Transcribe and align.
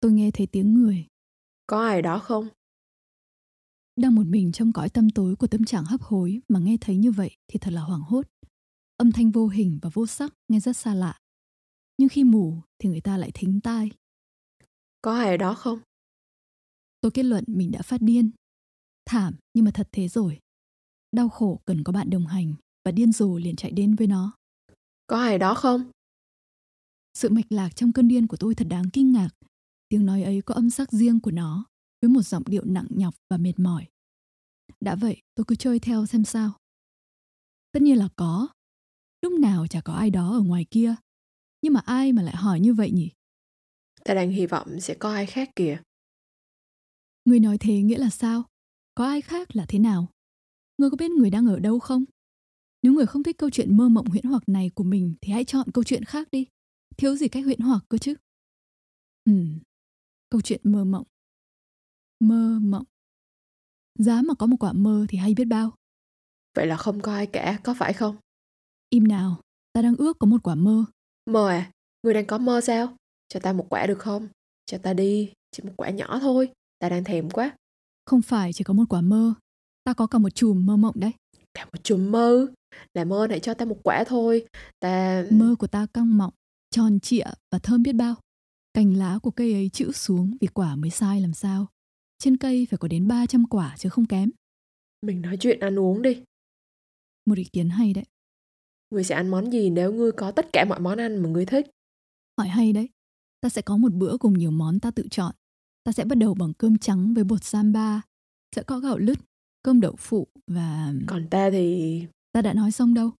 tôi 0.00 0.12
nghe 0.12 0.30
thấy 0.30 0.46
tiếng 0.46 0.74
người. 0.74 1.06
Có 1.66 1.86
ai 1.86 2.02
đó 2.02 2.18
không? 2.18 2.48
Đang 3.96 4.14
một 4.14 4.26
mình 4.26 4.52
trong 4.52 4.72
cõi 4.72 4.88
tâm 4.88 5.10
tối 5.10 5.36
của 5.36 5.46
tâm 5.46 5.64
trạng 5.64 5.84
hấp 5.84 6.02
hối 6.02 6.40
mà 6.48 6.58
nghe 6.58 6.76
thấy 6.80 6.96
như 6.96 7.10
vậy 7.12 7.36
thì 7.48 7.58
thật 7.58 7.72
là 7.72 7.80
hoảng 7.80 8.00
hốt. 8.00 8.26
Âm 8.96 9.12
thanh 9.12 9.30
vô 9.30 9.48
hình 9.48 9.78
và 9.82 9.90
vô 9.94 10.06
sắc 10.06 10.34
nghe 10.48 10.60
rất 10.60 10.76
xa 10.76 10.94
lạ. 10.94 11.18
Nhưng 11.98 12.08
khi 12.08 12.24
mù 12.24 12.54
thì 12.78 12.88
người 12.88 13.00
ta 13.00 13.16
lại 13.16 13.30
thính 13.34 13.60
tai. 13.60 13.90
Có 15.02 15.16
ai 15.16 15.38
đó 15.38 15.54
không? 15.54 15.78
Tôi 17.00 17.10
kết 17.10 17.22
luận 17.22 17.44
mình 17.46 17.70
đã 17.70 17.82
phát 17.82 18.02
điên. 18.02 18.30
Thảm 19.04 19.34
nhưng 19.54 19.64
mà 19.64 19.70
thật 19.74 19.88
thế 19.92 20.08
rồi. 20.08 20.38
Đau 21.12 21.28
khổ 21.28 21.60
cần 21.64 21.84
có 21.84 21.92
bạn 21.92 22.10
đồng 22.10 22.26
hành 22.26 22.54
và 22.84 22.92
điên 22.92 23.12
rồ 23.12 23.38
liền 23.38 23.56
chạy 23.56 23.70
đến 23.70 23.94
với 23.94 24.06
nó. 24.06 24.36
Có 25.06 25.18
ai 25.18 25.38
đó 25.38 25.54
không? 25.54 25.90
Sự 27.14 27.28
mạch 27.28 27.52
lạc 27.52 27.76
trong 27.76 27.92
cơn 27.92 28.08
điên 28.08 28.26
của 28.26 28.36
tôi 28.36 28.54
thật 28.54 28.66
đáng 28.70 28.84
kinh 28.92 29.12
ngạc. 29.12 29.28
Tiếng 29.88 30.06
nói 30.06 30.22
ấy 30.22 30.42
có 30.46 30.54
âm 30.54 30.70
sắc 30.70 30.92
riêng 30.92 31.20
của 31.20 31.30
nó, 31.30 31.64
với 32.02 32.08
một 32.08 32.22
giọng 32.22 32.42
điệu 32.46 32.64
nặng 32.64 32.86
nhọc 32.90 33.14
và 33.30 33.36
mệt 33.36 33.58
mỏi. 33.58 33.86
Đã 34.80 34.94
vậy, 34.94 35.22
tôi 35.34 35.44
cứ 35.48 35.54
chơi 35.54 35.78
theo 35.78 36.06
xem 36.06 36.24
sao. 36.24 36.52
Tất 37.72 37.82
nhiên 37.82 37.98
là 37.98 38.08
có. 38.16 38.48
Lúc 39.22 39.32
nào 39.40 39.66
chả 39.66 39.80
có 39.80 39.92
ai 39.92 40.10
đó 40.10 40.32
ở 40.32 40.40
ngoài 40.40 40.66
kia. 40.70 40.94
Nhưng 41.62 41.72
mà 41.72 41.80
ai 41.80 42.12
mà 42.12 42.22
lại 42.22 42.36
hỏi 42.36 42.60
như 42.60 42.74
vậy 42.74 42.90
nhỉ? 42.90 43.10
Ta 44.04 44.14
đang 44.14 44.30
hy 44.30 44.46
vọng 44.46 44.80
sẽ 44.80 44.94
có 44.94 45.12
ai 45.14 45.26
khác 45.26 45.50
kìa. 45.56 45.82
Người 47.24 47.40
nói 47.40 47.58
thế 47.58 47.82
nghĩa 47.82 47.98
là 47.98 48.10
sao? 48.10 48.42
Có 48.94 49.04
ai 49.04 49.20
khác 49.20 49.56
là 49.56 49.66
thế 49.68 49.78
nào? 49.78 50.08
Người 50.78 50.90
có 50.90 50.96
biết 50.96 51.10
người 51.10 51.30
đang 51.30 51.46
ở 51.46 51.58
đâu 51.58 51.78
không? 51.78 52.04
Nếu 52.82 52.92
người 52.92 53.06
không 53.06 53.22
thích 53.22 53.38
câu 53.38 53.50
chuyện 53.50 53.76
mơ 53.76 53.88
mộng 53.88 54.06
huyễn 54.06 54.24
hoặc 54.24 54.48
này 54.48 54.70
của 54.74 54.84
mình 54.84 55.14
thì 55.20 55.32
hãy 55.32 55.44
chọn 55.44 55.70
câu 55.74 55.84
chuyện 55.84 56.04
khác 56.04 56.28
đi. 56.32 56.46
Thiếu 56.96 57.16
gì 57.16 57.28
cách 57.28 57.44
huyễn 57.44 57.60
hoặc 57.60 57.84
cơ 57.88 57.98
chứ? 57.98 58.14
Ừ, 59.24 59.32
câu 60.30 60.40
chuyện 60.40 60.60
mơ 60.64 60.84
mộng. 60.84 61.04
Mơ 62.20 62.58
mộng. 62.62 62.84
Giá 63.98 64.22
mà 64.22 64.34
có 64.34 64.46
một 64.46 64.56
quả 64.60 64.72
mơ 64.72 65.06
thì 65.08 65.18
hay 65.18 65.34
biết 65.34 65.44
bao. 65.44 65.72
Vậy 66.54 66.66
là 66.66 66.76
không 66.76 67.00
có 67.00 67.12
ai 67.12 67.26
cả, 67.26 67.60
có 67.64 67.74
phải 67.74 67.92
không? 67.92 68.16
Im 68.90 69.08
nào, 69.08 69.40
ta 69.72 69.82
đang 69.82 69.96
ước 69.96 70.18
có 70.18 70.26
một 70.26 70.42
quả 70.42 70.54
mơ. 70.54 70.84
Mơ 71.26 71.48
à? 71.48 71.70
Người 72.02 72.14
đang 72.14 72.26
có 72.26 72.38
mơ 72.38 72.60
sao? 72.60 72.96
Cho 73.28 73.40
ta 73.40 73.52
một 73.52 73.66
quả 73.68 73.86
được 73.86 73.98
không? 73.98 74.28
Cho 74.66 74.78
ta 74.78 74.92
đi, 74.92 75.32
chỉ 75.50 75.62
một 75.62 75.72
quả 75.76 75.90
nhỏ 75.90 76.18
thôi. 76.20 76.52
Ta 76.78 76.88
đang 76.88 77.04
thèm 77.04 77.30
quá. 77.30 77.56
Không 78.04 78.22
phải 78.22 78.52
chỉ 78.52 78.64
có 78.64 78.74
một 78.74 78.84
quả 78.88 79.00
mơ, 79.00 79.34
ta 79.84 79.94
có 79.94 80.06
cả 80.06 80.18
một 80.18 80.30
chùm 80.30 80.66
mơ 80.66 80.76
mộng 80.76 81.00
đấy. 81.00 81.12
Cả 81.54 81.64
một 81.64 81.84
chùm 81.84 82.10
mơ? 82.10 82.46
Là 82.94 83.04
mơ 83.04 83.26
này 83.30 83.40
cho 83.40 83.54
ta 83.54 83.64
một 83.64 83.78
quả 83.82 84.04
thôi. 84.06 84.46
Ta... 84.80 85.24
Mơ 85.30 85.54
của 85.58 85.66
ta 85.66 85.86
căng 85.94 86.18
mọng, 86.18 86.32
tròn 86.70 87.00
trịa 87.00 87.24
và 87.50 87.58
thơm 87.58 87.82
biết 87.82 87.92
bao. 87.92 88.14
Cành 88.78 88.96
lá 88.96 89.18
của 89.22 89.30
cây 89.30 89.52
ấy 89.52 89.68
chữ 89.68 89.92
xuống 89.92 90.36
vì 90.40 90.46
quả 90.46 90.76
mới 90.76 90.90
sai 90.90 91.20
làm 91.20 91.32
sao. 91.32 91.66
Trên 92.18 92.36
cây 92.36 92.66
phải 92.70 92.78
có 92.78 92.88
đến 92.88 93.08
300 93.08 93.44
quả 93.46 93.74
chứ 93.78 93.88
không 93.88 94.06
kém. 94.06 94.30
Mình 95.02 95.22
nói 95.22 95.36
chuyện 95.40 95.60
ăn 95.60 95.78
uống 95.78 96.02
đi. 96.02 96.22
Một 97.26 97.38
ý 97.38 97.44
kiến 97.44 97.68
hay 97.68 97.92
đấy. 97.92 98.04
Người 98.90 99.04
sẽ 99.04 99.14
ăn 99.14 99.28
món 99.28 99.52
gì 99.52 99.70
nếu 99.70 99.92
ngươi 99.92 100.12
có 100.12 100.30
tất 100.30 100.46
cả 100.52 100.64
mọi 100.68 100.80
món 100.80 100.98
ăn 100.98 101.22
mà 101.22 101.28
ngươi 101.28 101.46
thích? 101.46 101.66
Hỏi 102.38 102.48
hay 102.48 102.72
đấy. 102.72 102.88
Ta 103.40 103.48
sẽ 103.48 103.62
có 103.62 103.76
một 103.76 103.92
bữa 103.94 104.16
cùng 104.16 104.38
nhiều 104.38 104.50
món 104.50 104.80
ta 104.80 104.90
tự 104.90 105.08
chọn. 105.10 105.34
Ta 105.84 105.92
sẽ 105.92 106.04
bắt 106.04 106.18
đầu 106.18 106.34
bằng 106.34 106.52
cơm 106.58 106.78
trắng 106.78 107.14
với 107.14 107.24
bột 107.24 107.44
samba. 107.44 108.02
Sẽ 108.56 108.62
có 108.62 108.78
gạo 108.78 108.98
lứt, 108.98 109.18
cơm 109.62 109.80
đậu 109.80 109.96
phụ 109.98 110.26
và... 110.46 110.92
Còn 111.06 111.28
ta 111.30 111.50
thì... 111.50 112.02
Ta 112.32 112.42
đã 112.42 112.54
nói 112.54 112.72
xong 112.72 112.94
đâu. 112.94 113.10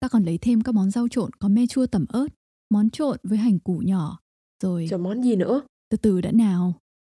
Ta 0.00 0.08
còn 0.08 0.24
lấy 0.24 0.38
thêm 0.38 0.62
các 0.62 0.74
món 0.74 0.90
rau 0.90 1.08
trộn 1.08 1.30
có 1.32 1.48
me 1.48 1.66
chua 1.66 1.86
tẩm 1.86 2.06
ớt, 2.08 2.28
món 2.70 2.90
trộn 2.90 3.18
với 3.22 3.38
hành 3.38 3.58
củ 3.58 3.78
nhỏ, 3.78 4.20
rồi... 4.62 4.86
Rồi 4.86 4.98
món 4.98 5.22
gì 5.22 5.36
nữa? 5.36 5.62
Từ 5.90 5.96
từ 5.96 6.20
đã 6.20 6.32
nào. 6.32 6.74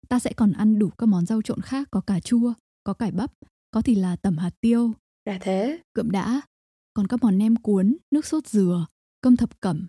Ta 0.09 0.19
sẽ 0.19 0.33
còn 0.33 0.53
ăn 0.53 0.79
đủ 0.79 0.91
các 0.99 1.07
món 1.07 1.27
rau 1.27 1.43
trộn 1.43 1.61
khác 1.61 1.89
có 1.91 2.01
cà 2.01 2.21
chua, 2.21 2.53
có 2.85 2.93
cải 2.93 3.13
bắp, 3.13 3.33
có 3.71 3.83
thì 3.83 3.95
là 3.95 4.17
tẩm 4.17 4.39
hạt 4.39 4.51
tiêu. 4.61 4.93
Ra 5.27 5.39
thế. 5.41 5.81
Cượm 5.95 6.11
đã. 6.11 6.41
Còn 6.95 7.07
các 7.07 7.23
món 7.23 7.39
nem 7.39 7.57
cuốn, 7.57 7.97
nước 8.11 8.27
sốt 8.27 8.47
dừa, 8.47 8.87
cơm 9.21 9.37
thập 9.37 9.61
cẩm, 9.61 9.87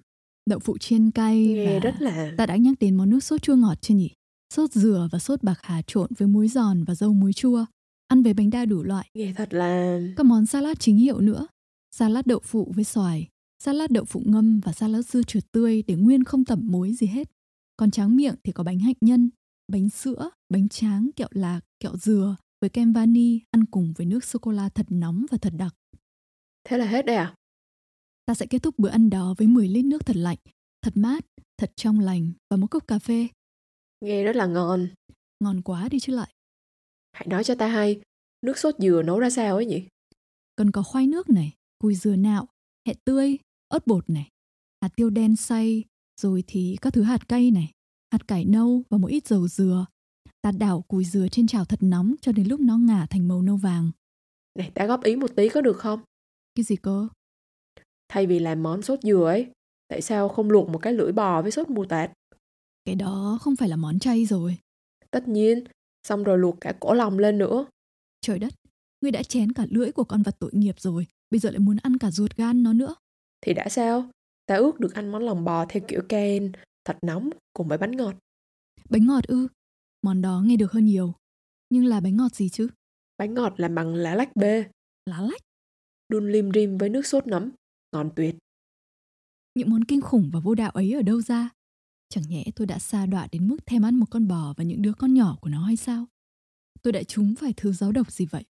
đậu 0.49 0.59
phụ 0.59 0.77
chiên 0.77 1.11
cay 1.11 1.47
Nghe 1.47 1.73
và... 1.73 1.79
rất 1.79 2.01
là... 2.01 2.31
Ta 2.37 2.45
đã 2.45 2.55
nhắc 2.55 2.75
đến 2.79 2.95
món 2.95 3.09
nước 3.09 3.23
sốt 3.23 3.41
chua 3.41 3.55
ngọt 3.55 3.77
chưa 3.81 3.93
nhỉ? 3.93 4.09
Sốt 4.53 4.71
dừa 4.71 5.09
và 5.11 5.19
sốt 5.19 5.43
bạc 5.43 5.59
hà 5.61 5.81
trộn 5.87 6.09
với 6.17 6.27
muối 6.27 6.47
giòn 6.47 6.83
và 6.83 6.95
dâu 6.95 7.13
muối 7.13 7.33
chua. 7.33 7.65
Ăn 8.07 8.23
với 8.23 8.33
bánh 8.33 8.49
đa 8.49 8.65
đủ 8.65 8.83
loại. 8.83 9.09
Nghe 9.13 9.33
thật 9.37 9.53
là... 9.53 9.99
Các 10.17 10.25
món 10.25 10.45
salad 10.45 10.77
chính 10.79 10.97
hiệu 10.97 11.19
nữa. 11.19 11.47
Salad 11.91 12.25
đậu 12.25 12.39
phụ 12.43 12.71
với 12.75 12.83
xoài, 12.83 13.27
salad 13.63 13.91
đậu 13.91 14.05
phụ 14.05 14.21
ngâm 14.25 14.59
và 14.59 14.73
salad 14.73 15.05
dưa 15.05 15.23
chuột 15.23 15.43
tươi 15.51 15.83
để 15.87 15.95
nguyên 15.95 16.23
không 16.23 16.45
tẩm 16.45 16.59
muối 16.71 16.93
gì 16.93 17.07
hết. 17.07 17.29
Còn 17.77 17.91
tráng 17.91 18.15
miệng 18.15 18.35
thì 18.43 18.51
có 18.51 18.63
bánh 18.63 18.79
hạnh 18.79 18.95
nhân, 19.01 19.29
bánh 19.67 19.89
sữa, 19.89 20.29
bánh 20.49 20.69
tráng, 20.69 21.09
kẹo 21.15 21.27
lạc, 21.31 21.61
kẹo 21.79 21.97
dừa 21.97 22.35
với 22.61 22.69
kem 22.69 22.93
vani 22.93 23.39
ăn 23.51 23.65
cùng 23.65 23.93
với 23.97 24.05
nước 24.05 24.23
sô 24.23 24.39
cô 24.39 24.51
la 24.51 24.69
thật 24.69 24.85
nóng 24.89 25.25
và 25.31 25.37
thật 25.41 25.53
đặc. 25.57 25.75
Thế 26.63 26.77
là 26.77 26.85
hết 26.85 27.05
đấy 27.05 27.15
à? 27.15 27.35
Ta 28.25 28.33
sẽ 28.33 28.45
kết 28.45 28.59
thúc 28.63 28.79
bữa 28.79 28.89
ăn 28.89 29.09
đó 29.09 29.35
với 29.37 29.47
10 29.47 29.67
lít 29.67 29.85
nước 29.85 30.05
thật 30.05 30.15
lạnh, 30.15 30.37
thật 30.81 30.97
mát, 30.97 31.25
thật 31.57 31.71
trong 31.75 31.99
lành 31.99 32.31
và 32.49 32.57
một 32.57 32.67
cốc 32.67 32.87
cà 32.87 32.99
phê. 32.99 33.27
Nghe 34.01 34.23
rất 34.23 34.35
là 34.35 34.45
ngon. 34.45 34.87
Ngon 35.39 35.61
quá 35.61 35.89
đi 35.89 35.99
chứ 35.99 36.13
lại. 36.15 36.33
Hãy 37.13 37.27
nói 37.27 37.43
cho 37.43 37.55
ta 37.55 37.67
hay, 37.67 38.01
nước 38.41 38.57
sốt 38.57 38.75
dừa 38.79 39.01
nấu 39.03 39.19
ra 39.19 39.29
sao 39.29 39.55
ấy 39.55 39.65
nhỉ? 39.65 39.87
Cần 40.55 40.71
có 40.71 40.83
khoai 40.83 41.07
nước 41.07 41.29
này, 41.29 41.53
cùi 41.79 41.95
dừa 41.95 42.15
nạo, 42.15 42.47
hẹ 42.87 42.93
tươi, 43.05 43.37
ớt 43.67 43.87
bột 43.87 44.09
này, 44.09 44.29
hạt 44.81 44.89
tiêu 44.95 45.09
đen 45.09 45.35
xay, 45.35 45.83
rồi 46.21 46.43
thì 46.47 46.77
các 46.81 46.93
thứ 46.93 47.01
hạt 47.01 47.29
cay 47.29 47.51
này, 47.51 47.71
hạt 48.11 48.27
cải 48.27 48.45
nâu 48.45 48.83
và 48.89 48.97
một 48.97 49.07
ít 49.07 49.27
dầu 49.27 49.47
dừa. 49.47 49.85
Ta 50.41 50.51
đảo 50.51 50.81
cùi 50.87 51.05
dừa 51.05 51.27
trên 51.27 51.47
chảo 51.47 51.65
thật 51.65 51.79
nóng 51.81 52.15
cho 52.21 52.31
đến 52.31 52.47
lúc 52.47 52.59
nó 52.59 52.77
ngả 52.77 53.05
thành 53.05 53.27
màu 53.27 53.41
nâu 53.41 53.57
vàng. 53.57 53.91
Này, 54.59 54.71
ta 54.75 54.85
góp 54.85 55.03
ý 55.03 55.15
một 55.15 55.31
tí 55.35 55.49
có 55.49 55.61
được 55.61 55.77
không? 55.77 55.99
Cái 56.55 56.63
gì 56.63 56.75
cơ? 56.75 57.07
Thay 58.09 58.27
vì 58.27 58.39
làm 58.39 58.63
món 58.63 58.81
sốt 58.81 58.99
dừa 59.01 59.25
ấy, 59.25 59.47
tại 59.87 60.01
sao 60.01 60.29
không 60.29 60.49
luộc 60.49 60.69
một 60.69 60.77
cái 60.77 60.93
lưỡi 60.93 61.11
bò 61.11 61.41
với 61.41 61.51
sốt 61.51 61.69
mù 61.69 61.85
tạt? 61.85 62.11
Cái 62.85 62.95
đó 62.95 63.37
không 63.41 63.55
phải 63.55 63.69
là 63.69 63.75
món 63.75 63.99
chay 63.99 64.25
rồi. 64.25 64.57
Tất 65.11 65.27
nhiên, 65.27 65.63
xong 66.07 66.23
rồi 66.23 66.37
luộc 66.37 66.61
cả 66.61 66.73
cổ 66.79 66.93
lòng 66.93 67.19
lên 67.19 67.37
nữa. 67.37 67.65
Trời 68.21 68.39
đất, 68.39 68.53
ngươi 69.01 69.11
đã 69.11 69.23
chén 69.23 69.51
cả 69.51 69.65
lưỡi 69.69 69.91
của 69.91 70.03
con 70.03 70.23
vật 70.23 70.35
tội 70.39 70.51
nghiệp 70.53 70.79
rồi, 70.79 71.07
bây 71.31 71.39
giờ 71.39 71.49
lại 71.51 71.59
muốn 71.59 71.77
ăn 71.83 71.97
cả 71.97 72.11
ruột 72.11 72.35
gan 72.35 72.63
nó 72.63 72.73
nữa. 72.73 72.95
Thì 73.41 73.53
đã 73.53 73.69
sao? 73.69 74.09
Ta 74.45 74.55
ước 74.55 74.79
được 74.79 74.93
ăn 74.93 75.11
món 75.11 75.23
lòng 75.23 75.43
bò 75.43 75.65
theo 75.69 75.83
kiểu 75.87 76.01
ken, 76.09 76.51
thật 76.85 76.97
nóng 77.01 77.29
cùng 77.53 77.67
với 77.67 77.77
bánh 77.77 77.91
ngọt. 77.91 78.15
Bánh 78.89 79.05
ngọt 79.05 79.23
ư? 79.27 79.47
Món 80.01 80.21
đó 80.21 80.41
nghe 80.45 80.55
được 80.55 80.71
hơn 80.71 80.85
nhiều. 80.85 81.13
Nhưng 81.69 81.85
là 81.85 81.99
bánh 81.99 82.17
ngọt 82.17 82.35
gì 82.35 82.49
chứ? 82.49 82.67
Bánh 83.17 83.33
ngọt 83.33 83.53
làm 83.57 83.75
bằng 83.75 83.95
lá 83.95 84.15
lách 84.15 84.35
bê, 84.35 84.65
Lá 85.05 85.21
lách. 85.21 85.41
đun 86.09 86.31
lim 86.31 86.51
rim 86.51 86.77
với 86.77 86.89
nước 86.89 87.05
sốt 87.05 87.27
nấm, 87.27 87.51
ngon 87.91 88.09
tuyệt. 88.15 88.35
Những 89.55 89.69
món 89.69 89.83
kinh 89.83 90.01
khủng 90.01 90.29
và 90.33 90.39
vô 90.39 90.55
đạo 90.55 90.71
ấy 90.71 90.93
ở 90.93 91.01
đâu 91.01 91.21
ra? 91.21 91.49
Chẳng 92.09 92.23
nhẽ 92.29 92.43
tôi 92.55 92.67
đã 92.67 92.79
xa 92.79 93.05
đọa 93.05 93.27
đến 93.31 93.47
mức 93.47 93.57
thèm 93.65 93.85
ăn 93.85 93.95
một 93.95 94.05
con 94.09 94.27
bò 94.27 94.53
và 94.57 94.63
những 94.63 94.81
đứa 94.81 94.93
con 94.93 95.13
nhỏ 95.13 95.37
của 95.41 95.49
nó 95.49 95.63
hay 95.63 95.75
sao? 95.75 96.05
Tôi 96.81 96.93
đã 96.93 97.03
trúng 97.03 97.35
phải 97.35 97.53
thứ 97.57 97.73
giáo 97.73 97.91
độc 97.91 98.11
gì 98.11 98.25
vậy? 98.25 98.43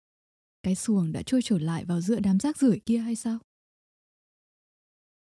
Cái 0.62 0.74
xuồng 0.74 1.12
đã 1.12 1.22
trôi 1.26 1.40
trở 1.44 1.58
lại 1.58 1.84
vào 1.84 2.00
giữa 2.00 2.20
đám 2.20 2.38
rác 2.38 2.56
rưởi 2.58 2.80
kia 2.86 2.98
hay 2.98 3.16
sao? 3.16 3.38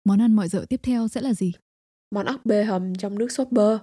Món 0.06 0.22
ăn 0.22 0.34
mọi 0.34 0.48
dợ 0.48 0.66
tiếp 0.70 0.80
theo 0.84 1.08
sẽ 1.08 1.22
là 1.22 1.34
gì? 1.34 1.54
Món 2.12 2.26
ốc 2.26 2.46
bê 2.46 2.64
hầm 2.64 2.96
trong 2.96 3.20
nước 3.20 3.32
sốt 3.32 3.48
bơ, 3.52 3.80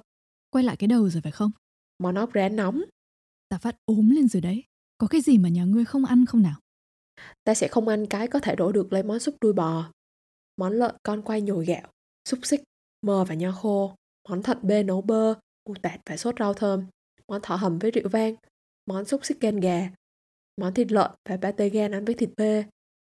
Quay 0.52 0.64
lại 0.64 0.76
cái 0.76 0.88
đầu 0.88 1.08
rồi 1.08 1.22
phải 1.22 1.32
không? 1.32 1.50
món 1.98 2.14
ốc 2.14 2.30
rán 2.34 2.56
nóng. 2.56 2.82
Ta 3.48 3.58
phát 3.58 3.76
ốm 3.84 4.10
lên 4.10 4.28
rồi 4.28 4.40
đấy. 4.40 4.64
Có 4.98 5.06
cái 5.06 5.20
gì 5.20 5.38
mà 5.38 5.48
nhà 5.48 5.64
ngươi 5.64 5.84
không 5.84 6.04
ăn 6.04 6.26
không 6.26 6.42
nào? 6.42 6.60
Ta 7.44 7.54
sẽ 7.54 7.68
không 7.68 7.88
ăn 7.88 8.06
cái 8.06 8.28
có 8.28 8.38
thể 8.40 8.56
đổ 8.56 8.72
được 8.72 8.92
lấy 8.92 9.02
món 9.02 9.18
súp 9.18 9.34
đuôi 9.40 9.52
bò. 9.52 9.92
Món 10.56 10.72
lợn 10.72 10.94
con 11.02 11.22
quay 11.22 11.40
nhồi 11.40 11.64
gạo, 11.64 11.92
xúc 12.28 12.40
xích, 12.42 12.62
mơ 13.06 13.24
và 13.28 13.34
nho 13.34 13.52
khô. 13.52 13.94
Món 14.28 14.42
thận 14.42 14.58
bê 14.62 14.82
nấu 14.82 15.02
bơ, 15.02 15.34
mù 15.68 15.74
tạt 15.82 16.00
và 16.06 16.16
sốt 16.16 16.34
rau 16.38 16.54
thơm. 16.54 16.86
Món 17.28 17.40
thỏ 17.42 17.56
hầm 17.56 17.78
với 17.78 17.90
rượu 17.90 18.08
vang. 18.08 18.34
Món 18.86 19.04
xúc 19.04 19.24
xích 19.24 19.40
gan 19.40 19.60
gà. 19.60 19.90
Món 20.60 20.74
thịt 20.74 20.92
lợn 20.92 21.10
và 21.28 21.36
pate 21.36 21.68
gan 21.68 21.92
ăn 21.92 22.04
với 22.04 22.14
thịt 22.14 22.30
bê. 22.36 22.64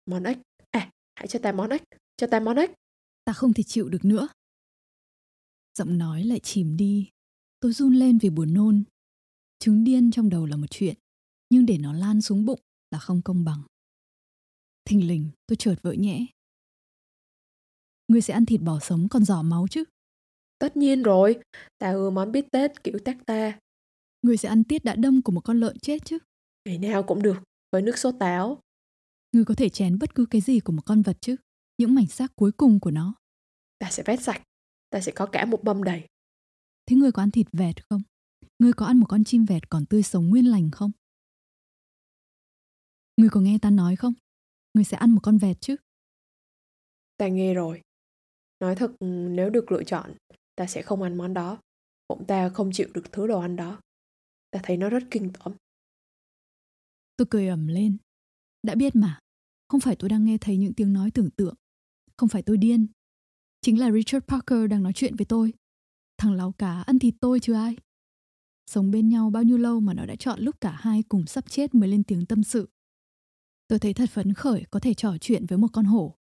Món 0.07 0.25
ếch. 0.25 0.39
À, 0.71 0.91
hãy 1.15 1.27
cho 1.27 1.39
ta 1.43 1.53
món 1.53 1.71
ếch. 1.71 1.83
Cho 2.17 2.27
ta 2.27 2.41
món 2.41 2.57
ếch. 2.57 2.71
Ta 3.29 3.35
không 3.35 3.53
thể 3.53 3.63
chịu 3.63 3.89
được 3.89 4.05
nữa. 4.05 4.29
Giọng 5.79 5.99
nói 5.99 6.25
lại 6.25 6.41
chìm 6.41 6.77
đi. 6.77 7.11
Tôi 7.61 7.73
run 7.73 7.95
lên 7.95 8.19
vì 8.19 8.31
buồn 8.31 8.55
nôn. 8.55 8.83
Trứng 9.59 9.85
điên 9.85 10.11
trong 10.11 10.29
đầu 10.29 10.47
là 10.47 10.57
một 10.57 10.67
chuyện, 10.71 10.97
nhưng 11.51 11.67
để 11.67 11.79
nó 11.79 11.93
lan 11.93 12.23
xuống 12.23 12.47
bụng 12.47 12.61
là 12.91 12.99
không 12.99 13.23
công 13.23 13.45
bằng. 13.45 13.63
Thình 14.85 15.09
lình, 15.09 15.31
tôi 15.47 15.57
chợt 15.57 15.75
vỡ 15.83 15.93
nhẽ. 15.93 16.27
Ngươi 18.09 18.21
sẽ 18.21 18.35
ăn 18.35 18.47
thịt 18.47 18.61
bò 18.61 18.79
sống 18.81 19.09
còn 19.11 19.25
giỏ 19.25 19.43
máu 19.43 19.67
chứ? 19.71 19.85
Tất 20.59 20.77
nhiên 20.77 21.03
rồi, 21.03 21.39
ta 21.79 21.91
ưa 21.91 22.11
món 22.11 22.33
bít 22.33 22.47
tết 22.53 22.85
kiểu 22.85 22.99
tác 23.05 23.27
ta. 23.27 23.59
Ngươi 24.23 24.37
sẽ 24.37 24.49
ăn 24.49 24.65
tiết 24.65 24.85
đã 24.85 24.95
đông 24.95 25.23
của 25.23 25.33
một 25.33 25.41
con 25.41 25.61
lợn 25.61 25.79
chết 25.79 26.05
chứ? 26.05 26.19
Ngày 26.65 26.79
nào 26.79 27.03
cũng 27.03 27.23
được, 27.23 27.37
với 27.73 27.83
nước 27.83 27.99
sốt 27.99 28.15
táo. 28.21 28.61
Ngươi 29.33 29.45
có 29.45 29.55
thể 29.55 29.69
chén 29.69 29.99
bất 29.99 30.15
cứ 30.15 30.27
cái 30.31 30.41
gì 30.41 30.61
của 30.61 30.73
một 30.73 30.83
con 30.87 31.03
vật 31.03 31.17
chứ? 31.21 31.37
Những 31.79 31.95
mảnh 31.95 32.07
xác 32.07 32.37
cuối 32.37 32.53
cùng 32.53 32.81
của 32.81 32.91
nó. 32.91 33.15
Ta 33.79 33.91
sẽ 33.91 34.03
vét 34.07 34.23
sạch. 34.23 34.43
Ta 34.91 35.01
sẽ 35.01 35.13
có 35.13 35.27
cả 35.33 35.45
một 35.45 35.65
mâm 35.65 35.85
đầy. 35.85 36.09
Thế 36.87 36.97
ngươi 36.97 37.13
có 37.13 37.23
ăn 37.23 37.31
thịt 37.31 37.47
vẹt 37.53 37.89
không? 37.89 38.03
Ngươi 38.59 38.73
có 38.73 38.87
ăn 38.87 38.97
một 38.97 39.07
con 39.09 39.25
chim 39.25 39.45
vẹt 39.45 39.71
còn 39.71 39.87
tươi 39.87 40.03
sống 40.03 40.29
nguyên 40.29 40.45
lành 40.51 40.71
không? 40.71 40.91
Ngươi 43.17 43.29
có 43.31 43.41
nghe 43.41 43.59
ta 43.63 43.71
nói 43.71 43.97
không? 43.97 44.13
Ngươi 44.75 44.85
sẽ 44.85 44.97
ăn 44.97 45.11
một 45.11 45.21
con 45.23 45.39
vẹt 45.39 45.61
chứ? 45.61 45.77
Ta 47.17 47.29
nghe 47.29 47.55
rồi. 47.55 47.83
Nói 48.61 48.75
thật, 48.75 48.91
nếu 49.01 49.51
được 49.51 49.73
lựa 49.73 49.85
chọn, 49.85 50.15
ta 50.55 50.67
sẽ 50.67 50.83
không 50.83 51.03
ăn 51.03 51.17
món 51.17 51.35
đó. 51.35 51.59
Bụng 52.09 52.25
ta 52.27 52.49
không 52.49 52.71
chịu 52.73 52.89
được 52.95 53.13
thứ 53.13 53.27
đồ 53.27 53.41
ăn 53.41 53.57
đó. 53.57 53.81
Ta 54.51 54.61
thấy 54.63 54.77
nó 54.77 54.89
rất 54.89 55.03
kinh 55.11 55.33
tởm. 55.33 55.55
Tôi 57.17 57.27
cười 57.31 57.49
ẩm 57.49 57.67
lên. 57.67 57.97
Đã 58.63 58.75
biết 58.75 58.97
mà, 58.97 59.19
không 59.69 59.81
phải 59.81 59.97
tôi 59.99 60.11
đang 60.11 60.25
nghe 60.25 60.39
thấy 60.41 60.57
những 60.57 60.75
tiếng 60.75 60.93
nói 60.93 61.11
tưởng 61.15 61.31
tượng. 61.31 61.55
Không 62.19 62.29
phải 62.29 62.43
tôi 62.43 62.57
điên. 62.57 62.87
Chính 63.63 63.81
là 63.81 63.93
Richard 63.93 64.27
Parker 64.27 64.71
đang 64.71 64.83
nói 64.83 64.93
chuyện 64.93 65.17
với 65.17 65.25
tôi. 65.25 65.53
Thằng 66.19 66.33
láo 66.33 66.53
cá 66.53 66.83
ăn 66.83 66.99
thịt 66.99 67.15
tôi 67.21 67.41
chứ 67.41 67.53
ai. 67.53 67.77
Sống 68.67 68.91
bên 68.91 69.09
nhau 69.09 69.31
bao 69.31 69.43
nhiêu 69.43 69.59
lâu 69.59 69.81
mà 69.81 69.95
nó 69.95 70.07
đã 70.07 70.17
chọn 70.17 70.41
lúc 70.41 70.61
cả 70.61 70.71
hai 70.71 71.03
cùng 71.03 71.27
sắp 71.27 71.51
chết 71.51 71.75
mới 71.75 71.89
lên 71.89 72.05
tiếng 72.05 72.27
tâm 72.27 72.43
sự. 72.43 72.69
Tôi 73.69 73.79
thấy 73.79 73.95
thật 73.95 74.11
phấn 74.11 74.35
khởi 74.35 74.65
có 74.71 74.81
thể 74.81 74.95
trò 74.95 75.17
chuyện 75.21 75.47
với 75.47 75.59
một 75.59 75.69
con 75.73 75.85
hổ. 75.85 76.17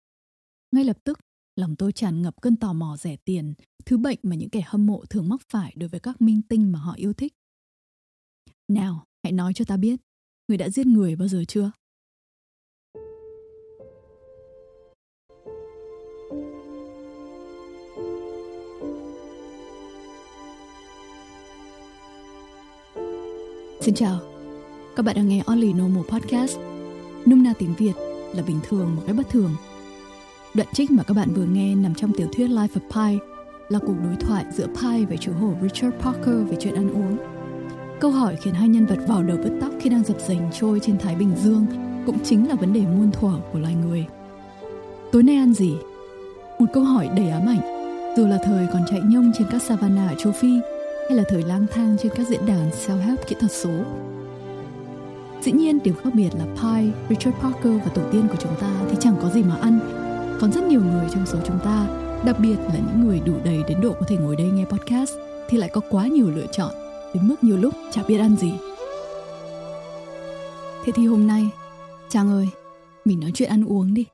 Ngay 0.72 0.84
lập 0.84 0.98
tức, 1.04 1.18
lòng 1.56 1.76
tôi 1.76 1.92
tràn 1.92 2.22
ngập 2.22 2.40
cơn 2.40 2.56
tò 2.56 2.72
mò 2.72 2.96
rẻ 2.96 3.16
tiền, 3.16 3.54
thứ 3.86 3.98
bệnh 3.98 4.18
mà 4.22 4.36
những 4.36 4.50
kẻ 4.50 4.62
hâm 4.66 4.86
mộ 4.86 5.04
thường 5.10 5.28
mắc 5.28 5.40
phải 5.48 5.74
đối 5.76 5.88
với 5.88 6.00
các 6.00 6.22
minh 6.22 6.42
tinh 6.42 6.72
mà 6.72 6.78
họ 6.78 6.94
yêu 6.96 7.12
thích. 7.12 7.34
Nào, 8.68 9.04
hãy 9.22 9.32
nói 9.32 9.54
cho 9.54 9.64
ta 9.64 9.76
biết, 9.76 10.00
người 10.48 10.58
đã 10.58 10.68
giết 10.68 10.86
người 10.86 11.16
bao 11.16 11.28
giờ 11.28 11.44
chưa? 11.48 11.70
Xin 23.84 23.94
chào, 23.94 24.18
các 24.96 25.02
bạn 25.02 25.16
đang 25.16 25.28
nghe 25.28 25.42
Only 25.46 25.72
Normal 25.72 26.04
Podcast. 26.08 26.58
Nôm 27.26 27.42
na 27.42 27.52
tiếng 27.58 27.74
Việt 27.78 27.92
là 28.34 28.42
bình 28.46 28.60
thường 28.68 28.96
một 28.96 29.02
cái 29.06 29.14
bất 29.14 29.28
thường. 29.30 29.50
Đoạn 30.54 30.68
trích 30.72 30.90
mà 30.90 31.02
các 31.02 31.14
bạn 31.14 31.28
vừa 31.34 31.44
nghe 31.44 31.74
nằm 31.74 31.94
trong 31.94 32.12
tiểu 32.12 32.26
thuyết 32.36 32.46
Life 32.50 32.68
of 32.68 32.80
Pi 32.90 33.18
là 33.68 33.78
cuộc 33.78 33.94
đối 34.04 34.16
thoại 34.16 34.44
giữa 34.52 34.66
Pi 34.66 35.04
và 35.04 35.16
chủ 35.16 35.32
hồ 35.32 35.54
Richard 35.62 35.96
Parker 35.96 36.48
về 36.50 36.56
chuyện 36.60 36.74
ăn 36.74 36.94
uống. 36.94 37.16
Câu 38.00 38.10
hỏi 38.10 38.36
khiến 38.42 38.54
hai 38.54 38.68
nhân 38.68 38.86
vật 38.86 38.98
vào 39.08 39.22
đầu 39.22 39.36
bứt 39.36 39.52
tóc 39.60 39.72
khi 39.80 39.90
đang 39.90 40.04
dập 40.04 40.16
dềnh 40.26 40.42
trôi 40.52 40.80
trên 40.80 40.98
Thái 40.98 41.14
Bình 41.14 41.32
Dương 41.42 41.66
cũng 42.06 42.18
chính 42.24 42.48
là 42.48 42.54
vấn 42.54 42.72
đề 42.72 42.80
muôn 42.80 43.10
thuở 43.12 43.32
của 43.52 43.58
loài 43.58 43.74
người. 43.74 44.06
Tối 45.12 45.22
nay 45.22 45.36
ăn 45.36 45.54
gì? 45.54 45.74
Một 46.58 46.66
câu 46.72 46.84
hỏi 46.84 47.08
đầy 47.16 47.28
ám 47.28 47.48
ảnh, 47.48 47.60
dù 48.16 48.26
là 48.26 48.38
thời 48.44 48.66
còn 48.72 48.82
chạy 48.90 49.00
nhông 49.04 49.32
trên 49.38 49.48
các 49.50 49.62
savanna 49.62 50.08
ở 50.08 50.14
châu 50.18 50.32
Phi 50.32 50.60
hay 51.08 51.16
là 51.16 51.24
thời 51.28 51.42
lang 51.42 51.66
thang 51.70 51.96
trên 52.02 52.12
các 52.16 52.28
diễn 52.28 52.46
đàn 52.46 52.70
self-help 52.70 53.16
kỹ 53.26 53.36
thuật 53.40 53.52
số. 53.52 53.84
Dĩ 55.42 55.52
nhiên 55.52 55.78
điều 55.84 55.94
khác 55.94 56.10
biệt 56.14 56.30
là 56.38 56.44
Pi, 56.44 56.92
Richard 57.08 57.38
Parker 57.38 57.82
và 57.84 57.90
tổ 57.94 58.12
tiên 58.12 58.26
của 58.28 58.36
chúng 58.40 58.56
ta 58.60 58.86
thì 58.90 58.96
chẳng 59.00 59.16
có 59.22 59.30
gì 59.30 59.42
mà 59.42 59.56
ăn. 59.56 59.78
Còn 60.40 60.52
rất 60.52 60.64
nhiều 60.64 60.80
người 60.80 61.08
trong 61.14 61.26
số 61.26 61.38
chúng 61.46 61.58
ta, 61.64 61.86
đặc 62.26 62.36
biệt 62.38 62.56
là 62.56 62.78
những 62.78 63.06
người 63.06 63.20
đủ 63.26 63.40
đầy 63.44 63.62
đến 63.68 63.80
độ 63.80 63.92
có 64.00 64.06
thể 64.08 64.16
ngồi 64.16 64.36
đây 64.36 64.46
nghe 64.46 64.64
podcast 64.64 65.12
thì 65.48 65.58
lại 65.58 65.70
có 65.72 65.80
quá 65.90 66.06
nhiều 66.06 66.30
lựa 66.30 66.46
chọn 66.52 66.74
đến 67.14 67.28
mức 67.28 67.44
nhiều 67.44 67.56
lúc 67.56 67.74
chả 67.92 68.02
biết 68.02 68.18
ăn 68.18 68.36
gì. 68.36 68.52
Thế 70.84 70.92
thì 70.94 71.06
hôm 71.06 71.26
nay, 71.26 71.44
Trang 72.08 72.30
ơi, 72.30 72.48
mình 73.04 73.20
nói 73.20 73.30
chuyện 73.34 73.48
ăn 73.48 73.64
uống 73.64 73.94
đi. 73.94 74.06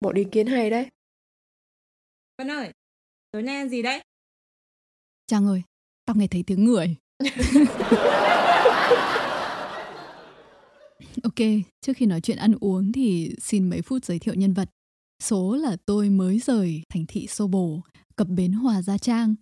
Bộ 0.00 0.12
ý 0.14 0.24
kiến 0.24 0.46
hay 0.46 0.70
đấy. 0.70 0.86
Vân 2.38 2.50
ơi, 2.50 2.72
tối 3.30 3.42
nay 3.42 3.56
ăn 3.56 3.68
gì 3.68 3.82
đấy? 3.82 4.02
Trang 5.26 5.46
ơi, 5.46 5.62
tao 6.08 6.16
nghe 6.16 6.26
thấy 6.26 6.42
tiếng 6.42 6.64
người. 6.64 6.96
ok, 11.22 11.34
trước 11.80 11.92
khi 11.96 12.06
nói 12.06 12.20
chuyện 12.20 12.38
ăn 12.38 12.54
uống 12.60 12.92
thì 12.92 13.34
xin 13.40 13.70
mấy 13.70 13.82
phút 13.82 14.04
giới 14.04 14.18
thiệu 14.18 14.34
nhân 14.34 14.52
vật. 14.52 14.70
Số 15.22 15.56
là 15.56 15.76
tôi 15.86 16.08
mới 16.08 16.38
rời 16.38 16.82
thành 16.88 17.04
thị 17.08 17.26
Xô 17.26 17.46
Bồ, 17.46 17.80
cập 18.16 18.28
bến 18.28 18.52
Hòa 18.52 18.82
Gia 18.82 18.98
Trang. 18.98 19.34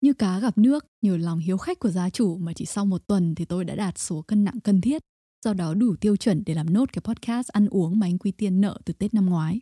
Như 0.00 0.12
cá 0.12 0.38
gặp 0.38 0.58
nước, 0.58 0.84
nhờ 1.02 1.16
lòng 1.16 1.38
hiếu 1.38 1.58
khách 1.58 1.78
của 1.78 1.90
gia 1.90 2.10
chủ 2.10 2.36
mà 2.36 2.52
chỉ 2.52 2.64
sau 2.64 2.84
một 2.84 3.06
tuần 3.06 3.34
thì 3.34 3.44
tôi 3.44 3.64
đã 3.64 3.74
đạt 3.74 3.98
số 3.98 4.22
cân 4.22 4.44
nặng 4.44 4.60
cần 4.64 4.80
thiết, 4.80 5.02
do 5.44 5.52
đó 5.52 5.74
đủ 5.74 5.96
tiêu 6.00 6.16
chuẩn 6.16 6.42
để 6.46 6.54
làm 6.54 6.72
nốt 6.72 6.92
cái 6.92 7.02
podcast 7.04 7.48
ăn 7.48 7.68
uống 7.68 7.98
mà 7.98 8.06
anh 8.06 8.18
Quy 8.18 8.30
Tiên 8.30 8.60
nợ 8.60 8.78
từ 8.84 8.92
Tết 8.92 9.14
năm 9.14 9.26
ngoái. 9.26 9.60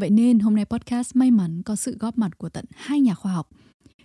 Vậy 0.00 0.10
nên 0.10 0.38
hôm 0.38 0.54
nay 0.54 0.64
podcast 0.64 1.16
may 1.16 1.30
mắn 1.30 1.62
có 1.62 1.76
sự 1.76 1.96
góp 2.00 2.18
mặt 2.18 2.38
của 2.38 2.48
tận 2.48 2.64
hai 2.74 3.00
nhà 3.00 3.14
khoa 3.14 3.32
học, 3.32 3.48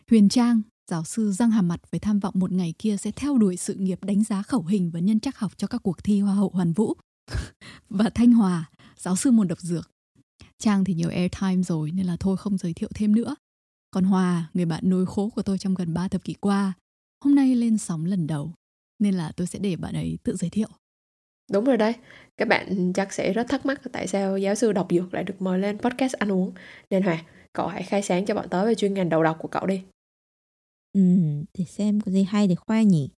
Huyền 0.10 0.30
Trang 0.30 0.62
giáo 0.92 1.04
sư 1.04 1.32
răng 1.32 1.52
hàm 1.52 1.68
mặt 1.68 1.80
với 1.92 2.00
tham 2.00 2.20
vọng 2.20 2.34
một 2.38 2.52
ngày 2.52 2.74
kia 2.80 2.98
sẽ 2.98 3.12
theo 3.12 3.38
đuổi 3.38 3.58
sự 3.58 3.74
nghiệp 3.74 4.04
đánh 4.04 4.24
giá 4.24 4.44
khẩu 4.44 4.64
hình 4.64 4.92
và 4.94 5.00
nhân 5.00 5.20
chắc 5.20 5.38
học 5.38 5.52
cho 5.58 5.68
các 5.68 5.84
cuộc 5.84 6.04
thi 6.04 6.20
Hoa 6.20 6.34
hậu 6.34 6.50
Hoàn 6.50 6.74
Vũ. 6.74 6.94
và 7.90 8.10
Thanh 8.16 8.32
Hòa, 8.32 8.70
giáo 8.98 9.16
sư 9.16 9.32
môn 9.32 9.48
độc 9.48 9.60
dược. 9.60 9.92
Trang 10.58 10.84
thì 10.84 10.94
nhiều 10.94 11.10
airtime 11.10 11.64
rồi 11.64 11.92
nên 11.92 12.06
là 12.06 12.16
thôi 12.20 12.38
không 12.38 12.58
giới 12.58 12.74
thiệu 12.74 12.90
thêm 12.96 13.16
nữa. 13.16 13.36
Còn 13.92 14.04
Hòa, 14.04 14.50
người 14.54 14.66
bạn 14.66 14.90
nối 14.90 15.06
khố 15.06 15.30
của 15.30 15.42
tôi 15.42 15.58
trong 15.58 15.74
gần 15.74 15.94
3 15.94 16.08
thập 16.08 16.24
kỷ 16.24 16.34
qua, 16.34 16.74
hôm 17.24 17.36
nay 17.36 17.56
lên 17.56 17.78
sóng 17.78 18.06
lần 18.06 18.28
đầu, 18.28 18.54
nên 19.00 19.14
là 19.14 19.32
tôi 19.36 19.48
sẽ 19.48 19.60
để 19.60 19.76
bạn 19.76 19.94
ấy 19.94 20.18
tự 20.24 20.36
giới 20.36 20.50
thiệu. 20.50 20.68
Đúng 21.52 21.66
rồi 21.66 21.78
đấy, 21.78 21.94
các 22.38 22.48
bạn 22.48 22.94
chắc 22.94 23.14
sẽ 23.14 23.34
rất 23.34 23.48
thắc 23.50 23.66
mắc 23.66 23.82
tại 23.92 24.08
sao 24.08 24.38
giáo 24.38 24.56
sư 24.56 24.72
độc 24.72 24.88
dược 24.92 25.14
lại 25.14 25.24
được 25.24 25.42
mời 25.42 25.60
lên 25.60 25.78
podcast 25.78 26.14
ăn 26.14 26.32
uống. 26.32 26.54
Nên 26.90 27.04
Hòa, 27.04 27.24
cậu 27.54 27.68
hãy 27.68 27.84
khai 27.84 28.02
sáng 28.02 28.26
cho 28.26 28.36
bọn 28.36 28.50
tớ 28.50 28.66
về 28.66 28.76
chuyên 28.76 28.94
ngành 28.94 29.10
đầu 29.10 29.24
độc 29.24 29.38
của 29.40 29.48
cậu 29.48 29.66
đi. 29.66 29.82
Ừ, 30.94 31.02
để 31.58 31.66
xem 31.66 32.00
có 32.02 32.12
gì 32.12 32.24
hay 32.24 32.48
để 32.48 32.56
khoe 32.56 32.84
nhỉ. 32.86 33.10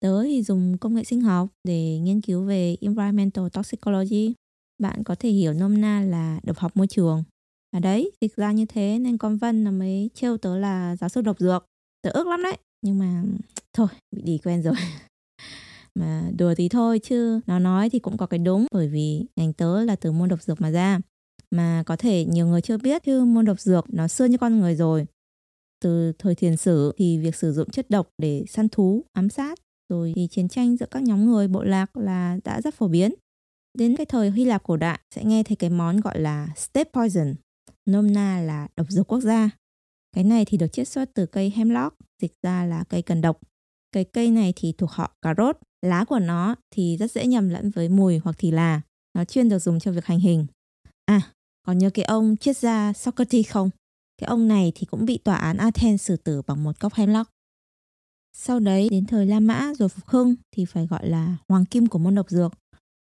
Tớ 0.00 0.22
thì 0.24 0.42
dùng 0.42 0.78
công 0.78 0.94
nghệ 0.94 1.04
sinh 1.04 1.20
học 1.20 1.48
để 1.64 1.98
nghiên 1.98 2.20
cứu 2.20 2.44
về 2.44 2.76
environmental 2.80 3.44
toxicology. 3.52 4.34
Bạn 4.78 5.04
có 5.04 5.14
thể 5.14 5.30
hiểu 5.30 5.52
nôm 5.52 5.80
na 5.80 6.00
là 6.00 6.40
độc 6.44 6.58
học 6.58 6.76
môi 6.76 6.86
trường. 6.86 7.24
À 7.70 7.80
đấy, 7.80 8.10
dịch 8.20 8.36
ra 8.36 8.52
như 8.52 8.66
thế 8.66 8.98
nên 9.00 9.18
con 9.18 9.36
Vân 9.36 9.64
là 9.64 9.70
mới 9.70 10.10
trêu 10.14 10.36
tớ 10.36 10.58
là 10.58 10.96
giáo 10.96 11.08
sư 11.08 11.20
độc 11.20 11.38
dược. 11.38 11.66
Tớ 12.02 12.10
ước 12.10 12.26
lắm 12.26 12.42
đấy, 12.42 12.56
nhưng 12.82 12.98
mà 12.98 13.22
thôi, 13.72 13.88
bị 14.16 14.22
đi 14.22 14.38
quen 14.44 14.62
rồi. 14.62 14.74
mà 15.94 16.30
đùa 16.38 16.54
thì 16.54 16.68
thôi 16.68 16.98
chứ 17.02 17.40
nó 17.46 17.58
nói 17.58 17.90
thì 17.90 17.98
cũng 17.98 18.16
có 18.16 18.26
cái 18.26 18.38
đúng 18.38 18.66
bởi 18.72 18.88
vì 18.88 19.26
ngành 19.36 19.52
tớ 19.52 19.84
là 19.84 19.96
từ 19.96 20.12
môn 20.12 20.28
độc 20.28 20.42
dược 20.42 20.60
mà 20.60 20.70
ra 20.70 21.00
mà 21.50 21.82
có 21.86 21.96
thể 21.96 22.24
nhiều 22.24 22.46
người 22.46 22.60
chưa 22.60 22.78
biết 22.78 23.02
chứ 23.04 23.24
môn 23.24 23.44
độc 23.44 23.60
dược 23.60 23.84
nó 23.94 24.08
xưa 24.08 24.24
như 24.24 24.38
con 24.38 24.60
người 24.60 24.74
rồi 24.74 25.06
từ 25.80 26.12
thời 26.18 26.34
thiền 26.34 26.56
sử 26.56 26.92
thì 26.96 27.18
việc 27.18 27.34
sử 27.34 27.52
dụng 27.52 27.70
chất 27.70 27.90
độc 27.90 28.08
để 28.18 28.44
săn 28.48 28.68
thú, 28.68 29.04
ám 29.12 29.28
sát, 29.28 29.58
rồi 29.88 30.12
thì 30.16 30.28
chiến 30.30 30.48
tranh 30.48 30.76
giữa 30.76 30.86
các 30.90 31.02
nhóm 31.02 31.24
người 31.24 31.48
bộ 31.48 31.62
lạc 31.62 31.96
là 31.96 32.38
đã 32.44 32.60
rất 32.60 32.74
phổ 32.74 32.88
biến. 32.88 33.14
Đến 33.78 33.96
cái 33.96 34.06
thời 34.06 34.30
Hy 34.30 34.44
Lạp 34.44 34.62
cổ 34.62 34.76
đại 34.76 35.00
sẽ 35.14 35.24
nghe 35.24 35.42
thấy 35.42 35.56
cái 35.56 35.70
món 35.70 36.00
gọi 36.00 36.20
là 36.20 36.48
state 36.56 36.90
poison, 36.92 37.34
nôm 37.86 38.12
na 38.12 38.40
là 38.40 38.68
độc 38.76 38.86
dược 38.90 39.12
quốc 39.12 39.20
gia. 39.20 39.50
Cái 40.12 40.24
này 40.24 40.44
thì 40.44 40.58
được 40.58 40.72
chiết 40.72 40.88
xuất 40.88 41.10
từ 41.14 41.26
cây 41.26 41.52
hemlock, 41.56 41.96
dịch 42.22 42.32
ra 42.42 42.64
là 42.64 42.84
cây 42.88 43.02
cần 43.02 43.20
độc. 43.20 43.38
Cái 43.92 44.04
cây 44.04 44.30
này 44.30 44.52
thì 44.56 44.72
thuộc 44.78 44.90
họ 44.90 45.16
cà 45.22 45.34
rốt, 45.38 45.56
lá 45.82 46.04
của 46.04 46.18
nó 46.18 46.54
thì 46.70 46.96
rất 46.96 47.12
dễ 47.12 47.26
nhầm 47.26 47.48
lẫn 47.48 47.70
với 47.70 47.88
mùi 47.88 48.18
hoặc 48.18 48.36
thì 48.38 48.50
là. 48.50 48.80
Nó 49.14 49.24
chuyên 49.24 49.48
được 49.48 49.58
dùng 49.58 49.78
cho 49.78 49.92
việc 49.92 50.04
hành 50.04 50.20
hình. 50.20 50.46
À, 51.06 51.20
còn 51.66 51.78
nhớ 51.78 51.90
cái 51.90 52.04
ông 52.04 52.36
triết 52.36 52.56
gia 52.56 52.92
Socrates 52.92 53.48
không? 53.48 53.70
Cái 54.18 54.28
ông 54.28 54.48
này 54.48 54.72
thì 54.74 54.86
cũng 54.86 55.04
bị 55.04 55.18
tòa 55.18 55.36
án 55.36 55.56
Athens 55.56 56.02
xử 56.02 56.16
tử 56.16 56.42
bằng 56.42 56.64
một 56.64 56.80
cốc 56.80 56.94
hemlock. 56.94 57.30
Sau 58.36 58.60
đấy, 58.60 58.88
đến 58.90 59.06
thời 59.06 59.26
La 59.26 59.40
Mã 59.40 59.72
rồi 59.78 59.88
Phục 59.88 60.06
Hưng 60.06 60.34
thì 60.56 60.64
phải 60.64 60.86
gọi 60.86 61.08
là 61.08 61.36
hoàng 61.48 61.64
kim 61.64 61.86
của 61.86 61.98
môn 61.98 62.14
độc 62.14 62.30
dược. 62.30 62.52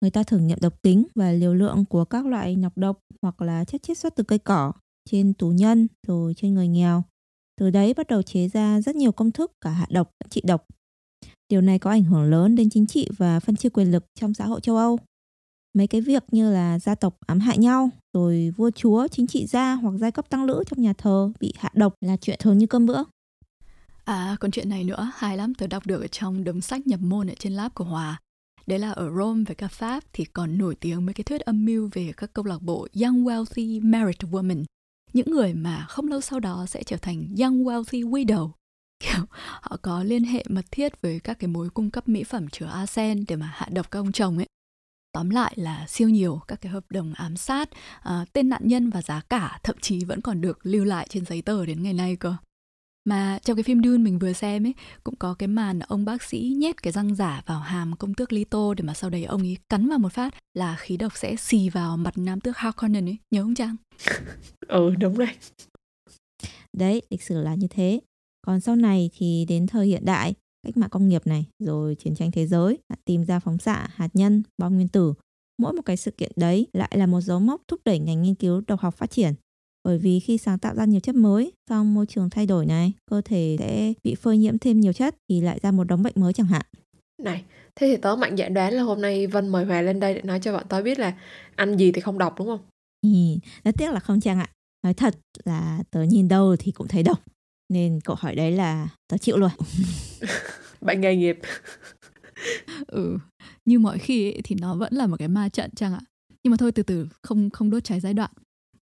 Người 0.01 0.11
ta 0.11 0.23
thử 0.23 0.37
nghiệm 0.37 0.59
độc 0.61 0.81
tính 0.81 1.03
và 1.15 1.31
liều 1.31 1.53
lượng 1.53 1.85
của 1.85 2.05
các 2.05 2.25
loại 2.25 2.55
nọc 2.55 2.77
độc 2.77 2.99
hoặc 3.21 3.41
là 3.41 3.65
chất 3.65 3.83
chiết 3.83 3.97
xuất 3.97 4.15
từ 4.15 4.23
cây 4.23 4.39
cỏ 4.39 4.71
trên 5.09 5.33
tù 5.33 5.49
nhân 5.49 5.87
rồi 6.07 6.33
trên 6.37 6.53
người 6.53 6.67
nghèo. 6.67 7.03
Từ 7.57 7.69
đấy 7.69 7.93
bắt 7.93 8.07
đầu 8.07 8.21
chế 8.21 8.47
ra 8.47 8.81
rất 8.81 8.95
nhiều 8.95 9.11
công 9.11 9.31
thức, 9.31 9.51
cả 9.61 9.69
hạ 9.69 9.87
độc 9.89 10.11
lẫn 10.23 10.29
trị 10.29 10.41
độc. 10.45 10.65
Điều 11.49 11.61
này 11.61 11.79
có 11.79 11.89
ảnh 11.89 12.03
hưởng 12.03 12.23
lớn 12.23 12.55
đến 12.55 12.69
chính 12.69 12.87
trị 12.87 13.09
và 13.17 13.39
phân 13.39 13.55
chia 13.55 13.69
quyền 13.69 13.91
lực 13.91 14.05
trong 14.19 14.33
xã 14.33 14.45
hội 14.45 14.61
châu 14.61 14.77
Âu 14.77 14.99
mấy 15.73 15.87
cái 15.87 16.01
việc 16.01 16.23
như 16.31 16.51
là 16.53 16.79
gia 16.79 16.95
tộc 16.95 17.17
ám 17.27 17.39
hại 17.39 17.57
nhau 17.57 17.89
rồi 18.13 18.53
vua 18.57 18.71
chúa 18.71 19.07
chính 19.07 19.27
trị 19.27 19.45
gia 19.45 19.73
hoặc 19.73 19.93
giai 19.97 20.11
cấp 20.11 20.29
tăng 20.29 20.43
lữ 20.43 20.63
trong 20.67 20.81
nhà 20.81 20.93
thờ 20.93 21.31
bị 21.39 21.53
hạ 21.57 21.69
độc 21.73 21.93
là 22.01 22.17
chuyện 22.17 22.39
thường 22.41 22.57
như 22.57 22.67
cơm 22.67 22.85
bữa 22.85 23.03
À, 24.05 24.35
còn 24.39 24.51
chuyện 24.51 24.69
này 24.69 24.83
nữa, 24.83 25.11
hay 25.15 25.37
lắm, 25.37 25.53
tớ 25.53 25.67
đọc 25.67 25.85
được 25.85 26.01
ở 26.01 26.07
trong 26.07 26.43
đống 26.43 26.61
sách 26.61 26.87
nhập 26.87 26.99
môn 26.99 27.27
ở 27.27 27.33
trên 27.39 27.53
lab 27.53 27.73
của 27.73 27.83
Hòa. 27.83 28.19
Đấy 28.67 28.79
là 28.79 28.91
ở 28.91 29.09
Rome 29.17 29.43
với 29.47 29.55
cả 29.55 29.67
Pháp 29.67 30.03
thì 30.13 30.25
còn 30.25 30.57
nổi 30.57 30.75
tiếng 30.75 31.05
mấy 31.05 31.13
cái 31.13 31.23
thuyết 31.23 31.41
âm 31.41 31.65
mưu 31.65 31.89
về 31.93 32.13
các 32.17 32.33
câu 32.33 32.45
lạc 32.45 32.61
bộ 32.61 32.87
Young 33.01 33.25
Wealthy 33.25 33.81
Married 33.91 34.17
Women. 34.31 34.63
Những 35.13 35.31
người 35.31 35.53
mà 35.53 35.85
không 35.89 36.07
lâu 36.07 36.21
sau 36.21 36.39
đó 36.39 36.65
sẽ 36.67 36.83
trở 36.83 36.97
thành 36.97 37.35
Young 37.39 37.63
Wealthy 37.63 38.09
Widow. 38.09 38.49
Kiểu 38.99 39.25
họ 39.61 39.77
có 39.81 40.03
liên 40.03 40.23
hệ 40.23 40.43
mật 40.49 40.65
thiết 40.71 41.01
với 41.01 41.19
các 41.19 41.39
cái 41.39 41.47
mối 41.47 41.69
cung 41.69 41.91
cấp 41.91 42.09
mỹ 42.09 42.23
phẩm 42.23 42.49
chứa 42.49 42.65
arsen 42.65 43.25
để 43.27 43.35
mà 43.35 43.51
hạ 43.53 43.67
độc 43.71 43.91
các 43.91 43.99
ông 43.99 44.11
chồng 44.11 44.37
ấy 44.37 44.47
tóm 45.13 45.29
lại 45.29 45.53
là 45.55 45.85
siêu 45.87 46.09
nhiều 46.09 46.41
các 46.47 46.61
cái 46.61 46.71
hợp 46.71 46.83
đồng 46.89 47.13
ám 47.13 47.37
sát 47.37 47.69
uh, 47.99 48.33
tên 48.33 48.49
nạn 48.49 48.61
nhân 48.63 48.89
và 48.89 49.01
giá 49.01 49.21
cả 49.29 49.59
thậm 49.63 49.75
chí 49.81 50.05
vẫn 50.05 50.21
còn 50.21 50.41
được 50.41 50.59
lưu 50.63 50.85
lại 50.85 51.07
trên 51.09 51.25
giấy 51.25 51.41
tờ 51.41 51.65
đến 51.65 51.83
ngày 51.83 51.93
nay 51.93 52.15
cơ 52.15 52.35
Mà 53.05 53.39
trong 53.43 53.57
cái 53.57 53.63
phim 53.63 53.83
Dune 53.83 53.97
mình 53.97 54.19
vừa 54.19 54.33
xem 54.33 54.65
ấy 54.65 54.73
cũng 55.03 55.15
có 55.15 55.33
cái 55.33 55.47
màn 55.47 55.79
ông 55.79 56.05
bác 56.05 56.23
sĩ 56.23 56.55
nhét 56.57 56.83
cái 56.83 56.93
răng 56.93 57.15
giả 57.15 57.43
vào 57.45 57.59
hàm 57.59 57.95
công 57.95 58.13
tước 58.13 58.33
Lito 58.33 58.73
để 58.73 58.83
mà 58.83 58.93
sau 58.93 59.09
đấy 59.09 59.23
ông 59.23 59.41
ấy 59.41 59.57
cắn 59.69 59.89
vào 59.89 59.99
một 59.99 60.13
phát 60.13 60.33
là 60.53 60.75
khí 60.75 60.97
độc 60.97 61.17
sẽ 61.17 61.35
xì 61.35 61.69
vào 61.69 61.97
mặt 61.97 62.13
nam 62.17 62.39
tước 62.41 62.57
Harkonnen 62.57 63.05
ấy, 63.05 63.17
nhớ 63.31 63.43
không 63.43 63.55
Trang? 63.55 63.75
ừ 64.67 64.95
đúng 64.95 65.15
rồi. 65.15 65.29
Đấy, 66.77 67.01
lịch 67.09 67.23
sử 67.23 67.41
là 67.41 67.55
như 67.55 67.67
thế. 67.69 68.01
Còn 68.47 68.59
sau 68.59 68.75
này 68.75 69.09
thì 69.17 69.45
đến 69.49 69.67
thời 69.67 69.87
hiện 69.87 70.05
đại, 70.05 70.33
cách 70.63 70.77
mạng 70.77 70.89
công 70.89 71.09
nghiệp 71.09 71.27
này, 71.27 71.45
rồi 71.59 71.95
chiến 71.95 72.15
tranh 72.15 72.31
thế 72.31 72.47
giới, 72.47 72.77
tìm 73.05 73.23
ra 73.23 73.39
phóng 73.39 73.57
xạ, 73.57 73.87
hạt 73.93 74.09
nhân, 74.13 74.43
bom 74.57 74.75
nguyên 74.75 74.87
tử. 74.87 75.13
Mỗi 75.61 75.73
một 75.73 75.81
cái 75.85 75.97
sự 75.97 76.11
kiện 76.11 76.31
đấy 76.35 76.67
lại 76.73 76.91
là 76.95 77.05
một 77.05 77.21
dấu 77.21 77.39
mốc 77.39 77.61
thúc 77.67 77.79
đẩy 77.85 77.99
ngành 77.99 78.21
nghiên 78.21 78.35
cứu 78.35 78.61
độc 78.67 78.79
học 78.79 78.95
phát 78.95 79.11
triển. 79.11 79.33
Bởi 79.83 79.97
vì 79.97 80.19
khi 80.19 80.37
sáng 80.37 80.59
tạo 80.59 80.75
ra 80.75 80.85
nhiều 80.85 80.99
chất 80.99 81.15
mới, 81.15 81.51
trong 81.69 81.93
môi 81.93 82.05
trường 82.05 82.29
thay 82.29 82.45
đổi 82.45 82.65
này, 82.65 82.93
cơ 83.11 83.21
thể 83.25 83.55
sẽ 83.59 83.93
bị 84.03 84.15
phơi 84.15 84.37
nhiễm 84.37 84.57
thêm 84.57 84.79
nhiều 84.79 84.93
chất 84.93 85.15
thì 85.29 85.41
lại 85.41 85.59
ra 85.61 85.71
một 85.71 85.83
đống 85.83 86.03
bệnh 86.03 86.13
mới 86.15 86.33
chẳng 86.33 86.47
hạn. 86.47 86.65
Này, 87.23 87.43
thế 87.75 87.87
thì 87.87 87.97
tớ 87.97 88.15
mạnh 88.15 88.35
dạn 88.37 88.53
đoán 88.53 88.73
là 88.73 88.83
hôm 88.83 89.01
nay 89.01 89.27
Vân 89.27 89.49
mời 89.49 89.65
Hòa 89.65 89.81
lên 89.81 89.99
đây 89.99 90.13
để 90.13 90.21
nói 90.21 90.39
cho 90.39 90.53
bọn 90.53 90.63
tớ 90.69 90.81
biết 90.81 90.99
là 90.99 91.17
ăn 91.55 91.77
gì 91.77 91.91
thì 91.91 92.01
không 92.01 92.17
độc 92.17 92.35
đúng 92.37 92.47
không? 92.47 92.59
Ừ, 93.01 93.09
rất 93.63 93.75
tiếc 93.77 93.91
là 93.91 93.99
không 93.99 94.19
Trang 94.19 94.39
ạ. 94.39 94.49
Nói 94.83 94.93
thật 94.93 95.19
là 95.43 95.83
tớ 95.91 96.03
nhìn 96.03 96.27
đâu 96.27 96.55
thì 96.59 96.71
cũng 96.71 96.87
thấy 96.87 97.03
độc. 97.03 97.23
Nên 97.69 97.99
cậu 98.03 98.15
hỏi 98.19 98.35
đấy 98.35 98.51
là 98.51 98.89
tớ 99.07 99.17
chịu 99.17 99.37
luôn. 99.37 99.51
Bạn 100.81 101.01
nghề 101.01 101.15
nghiệp. 101.15 101.39
ừ, 102.87 103.17
như 103.65 103.79
mọi 103.79 103.99
khi 103.99 104.31
ấy, 104.31 104.41
thì 104.43 104.55
nó 104.59 104.75
vẫn 104.75 104.93
là 104.93 105.07
một 105.07 105.15
cái 105.19 105.27
ma 105.27 105.49
trận 105.49 105.71
Trang 105.75 105.93
ạ. 105.93 106.01
Nhưng 106.43 106.51
mà 106.51 106.57
thôi 106.57 106.71
từ 106.71 106.83
từ, 106.83 107.07
không 107.21 107.49
không 107.49 107.69
đốt 107.69 107.83
cháy 107.83 107.99
giai 107.99 108.13
đoạn 108.13 108.31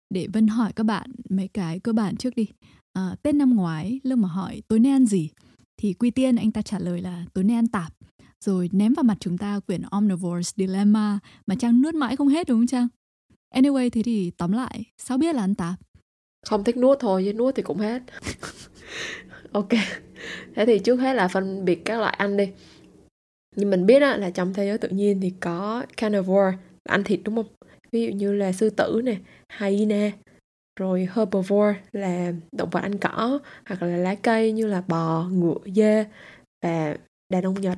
để 0.09 0.27
Vân 0.33 0.47
hỏi 0.47 0.73
các 0.75 0.83
bạn 0.83 1.11
mấy 1.29 1.47
cái 1.47 1.79
cơ 1.79 1.93
bản 1.93 2.15
trước 2.15 2.35
đi. 2.35 2.47
À, 2.93 3.15
Tết 3.23 3.35
năm 3.35 3.55
ngoái, 3.55 3.99
lúc 4.03 4.19
mà 4.19 4.27
hỏi 4.27 4.61
tối 4.67 4.79
nay 4.79 4.91
ăn 4.91 5.05
gì, 5.05 5.29
thì 5.77 5.93
Quy 5.93 6.11
Tiên 6.11 6.35
anh 6.35 6.51
ta 6.51 6.61
trả 6.61 6.79
lời 6.79 7.01
là 7.01 7.25
tối 7.33 7.43
nay 7.43 7.55
ăn 7.55 7.67
tạp, 7.67 7.93
rồi 8.45 8.69
ném 8.71 8.93
vào 8.93 9.03
mặt 9.03 9.17
chúng 9.19 9.37
ta 9.37 9.59
quyển 9.59 9.81
Omnivore's 9.81 10.53
Dilemma 10.55 11.19
mà 11.47 11.55
Trang 11.55 11.81
nuốt 11.81 11.95
mãi 11.95 12.15
không 12.15 12.27
hết 12.27 12.47
đúng 12.47 12.59
không 12.59 12.67
Trang? 12.67 12.87
Anyway, 13.55 13.89
thế 13.89 14.03
thì 14.03 14.31
tóm 14.37 14.51
lại, 14.51 14.83
sao 14.97 15.17
biết 15.17 15.35
là 15.35 15.43
ăn 15.43 15.55
tạp? 15.55 15.75
Không 16.45 16.63
thích 16.63 16.77
nuốt 16.77 16.97
thôi, 16.99 17.23
chứ 17.25 17.33
nuốt 17.33 17.55
thì 17.55 17.63
cũng 17.63 17.77
hết. 17.77 18.01
ok, 19.51 19.69
thế 20.55 20.65
thì 20.65 20.79
trước 20.79 20.95
hết 20.95 21.13
là 21.13 21.27
phân 21.27 21.65
biệt 21.65 21.85
các 21.85 21.99
loại 21.99 22.15
ăn 22.17 22.37
đi. 22.37 22.49
Như 23.55 23.65
mình 23.65 23.85
biết 23.85 24.01
á, 24.01 24.17
là 24.17 24.29
trong 24.29 24.53
thế 24.53 24.65
giới 24.65 24.77
tự 24.77 24.89
nhiên 24.89 25.21
thì 25.21 25.33
có 25.39 25.85
carnivore, 25.97 26.57
ăn 26.83 27.03
thịt 27.03 27.19
đúng 27.23 27.35
không? 27.35 27.45
ví 27.91 28.05
dụ 28.05 28.11
như 28.11 28.33
là 28.33 28.51
sư 28.51 28.69
tử 28.69 29.01
nè 29.03 29.15
hyena 29.59 30.11
rồi 30.79 31.07
herbivore 31.15 31.79
là 31.91 32.33
động 32.51 32.69
vật 32.69 32.79
ăn 32.79 32.97
cỏ 32.97 33.39
hoặc 33.65 33.81
là 33.81 33.97
lá 33.97 34.15
cây 34.15 34.51
như 34.51 34.67
là 34.67 34.81
bò 34.87 35.23
ngựa 35.31 35.57
dê 35.75 36.05
và 36.63 36.95
đàn 37.29 37.43
ông 37.43 37.61
nhật 37.61 37.77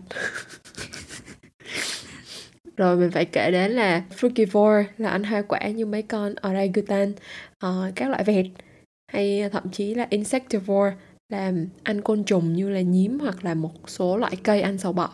rồi 2.77 2.95
mình 2.95 3.11
phải 3.11 3.25
kể 3.25 3.51
đến 3.51 3.71
là 3.71 4.03
frugivore 4.17 4.83
là 4.97 5.09
ăn 5.09 5.23
hoa 5.23 5.41
quả 5.41 5.67
như 5.67 5.85
mấy 5.85 6.01
con 6.01 6.35
orangutan 6.47 7.13
uh, 7.65 7.95
các 7.95 8.09
loại 8.09 8.23
vẹt 8.23 8.45
hay 9.13 9.49
thậm 9.51 9.63
chí 9.71 9.93
là 9.93 10.07
insectivore 10.09 10.95
là 11.29 11.51
ăn 11.83 12.01
côn 12.01 12.23
trùng 12.23 12.53
như 12.53 12.69
là 12.69 12.81
nhím 12.81 13.19
hoặc 13.19 13.45
là 13.45 13.53
một 13.53 13.89
số 13.89 14.17
loại 14.17 14.35
cây 14.43 14.61
ăn 14.61 14.77
sầu 14.77 14.93
bọ 14.93 15.13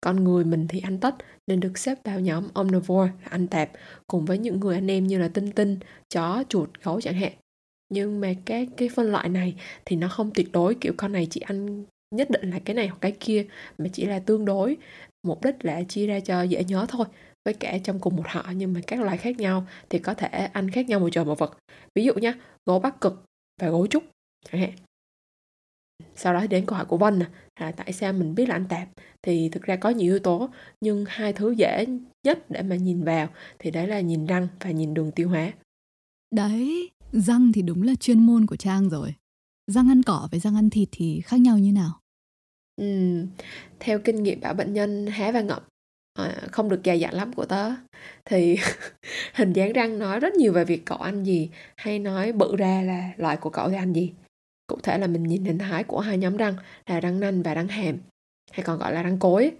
con 0.00 0.24
người 0.24 0.44
mình 0.44 0.66
thì 0.68 0.80
ăn 0.80 0.98
tất 0.98 1.14
nên 1.46 1.60
được 1.60 1.78
xếp 1.78 1.98
vào 2.04 2.20
nhóm 2.20 2.48
omnivore 2.54 3.12
là 3.22 3.28
ăn 3.30 3.46
tạp 3.46 3.70
cùng 4.06 4.24
với 4.24 4.38
những 4.38 4.60
người 4.60 4.74
anh 4.74 4.90
em 4.90 5.06
như 5.06 5.18
là 5.18 5.28
tinh 5.28 5.52
tinh, 5.52 5.78
chó, 6.14 6.42
chuột, 6.48 6.70
gấu 6.82 7.00
chẳng 7.00 7.14
hạn. 7.14 7.32
Nhưng 7.92 8.20
mà 8.20 8.32
các 8.44 8.68
cái 8.76 8.88
phân 8.88 9.12
loại 9.12 9.28
này 9.28 9.54
thì 9.84 9.96
nó 9.96 10.08
không 10.08 10.30
tuyệt 10.34 10.52
đối 10.52 10.74
kiểu 10.74 10.92
con 10.96 11.12
này 11.12 11.26
chỉ 11.30 11.40
ăn 11.40 11.84
nhất 12.14 12.30
định 12.30 12.50
là 12.50 12.58
cái 12.64 12.74
này 12.74 12.88
hoặc 12.88 12.98
cái 13.00 13.12
kia 13.20 13.46
mà 13.78 13.86
chỉ 13.92 14.06
là 14.06 14.18
tương 14.18 14.44
đối 14.44 14.76
mục 15.26 15.44
đích 15.44 15.64
là 15.64 15.82
chia 15.82 16.06
ra 16.06 16.20
cho 16.20 16.42
dễ 16.42 16.64
nhớ 16.64 16.86
thôi 16.88 17.06
với 17.44 17.54
cả 17.54 17.78
trong 17.84 17.98
cùng 18.00 18.16
một 18.16 18.26
họ 18.26 18.52
nhưng 18.56 18.72
mà 18.72 18.80
các 18.86 19.00
loại 19.00 19.16
khác 19.16 19.36
nhau 19.36 19.66
thì 19.90 19.98
có 19.98 20.14
thể 20.14 20.28
ăn 20.28 20.70
khác 20.70 20.88
nhau 20.88 21.00
một 21.00 21.08
trời 21.12 21.24
một 21.24 21.38
vật. 21.38 21.58
Ví 21.94 22.04
dụ 22.04 22.14
nhé 22.14 22.34
gấu 22.66 22.78
bắc 22.78 23.00
cực 23.00 23.24
và 23.60 23.68
gấu 23.68 23.86
trúc 23.86 24.04
chẳng 24.44 24.60
hạn. 24.60 24.72
Sau 26.16 26.34
đó 26.34 26.46
đến 26.46 26.66
câu 26.66 26.76
hỏi 26.76 26.86
của 26.86 26.96
Vân 26.96 27.18
nè 27.18 27.26
là 27.60 27.72
tại 27.72 27.92
sao 27.92 28.12
mình 28.12 28.34
biết 28.34 28.48
là 28.48 28.54
ăn 28.54 28.66
tạp? 28.68 28.88
Thì 29.22 29.48
thực 29.48 29.62
ra 29.62 29.76
có 29.76 29.90
nhiều 29.90 30.12
yếu 30.12 30.18
tố 30.18 30.50
nhưng 30.80 31.04
hai 31.08 31.32
thứ 31.32 31.50
dễ 31.50 31.86
nhất 32.26 32.50
để 32.50 32.62
mà 32.62 32.76
nhìn 32.76 33.04
vào 33.04 33.28
thì 33.58 33.70
đấy 33.70 33.86
là 33.86 34.00
nhìn 34.00 34.26
răng 34.26 34.48
và 34.60 34.70
nhìn 34.70 34.94
đường 34.94 35.12
tiêu 35.12 35.28
hóa. 35.28 35.52
Đấy 36.34 36.90
răng 37.12 37.52
thì 37.52 37.62
đúng 37.62 37.82
là 37.82 37.94
chuyên 37.94 38.26
môn 38.26 38.46
của 38.46 38.56
trang 38.56 38.88
rồi. 38.88 39.14
Răng 39.66 39.88
ăn 39.88 40.02
cỏ 40.02 40.28
với 40.30 40.40
răng 40.40 40.54
ăn 40.54 40.70
thịt 40.70 40.88
thì 40.92 41.20
khác 41.24 41.40
nhau 41.40 41.58
như 41.58 41.72
nào? 41.72 42.00
Uhm, 42.82 43.26
theo 43.80 43.98
kinh 44.04 44.22
nghiệm 44.22 44.40
bảo 44.40 44.54
bệnh 44.54 44.72
nhân 44.72 45.06
há 45.06 45.32
và 45.32 45.40
ngậm 45.40 45.62
à, 45.62 45.69
Ờ, 46.20 46.48
không 46.52 46.68
được 46.68 46.82
dài 46.82 47.00
dặn 47.00 47.14
lắm 47.14 47.32
của 47.32 47.44
tớ 47.44 47.70
thì 48.24 48.56
hình 49.34 49.52
dáng 49.52 49.72
răng 49.72 49.98
nói 49.98 50.20
rất 50.20 50.34
nhiều 50.34 50.52
về 50.52 50.64
việc 50.64 50.82
cậu 50.86 50.98
ăn 50.98 51.24
gì 51.24 51.50
hay 51.76 51.98
nói 51.98 52.32
bự 52.32 52.56
ra 52.56 52.82
là 52.82 53.10
loại 53.16 53.36
của 53.36 53.50
cậu 53.50 53.68
thì 53.68 53.76
ăn 53.76 53.92
gì 53.92 54.12
Cụ 54.70 54.78
thể 54.82 54.98
là 54.98 55.06
mình 55.06 55.22
nhìn 55.22 55.44
hình 55.44 55.58
thái 55.58 55.84
của 55.84 56.00
hai 56.00 56.18
nhóm 56.18 56.36
răng 56.36 56.54
là 56.86 57.00
răng 57.00 57.20
nanh 57.20 57.42
và 57.42 57.54
răng 57.54 57.68
hàm, 57.68 57.98
hay 58.52 58.64
còn 58.64 58.78
gọi 58.78 58.94
là 58.94 59.02
răng 59.02 59.18
cối. 59.18 59.50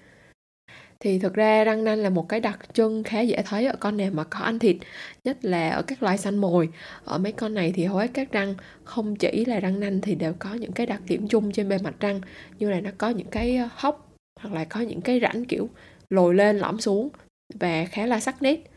Thì 1.00 1.18
thực 1.18 1.34
ra 1.34 1.64
răng 1.64 1.84
nanh 1.84 1.98
là 1.98 2.10
một 2.10 2.28
cái 2.28 2.40
đặc 2.40 2.58
trưng 2.72 3.02
khá 3.02 3.20
dễ 3.20 3.42
thấy 3.46 3.66
ở 3.66 3.76
con 3.80 3.96
nào 3.96 4.10
mà 4.12 4.24
có 4.24 4.38
ăn 4.38 4.58
thịt, 4.58 4.76
nhất 5.24 5.38
là 5.42 5.70
ở 5.70 5.82
các 5.82 6.02
loài 6.02 6.18
săn 6.18 6.38
mồi. 6.38 6.68
Ở 7.04 7.18
mấy 7.18 7.32
con 7.32 7.54
này 7.54 7.72
thì 7.74 7.84
hầu 7.84 7.98
hết 7.98 8.10
các 8.14 8.32
răng 8.32 8.54
không 8.84 9.16
chỉ 9.16 9.44
là 9.44 9.60
răng 9.60 9.80
nanh 9.80 10.00
thì 10.00 10.14
đều 10.14 10.34
có 10.38 10.54
những 10.54 10.72
cái 10.72 10.86
đặc 10.86 11.02
điểm 11.08 11.28
chung 11.28 11.52
trên 11.52 11.68
bề 11.68 11.78
mặt 11.78 11.94
răng 12.00 12.20
như 12.58 12.70
là 12.70 12.80
nó 12.80 12.90
có 12.98 13.08
những 13.08 13.30
cái 13.30 13.60
hốc 13.74 14.14
hoặc 14.40 14.54
là 14.54 14.64
có 14.64 14.80
những 14.80 15.00
cái 15.00 15.20
rãnh 15.20 15.44
kiểu 15.44 15.68
lồi 16.10 16.34
lên 16.34 16.58
lõm 16.58 16.80
xuống 16.80 17.08
và 17.54 17.84
khá 17.84 18.06
là 18.06 18.20
sắc 18.20 18.42
nét. 18.42 18.70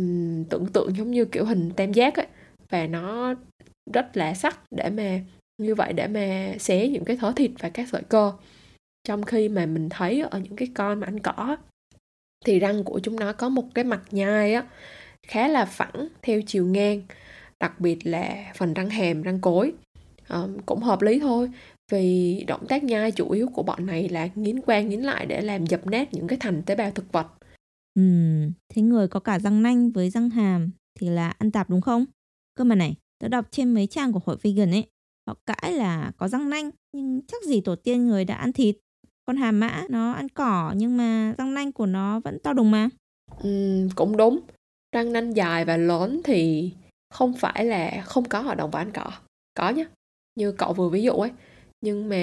Uhm, 0.00 0.44
tưởng 0.44 0.66
tượng 0.66 0.96
giống 0.96 1.10
như 1.10 1.24
kiểu 1.24 1.44
hình 1.44 1.70
tam 1.76 1.92
giác 1.92 2.16
ấy. 2.16 2.26
Và 2.70 2.86
nó 2.86 3.34
rất 3.94 4.16
là 4.16 4.34
sắc 4.34 4.60
để 4.70 4.90
mà 4.90 5.20
như 5.62 5.74
vậy 5.74 5.92
để 5.92 6.06
mà 6.06 6.54
xé 6.58 6.88
những 6.88 7.04
cái 7.04 7.16
thớ 7.16 7.32
thịt 7.36 7.50
và 7.58 7.68
các 7.68 7.88
sợi 7.88 8.02
cơ. 8.08 8.32
Trong 9.04 9.22
khi 9.22 9.48
mà 9.48 9.66
mình 9.66 9.88
thấy 9.88 10.20
ở 10.20 10.38
những 10.38 10.56
cái 10.56 10.68
con 10.74 11.00
mà 11.00 11.06
ăn 11.06 11.20
cỏ 11.20 11.56
thì 12.46 12.58
răng 12.58 12.84
của 12.84 13.00
chúng 13.02 13.20
nó 13.20 13.32
có 13.32 13.48
một 13.48 13.64
cái 13.74 13.84
mặt 13.84 14.02
nhai 14.10 14.54
á 14.54 14.66
khá 15.26 15.48
là 15.48 15.64
phẳng 15.64 16.08
theo 16.22 16.40
chiều 16.46 16.66
ngang 16.66 17.02
đặc 17.60 17.80
biệt 17.80 18.06
là 18.06 18.52
phần 18.56 18.74
răng 18.74 18.90
hàm 18.90 19.22
răng 19.22 19.40
cối. 19.40 19.72
À, 20.28 20.38
cũng 20.66 20.82
hợp 20.82 21.02
lý 21.02 21.20
thôi 21.20 21.50
vì 21.90 22.44
động 22.46 22.66
tác 22.68 22.84
nhai 22.84 23.12
chủ 23.12 23.30
yếu 23.30 23.48
của 23.48 23.62
bọn 23.62 23.86
này 23.86 24.08
là 24.08 24.28
nghiến 24.34 24.60
qua 24.60 24.80
nghiến 24.80 25.00
lại 25.00 25.26
để 25.26 25.40
làm 25.40 25.66
dập 25.66 25.86
nát 25.86 26.14
những 26.14 26.26
cái 26.26 26.38
thành 26.40 26.62
tế 26.62 26.74
bào 26.74 26.90
thực 26.90 27.12
vật 27.12 27.26
ừ 27.94 28.02
thế 28.68 28.82
người 28.82 29.08
có 29.08 29.20
cả 29.20 29.38
răng 29.38 29.62
nanh 29.62 29.90
với 29.90 30.10
răng 30.10 30.30
hàm 30.30 30.70
thì 31.00 31.08
là 31.08 31.28
ăn 31.28 31.50
tạp 31.50 31.70
đúng 31.70 31.80
không 31.80 32.04
cơ 32.54 32.64
mà 32.64 32.74
này 32.74 32.96
tớ 33.18 33.28
đọc 33.28 33.48
trên 33.50 33.74
mấy 33.74 33.86
trang 33.86 34.12
của 34.12 34.20
hội 34.24 34.36
vegan 34.42 34.70
ấy 34.70 34.84
Họ 35.28 35.34
cãi 35.46 35.72
là 35.72 36.12
có 36.16 36.28
răng 36.28 36.50
nanh 36.50 36.70
nhưng 36.92 37.20
chắc 37.26 37.42
gì 37.42 37.60
tổ 37.60 37.76
tiên 37.76 38.06
người 38.06 38.24
đã 38.24 38.34
ăn 38.34 38.52
thịt. 38.52 38.76
Con 39.26 39.36
hà 39.36 39.52
mã 39.52 39.84
nó 39.88 40.12
ăn 40.12 40.28
cỏ 40.28 40.74
nhưng 40.76 40.96
mà 40.96 41.34
răng 41.38 41.54
nanh 41.54 41.72
của 41.72 41.86
nó 41.86 42.20
vẫn 42.20 42.38
to 42.38 42.52
đùng 42.52 42.70
mà. 42.70 42.88
Ừ, 43.42 43.88
cũng 43.94 44.16
đúng. 44.16 44.40
Răng 44.92 45.12
nanh 45.12 45.36
dài 45.36 45.64
và 45.64 45.76
lớn 45.76 46.20
thì 46.24 46.70
không 47.10 47.34
phải 47.34 47.64
là 47.64 48.02
không 48.06 48.24
có 48.24 48.38
ở 48.38 48.54
động 48.54 48.70
vật 48.70 48.78
ăn 48.78 48.90
cỏ. 48.94 49.10
Có 49.54 49.70
nhá. 49.70 49.84
Như 50.34 50.52
cậu 50.52 50.72
vừa 50.72 50.88
ví 50.88 51.02
dụ 51.02 51.12
ấy. 51.12 51.30
Nhưng 51.80 52.08
mà 52.08 52.16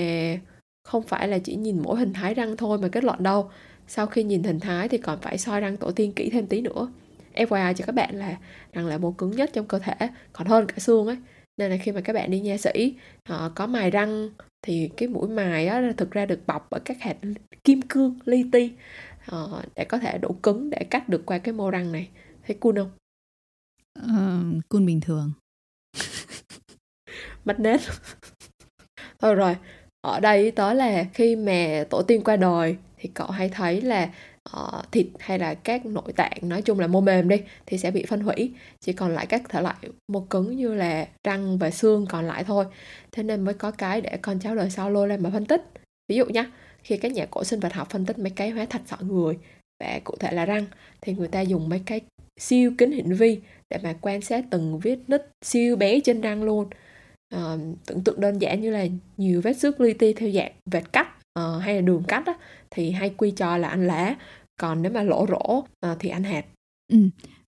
không 0.84 1.04
phải 1.04 1.28
là 1.28 1.40
chỉ 1.40 1.56
nhìn 1.56 1.82
mỗi 1.84 2.00
hình 2.00 2.14
thái 2.14 2.34
răng 2.34 2.58
thôi 2.58 2.78
mà 2.78 2.88
kết 2.88 3.04
luận 3.04 3.24
đâu. 3.24 3.52
Sau 3.88 4.08
khi 4.08 4.24
nhìn 4.24 4.44
hình 4.44 4.60
thái 4.60 4.90
thì 4.90 4.98
còn 4.98 5.20
phải 5.22 5.38
soi 5.38 5.62
răng 5.62 5.78
tổ 5.78 5.92
tiên 5.92 6.14
kỹ 6.14 6.30
thêm 6.30 6.48
tí 6.48 6.62
nữa. 6.62 6.92
FYI 7.34 7.74
cho 7.74 7.86
các 7.86 7.96
bạn 7.96 8.16
là 8.16 8.38
răng 8.74 8.86
là 8.86 8.98
mô 8.98 9.12
cứng 9.12 9.32
nhất 9.32 9.50
trong 9.54 9.68
cơ 9.68 9.80
thể, 9.80 10.10
còn 10.34 10.48
hơn 10.48 10.68
cả 10.68 10.76
xương 10.80 11.08
ấy. 11.08 11.18
Nên 11.58 11.72
là 11.72 11.78
khi 11.78 11.92
mà 11.92 12.02
các 12.02 12.14
bạn 12.14 12.32
đi 12.32 12.40
nha 12.40 12.58
sĩ 12.58 12.96
họ 13.30 13.50
có 13.50 13.68
mài 13.68 13.92
răng 13.92 14.30
thì 14.62 14.90
cái 14.98 15.10
mũi 15.10 15.30
mài 15.30 15.68
á 15.68 15.94
thực 15.98 16.12
ra 16.12 16.26
được 16.26 16.48
bọc 16.48 16.68
bởi 16.72 16.80
các 16.86 16.98
hạt 17.02 17.18
kim 17.64 17.82
cương 17.82 18.20
li 18.26 18.46
ti. 18.52 18.72
Uh, 19.32 19.66
để 19.76 19.86
có 19.86 20.00
thể 20.00 20.18
đủ 20.18 20.38
cứng 20.44 20.70
để 20.70 20.84
cắt 20.90 21.10
được 21.10 21.26
qua 21.26 21.38
cái 21.38 21.54
mô 21.54 21.72
răng 21.72 21.92
này. 21.92 22.10
Thấy 22.48 22.58
cool 22.60 22.76
không? 22.78 22.92
Uh, 24.00 24.64
cool 24.70 24.84
bình 24.84 25.02
thường. 25.02 25.34
Mất 27.46 27.60
nét 27.60 27.82
thôi 29.20 29.36
rồi 29.36 29.56
ở 30.02 30.20
đây 30.20 30.52
tới 30.52 30.76
là 30.76 31.06
khi 31.14 31.36
mà 31.36 31.84
tổ 31.90 32.02
tiên 32.02 32.24
qua 32.24 32.36
đời 32.36 32.76
thì 32.98 33.10
cậu 33.14 33.28
hay 33.28 33.50
thấy 33.50 33.82
là 33.82 34.10
uh, 34.58 34.92
thịt 34.92 35.08
hay 35.20 35.40
là 35.40 35.54
các 35.54 35.86
nội 35.86 36.14
tạng 36.16 36.38
nói 36.42 36.62
chung 36.62 36.80
là 36.80 36.88
mô 36.88 37.02
mềm 37.02 37.30
đi 37.30 37.42
thì 37.66 37.78
sẽ 37.78 37.92
bị 37.92 38.06
phân 38.06 38.22
hủy. 38.22 38.54
Chỉ 38.80 38.94
còn 38.94 39.16
lại 39.16 39.26
các 39.26 39.50
thể 39.50 39.62
loại 39.62 39.76
mô 40.08 40.20
cứng 40.20 40.56
như 40.56 40.74
là 40.74 41.08
răng 41.24 41.58
và 41.58 41.70
xương 41.72 42.06
còn 42.10 42.26
lại 42.26 42.44
thôi. 42.44 42.66
Thế 43.12 43.24
nên 43.24 43.42
mới 43.42 43.54
có 43.54 43.72
cái 43.72 44.02
để 44.02 44.18
con 44.18 44.40
cháu 44.40 44.56
đời 44.56 44.70
sau 44.70 44.90
lôi 44.90 45.08
lên 45.08 45.24
mà 45.24 45.30
phân 45.34 45.46
tích. 45.46 45.62
Ví 46.08 46.16
dụ 46.16 46.26
nhé 46.26 46.46
khi 46.84 46.98
các 46.98 47.12
nhà 47.12 47.26
cổ 47.26 47.44
sinh 47.44 47.60
vật 47.60 47.74
học 47.74 47.90
phân 47.90 48.06
tích 48.06 48.20
mấy 48.20 48.30
cái 48.30 48.50
hóa 48.50 48.66
thạch 48.66 48.82
sọ 48.86 48.98
người 49.00 49.38
và 49.80 50.00
cụ 50.04 50.16
thể 50.20 50.32
là 50.32 50.46
răng 50.46 50.66
thì 51.02 51.14
người 51.14 51.28
ta 51.28 51.42
dùng 51.42 51.70
mấy 51.70 51.82
cái 51.86 52.02
siêu 52.40 52.72
kính 52.78 52.92
hiển 52.92 53.14
vi 53.14 53.42
để 53.70 53.78
mà 53.84 53.96
quan 54.02 54.22
sát 54.22 54.46
từng 54.50 54.80
vết 54.80 54.98
nứt 55.08 55.30
siêu 55.42 55.76
bé 55.76 56.00
trên 56.00 56.22
răng 56.22 56.44
luôn 56.44 56.70
uh, 57.36 57.60
tưởng 57.86 58.04
tượng 58.04 58.20
đơn 58.20 58.40
giản 58.42 58.62
như 58.62 58.72
là 58.72 58.88
nhiều 59.18 59.42
vết 59.42 59.54
xước 59.54 59.82
li 59.82 59.94
ti 59.94 60.14
theo 60.14 60.32
dạng 60.32 60.52
vệt 60.72 60.94
cắt 60.94 61.08
uh, 61.40 61.62
hay 61.62 61.76
là 61.76 61.82
đường 61.82 62.04
cắt 62.08 62.26
á, 62.26 62.34
thì 62.72 62.92
hay 62.92 63.10
quy 63.18 63.32
cho 63.32 63.58
là 63.58 63.68
anh 63.68 63.88
lá. 63.88 64.16
Còn 64.60 64.82
nếu 64.82 64.92
mà 64.92 65.04
lỗ 65.04 65.26
rỗ 65.30 65.58
uh, 65.58 65.66
ờ, 65.80 65.96
thì 66.00 66.10
anh 66.10 66.24
hạt. 66.24 66.46
Ừ 66.92 66.98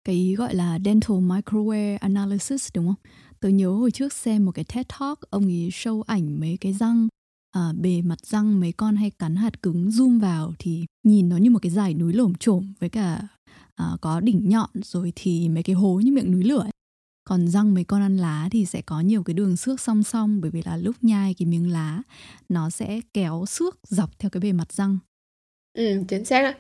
cái 0.08 0.16
ý 0.16 0.36
gọi 0.36 0.56
là 0.56 0.80
dental 0.86 1.18
microwave 1.18 1.98
analysis 2.02 2.70
đúng 2.74 2.86
không? 2.86 3.12
Tôi 3.40 3.52
nhớ 3.52 3.70
hồi 3.70 3.92
trước 3.92 4.14
xem 4.14 4.46
một 4.46 4.52
cái 4.52 4.66
TED 4.66 4.86
Talk 5.00 5.20
ông 5.30 5.46
ấy 5.46 5.70
show 5.72 6.02
ảnh 6.02 6.40
mấy 6.40 6.58
cái 6.62 6.74
răng 6.74 7.08
à, 7.52 7.74
bề 7.82 8.02
mặt 8.02 8.26
răng 8.26 8.60
mấy 8.60 8.72
con 8.72 8.96
hay 8.96 9.12
cắn 9.12 9.36
hạt 9.36 9.62
cứng 9.62 9.90
zoom 9.90 10.20
vào 10.20 10.54
thì 10.60 10.86
nhìn 11.04 11.30
nó 11.30 11.38
như 11.38 11.50
một 11.50 11.60
cái 11.62 11.70
dải 11.70 11.94
núi 11.94 12.14
lổm 12.14 12.34
trổm 12.36 12.74
với 12.80 12.90
cả 12.90 13.28
à, 13.76 13.86
có 14.02 14.20
đỉnh 14.20 14.50
nhọn 14.50 14.70
rồi 14.74 15.14
thì 15.16 15.50
mấy 15.50 15.64
cái 15.64 15.76
hố 15.76 16.00
như 16.04 16.12
miệng 16.12 16.32
núi 16.32 16.44
lửa 16.44 16.62
ấy 16.62 16.72
còn 17.28 17.48
răng 17.48 17.74
mấy 17.74 17.84
con 17.84 18.02
ăn 18.02 18.18
lá 18.18 18.48
thì 18.52 18.66
sẽ 18.66 18.82
có 18.82 19.00
nhiều 19.00 19.24
cái 19.24 19.34
đường 19.34 19.58
xước 19.58 19.80
song 19.80 20.04
song 20.04 20.42
bởi 20.42 20.52
vì 20.52 20.62
là 20.66 20.78
lúc 20.78 20.96
nhai 21.02 21.36
cái 21.40 21.46
miếng 21.46 21.72
lá 21.72 22.02
nó 22.50 22.70
sẽ 22.70 23.00
kéo 23.14 23.46
xước 23.48 23.80
dọc 23.88 24.20
theo 24.20 24.30
cái 24.30 24.42
bề 24.42 24.52
mặt 24.52 24.74
răng. 24.74 24.98
Ừ 25.78 26.04
chính 26.08 26.26
xác 26.26 26.42
đó. 26.42 26.52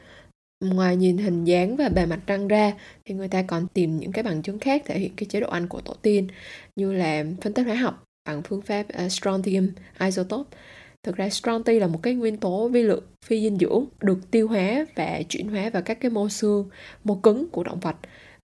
Ngoài 0.65 0.95
nhìn 0.95 1.17
hình 1.17 1.43
dáng 1.43 1.75
và 1.75 1.89
bề 1.89 2.05
mặt 2.05 2.19
răng 2.27 2.47
ra 2.47 2.73
thì 3.05 3.15
người 3.15 3.27
ta 3.27 3.41
còn 3.41 3.67
tìm 3.67 3.97
những 3.97 4.11
cái 4.11 4.23
bằng 4.23 4.41
chứng 4.41 4.59
khác 4.59 4.81
thể 4.85 4.99
hiện 4.99 5.11
cái 5.15 5.25
chế 5.25 5.39
độ 5.39 5.49
ăn 5.49 5.67
của 5.67 5.81
tổ 5.81 5.93
tiên 5.93 6.27
như 6.75 6.93
là 6.93 7.25
phân 7.41 7.53
tích 7.53 7.63
hóa 7.63 7.75
học 7.75 8.03
bằng 8.25 8.41
phương 8.43 8.61
pháp 8.61 8.85
uh, 9.05 9.11
strontium 9.11 9.67
isotope. 9.99 10.57
Thực 11.03 11.15
ra 11.15 11.29
strontium 11.29 11.79
là 11.79 11.87
một 11.87 11.99
cái 12.03 12.13
nguyên 12.13 12.37
tố 12.37 12.67
vi 12.67 12.83
lượng 12.83 13.03
phi 13.25 13.41
dinh 13.41 13.57
dưỡng 13.57 13.85
được 14.01 14.31
tiêu 14.31 14.47
hóa 14.47 14.85
và 14.95 15.21
chuyển 15.29 15.49
hóa 15.49 15.69
vào 15.69 15.81
các 15.81 15.99
cái 16.01 16.11
mô 16.11 16.29
xương 16.29 16.69
mô 17.03 17.15
cứng 17.15 17.49
của 17.51 17.63
động 17.63 17.79
vật. 17.79 17.95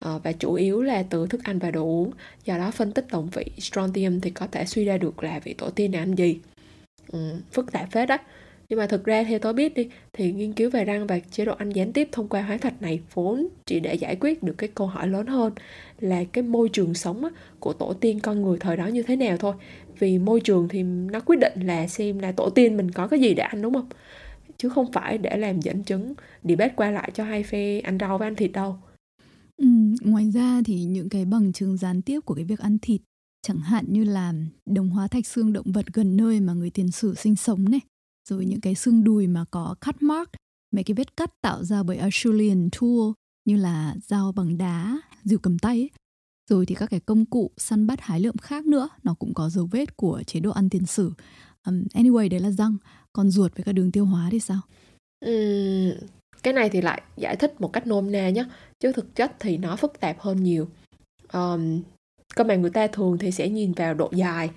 Ờ, 0.03 0.19
và 0.23 0.31
chủ 0.31 0.53
yếu 0.53 0.81
là 0.81 1.03
từ 1.03 1.27
thức 1.27 1.43
ăn 1.43 1.59
và 1.59 1.71
đồ 1.71 1.83
uống. 1.83 2.11
Do 2.45 2.57
đó 2.57 2.71
phân 2.71 2.91
tích 2.91 3.05
đồng 3.11 3.29
vị 3.33 3.45
strontium 3.59 4.19
thì 4.19 4.29
có 4.29 4.47
thể 4.51 4.65
suy 4.65 4.85
ra 4.85 4.97
được 4.97 5.23
là 5.23 5.39
vị 5.43 5.53
tổ 5.53 5.69
tiên 5.69 5.91
này 5.91 5.99
ăn 5.99 6.15
gì. 6.15 6.39
Ừ, 7.11 7.19
phức 7.51 7.71
tạp 7.71 7.91
phết 7.91 8.09
đó 8.09 8.17
nhưng 8.69 8.79
mà 8.79 8.87
thực 8.87 9.05
ra 9.05 9.23
theo 9.23 9.39
tôi 9.39 9.53
biết 9.53 9.73
đi 9.73 9.89
thì 10.13 10.31
nghiên 10.31 10.53
cứu 10.53 10.69
về 10.69 10.85
răng 10.85 11.07
và 11.07 11.19
chế 11.31 11.45
độ 11.45 11.53
ăn 11.55 11.69
gián 11.69 11.93
tiếp 11.93 12.09
thông 12.11 12.27
qua 12.27 12.41
hóa 12.41 12.57
thạch 12.57 12.81
này 12.81 13.01
vốn 13.13 13.47
chỉ 13.65 13.79
để 13.79 13.95
giải 13.95 14.15
quyết 14.21 14.43
được 14.43 14.55
cái 14.57 14.69
câu 14.75 14.87
hỏi 14.87 15.07
lớn 15.07 15.27
hơn 15.27 15.53
là 15.99 16.23
cái 16.33 16.43
môi 16.43 16.69
trường 16.69 16.93
sống 16.93 17.23
của 17.59 17.73
tổ 17.73 17.93
tiên 17.93 18.19
con 18.19 18.41
người 18.41 18.57
thời 18.59 18.77
đó 18.77 18.87
như 18.87 19.03
thế 19.03 19.15
nào 19.15 19.37
thôi. 19.37 19.53
Vì 19.99 20.19
môi 20.19 20.41
trường 20.41 20.67
thì 20.69 20.83
nó 20.83 21.19
quyết 21.19 21.39
định 21.39 21.53
là 21.67 21.87
xem 21.87 22.19
là 22.19 22.31
tổ 22.31 22.49
tiên 22.49 22.77
mình 22.77 22.91
có 22.91 23.07
cái 23.07 23.19
gì 23.19 23.33
để 23.33 23.43
ăn 23.43 23.61
đúng 23.61 23.73
không? 23.73 23.89
Chứ 24.57 24.69
không 24.69 24.91
phải 24.91 25.17
để 25.17 25.37
làm 25.37 25.61
dẫn 25.61 25.83
chứng 25.83 26.13
debate 26.43 26.73
qua 26.75 26.91
lại 26.91 27.11
cho 27.13 27.23
hai 27.23 27.43
phe 27.43 27.79
ăn 27.79 27.97
rau 27.99 28.17
và 28.17 28.27
ăn 28.27 28.35
thịt 28.35 28.51
đâu 28.51 28.77
ừ, 29.57 29.67
ngoài 30.01 30.31
ra 30.31 30.61
thì 30.65 30.83
những 30.83 31.09
cái 31.09 31.25
bằng 31.25 31.53
chứng 31.53 31.77
gián 31.77 32.01
tiếp 32.01 32.19
của 32.25 32.35
cái 32.35 32.45
việc 32.45 32.59
ăn 32.59 32.77
thịt 32.81 33.01
chẳng 33.41 33.59
hạn 33.59 33.85
như 33.87 34.03
là 34.03 34.33
đồng 34.65 34.89
hóa 34.89 35.07
thạch 35.07 35.27
xương 35.27 35.53
động 35.53 35.71
vật 35.71 35.85
gần 35.93 36.17
nơi 36.17 36.39
mà 36.39 36.53
người 36.53 36.69
tiền 36.69 36.91
sử 36.91 37.15
sinh 37.15 37.35
sống 37.35 37.69
này 37.69 37.81
rồi 38.29 38.45
những 38.45 38.61
cái 38.61 38.75
xương 38.75 39.03
đùi 39.03 39.27
mà 39.27 39.45
có 39.51 39.75
cut 39.85 40.01
mark 40.01 40.29
mấy 40.73 40.83
cái 40.83 40.95
vết 40.95 41.17
cắt 41.17 41.41
tạo 41.41 41.63
ra 41.63 41.83
bởi 41.83 41.97
Acheulean 41.97 42.69
tool 42.79 43.11
như 43.45 43.55
là 43.55 43.95
dao 44.07 44.31
bằng 44.31 44.57
đá, 44.57 45.01
dìu 45.23 45.39
cầm 45.39 45.59
tay 45.59 45.77
ấy. 45.77 45.89
Rồi 46.49 46.65
thì 46.65 46.75
các 46.75 46.89
cái 46.89 46.99
công 46.99 47.25
cụ 47.25 47.51
săn 47.57 47.87
bắt 47.87 48.01
hái 48.01 48.19
lượm 48.19 48.37
khác 48.37 48.65
nữa 48.65 48.89
nó 49.03 49.13
cũng 49.13 49.33
có 49.33 49.49
dấu 49.49 49.65
vết 49.65 49.97
của 49.97 50.23
chế 50.27 50.39
độ 50.39 50.51
ăn 50.51 50.69
tiền 50.69 50.85
sử. 50.85 51.11
Um, 51.65 51.83
anyway 51.93 52.29
đấy 52.29 52.39
là 52.39 52.51
răng, 52.51 52.77
còn 53.13 53.29
ruột 53.29 53.55
với 53.55 53.63
cả 53.63 53.71
đường 53.71 53.91
tiêu 53.91 54.05
hóa 54.05 54.29
thì 54.31 54.39
sao? 54.39 54.61
Uhm, 55.25 56.07
cái 56.43 56.53
này 56.53 56.69
thì 56.69 56.81
lại 56.81 57.01
giải 57.17 57.35
thích 57.35 57.61
một 57.61 57.73
cách 57.73 57.87
nôm 57.87 58.11
na 58.11 58.29
nhé, 58.29 58.45
chứ 58.79 58.91
thực 58.91 59.15
chất 59.15 59.31
thì 59.39 59.57
nó 59.57 59.75
phức 59.75 59.99
tạp 59.99 60.19
hơn 60.19 60.43
nhiều. 60.43 60.67
Um, 61.33 61.81
cơ 62.35 62.43
mà 62.43 62.55
người 62.55 62.69
ta 62.69 62.87
thường 62.87 63.17
thì 63.17 63.31
sẽ 63.31 63.49
nhìn 63.49 63.71
vào 63.71 63.93
độ 63.93 64.09
dài 64.13 64.49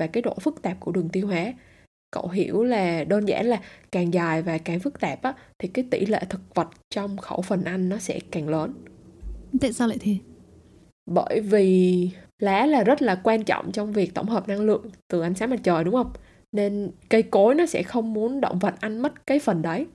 và 0.00 0.06
cái 0.06 0.22
độ 0.22 0.34
phức 0.40 0.62
tạp 0.62 0.80
của 0.80 0.92
đường 0.92 1.08
tiêu 1.08 1.26
hóa. 1.26 1.52
Cậu 2.10 2.28
hiểu 2.28 2.64
là 2.64 3.04
đơn 3.04 3.28
giản 3.28 3.46
là 3.46 3.60
càng 3.92 4.14
dài 4.14 4.42
và 4.42 4.58
càng 4.58 4.80
phức 4.80 5.00
tạp 5.00 5.22
á 5.22 5.34
thì 5.58 5.68
cái 5.68 5.84
tỷ 5.90 6.06
lệ 6.06 6.20
thực 6.28 6.54
vật 6.54 6.68
trong 6.90 7.16
khẩu 7.16 7.42
phần 7.42 7.64
ăn 7.64 7.88
nó 7.88 7.98
sẽ 7.98 8.20
càng 8.30 8.48
lớn. 8.48 8.74
Tại 9.60 9.72
sao 9.72 9.88
lại 9.88 9.98
thế? 10.00 10.16
Bởi 11.10 11.40
vì 11.40 12.10
lá 12.38 12.66
là 12.66 12.84
rất 12.84 13.02
là 13.02 13.20
quan 13.24 13.44
trọng 13.44 13.72
trong 13.72 13.92
việc 13.92 14.14
tổng 14.14 14.26
hợp 14.26 14.48
năng 14.48 14.60
lượng 14.60 14.90
từ 15.08 15.20
ánh 15.20 15.34
sáng 15.34 15.50
mặt 15.50 15.60
trời 15.62 15.84
đúng 15.84 15.94
không? 15.94 16.12
Nên 16.52 16.90
cây 17.08 17.22
cối 17.22 17.54
nó 17.54 17.66
sẽ 17.66 17.82
không 17.82 18.12
muốn 18.12 18.40
động 18.40 18.58
vật 18.58 18.74
ăn 18.80 19.02
mất 19.02 19.26
cái 19.26 19.38
phần 19.38 19.62
đấy 19.62 19.86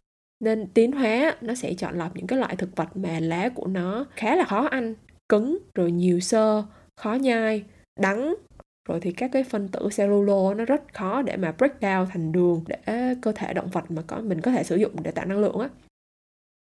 nên 0.42 0.68
tiến 0.74 0.92
hóa 0.92 1.36
nó 1.42 1.56
sẽ 1.56 1.74
chọn 1.74 1.98
lọc 1.98 2.16
những 2.16 2.28
cái 2.28 2.40
loại 2.40 2.56
thực 2.56 2.76
vật 2.76 2.98
mà 2.98 3.20
lá 3.20 3.50
của 3.50 3.68
nó 3.68 4.06
khá 4.16 4.36
là 4.36 4.44
khó 4.44 4.68
ăn. 4.68 4.94
Cứng, 5.30 5.58
rồi 5.76 5.92
nhiều 5.92 6.20
xơ 6.20 6.64
khó 7.02 7.14
nhai, 7.14 7.64
đắng, 8.00 8.36
rồi 8.90 9.00
thì 9.00 9.12
các 9.12 9.30
cái 9.34 9.44
phân 9.44 9.68
tử 9.68 9.90
cellulo 9.98 10.54
nó 10.54 10.66
rất 10.66 10.94
khó 10.94 11.22
để 11.22 11.38
mà 11.38 11.52
break 11.58 11.80
down 11.82 12.06
thành 12.06 12.32
đường 12.32 12.64
để 12.68 12.78
cơ 13.22 13.32
thể 13.32 13.54
động 13.54 13.70
vật 13.70 13.92
mà 13.92 14.02
có, 14.08 14.22
mình 14.22 14.42
có 14.42 14.52
thể 14.52 14.64
sử 14.64 14.76
dụng 14.76 15.04
để 15.04 15.12
tạo 15.12 15.26
năng 15.26 15.40
lượng 15.40 15.60
á. 15.60 15.70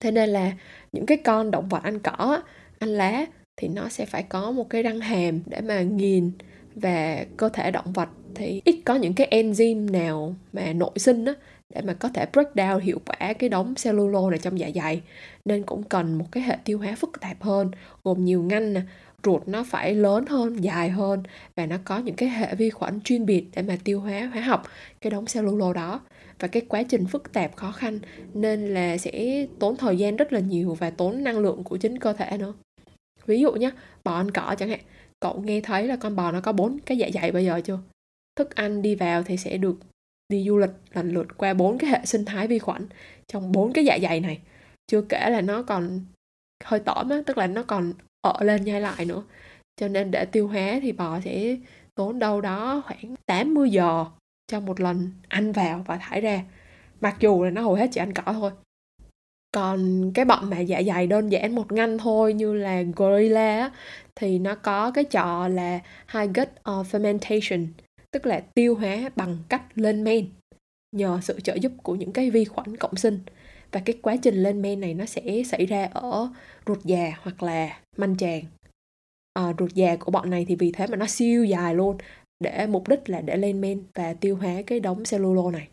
Thế 0.03 0.11
nên 0.11 0.29
là 0.29 0.53
những 0.93 1.07
cái 1.07 1.19
con 1.19 1.51
động 1.51 1.69
vật 1.69 1.83
ăn 1.83 1.99
cỏ, 1.99 2.43
ăn 2.79 2.89
lá 2.89 3.27
thì 3.57 3.69
nó 3.69 3.89
sẽ 3.89 4.07
phải 4.07 4.23
có 4.23 4.51
một 4.51 4.71
cái 4.71 4.83
răng 4.83 5.01
hàm 5.01 5.41
để 5.47 5.61
mà 5.61 5.83
nghiền 5.83 6.31
và 6.75 7.25
cơ 7.37 7.49
thể 7.49 7.71
động 7.71 7.93
vật 7.93 8.09
thì 8.35 8.63
ít 8.65 8.83
có 8.85 8.95
những 8.95 9.15
cái 9.15 9.29
enzyme 9.31 9.91
nào 9.91 10.35
mà 10.53 10.73
nội 10.73 10.93
sinh 10.97 11.25
á 11.25 11.35
để 11.75 11.81
mà 11.83 11.95
có 11.95 12.09
thể 12.09 12.27
break 12.33 12.55
down 12.55 12.79
hiệu 12.79 13.01
quả 13.07 13.33
cái 13.33 13.49
đống 13.49 13.75
cellulo 13.85 14.31
này 14.31 14.39
trong 14.39 14.59
dạ 14.59 14.71
dày. 14.75 15.03
Nên 15.45 15.63
cũng 15.63 15.83
cần 15.83 16.19
một 16.19 16.25
cái 16.33 16.43
hệ 16.43 16.57
tiêu 16.65 16.79
hóa 16.79 16.95
phức 16.99 17.21
tạp 17.21 17.43
hơn, 17.43 17.71
gồm 18.05 18.25
nhiều 18.25 18.43
ngăn 18.43 18.73
nè, 18.73 18.81
ruột 19.25 19.43
nó 19.49 19.65
phải 19.65 19.95
lớn 19.95 20.25
hơn, 20.27 20.65
dài 20.65 20.91
hơn 20.91 21.23
và 21.57 21.67
nó 21.67 21.77
có 21.85 21.99
những 21.99 22.15
cái 22.15 22.29
hệ 22.29 22.55
vi 22.55 22.71
khuẩn 22.71 23.01
chuyên 23.01 23.27
biệt 23.27 23.47
để 23.57 23.63
mà 23.63 23.77
tiêu 23.85 24.01
hóa 24.01 24.31
hóa 24.33 24.43
học 24.43 24.63
cái 25.01 25.11
đống 25.11 25.25
cellulo 25.35 25.73
đó. 25.73 26.01
Và 26.39 26.49
cái 26.49 26.63
quá 26.69 26.83
trình 26.83 27.07
phức 27.07 27.33
tạp 27.33 27.57
khó 27.57 27.73
khăn 27.73 27.99
nên 28.35 28.75
là 28.75 28.99
sẽ 28.99 29.47
tốn 29.59 29.77
thời 29.77 29.97
gian 29.97 30.17
rất 30.17 30.33
là 30.33 30.41
nhiều 30.41 30.75
và 30.75 30.91
tốn 30.91 31.25
năng 31.25 31.39
lượng 31.39 31.65
của 31.65 31.77
chính 31.77 31.99
cơ 31.99 32.13
thể 32.13 32.39
nữa. 32.39 32.55
Ví 33.27 33.41
dụ 33.41 33.53
nhé 33.53 33.71
bò 34.05 34.15
ăn 34.15 34.31
cỏ 34.31 34.55
chẳng 34.59 34.69
hạn, 34.69 34.81
cậu 35.21 35.41
nghe 35.41 35.61
thấy 35.61 35.87
là 35.87 35.97
con 35.97 36.17
bò 36.17 36.33
nó 36.33 36.41
có 36.41 36.53
bốn 36.53 36.79
cái 36.87 36.99
dạ 36.99 37.09
dày 37.15 37.33
bây 37.33 37.45
giờ 37.45 37.61
chưa? 37.65 37.79
Thức 38.37 38.55
ăn 38.55 38.83
đi 38.83 38.95
vào 38.95 39.23
thì 39.23 39.37
sẽ 39.37 39.57
được 39.57 39.77
đi 40.29 40.45
du 40.47 40.59
lịch 40.59 40.71
lần 40.93 41.13
lượt 41.13 41.27
qua 41.37 41.55
bốn 41.55 41.79
cái 41.79 41.91
hệ 41.91 42.01
sinh 42.05 42.25
thái 42.25 42.47
vi 42.47 42.59
khuẩn 42.59 42.89
trong 43.27 43.53
bốn 43.53 43.73
cái 43.73 43.85
dạ 43.85 43.99
dày 44.03 44.21
này. 44.21 44.41
Chưa 44.87 45.03
kể 45.03 45.31
là 45.31 45.41
nó 45.41 45.63
còn 45.63 46.01
hơi 46.65 46.81
tỏm 46.81 47.09
á, 47.09 47.23
tức 47.27 47.39
là 47.39 47.47
nó 47.47 47.63
còn 47.63 47.93
ở 48.21 48.45
lên 48.45 48.65
nhai 48.65 48.81
lại 48.81 49.05
nữa. 49.05 49.23
Cho 49.77 49.89
nên 49.89 50.11
để 50.11 50.25
tiêu 50.25 50.49
hóa 50.49 50.79
thì 50.83 50.93
bò 50.93 51.21
sẽ 51.21 51.57
tốn 51.95 52.19
đâu 52.19 52.41
đó 52.41 52.83
khoảng 52.87 53.15
80 53.27 53.71
giờ 53.71 54.05
cho 54.47 54.61
một 54.61 54.81
lần 54.81 55.11
ăn 55.29 55.53
vào 55.53 55.85
và 55.87 55.97
thải 55.97 56.21
ra. 56.21 56.43
Mặc 57.01 57.17
dù 57.21 57.45
là 57.45 57.51
nó 57.51 57.63
hầu 57.63 57.75
hết 57.75 57.89
chỉ 57.93 58.01
ăn 58.01 58.13
cỏ 58.13 58.33
thôi. 58.33 58.51
Còn 59.53 60.11
cái 60.15 60.25
bọn 60.25 60.51
mà 60.51 60.61
dạ 60.61 60.83
dày 60.83 61.07
đơn 61.07 61.33
giản 61.33 61.55
một 61.55 61.73
ngăn 61.73 61.99
thôi 61.99 62.35
như 62.35 62.55
là 62.55 62.83
gorilla 62.97 63.71
thì 64.17 64.39
nó 64.39 64.55
có 64.55 64.91
cái 64.91 65.05
trò 65.05 65.49
là 65.49 65.81
high 66.13 66.35
gut 66.35 66.49
ờ, 66.63 66.85
fermentation 66.91 67.67
tức 68.13 68.27
là 68.27 68.41
tiêu 68.55 68.75
hóa 68.75 69.11
bằng 69.17 69.39
cách 69.49 69.63
lên 69.75 70.05
men 70.05 70.29
nhờ 70.97 71.21
sự 71.23 71.41
trợ 71.41 71.55
giúp 71.55 71.73
của 71.83 71.95
những 71.95 72.13
cái 72.13 72.31
vi 72.31 72.45
khuẩn 72.45 72.77
cộng 72.77 72.97
sinh. 72.97 73.21
Và 73.73 73.81
cái 73.85 73.99
quá 74.03 74.17
trình 74.17 74.35
lên 74.35 74.63
men 74.63 74.81
này 74.81 74.95
nó 74.95 75.07
sẽ 75.07 75.43
xảy 75.47 75.67
ra 75.67 75.89
ở 75.93 76.29
ruột 76.67 76.85
già 76.85 77.13
hoặc 77.23 77.43
là 77.43 77.81
manh 77.97 78.17
tràng. 78.17 78.43
À, 79.33 79.53
ruột 79.59 79.75
già 79.75 79.97
của 79.97 80.11
bọn 80.11 80.31
này 80.31 80.45
thì 80.49 80.57
vì 80.57 80.73
thế 80.73 80.87
mà 80.87 80.97
nó 80.97 81.07
siêu 81.07 81.45
dài 81.45 81.75
luôn 81.75 81.97
để 82.41 82.67
mục 82.67 82.89
đích 82.89 83.09
là 83.09 83.21
để 83.21 83.37
lên 83.37 83.61
men 83.61 83.83
và 83.95 84.15
tiêu 84.15 84.37
hóa 84.37 84.63
cái 84.67 84.81
đống 84.81 85.03
cellulo 85.11 85.51
này. 85.51 85.69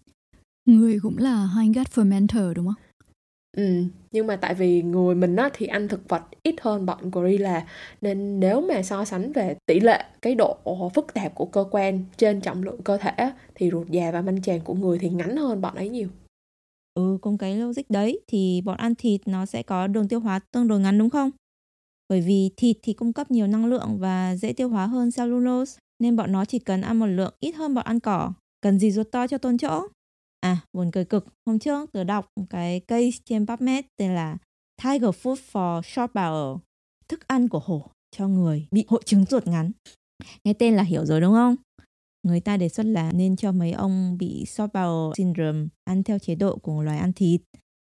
Người 0.65 1.00
cũng 1.02 1.17
là 1.17 1.50
high 1.58 1.76
gut 1.76 1.88
fermenter 1.88 2.54
đúng 2.54 2.65
không? 2.65 2.85
Ừ, 3.56 3.84
nhưng 4.12 4.28
mà 4.28 4.36
tại 4.36 4.54
vì 4.54 4.82
người 4.82 5.15
mình 5.15 5.36
á, 5.36 5.50
thì 5.54 5.68
ăn 5.68 5.88
thực 5.88 6.10
vật 6.10 6.22
ít 6.44 6.56
hơn 6.62 6.86
bọn 6.86 7.12
gorilla 7.12 7.68
nên 8.02 8.39
nếu 8.39 8.62
mà 8.62 8.84
so 8.84 9.06
sánh 9.06 9.32
về 9.32 9.56
tỷ 9.65 9.80
lệ 9.80 10.04
cái 10.22 10.36
độ 10.36 10.58
phức 10.94 11.13
tạp 11.13 11.36
của 11.36 11.46
cơ 11.46 11.65
quan 11.72 12.04
trên 12.18 12.41
trọng 12.41 12.63
lượng 12.63 12.82
cơ 12.84 12.98
thể 12.98 13.32
thì 13.56 13.70
ruột 13.72 13.88
già 13.88 14.12
và 14.12 14.22
manh 14.22 14.41
tràng 14.41 14.62
của 14.62 14.74
người 14.74 15.00
thì 15.00 15.10
ngắn 15.10 15.38
hơn 15.38 15.62
bọn 15.62 15.76
ấy 15.76 15.89
nhiều. 15.89 16.08
Ừ, 16.94 17.18
cùng 17.22 17.38
cái 17.38 17.56
logic 17.56 17.89
đấy 17.89 18.20
thì 18.28 18.62
bọn 18.65 18.78
ăn 18.78 18.96
thịt 18.96 19.22
nó 19.26 19.46
sẽ 19.46 19.63
có 19.63 19.88
đường 19.88 20.08
tiêu 20.08 20.20
hóa 20.20 20.39
tương 20.52 20.68
đối 20.68 20.80
ngắn 20.80 20.98
đúng 20.98 21.10
không? 21.10 21.32
Bởi 22.10 22.22
vì 22.22 22.50
thịt 22.58 22.78
thì 22.84 22.94
cung 22.94 23.13
cấp 23.13 23.32
nhiều 23.32 23.48
năng 23.48 23.65
lượng 23.65 23.98
và 24.00 24.36
dễ 24.36 24.54
tiêu 24.54 24.70
hóa 24.70 24.86
hơn 24.86 25.12
cellulose 25.12 25.80
nên 26.00 26.15
bọn 26.15 26.32
nó 26.32 26.46
chỉ 26.46 26.60
cần 26.60 26.82
ăn 26.82 27.00
một 27.00 27.06
lượng 27.06 27.34
ít 27.39 27.52
hơn 27.52 27.74
bọn 27.74 27.86
ăn 27.86 28.00
cỏ. 28.00 28.34
Cần 28.62 28.80
gì 28.80 28.91
ruột 28.91 29.08
to 29.12 29.28
cho 29.28 29.38
tôn 29.38 29.58
chỗ? 29.58 29.88
À, 30.45 30.58
buồn 30.73 30.91
cười 30.91 31.05
cực. 31.05 31.27
Hôm 31.45 31.60
trước 31.60 31.91
tớ 31.91 32.03
đọc 32.03 32.27
cái 32.49 32.79
case 32.79 33.17
trên 33.25 33.45
PubMed 33.45 33.86
tên 33.97 34.15
là 34.15 34.38
Tiger 34.84 35.10
Food 35.10 35.36
for 35.51 35.81
Short 35.81 36.12
Bowel. 36.12 36.58
Thức 37.08 37.27
ăn 37.27 37.47
của 37.47 37.60
hổ 37.60 37.88
cho 38.12 38.27
người 38.27 38.67
bị 38.71 38.86
hội 38.88 39.01
chứng 39.05 39.25
ruột 39.25 39.47
ngắn. 39.47 39.71
Nghe 40.43 40.53
tên 40.53 40.75
là 40.75 40.84
hiểu 40.84 41.05
rồi 41.05 41.21
đúng 41.21 41.34
không? 41.34 41.55
Người 42.23 42.39
ta 42.39 42.58
đề 42.58 42.69
xuất 42.69 42.86
là 42.86 43.12
nên 43.12 43.36
cho 43.36 43.51
mấy 43.51 43.71
ông 43.71 44.17
bị 44.17 44.45
short 44.45 44.71
bowel 44.71 45.13
syndrome 45.17 45.67
ăn 45.84 46.03
theo 46.03 46.19
chế 46.19 46.36
độ 46.36 46.58
của 46.58 46.84
loài 46.84 46.97
ăn 46.97 47.13
thịt 47.13 47.41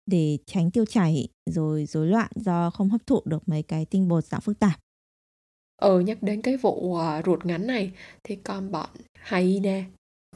để 0.06 0.38
tránh 0.46 0.70
tiêu 0.70 0.84
chảy 0.86 1.28
rồi 1.50 1.86
rối 1.86 2.06
loạn 2.06 2.30
do 2.34 2.70
không 2.70 2.90
hấp 2.90 3.06
thụ 3.06 3.22
được 3.24 3.48
mấy 3.48 3.62
cái 3.62 3.84
tinh 3.84 4.08
bột 4.08 4.24
dạng 4.24 4.40
phức 4.40 4.58
tạp. 4.58 4.80
Ừ, 5.82 6.00
nhắc 6.00 6.22
đến 6.22 6.42
cái 6.42 6.56
vụ 6.56 6.70
uh, 6.70 7.26
ruột 7.26 7.46
ngắn 7.46 7.66
này 7.66 7.92
thì 8.24 8.36
con 8.36 8.70
bọn 8.70 8.90
hyena 9.30 9.84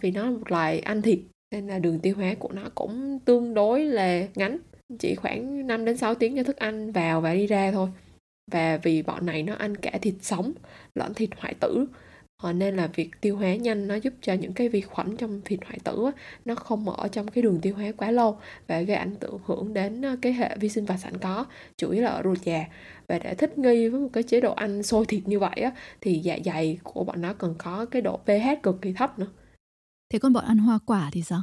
vì 0.01 0.11
nó 0.11 0.25
là 0.25 0.31
một 0.31 0.51
loài 0.51 0.81
ăn 0.81 1.03
thịt 1.03 1.19
nên 1.55 1.67
là 1.67 1.79
đường 1.79 1.99
tiêu 1.99 2.15
hóa 2.17 2.35
của 2.39 2.53
nó 2.53 2.63
cũng 2.75 3.19
tương 3.25 3.55
đối 3.55 3.85
là 3.85 4.27
ngắn. 4.35 4.59
Chỉ 4.99 5.15
khoảng 5.15 5.67
5 5.67 5.85
đến 5.85 5.97
6 5.97 6.15
tiếng 6.15 6.37
cho 6.37 6.43
thức 6.43 6.57
ăn 6.57 6.93
vào 6.93 7.21
và 7.21 7.35
đi 7.35 7.47
ra 7.47 7.73
thôi. 7.73 7.89
Và 8.53 8.77
vì 8.77 9.03
bọn 9.03 9.27
này 9.27 9.43
nó 9.43 9.55
ăn 9.55 9.77
cả 9.77 9.99
thịt 10.03 10.15
sống 10.21 10.53
lẫn 10.95 11.15
thịt 11.15 11.31
hoại 11.37 11.55
tử. 11.55 11.87
Ờ, 12.43 12.53
nên 12.53 12.77
là 12.77 12.87
việc 12.87 13.11
tiêu 13.21 13.37
hóa 13.37 13.55
nhanh 13.55 13.89
nó 13.89 13.95
giúp 13.95 14.15
cho 14.21 14.33
những 14.33 14.53
cái 14.53 14.69
vi 14.69 14.81
khuẩn 14.81 15.17
trong 15.17 15.41
thịt 15.45 15.61
hoại 15.67 15.79
tử 15.85 16.11
nó 16.45 16.55
không 16.55 16.91
ở 16.91 17.09
trong 17.09 17.29
cái 17.29 17.43
đường 17.43 17.61
tiêu 17.61 17.75
hóa 17.75 17.93
quá 17.97 18.11
lâu 18.11 18.39
và 18.67 18.81
gây 18.81 18.97
ảnh 18.97 19.15
hưởng 19.45 19.75
đến 19.75 20.03
ờ, 20.03 20.17
cái 20.23 20.33
hệ 20.33 20.57
vi 20.57 20.69
sinh 20.69 20.85
vật 20.85 20.97
sẵn 20.99 21.19
có 21.19 21.47
chủ 21.77 21.91
yếu 21.91 22.03
là 22.03 22.11
ở 22.11 22.23
ruột 22.25 22.39
già. 22.45 22.65
Và 23.09 23.19
để 23.19 23.35
thích 23.35 23.59
nghi 23.59 23.89
với 23.89 24.01
một 24.01 24.09
cái 24.13 24.23
chế 24.23 24.41
độ 24.41 24.53
ăn 24.55 24.83
sôi 24.83 25.07
thịt 25.07 25.23
như 25.29 25.39
vậy 25.39 25.61
á, 25.63 25.73
thì 26.01 26.19
dạ 26.19 26.39
dày 26.45 26.79
của 26.83 27.05
bọn 27.05 27.21
nó 27.23 27.33
cần 27.33 27.55
có 27.59 27.87
cái 27.91 28.03
độ 28.03 28.17
pH 28.17 28.63
cực 28.63 28.83
kỳ 28.83 28.93
thấp 28.93 29.19
nữa 29.19 29.27
thế 30.11 30.19
còn 30.19 30.33
bọn 30.33 30.45
ăn 30.45 30.59
hoa 30.59 30.79
quả 30.87 31.11
thì 31.13 31.23
sao? 31.23 31.43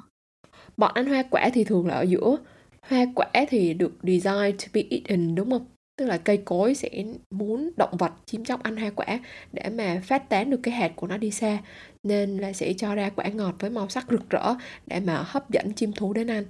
Bọn 0.77 0.91
ăn 0.93 1.05
hoa 1.05 1.23
quả 1.29 1.49
thì 1.53 1.63
thường 1.63 1.87
là 1.87 1.95
ở 1.95 2.01
giữa. 2.01 2.37
Hoa 2.81 3.05
quả 3.15 3.27
thì 3.49 3.73
được 3.73 3.91
design 4.03 4.57
to 4.57 4.65
be 4.73 4.83
eaten 4.89 5.35
đúng 5.35 5.51
không? 5.51 5.65
Tức 5.97 6.05
là 6.05 6.17
cây 6.17 6.37
cối 6.37 6.75
sẽ 6.75 6.89
muốn 7.31 7.71
động 7.77 7.97
vật 7.97 8.13
chiếm 8.25 8.45
chóc 8.45 8.63
ăn 8.63 8.77
hoa 8.77 8.89
quả 8.89 9.19
để 9.51 9.69
mà 9.69 10.01
phát 10.03 10.29
tán 10.29 10.49
được 10.49 10.59
cái 10.63 10.73
hạt 10.73 10.91
của 10.95 11.07
nó 11.07 11.17
đi 11.17 11.31
xa. 11.31 11.57
Nên 12.03 12.37
là 12.37 12.53
sẽ 12.53 12.73
cho 12.73 12.95
ra 12.95 13.09
quả 13.09 13.27
ngọt 13.27 13.55
với 13.59 13.69
màu 13.69 13.89
sắc 13.89 14.05
rực 14.09 14.29
rỡ 14.29 14.55
để 14.87 14.99
mà 14.99 15.23
hấp 15.25 15.49
dẫn 15.49 15.73
chim 15.73 15.93
thú 15.93 16.13
đến 16.13 16.27
ăn. 16.27 16.45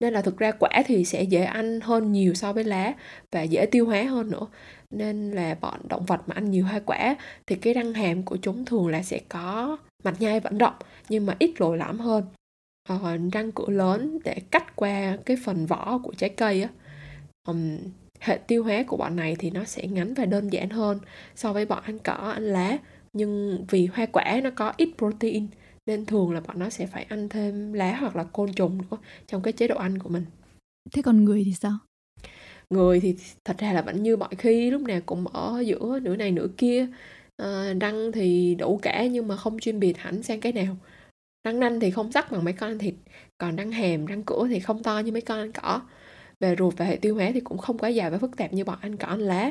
Nên 0.00 0.12
là 0.12 0.22
thực 0.22 0.38
ra 0.38 0.52
quả 0.52 0.82
thì 0.86 1.04
sẽ 1.04 1.22
dễ 1.22 1.44
ăn 1.44 1.80
hơn 1.80 2.12
nhiều 2.12 2.34
so 2.34 2.52
với 2.52 2.64
lá 2.64 2.94
và 3.32 3.42
dễ 3.42 3.66
tiêu 3.66 3.86
hóa 3.86 4.02
hơn 4.02 4.30
nữa. 4.30 4.46
Nên 4.90 5.30
là 5.30 5.56
bọn 5.60 5.80
động 5.88 6.06
vật 6.06 6.20
mà 6.26 6.34
ăn 6.34 6.50
nhiều 6.50 6.64
hoa 6.64 6.80
quả 6.86 7.16
thì 7.46 7.56
cái 7.56 7.74
răng 7.74 7.92
hàm 7.92 8.22
của 8.22 8.36
chúng 8.36 8.64
thường 8.64 8.88
là 8.88 9.02
sẽ 9.02 9.20
có 9.28 9.76
mạch 10.06 10.20
nhai 10.20 10.40
vẫn 10.40 10.58
rộng 10.58 10.74
nhưng 11.08 11.26
mà 11.26 11.36
ít 11.38 11.60
lồi 11.60 11.78
lõm 11.78 11.98
hơn. 11.98 12.24
Uh, 12.92 13.32
răng 13.32 13.52
cửa 13.52 13.68
lớn 13.68 14.18
để 14.24 14.36
cắt 14.50 14.76
qua 14.76 15.16
cái 15.26 15.36
phần 15.44 15.66
vỏ 15.66 15.98
của 16.02 16.12
trái 16.14 16.30
cây 16.30 16.62
á. 16.62 16.68
Um, 17.48 17.78
hệ 18.20 18.38
tiêu 18.46 18.64
hóa 18.64 18.84
của 18.86 18.96
bọn 18.96 19.16
này 19.16 19.36
thì 19.38 19.50
nó 19.50 19.64
sẽ 19.64 19.86
ngắn 19.86 20.14
và 20.14 20.24
đơn 20.24 20.52
giản 20.52 20.70
hơn 20.70 20.98
so 21.34 21.52
với 21.52 21.66
bọn 21.66 21.82
ăn 21.82 21.98
cỏ 21.98 22.12
ăn 22.12 22.42
lá. 22.42 22.78
Nhưng 23.12 23.64
vì 23.70 23.86
hoa 23.86 24.06
quả 24.06 24.40
nó 24.42 24.50
có 24.50 24.72
ít 24.76 24.88
protein 24.98 25.46
nên 25.86 26.06
thường 26.06 26.32
là 26.32 26.40
bọn 26.40 26.58
nó 26.58 26.70
sẽ 26.70 26.86
phải 26.86 27.06
ăn 27.08 27.28
thêm 27.28 27.72
lá 27.72 27.96
hoặc 28.00 28.16
là 28.16 28.24
côn 28.24 28.52
trùng 28.52 28.78
nữa 28.78 28.96
trong 29.26 29.42
cái 29.42 29.52
chế 29.52 29.68
độ 29.68 29.76
ăn 29.76 29.98
của 29.98 30.08
mình. 30.08 30.24
Thế 30.92 31.02
còn 31.02 31.24
người 31.24 31.42
thì 31.44 31.52
sao? 31.52 31.78
Người 32.70 33.00
thì 33.00 33.16
thật 33.44 33.58
ra 33.58 33.72
là 33.72 33.82
vẫn 33.82 34.02
như 34.02 34.16
mọi 34.16 34.34
khi 34.38 34.70
lúc 34.70 34.82
nào 34.82 35.00
cũng 35.06 35.26
ở 35.26 35.60
giữa 35.66 35.98
nửa 36.02 36.16
này 36.16 36.30
nửa 36.30 36.46
kia 36.56 36.86
à, 37.36 37.74
răng 37.80 38.12
thì 38.12 38.54
đủ 38.54 38.78
cả 38.82 39.06
nhưng 39.06 39.28
mà 39.28 39.36
không 39.36 39.58
chuyên 39.58 39.80
biệt 39.80 39.98
hẳn 39.98 40.22
sang 40.22 40.40
cái 40.40 40.52
nào. 40.52 40.76
Răng 41.44 41.60
nanh 41.60 41.80
thì 41.80 41.90
không 41.90 42.12
sắc 42.12 42.32
bằng 42.32 42.44
mấy 42.44 42.52
con 42.52 42.70
ăn 42.70 42.78
thịt 42.78 42.94
còn 43.38 43.56
răng 43.56 43.70
hàm 43.72 44.06
răng 44.06 44.22
cửa 44.22 44.46
thì 44.50 44.60
không 44.60 44.82
to 44.82 44.98
như 44.98 45.12
mấy 45.12 45.20
con 45.20 45.38
ăn 45.38 45.52
cỏ. 45.52 45.80
Về 46.40 46.56
ruột 46.58 46.74
và 46.76 46.84
hệ 46.84 46.96
tiêu 46.96 47.14
hóa 47.14 47.30
thì 47.34 47.40
cũng 47.40 47.58
không 47.58 47.78
quá 47.78 47.88
dài 47.88 48.10
và 48.10 48.18
phức 48.18 48.36
tạp 48.36 48.52
như 48.52 48.64
bọn 48.64 48.78
ăn 48.80 48.96
cỏ 48.96 49.08
ăn 49.08 49.20
lá. 49.20 49.50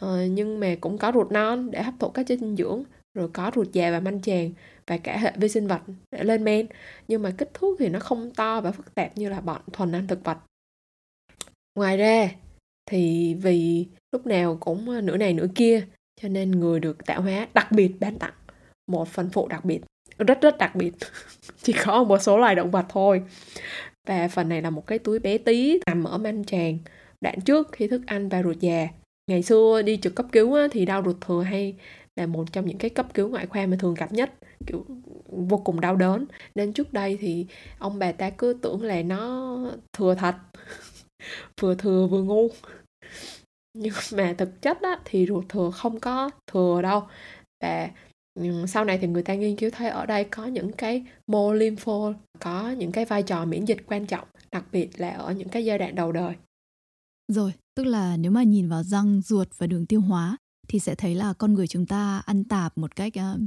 Ờ, 0.00 0.26
nhưng 0.26 0.60
mà 0.60 0.76
cũng 0.80 0.98
có 0.98 1.12
ruột 1.14 1.32
non 1.32 1.70
để 1.70 1.82
hấp 1.82 1.94
thụ 2.00 2.08
các 2.08 2.26
chất 2.26 2.38
dinh 2.38 2.56
dưỡng 2.56 2.84
rồi 3.14 3.28
có 3.32 3.50
ruột 3.54 3.72
già 3.72 3.90
và 3.90 4.00
manh 4.00 4.22
tràng 4.22 4.50
và 4.86 4.96
cả 4.96 5.18
hệ 5.18 5.32
vi 5.36 5.48
sinh 5.48 5.66
vật 5.66 5.80
để 6.12 6.24
lên 6.24 6.44
men. 6.44 6.66
Nhưng 7.08 7.22
mà 7.22 7.30
kích 7.38 7.54
thước 7.54 7.76
thì 7.78 7.88
nó 7.88 8.00
không 8.00 8.30
to 8.34 8.60
và 8.60 8.72
phức 8.72 8.94
tạp 8.94 9.18
như 9.18 9.28
là 9.28 9.40
bọn 9.40 9.60
thuần 9.72 9.92
ăn 9.92 10.06
thực 10.06 10.24
vật. 10.24 10.38
Ngoài 11.74 11.96
ra 11.96 12.30
thì 12.86 13.34
vì 13.34 13.86
lúc 14.12 14.26
nào 14.26 14.56
cũng 14.60 14.90
ờ, 14.90 15.00
nửa 15.00 15.16
này 15.16 15.32
nửa 15.32 15.46
kia 15.54 15.86
cho 16.22 16.28
nên 16.28 16.50
người 16.50 16.80
được 16.80 17.06
tạo 17.06 17.22
hóa 17.22 17.48
đặc 17.54 17.72
biệt 17.72 17.90
ban 18.00 18.18
tặng 18.18 18.32
một 18.86 19.08
phần 19.08 19.30
phụ 19.30 19.48
đặc 19.48 19.64
biệt 19.64 19.80
rất 20.18 20.40
rất 20.40 20.58
đặc 20.58 20.74
biệt. 20.74 20.92
Chỉ 21.62 21.72
có 21.84 22.04
một 22.04 22.18
số 22.18 22.38
loài 22.38 22.54
động 22.54 22.70
vật 22.70 22.86
thôi. 22.88 23.22
Và 24.06 24.28
phần 24.28 24.48
này 24.48 24.62
là 24.62 24.70
một 24.70 24.86
cái 24.86 24.98
túi 24.98 25.18
bé 25.18 25.38
tí 25.38 25.78
nằm 25.86 26.04
ở 26.04 26.18
manh 26.18 26.44
tràng. 26.44 26.78
Đoạn 27.20 27.40
trước 27.40 27.68
khi 27.72 27.88
thức 27.88 28.02
ăn 28.06 28.28
và 28.28 28.42
ruột 28.42 28.56
già. 28.60 28.88
Ngày 29.30 29.42
xưa 29.42 29.82
đi 29.82 29.98
trực 30.02 30.14
cấp 30.14 30.26
cứu 30.32 30.54
á, 30.54 30.66
thì 30.70 30.84
đau 30.84 31.02
ruột 31.04 31.16
thừa 31.20 31.42
hay 31.42 31.74
là 32.16 32.26
một 32.26 32.52
trong 32.52 32.66
những 32.66 32.78
cái 32.78 32.90
cấp 32.90 33.06
cứu 33.14 33.28
ngoại 33.28 33.46
khoa 33.46 33.66
mà 33.66 33.76
thường 33.80 33.94
gặp 33.94 34.12
nhất. 34.12 34.32
Kiểu 34.66 34.86
vô 35.26 35.56
cùng 35.56 35.80
đau 35.80 35.96
đớn. 35.96 36.26
Nên 36.54 36.72
trước 36.72 36.92
đây 36.92 37.18
thì 37.20 37.46
ông 37.78 37.98
bà 37.98 38.12
ta 38.12 38.30
cứ 38.30 38.58
tưởng 38.62 38.82
là 38.82 39.02
nó 39.02 39.56
thừa 39.92 40.14
thật 40.14 40.34
vừa 41.60 41.74
thừa 41.74 42.06
vừa 42.10 42.22
ngu 42.22 42.48
nhưng 43.74 43.94
mà 44.12 44.34
thực 44.38 44.62
chất 44.62 44.82
á, 44.82 44.98
thì 45.04 45.26
ruột 45.26 45.44
thừa 45.48 45.70
không 45.70 46.00
có 46.00 46.30
thừa 46.46 46.82
đâu. 46.82 47.02
Và 47.60 47.90
sau 48.66 48.84
này 48.84 48.98
thì 48.98 49.06
người 49.06 49.22
ta 49.22 49.34
nghiên 49.34 49.56
cứu 49.56 49.70
thấy 49.70 49.88
ở 49.88 50.06
đây 50.06 50.24
có 50.24 50.46
những 50.46 50.72
cái 50.72 51.04
mô 51.26 51.52
lympho 51.52 52.12
có 52.40 52.70
những 52.70 52.92
cái 52.92 53.04
vai 53.04 53.22
trò 53.22 53.44
miễn 53.44 53.64
dịch 53.64 53.78
quan 53.86 54.06
trọng 54.06 54.28
đặc 54.52 54.64
biệt 54.72 55.00
là 55.00 55.10
ở 55.10 55.32
những 55.32 55.48
cái 55.48 55.64
giai 55.64 55.78
đoạn 55.78 55.94
đầu 55.94 56.12
đời. 56.12 56.34
Rồi 57.32 57.52
tức 57.74 57.84
là 57.84 58.16
nếu 58.16 58.30
mà 58.30 58.42
nhìn 58.42 58.68
vào 58.68 58.82
răng 58.82 59.20
ruột 59.20 59.48
và 59.58 59.66
đường 59.66 59.86
tiêu 59.86 60.00
hóa 60.00 60.36
thì 60.68 60.78
sẽ 60.78 60.94
thấy 60.94 61.14
là 61.14 61.32
con 61.32 61.54
người 61.54 61.66
chúng 61.66 61.86
ta 61.86 62.22
ăn 62.26 62.44
tạp 62.44 62.78
một 62.78 62.96
cách 62.96 63.12
uh, 63.16 63.40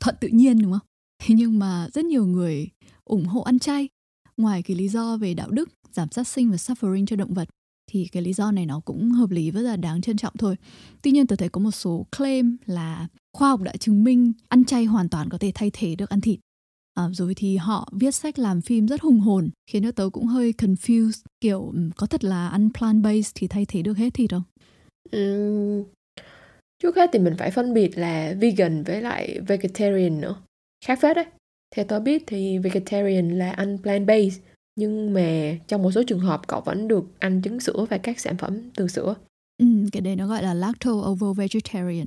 thuận 0.00 0.16
tự 0.20 0.28
nhiên 0.28 0.62
đúng 0.62 0.72
không? 0.72 0.86
Thế 1.22 1.34
nhưng 1.34 1.58
mà 1.58 1.88
rất 1.94 2.04
nhiều 2.04 2.26
người 2.26 2.68
ủng 3.04 3.24
hộ 3.24 3.40
ăn 3.42 3.58
chay. 3.58 3.88
Ngoài 4.36 4.62
cái 4.62 4.76
lý 4.76 4.88
do 4.88 5.16
về 5.16 5.34
đạo 5.34 5.50
đức 5.50 5.68
giảm 5.92 6.10
sát 6.10 6.28
sinh 6.28 6.50
và 6.50 6.56
suffering 6.56 7.06
cho 7.06 7.16
động 7.16 7.34
vật 7.34 7.48
thì 7.90 8.08
cái 8.12 8.22
lý 8.22 8.32
do 8.32 8.50
này 8.50 8.66
nó 8.66 8.80
cũng 8.80 9.10
hợp 9.10 9.30
lý 9.30 9.50
và 9.50 9.60
là 9.60 9.76
đáng 9.76 10.00
trân 10.00 10.16
trọng 10.16 10.32
thôi. 10.38 10.56
Tuy 11.02 11.10
nhiên 11.10 11.26
tôi 11.26 11.36
thấy 11.36 11.48
có 11.48 11.60
một 11.60 11.70
số 11.70 12.06
claim 12.16 12.56
là 12.66 13.08
khoa 13.32 13.48
học 13.48 13.60
đã 13.60 13.72
chứng 13.80 14.04
minh 14.04 14.32
ăn 14.48 14.64
chay 14.64 14.84
hoàn 14.84 15.08
toàn 15.08 15.28
có 15.28 15.38
thể 15.38 15.52
thay 15.54 15.70
thế 15.72 15.94
được 15.94 16.08
ăn 16.10 16.20
thịt. 16.20 16.38
À, 16.94 17.08
rồi 17.12 17.34
thì 17.34 17.56
họ 17.56 17.88
viết 17.92 18.14
sách 18.14 18.38
làm 18.38 18.60
phim 18.60 18.88
rất 18.88 19.00
hùng 19.00 19.20
hồn 19.20 19.50
khiến 19.70 19.82
cho 19.82 19.92
tớ 19.92 20.08
cũng 20.12 20.26
hơi 20.26 20.54
confused 20.58 21.22
kiểu 21.40 21.70
ừ, 21.74 21.80
có 21.96 22.06
thật 22.06 22.24
là 22.24 22.48
ăn 22.48 22.70
plant 22.78 23.02
based 23.04 23.32
thì 23.34 23.48
thay 23.48 23.66
thế 23.66 23.82
được 23.82 23.96
hết 23.96 24.14
thịt 24.14 24.30
không? 24.30 24.42
Uhm, 25.16 25.84
trước 26.82 26.96
hết 26.96 27.10
thì 27.12 27.18
mình 27.18 27.34
phải 27.38 27.50
phân 27.50 27.74
biệt 27.74 27.98
là 27.98 28.34
vegan 28.40 28.82
với 28.82 29.02
lại 29.02 29.40
vegetarian 29.46 30.20
nữa 30.20 30.42
khác 30.84 30.98
phết 31.02 31.16
đấy 31.16 31.26
theo 31.76 31.84
tớ 31.84 32.00
biết 32.00 32.22
thì 32.26 32.58
vegetarian 32.58 33.38
là 33.38 33.50
ăn 33.50 33.78
plant 33.82 34.06
based 34.06 34.40
nhưng 34.76 35.14
mà 35.14 35.54
trong 35.66 35.82
một 35.82 35.92
số 35.92 36.02
trường 36.02 36.20
hợp 36.20 36.46
cậu 36.46 36.60
vẫn 36.60 36.88
được 36.88 37.04
ăn 37.18 37.42
trứng 37.42 37.60
sữa 37.60 37.86
và 37.90 37.98
các 37.98 38.20
sản 38.20 38.36
phẩm 38.36 38.70
từ 38.76 38.88
sữa. 38.88 39.14
Ừ, 39.58 39.66
cái 39.92 40.00
đấy 40.00 40.16
nó 40.16 40.26
gọi 40.26 40.42
là 40.42 40.54
lacto 40.54 40.90
ovo 40.90 41.32
vegetarian. 41.32 42.06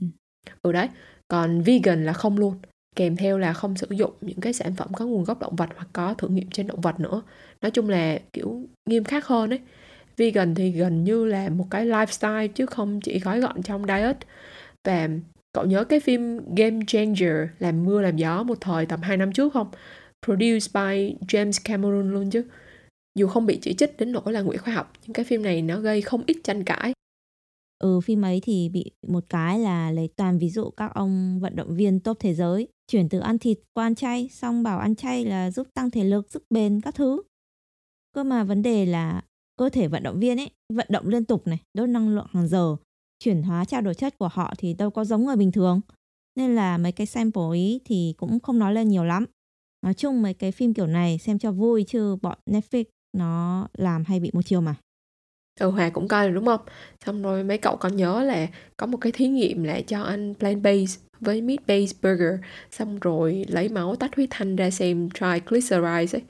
Ừ 0.61 0.71
đấy 0.71 0.87
còn 1.27 1.61
vegan 1.61 2.05
là 2.05 2.13
không 2.13 2.37
luôn 2.37 2.55
kèm 2.95 3.15
theo 3.15 3.37
là 3.37 3.53
không 3.53 3.75
sử 3.75 3.87
dụng 3.89 4.11
những 4.21 4.39
cái 4.39 4.53
sản 4.53 4.75
phẩm 4.75 4.93
có 4.93 5.05
nguồn 5.05 5.23
gốc 5.23 5.39
động 5.39 5.55
vật 5.55 5.69
hoặc 5.75 5.87
có 5.93 6.13
thử 6.13 6.27
nghiệm 6.27 6.49
trên 6.49 6.67
động 6.67 6.81
vật 6.81 6.99
nữa. 6.99 7.21
Nói 7.61 7.71
chung 7.71 7.89
là 7.89 8.19
kiểu 8.33 8.61
nghiêm 8.89 9.03
khắc 9.03 9.25
hơn 9.27 9.49
đấy 9.49 9.59
vegan 10.17 10.55
thì 10.55 10.71
gần 10.71 11.03
như 11.03 11.25
là 11.25 11.49
một 11.49 11.67
cái 11.69 11.85
lifestyle 11.85 12.47
chứ 12.47 12.65
không 12.65 13.01
chỉ 13.01 13.19
gói 13.19 13.39
gọn 13.39 13.63
trong 13.63 13.85
diet. 13.87 14.17
Và 14.83 15.09
cậu 15.53 15.65
nhớ 15.65 15.83
cái 15.83 15.99
phim 15.99 16.55
Game 16.55 16.79
Changer 16.87 17.35
làm 17.59 17.85
mưa 17.85 18.01
làm 18.01 18.17
gió 18.17 18.43
một 18.43 18.57
thời 18.61 18.85
tầm 18.85 19.01
2 19.01 19.17
năm 19.17 19.31
trước 19.31 19.53
không 19.53 19.71
produced 20.23 20.73
by 20.73 21.15
James 21.27 21.61
Cameron 21.63 22.11
luôn 22.11 22.29
chứ. 22.29 22.45
Dù 23.15 23.27
không 23.27 23.45
bị 23.45 23.59
chỉ 23.61 23.73
trích 23.73 23.97
đến 23.97 24.11
nỗi 24.11 24.33
là 24.33 24.41
ngụy 24.41 24.57
khoa 24.57 24.73
học, 24.73 24.93
nhưng 25.01 25.13
cái 25.13 25.25
phim 25.25 25.43
này 25.43 25.61
nó 25.61 25.79
gây 25.79 26.01
không 26.01 26.23
ít 26.27 26.37
tranh 26.43 26.63
cãi. 26.63 26.93
Ừ 27.79 27.99
phim 28.03 28.21
ấy 28.21 28.39
thì 28.43 28.69
bị 28.69 28.91
một 29.07 29.23
cái 29.29 29.59
là 29.59 29.91
lấy 29.91 30.09
toàn 30.15 30.39
ví 30.39 30.49
dụ 30.49 30.69
các 30.69 30.91
ông 30.95 31.39
vận 31.39 31.55
động 31.55 31.75
viên 31.75 31.99
top 31.99 32.17
thế 32.19 32.33
giới, 32.33 32.67
chuyển 32.87 33.09
từ 33.09 33.19
ăn 33.19 33.39
thịt 33.39 33.59
qua 33.73 33.85
ăn 33.85 33.95
chay, 33.95 34.29
xong 34.31 34.63
bảo 34.63 34.79
ăn 34.79 34.95
chay 34.95 35.25
là 35.25 35.51
giúp 35.51 35.67
tăng 35.73 35.89
thể 35.91 36.03
lực 36.03 36.31
sức 36.31 36.43
bền 36.49 36.81
các 36.81 36.95
thứ. 36.95 37.21
Cơ 38.15 38.23
mà 38.23 38.43
vấn 38.43 38.61
đề 38.61 38.85
là 38.85 39.23
cơ 39.57 39.69
thể 39.69 39.87
vận 39.87 40.03
động 40.03 40.19
viên 40.19 40.39
ấy, 40.39 40.49
vận 40.73 40.87
động 40.89 41.07
liên 41.07 41.25
tục 41.25 41.47
này, 41.47 41.59
đốt 41.73 41.89
năng 41.89 42.15
lượng 42.15 42.27
hàng 42.29 42.47
giờ, 42.47 42.75
chuyển 43.19 43.43
hóa 43.43 43.65
trao 43.65 43.81
đổi 43.81 43.95
chất 43.95 44.17
của 44.17 44.27
họ 44.27 44.53
thì 44.57 44.73
đâu 44.73 44.89
có 44.89 45.05
giống 45.05 45.25
người 45.25 45.35
bình 45.35 45.51
thường. 45.51 45.81
Nên 46.35 46.55
là 46.55 46.77
mấy 46.77 46.91
cái 46.91 47.07
sample 47.07 47.53
ý 47.53 47.79
thì 47.85 48.13
cũng 48.17 48.39
không 48.39 48.59
nói 48.59 48.73
lên 48.73 48.89
nhiều 48.89 49.03
lắm 49.03 49.25
nói 49.83 49.93
chung 49.93 50.21
mấy 50.21 50.33
cái 50.33 50.51
phim 50.51 50.73
kiểu 50.73 50.87
này 50.87 51.17
xem 51.17 51.39
cho 51.39 51.51
vui 51.51 51.83
chứ 51.87 52.15
bọn 52.21 52.37
Netflix 52.45 52.83
nó 53.17 53.67
làm 53.77 54.03
hay 54.03 54.19
bị 54.19 54.31
một 54.33 54.41
chiều 54.45 54.61
mà. 54.61 54.75
Ừ 55.59 55.69
Hòa 55.69 55.89
cũng 55.89 56.07
coi 56.07 56.25
rồi 56.25 56.35
đúng 56.35 56.45
không? 56.45 56.61
Xong 57.05 57.21
rồi 57.21 57.43
mấy 57.43 57.57
cậu 57.57 57.77
còn 57.77 57.95
nhớ 57.95 58.23
là 58.23 58.47
có 58.77 58.85
một 58.85 58.97
cái 58.97 59.11
thí 59.11 59.27
nghiệm 59.27 59.63
là 59.63 59.81
cho 59.87 60.03
ăn 60.03 60.33
plant 60.39 60.63
based 60.63 60.99
với 61.19 61.41
meat 61.41 61.59
based 61.67 61.95
burger 62.01 62.39
xong 62.71 62.99
rồi 62.99 63.45
lấy 63.47 63.69
máu 63.69 63.95
tách 63.95 64.15
huyết 64.15 64.29
thanh 64.31 64.55
ra 64.55 64.69
xem 64.69 65.09
triglycerides 65.09 66.15
ấy. 66.15 66.21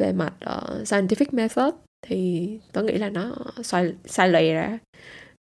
Về 0.00 0.12
mặt 0.12 0.34
uh, 0.34 0.82
scientific 0.82 1.26
method 1.32 1.74
thì 2.06 2.48
tôi 2.72 2.84
nghĩ 2.84 2.98
là 2.98 3.08
nó 3.08 3.36
sai 3.62 3.94
sai 4.04 4.28
lệ 4.28 4.54
ra. 4.54 4.78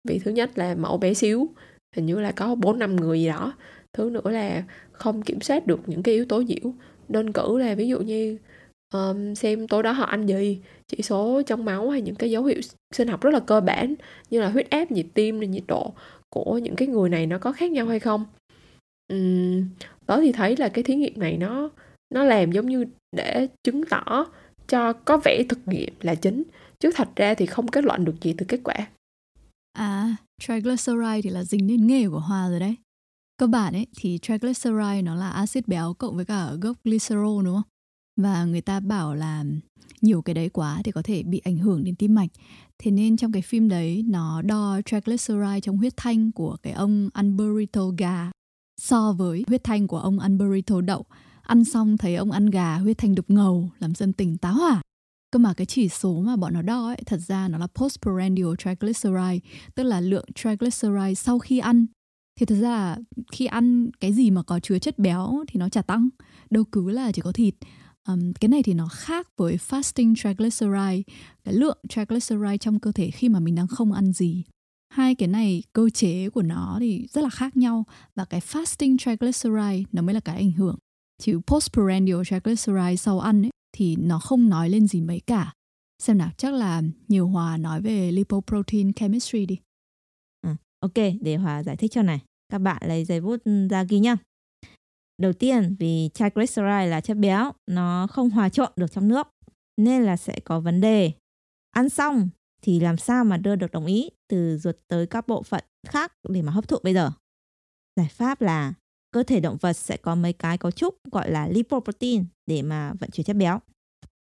Vì 0.07 0.19
thứ 0.19 0.31
nhất 0.31 0.57
là 0.57 0.75
mẫu 0.75 0.97
bé 0.97 1.13
xíu 1.13 1.49
hình 1.95 2.05
như 2.05 2.19
là 2.19 2.31
có 2.31 2.55
bốn 2.55 2.79
năm 2.79 2.95
người 2.95 3.21
gì 3.21 3.27
đó. 3.27 3.53
Thứ 3.93 4.09
nữa 4.09 4.29
là 4.29 4.63
không 4.91 5.21
kiểm 5.21 5.41
soát 5.41 5.67
được 5.67 5.79
những 5.85 6.03
cái 6.03 6.15
yếu 6.15 6.25
tố 6.25 6.41
nhiễu 6.41 6.73
đơn 7.09 7.33
cử 7.33 7.57
là 7.57 7.75
ví 7.75 7.87
dụ 7.87 7.99
như 7.99 8.37
um, 8.93 9.33
xem 9.33 9.67
tối 9.67 9.83
đó 9.83 9.91
họ 9.91 10.05
ăn 10.05 10.25
gì 10.25 10.59
chỉ 10.87 11.01
số 11.01 11.41
trong 11.41 11.65
máu 11.65 11.89
hay 11.89 12.01
những 12.01 12.15
cái 12.15 12.31
dấu 12.31 12.43
hiệu 12.43 12.61
sinh 12.93 13.07
học 13.07 13.21
rất 13.21 13.33
là 13.33 13.39
cơ 13.39 13.61
bản 13.61 13.95
như 14.29 14.41
là 14.41 14.49
huyết 14.49 14.69
áp 14.69 14.91
nhịp 14.91 15.07
tim 15.13 15.39
nhiệt 15.39 15.63
độ 15.67 15.93
của 16.29 16.57
những 16.57 16.75
cái 16.75 16.87
người 16.87 17.09
này 17.09 17.25
nó 17.25 17.37
có 17.37 17.51
khác 17.51 17.71
nhau 17.71 17.87
hay 17.87 17.99
không 17.99 18.25
um, 19.13 19.63
tớ 20.05 20.21
thì 20.21 20.31
thấy 20.31 20.55
là 20.57 20.69
cái 20.69 20.83
thí 20.83 20.95
nghiệm 20.95 21.19
này 21.19 21.37
nó 21.37 21.69
nó 22.13 22.23
làm 22.23 22.51
giống 22.51 22.65
như 22.65 22.85
để 23.11 23.47
chứng 23.63 23.85
tỏ 23.85 24.25
cho 24.67 24.93
có 24.93 25.17
vẻ 25.17 25.43
thực 25.49 25.59
nghiệm 25.65 25.93
là 26.01 26.15
chính 26.15 26.43
chứ 26.79 26.91
thật 26.95 27.07
ra 27.15 27.33
thì 27.33 27.45
không 27.45 27.67
kết 27.67 27.83
luận 27.83 28.05
được 28.05 28.15
gì 28.21 28.35
từ 28.37 28.45
kết 28.49 28.59
quả 28.63 28.87
À, 29.73 30.15
triglyceride 30.41 31.21
thì 31.23 31.29
là 31.29 31.43
dính 31.43 31.67
đến 31.67 31.87
nghề 31.87 32.09
của 32.09 32.19
Hòa 32.19 32.49
rồi 32.49 32.59
đấy. 32.59 32.75
Cơ 33.39 33.47
bản 33.47 33.73
ấy 33.73 33.87
thì 33.97 34.19
triglyceride 34.21 35.01
nó 35.01 35.15
là 35.15 35.29
axit 35.29 35.67
béo 35.67 35.93
cộng 35.93 36.15
với 36.15 36.25
cả 36.25 36.51
gốc 36.61 36.77
glycerol 36.83 37.45
đúng 37.45 37.55
không? 37.55 37.63
Và 38.21 38.45
người 38.45 38.61
ta 38.61 38.79
bảo 38.79 39.15
là 39.15 39.45
nhiều 40.01 40.21
cái 40.21 40.33
đấy 40.33 40.49
quá 40.49 40.81
thì 40.83 40.91
có 40.91 41.01
thể 41.01 41.23
bị 41.23 41.39
ảnh 41.39 41.57
hưởng 41.57 41.83
đến 41.83 41.95
tim 41.95 42.15
mạch. 42.15 42.29
Thế 42.79 42.91
nên 42.91 43.17
trong 43.17 43.31
cái 43.31 43.41
phim 43.41 43.69
đấy 43.69 44.03
nó 44.07 44.41
đo 44.41 44.81
triglyceride 44.85 45.59
trong 45.61 45.77
huyết 45.77 45.93
thanh 45.97 46.31
của 46.31 46.57
cái 46.63 46.73
ông 46.73 47.09
ăn 47.13 47.37
burrito 47.37 47.81
gà 47.97 48.31
so 48.81 49.13
với 49.13 49.43
huyết 49.47 49.63
thanh 49.63 49.87
của 49.87 49.99
ông 49.99 50.19
ăn 50.19 50.37
burrito 50.37 50.81
đậu. 50.81 51.05
Ăn 51.41 51.65
xong 51.65 51.97
thấy 51.97 52.15
ông 52.15 52.31
ăn 52.31 52.45
gà 52.45 52.77
huyết 52.77 52.97
thanh 52.97 53.15
đục 53.15 53.25
ngầu 53.29 53.69
làm 53.79 53.95
dân 53.95 54.13
tỉnh 54.13 54.37
táo 54.37 54.53
hỏa. 54.53 54.81
Cơ 55.31 55.39
mà 55.39 55.53
cái 55.53 55.65
chỉ 55.65 55.89
số 55.89 56.21
mà 56.21 56.35
bọn 56.35 56.53
nó 56.53 56.61
đo 56.61 56.87
ấy 56.87 57.01
thật 57.05 57.19
ra 57.27 57.47
nó 57.47 57.57
là 57.57 57.67
postprandial 57.67 58.49
triglyceride, 58.57 59.39
tức 59.75 59.83
là 59.83 60.01
lượng 60.01 60.25
triglyceride 60.35 61.13
sau 61.13 61.39
khi 61.39 61.59
ăn. 61.59 61.85
Thì 62.39 62.45
thật 62.45 62.55
ra 62.55 62.69
là 62.69 62.97
khi 63.31 63.45
ăn 63.45 63.89
cái 63.99 64.13
gì 64.13 64.31
mà 64.31 64.43
có 64.43 64.59
chứa 64.59 64.79
chất 64.79 64.99
béo 64.99 65.43
thì 65.47 65.59
nó 65.59 65.69
chả 65.69 65.81
tăng, 65.81 66.09
đâu 66.49 66.63
cứ 66.71 66.89
là 66.89 67.11
chỉ 67.11 67.21
có 67.21 67.31
thịt. 67.31 67.55
Um, 68.07 68.33
cái 68.33 68.49
này 68.49 68.63
thì 68.63 68.73
nó 68.73 68.87
khác 68.87 69.27
với 69.37 69.57
fasting 69.57 70.15
triglyceride, 70.15 71.13
cái 71.43 71.53
lượng 71.53 71.77
triglyceride 71.89 72.57
trong 72.57 72.79
cơ 72.79 72.91
thể 72.91 73.11
khi 73.11 73.29
mà 73.29 73.39
mình 73.39 73.55
đang 73.55 73.67
không 73.67 73.91
ăn 73.91 74.13
gì. 74.13 74.43
Hai 74.93 75.15
cái 75.15 75.27
này 75.27 75.63
cơ 75.73 75.89
chế 75.89 76.29
của 76.29 76.41
nó 76.41 76.77
thì 76.79 77.07
rất 77.07 77.21
là 77.21 77.29
khác 77.29 77.57
nhau 77.57 77.85
và 78.15 78.25
cái 78.25 78.39
fasting 78.39 78.97
triglyceride 78.97 79.83
nó 79.91 80.01
mới 80.01 80.13
là 80.13 80.19
cái 80.19 80.35
ảnh 80.35 80.51
hưởng. 80.51 80.77
Chứ 81.21 81.39
postprandial 81.47 82.21
triglyceride 82.29 82.95
sau 82.95 83.19
ăn 83.19 83.45
ấy 83.45 83.51
thì 83.77 83.95
nó 83.95 84.19
không 84.19 84.49
nói 84.49 84.69
lên 84.69 84.87
gì 84.87 85.01
mấy 85.01 85.19
cả. 85.19 85.53
Xem 86.03 86.17
nào, 86.17 86.29
chắc 86.37 86.53
là 86.53 86.81
nhiều 87.07 87.27
Hòa 87.27 87.57
nói 87.57 87.81
về 87.81 88.11
lipoprotein 88.11 88.93
chemistry 88.93 89.45
đi. 89.45 89.57
ừ, 90.41 90.49
ok, 90.79 91.13
để 91.21 91.35
Hòa 91.35 91.63
giải 91.63 91.77
thích 91.77 91.91
cho 91.91 92.01
này. 92.01 92.19
Các 92.49 92.57
bạn 92.57 92.81
lấy 92.85 93.05
giấy 93.05 93.21
bút 93.21 93.43
ừ, 93.43 93.67
ra 93.67 93.83
ghi 93.83 93.99
nhá. 93.99 94.17
Đầu 95.17 95.33
tiên, 95.33 95.75
vì 95.79 96.09
triglyceride 96.13 96.87
là 96.87 97.01
chất 97.01 97.17
béo, 97.17 97.51
nó 97.67 98.07
không 98.07 98.29
hòa 98.29 98.49
trộn 98.49 98.71
được 98.75 98.91
trong 98.91 99.07
nước, 99.07 99.27
nên 99.77 100.03
là 100.03 100.17
sẽ 100.17 100.39
có 100.43 100.59
vấn 100.59 100.81
đề. 100.81 101.11
Ăn 101.71 101.89
xong 101.89 102.29
thì 102.61 102.79
làm 102.79 102.97
sao 102.97 103.23
mà 103.25 103.37
đưa 103.37 103.55
được 103.55 103.71
đồng 103.71 103.85
ý 103.85 104.09
từ 104.27 104.57
ruột 104.57 104.75
tới 104.87 105.07
các 105.07 105.27
bộ 105.27 105.43
phận 105.43 105.63
khác 105.87 106.13
để 106.29 106.41
mà 106.41 106.51
hấp 106.51 106.67
thụ 106.67 106.77
bây 106.83 106.93
giờ? 106.93 107.11
Giải 107.95 108.07
pháp 108.07 108.41
là 108.41 108.73
cơ 109.11 109.23
thể 109.23 109.39
động 109.39 109.57
vật 109.61 109.73
sẽ 109.73 109.97
có 109.97 110.15
mấy 110.15 110.33
cái 110.33 110.57
cấu 110.57 110.71
trúc 110.71 110.95
gọi 111.11 111.31
là 111.31 111.47
lipoprotein 111.47 112.25
để 112.47 112.61
mà 112.61 112.93
vận 112.93 113.11
chuyển 113.11 113.25
chất 113.25 113.35
béo. 113.35 113.59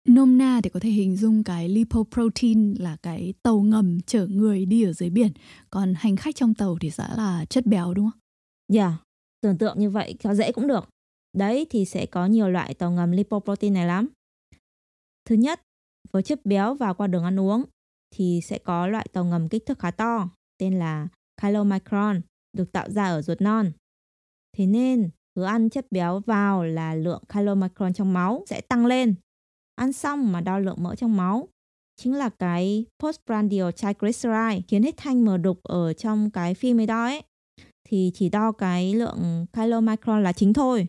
Nôm 0.09 0.37
na 0.37 0.59
thì 0.63 0.69
có 0.69 0.79
thể 0.79 0.89
hình 0.89 1.15
dung 1.15 1.43
cái 1.43 1.69
lipoprotein 1.69 2.73
là 2.79 2.97
cái 3.01 3.33
tàu 3.43 3.61
ngầm 3.61 3.99
chở 4.01 4.27
người 4.27 4.65
đi 4.65 4.83
ở 4.83 4.93
dưới 4.93 5.09
biển, 5.09 5.31
còn 5.69 5.93
hành 5.97 6.15
khách 6.15 6.35
trong 6.35 6.53
tàu 6.53 6.77
thì 6.81 6.91
sẽ 6.91 7.07
là 7.17 7.45
chất 7.45 7.65
béo 7.65 7.93
đúng 7.93 8.09
không? 8.11 8.19
Dạ, 8.67 8.87
yeah, 8.87 9.01
tưởng 9.41 9.57
tượng 9.57 9.79
như 9.79 9.89
vậy 9.89 10.15
cho 10.19 10.35
dễ 10.35 10.51
cũng 10.51 10.67
được. 10.67 10.89
Đấy 11.37 11.67
thì 11.69 11.85
sẽ 11.85 12.05
có 12.05 12.25
nhiều 12.25 12.49
loại 12.49 12.73
tàu 12.73 12.91
ngầm 12.91 13.11
lipoprotein 13.11 13.73
này 13.73 13.85
lắm. 13.87 14.07
Thứ 15.25 15.35
nhất, 15.35 15.61
với 16.11 16.23
chất 16.23 16.45
béo 16.45 16.75
vào 16.75 16.93
qua 16.93 17.07
đường 17.07 17.23
ăn 17.23 17.39
uống 17.39 17.63
thì 18.15 18.41
sẽ 18.43 18.57
có 18.57 18.87
loại 18.87 19.07
tàu 19.13 19.25
ngầm 19.25 19.49
kích 19.49 19.65
thước 19.65 19.79
khá 19.79 19.91
to, 19.91 20.29
tên 20.57 20.79
là 20.79 21.07
chylomicron, 21.41 22.21
được 22.57 22.71
tạo 22.71 22.89
ra 22.89 23.05
ở 23.05 23.21
ruột 23.21 23.41
non. 23.41 23.71
Thế 24.57 24.65
nên, 24.65 25.09
cứ 25.35 25.43
ăn 25.43 25.69
chất 25.69 25.85
béo 25.91 26.19
vào 26.19 26.63
là 26.63 26.95
lượng 26.95 27.23
chylomicron 27.33 27.93
trong 27.93 28.13
máu 28.13 28.43
sẽ 28.49 28.61
tăng 28.61 28.85
lên. 28.85 29.15
Ăn 29.75 29.93
xong 29.93 30.31
mà 30.31 30.41
đo 30.41 30.59
lượng 30.59 30.83
mỡ 30.83 30.95
trong 30.95 31.17
máu 31.17 31.47
chính 31.95 32.15
là 32.15 32.29
cái 32.29 32.85
postprandial 32.99 33.71
triglyceride 33.71 34.61
khiến 34.67 34.83
hết 34.83 34.97
thanh 34.97 35.25
mờ 35.25 35.37
đục 35.37 35.63
ở 35.63 35.93
trong 35.93 36.31
cái 36.31 36.53
phim 36.53 36.79
ấy 36.79 36.85
đo 36.85 37.03
ấy 37.05 37.23
thì 37.83 38.11
chỉ 38.13 38.29
đo 38.29 38.51
cái 38.51 38.93
lượng 38.93 39.45
chylomicron 39.53 40.23
là 40.23 40.33
chính 40.33 40.53
thôi. 40.53 40.87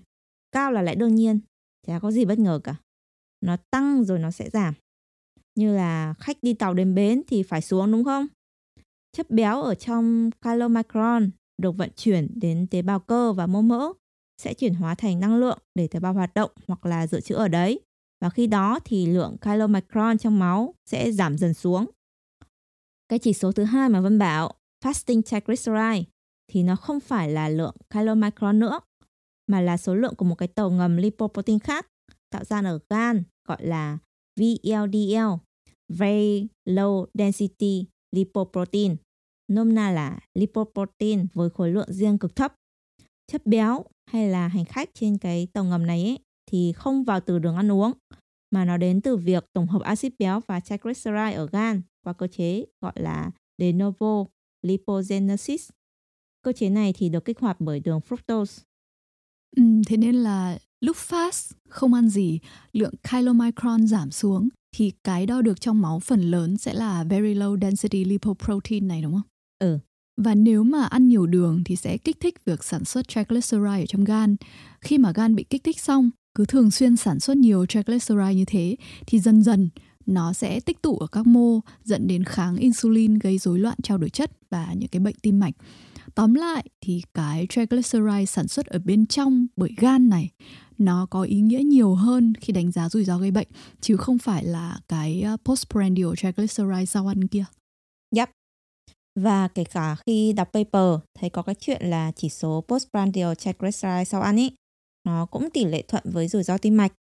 Cao 0.53 0.73
là 0.73 0.83
lại 0.83 0.94
đương 0.94 1.14
nhiên, 1.14 1.40
chả 1.87 1.99
có 1.99 2.11
gì 2.11 2.25
bất 2.25 2.38
ngờ 2.38 2.61
cả. 2.64 2.75
Nó 3.40 3.57
tăng 3.70 4.05
rồi 4.05 4.18
nó 4.18 4.31
sẽ 4.31 4.51
giảm. 4.51 4.75
Như 5.55 5.77
là 5.77 6.14
khách 6.18 6.37
đi 6.42 6.55
tàu 6.55 6.75
đến 6.75 6.94
bến 6.94 7.23
thì 7.27 7.42
phải 7.42 7.61
xuống 7.61 7.92
đúng 7.92 8.05
không? 8.05 8.27
Chất 9.12 9.31
béo 9.31 9.62
ở 9.62 9.75
trong 9.75 10.31
chylomicron 10.44 11.31
được 11.62 11.77
vận 11.77 11.90
chuyển 11.97 12.29
đến 12.35 12.66
tế 12.70 12.83
bào 12.83 13.01
cơ 13.01 13.33
và 13.33 13.47
mô 13.47 13.62
mỡ 13.62 13.92
sẽ 14.42 14.55
chuyển 14.55 14.75
hóa 14.75 14.94
thành 14.94 15.20
năng 15.20 15.37
lượng 15.37 15.59
để 15.75 15.88
tế 15.88 16.01
bào 16.01 16.12
hoạt 16.12 16.35
động 16.35 16.51
hoặc 16.66 16.87
là 16.87 17.07
dự 17.07 17.20
trữ 17.20 17.35
ở 17.35 17.49
đấy. 17.49 17.81
Và 18.24 18.30
khi 18.30 18.46
đó 18.46 18.78
thì 18.84 19.06
lượng 19.06 19.37
chylomicron 19.44 20.18
trong 20.18 20.38
máu 20.38 20.74
sẽ 20.87 21.12
giảm 21.12 21.38
dần 21.38 21.54
xuống. 21.54 21.87
Cái 23.08 23.18
chỉ 23.18 23.32
số 23.32 23.52
thứ 23.52 23.64
hai 23.64 23.88
mà 23.88 24.00
Vân 24.00 24.18
bảo, 24.18 24.54
fasting 24.84 25.22
triglyceride, 25.22 26.10
thì 26.52 26.62
nó 26.62 26.76
không 26.76 27.00
phải 27.00 27.30
là 27.30 27.48
lượng 27.48 27.76
chylomicron 27.94 28.58
nữa, 28.58 28.80
mà 29.46 29.60
là 29.60 29.76
số 29.76 29.94
lượng 29.94 30.14
của 30.14 30.24
một 30.24 30.34
cái 30.34 30.48
tàu 30.48 30.70
ngầm 30.70 30.96
lipoprotein 30.96 31.58
khác 31.58 31.87
tạo 32.30 32.44
ra 32.44 32.62
ở 32.64 32.78
gan 32.90 33.22
gọi 33.48 33.66
là 33.66 33.98
VLDL, 34.40 35.34
Very 35.92 36.46
Low 36.68 37.06
Density 37.14 37.87
Lipoprotein 38.16 38.96
nôm 39.52 39.74
na 39.74 39.90
là 39.90 40.18
lipoprotein 40.34 41.26
với 41.34 41.50
khối 41.50 41.70
lượng 41.70 41.92
riêng 41.92 42.18
cực 42.18 42.37
thấp. 42.37 42.54
Chất 43.32 43.46
béo 43.46 43.84
hay 44.10 44.28
là 44.28 44.48
hành 44.48 44.64
khách 44.64 44.90
trên 44.94 45.18
cái 45.18 45.48
tàu 45.52 45.64
ngầm 45.64 45.87
này 45.87 46.02
ấy, 46.02 46.18
thì 46.46 46.72
không 46.72 47.04
vào 47.04 47.20
từ 47.20 47.38
đường 47.38 47.57
ăn 47.57 47.72
uống 47.72 47.92
mà 48.50 48.64
nó 48.64 48.76
đến 48.76 49.00
từ 49.00 49.16
việc 49.16 49.44
tổng 49.52 49.66
hợp 49.66 49.83
axit 49.83 50.14
béo 50.18 50.40
và 50.46 50.61
triglyceride 50.61 51.33
ở 51.33 51.46
gan 51.46 51.83
qua 52.02 52.12
cơ 52.12 52.26
chế 52.26 52.64
gọi 52.80 52.92
là 52.96 53.30
de 53.59 53.72
novo 53.72 54.24
lipogenesis. 54.62 55.70
Cơ 56.42 56.52
chế 56.52 56.70
này 56.70 56.92
thì 56.92 57.09
được 57.09 57.24
kích 57.24 57.40
hoạt 57.40 57.57
bởi 57.61 57.80
đường 57.80 58.00
fructose. 58.09 58.62
Ừ, 59.57 59.62
thế 59.87 59.96
nên 59.96 60.14
là 60.14 60.59
lúc 60.80 60.96
fast 60.96 61.52
không 61.68 61.94
ăn 61.94 62.09
gì, 62.09 62.38
lượng 62.72 62.94
chylomicron 63.11 63.87
giảm 63.87 64.11
xuống 64.11 64.48
thì 64.76 64.92
cái 65.04 65.26
đo 65.26 65.42
được 65.42 65.61
trong 65.61 65.80
máu 65.80 66.00
phần 66.00 66.20
lớn 66.20 66.57
sẽ 66.57 66.74
là 66.74 67.04
very 67.04 67.35
low 67.35 67.61
density 67.61 68.04
lipoprotein 68.04 68.88
này 68.88 69.02
đúng 69.02 69.12
không? 69.12 69.22
Ừ. 69.59 69.78
Và 70.16 70.35
nếu 70.35 70.64
mà 70.64 70.85
ăn 70.85 71.09
nhiều 71.09 71.26
đường 71.26 71.62
thì 71.64 71.76
sẽ 71.76 71.96
kích 71.96 72.20
thích 72.20 72.44
việc 72.44 72.64
sản 72.64 72.85
xuất 72.85 73.09
triglyceride 73.09 73.83
ở 73.83 73.87
trong 73.87 74.04
gan. 74.04 74.37
Khi 74.80 74.98
mà 74.98 75.12
gan 75.14 75.35
bị 75.35 75.44
kích 75.44 75.64
thích 75.64 75.80
xong, 75.80 76.11
cứ 76.35 76.47
thường 76.47 76.70
xuyên 76.70 76.97
sản 76.97 77.20
xuất 77.20 77.37
nhiều 77.37 77.66
triglyceride 77.66 78.35
như 78.35 78.44
thế 78.44 78.77
thì 79.07 79.20
dần 79.20 79.42
dần 79.42 79.68
nó 80.07 80.33
sẽ 80.33 80.61
tích 80.61 80.83
tụ 80.83 80.99
ở 80.99 81.07
các 81.07 81.27
mô 81.27 81.61
dẫn 81.85 82.07
đến 82.07 82.25
kháng 82.25 82.57
insulin 82.57 83.18
gây 83.18 83.38
rối 83.38 83.59
loạn 83.59 83.77
trao 83.83 83.99
đổi 83.99 84.11
chất 84.11 84.31
và 84.51 84.73
những 84.77 84.88
cái 84.88 85.01
bệnh 85.01 85.14
tim 85.23 85.40
mạch. 85.40 85.55
Tóm 86.14 86.35
lại 86.35 86.64
thì 86.81 87.03
cái 87.14 87.47
triglyceride 87.51 88.25
sản 88.27 88.49
xuất 88.49 88.66
ở 88.66 88.79
bên 88.79 89.07
trong 89.07 89.47
bởi 89.57 89.70
gan 89.77 90.09
này 90.09 90.31
nó 90.79 91.07
có 91.11 91.23
ý 91.23 91.40
nghĩa 91.40 91.62
nhiều 91.62 91.94
hơn 91.94 92.33
khi 92.40 92.53
đánh 92.53 92.73
giá 92.73 92.88
rủi 92.88 93.05
ro 93.05 93.18
gây 93.18 93.31
bệnh 93.31 93.49
chứ 93.81 93.97
không 93.97 94.18
phải 94.18 94.44
là 94.44 94.79
cái 94.88 95.23
ờ, 95.23 95.37
postprandial 95.44 96.11
triglyceride 96.16 96.87
sau 96.87 97.07
ăn 97.07 97.29
kia. 97.29 97.44
Yep, 98.16 98.31
và 99.20 99.49
kể 99.49 99.64
cả 99.64 99.97
khi 100.07 100.33
đọc 100.33 100.49
paper 100.53 101.01
thấy 101.18 101.31
có 101.31 101.42
cái 101.42 101.55
chuyện 101.55 101.83
là 101.83 102.12
chỉ 102.16 102.29
số 102.29 102.64
postprandial 102.68 103.35
triglyceride 103.35 104.05
sau 104.05 104.23
ăn 104.23 104.37
ý, 104.37 104.51
nó 105.05 105.27
cũng 105.27 105.51
tỷ 105.51 105.64
lệ 105.64 105.83
thuận 105.88 106.03
với 106.07 106.29
rủi 106.29 106.43
ro 106.43 106.59
tim 106.59 106.77
mạch 106.77 106.93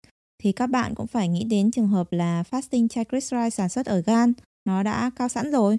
thì 0.42 0.52
các 0.52 0.66
bạn 0.66 0.94
cũng 0.94 1.06
phải 1.06 1.28
nghĩ 1.28 1.44
đến 1.44 1.70
trường 1.70 1.88
hợp 1.88 2.12
là 2.12 2.44
fasting 2.50 2.88
triglyceride 2.88 3.50
sản 3.50 3.68
xuất 3.68 3.86
ở 3.86 4.00
gan 4.00 4.32
nó 4.64 4.82
đã 4.82 5.10
cao 5.16 5.28
sẵn 5.28 5.50
rồi. 5.50 5.78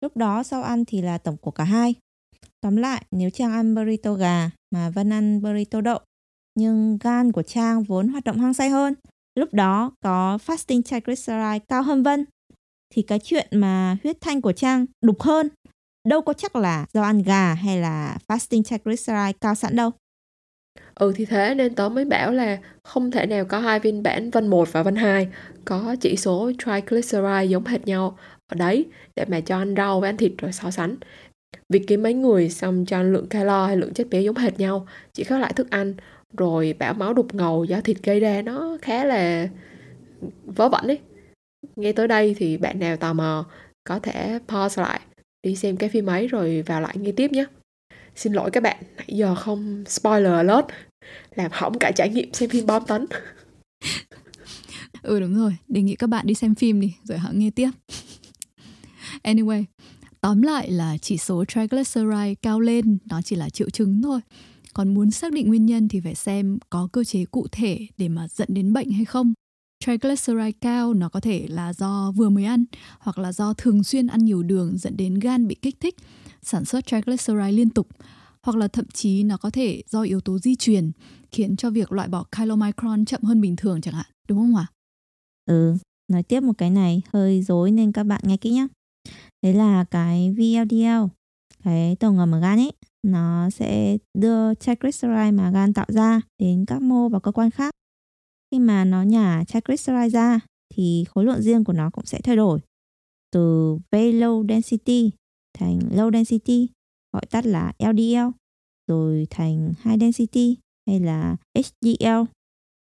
Lúc 0.00 0.16
đó 0.16 0.42
sau 0.42 0.62
ăn 0.62 0.84
thì 0.84 1.02
là 1.02 1.18
tổng 1.18 1.36
của 1.36 1.50
cả 1.50 1.64
hai. 1.64 1.94
Tóm 2.60 2.76
lại, 2.76 3.04
nếu 3.10 3.30
Trang 3.30 3.52
ăn 3.52 3.74
burrito 3.74 4.14
gà 4.14 4.50
mà 4.70 4.90
Vân 4.90 5.12
ăn 5.12 5.42
burrito 5.42 5.80
đậu, 5.80 5.98
nhưng 6.54 6.98
gan 7.00 7.32
của 7.32 7.42
Trang 7.42 7.82
vốn 7.82 8.08
hoạt 8.08 8.24
động 8.24 8.38
hăng 8.38 8.54
say 8.54 8.68
hơn, 8.68 8.94
lúc 9.34 9.54
đó 9.54 9.92
có 10.02 10.38
fasting 10.46 10.82
triglyceride 10.82 11.58
cao 11.68 11.82
hơn 11.82 12.02
Vân 12.02 12.24
thì 12.94 13.02
cái 13.02 13.18
chuyện 13.18 13.48
mà 13.50 13.96
huyết 14.02 14.20
thanh 14.20 14.40
của 14.40 14.52
Trang 14.52 14.86
đục 15.02 15.22
hơn 15.22 15.48
đâu 16.08 16.22
có 16.22 16.32
chắc 16.32 16.56
là 16.56 16.86
do 16.92 17.02
ăn 17.02 17.22
gà 17.22 17.54
hay 17.54 17.80
là 17.80 18.18
fasting 18.28 18.62
triglyceride 18.62 19.32
cao 19.40 19.54
sẵn 19.54 19.76
đâu. 19.76 19.90
Ừ 21.00 21.12
thì 21.16 21.24
thế 21.24 21.54
nên 21.54 21.74
tớ 21.74 21.88
mới 21.88 22.04
bảo 22.04 22.32
là 22.32 22.58
không 22.84 23.10
thể 23.10 23.26
nào 23.26 23.44
có 23.44 23.58
hai 23.60 23.80
phiên 23.80 24.02
bản 24.02 24.30
Vân 24.30 24.48
1 24.48 24.68
và 24.72 24.82
Vân 24.82 24.96
2 24.96 25.28
có 25.64 25.96
chỉ 26.00 26.16
số 26.16 26.52
triglyceride 26.58 27.44
giống 27.44 27.64
hệt 27.64 27.86
nhau 27.86 28.18
ở 28.46 28.54
đấy 28.54 28.86
để 29.16 29.24
mà 29.28 29.40
cho 29.40 29.58
ăn 29.58 29.74
rau 29.76 30.00
với 30.00 30.10
ăn 30.10 30.16
thịt 30.16 30.32
rồi 30.38 30.52
so 30.52 30.70
sánh. 30.70 30.96
Việc 31.68 31.84
kiếm 31.86 32.02
mấy 32.02 32.14
người 32.14 32.48
xong 32.50 32.84
cho 32.86 32.96
ăn 32.98 33.12
lượng 33.12 33.26
calo 33.28 33.66
hay 33.66 33.76
lượng 33.76 33.94
chất 33.94 34.06
béo 34.10 34.22
giống 34.22 34.36
hệt 34.36 34.60
nhau, 34.60 34.86
chỉ 35.12 35.24
khác 35.24 35.38
lại 35.40 35.52
thức 35.52 35.70
ăn 35.70 35.94
rồi 36.38 36.74
bảo 36.78 36.94
máu 36.94 37.14
đục 37.14 37.34
ngầu 37.34 37.64
do 37.64 37.80
thịt 37.80 37.96
gây 38.02 38.20
ra 38.20 38.42
nó 38.42 38.78
khá 38.82 39.04
là 39.04 39.48
vớ 40.46 40.68
vẩn 40.68 40.86
ấy. 40.86 40.98
Nghe 41.76 41.92
tới 41.92 42.08
đây 42.08 42.34
thì 42.38 42.56
bạn 42.56 42.78
nào 42.78 42.96
tò 42.96 43.12
mò 43.12 43.46
có 43.84 43.98
thể 43.98 44.38
pause 44.48 44.82
lại 44.82 45.00
đi 45.42 45.56
xem 45.56 45.76
cái 45.76 45.88
phim 45.88 46.06
ấy 46.06 46.28
rồi 46.28 46.62
vào 46.66 46.80
lại 46.80 46.94
nghe 46.98 47.12
tiếp 47.12 47.32
nhé 47.32 47.44
xin 48.16 48.32
lỗi 48.32 48.50
các 48.50 48.62
bạn, 48.62 48.76
nãy 48.96 49.06
giờ 49.08 49.34
không 49.34 49.84
spoiler 49.88 50.32
alert. 50.32 50.66
Làm 51.34 51.50
hỏng 51.54 51.78
cả 51.78 51.90
trải 51.90 52.08
nghiệm 52.08 52.32
xem 52.32 52.50
phim 52.50 52.66
bom 52.66 52.82
tấn. 52.86 53.06
Ừ 55.02 55.20
đúng 55.20 55.34
rồi. 55.34 55.56
Đề 55.68 55.82
nghị 55.82 55.96
các 55.96 56.06
bạn 56.06 56.26
đi 56.26 56.34
xem 56.34 56.54
phim 56.54 56.80
đi, 56.80 56.94
rồi 57.02 57.18
hãng 57.18 57.38
nghe 57.38 57.50
tiếp. 57.50 57.70
Anyway, 59.22 59.64
tóm 60.20 60.42
lại 60.42 60.70
là 60.70 60.96
chỉ 60.98 61.18
số 61.18 61.44
triglyceride 61.44 62.34
cao 62.42 62.60
lên, 62.60 62.98
nó 63.06 63.22
chỉ 63.22 63.36
là 63.36 63.50
triệu 63.50 63.70
chứng 63.70 64.02
thôi. 64.02 64.20
Còn 64.74 64.94
muốn 64.94 65.10
xác 65.10 65.32
định 65.32 65.48
nguyên 65.48 65.66
nhân 65.66 65.88
thì 65.88 66.00
phải 66.00 66.14
xem 66.14 66.58
có 66.70 66.88
cơ 66.92 67.04
chế 67.04 67.24
cụ 67.24 67.46
thể 67.52 67.86
để 67.96 68.08
mà 68.08 68.28
dẫn 68.28 68.48
đến 68.50 68.72
bệnh 68.72 68.90
hay 68.90 69.04
không. 69.04 69.32
Triglyceride 69.84 70.52
cao, 70.60 70.94
nó 70.94 71.08
có 71.08 71.20
thể 71.20 71.46
là 71.48 71.72
do 71.72 72.12
vừa 72.16 72.28
mới 72.28 72.44
ăn, 72.44 72.64
hoặc 72.98 73.18
là 73.18 73.32
do 73.32 73.54
thường 73.54 73.84
xuyên 73.84 74.06
ăn 74.06 74.24
nhiều 74.24 74.42
đường 74.42 74.78
dẫn 74.78 74.96
đến 74.96 75.14
gan 75.18 75.46
bị 75.46 75.54
kích 75.54 75.80
thích 75.80 75.96
sản 76.46 76.64
xuất 76.64 76.86
triglyceride 76.86 77.52
liên 77.52 77.70
tục, 77.70 77.88
hoặc 78.42 78.56
là 78.56 78.68
thậm 78.68 78.86
chí 78.92 79.22
nó 79.22 79.36
có 79.36 79.50
thể 79.50 79.82
do 79.86 80.02
yếu 80.02 80.20
tố 80.20 80.38
di 80.38 80.56
truyền 80.56 80.90
khiến 81.30 81.56
cho 81.56 81.70
việc 81.70 81.92
loại 81.92 82.08
bỏ 82.08 82.24
chylomicron 82.36 83.04
chậm 83.04 83.22
hơn 83.22 83.40
bình 83.40 83.56
thường 83.56 83.80
chẳng 83.80 83.94
hạn, 83.94 84.06
đúng 84.28 84.38
không 84.38 84.56
ạ 84.56 84.66
ừ 85.46 85.76
nói 86.12 86.22
tiếp 86.22 86.40
một 86.40 86.52
cái 86.58 86.70
này, 86.70 87.02
hơi 87.12 87.42
dối 87.42 87.70
nên 87.70 87.92
các 87.92 88.02
bạn 88.02 88.20
nghe 88.24 88.36
kỹ 88.36 88.50
nhé 88.50 88.66
đấy 89.42 89.54
là 89.54 89.84
cái 89.84 90.32
VLDL 90.32 91.04
cái 91.64 91.96
tổng 91.96 92.16
hợp 92.16 92.28
ở 92.32 92.40
gan 92.40 92.58
ấy, 92.58 92.72
nó 93.06 93.50
sẽ 93.50 93.98
đưa 94.18 94.54
triglyceride 94.54 95.30
mà 95.30 95.50
gan 95.50 95.72
tạo 95.72 95.86
ra 95.88 96.20
đến 96.38 96.64
các 96.66 96.82
mô 96.82 97.08
và 97.08 97.18
cơ 97.18 97.32
quan 97.32 97.50
khác. 97.50 97.74
Khi 98.50 98.58
mà 98.58 98.84
nó 98.84 99.02
nhả 99.02 99.44
triglyceride 99.44 100.08
ra 100.08 100.40
thì 100.74 101.04
khối 101.08 101.24
lượng 101.24 101.42
riêng 101.42 101.64
của 101.64 101.72
nó 101.72 101.90
cũng 101.90 102.04
sẽ 102.06 102.20
thay 102.24 102.36
đổi, 102.36 102.60
từ 103.32 103.76
very 103.92 104.12
low 104.12 104.48
density 104.48 105.10
thành 105.58 105.78
low 105.78 106.12
density, 106.12 106.68
gọi 107.12 107.26
tắt 107.30 107.46
là 107.46 107.72
LDL 107.78 108.28
rồi 108.86 109.26
thành 109.30 109.72
high 109.84 110.00
density 110.00 110.56
hay 110.86 111.00
là 111.00 111.36
HDL 111.54 112.36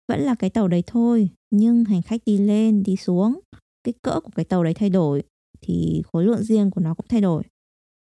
vẫn 0.07 0.21
là 0.21 0.35
cái 0.35 0.49
tàu 0.49 0.67
đấy 0.67 0.83
thôi, 0.87 1.29
nhưng 1.51 1.85
hành 1.85 2.01
khách 2.01 2.21
đi 2.25 2.37
lên, 2.37 2.83
đi 2.83 2.95
xuống, 2.95 3.39
kích 3.83 3.97
cỡ 4.01 4.19
của 4.19 4.31
cái 4.35 4.45
tàu 4.45 4.63
đấy 4.63 4.73
thay 4.73 4.89
đổi 4.89 5.23
thì 5.61 6.01
khối 6.11 6.25
lượng 6.25 6.43
riêng 6.43 6.71
của 6.71 6.81
nó 6.81 6.93
cũng 6.93 7.05
thay 7.09 7.21
đổi. 7.21 7.43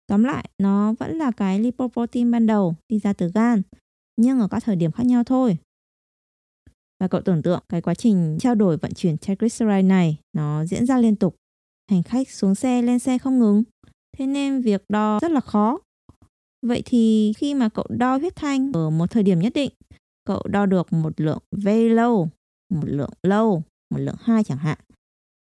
Tóm 0.06 0.24
lại, 0.24 0.50
nó 0.58 0.94
vẫn 0.98 1.18
là 1.18 1.30
cái 1.30 1.60
lipoprotein 1.60 2.30
ban 2.30 2.46
đầu 2.46 2.74
đi 2.88 2.98
ra 2.98 3.12
từ 3.12 3.30
gan, 3.34 3.62
nhưng 4.16 4.40
ở 4.40 4.48
các 4.48 4.64
thời 4.64 4.76
điểm 4.76 4.92
khác 4.92 5.06
nhau 5.06 5.24
thôi. 5.24 5.58
Và 7.00 7.08
cậu 7.08 7.20
tưởng 7.20 7.42
tượng 7.42 7.62
cái 7.68 7.82
quá 7.82 7.94
trình 7.94 8.38
trao 8.40 8.54
đổi 8.54 8.76
vận 8.76 8.94
chuyển 8.94 9.18
triglyceride 9.18 9.82
này, 9.82 10.18
nó 10.32 10.64
diễn 10.64 10.86
ra 10.86 10.98
liên 10.98 11.16
tục. 11.16 11.36
Hành 11.90 12.02
khách 12.02 12.30
xuống 12.30 12.54
xe, 12.54 12.82
lên 12.82 12.98
xe 12.98 13.18
không 13.18 13.38
ngừng 13.38 13.62
thế 14.18 14.26
nên 14.26 14.60
việc 14.60 14.84
đo 14.88 15.18
rất 15.22 15.30
là 15.30 15.40
khó. 15.40 15.78
Vậy 16.66 16.82
thì 16.84 17.32
khi 17.36 17.54
mà 17.54 17.68
cậu 17.68 17.86
đo 17.88 18.16
huyết 18.16 18.36
thanh 18.36 18.72
ở 18.72 18.90
một 18.90 19.10
thời 19.10 19.22
điểm 19.22 19.40
nhất 19.40 19.52
định, 19.54 19.70
cậu 20.24 20.42
đo 20.48 20.66
được 20.66 20.92
một 20.92 21.20
lượng 21.20 21.38
very 21.50 21.88
low 21.88 22.28
một 22.72 22.84
lượng 22.84 23.10
low 23.22 23.60
một 23.90 23.98
lượng 23.98 24.16
high 24.26 24.46
chẳng 24.46 24.58
hạn. 24.58 24.78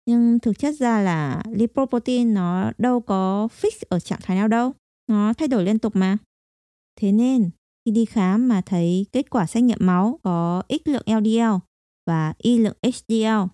Nhưng 0.06 0.38
thực 0.38 0.58
chất 0.58 0.74
ra 0.74 1.02
là 1.02 1.42
lipoprotein 1.50 2.34
nó 2.34 2.72
đâu 2.78 3.00
có 3.00 3.48
fix 3.60 3.70
ở 3.88 4.00
trạng 4.00 4.20
thái 4.22 4.36
nào 4.36 4.48
đâu, 4.48 4.72
nó 5.08 5.32
thay 5.32 5.48
đổi 5.48 5.64
liên 5.64 5.78
tục 5.78 5.96
mà. 5.96 6.16
Thế 7.00 7.12
nên, 7.12 7.50
khi 7.84 7.92
đi 7.92 8.04
khám 8.04 8.48
mà 8.48 8.60
thấy 8.66 9.06
kết 9.12 9.30
quả 9.30 9.46
xét 9.46 9.62
nghiệm 9.62 9.78
máu 9.80 10.18
có 10.22 10.62
x 10.68 10.88
lượng 10.88 11.02
LDL 11.06 11.54
và 12.06 12.34
y 12.38 12.58
lượng 12.58 12.76
HDL 12.82 13.50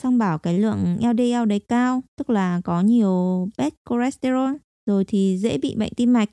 xong 0.00 0.18
bảo 0.18 0.38
cái 0.38 0.58
lượng 0.58 0.96
LDL 1.00 1.46
đấy 1.48 1.60
cao, 1.68 2.02
tức 2.16 2.30
là 2.30 2.60
có 2.64 2.80
nhiều 2.80 3.48
bad 3.58 3.72
cholesterol, 3.90 4.54
rồi 4.86 5.04
thì 5.04 5.38
dễ 5.38 5.58
bị 5.58 5.74
bệnh 5.74 5.92
tim 5.96 6.12
mạch, 6.12 6.30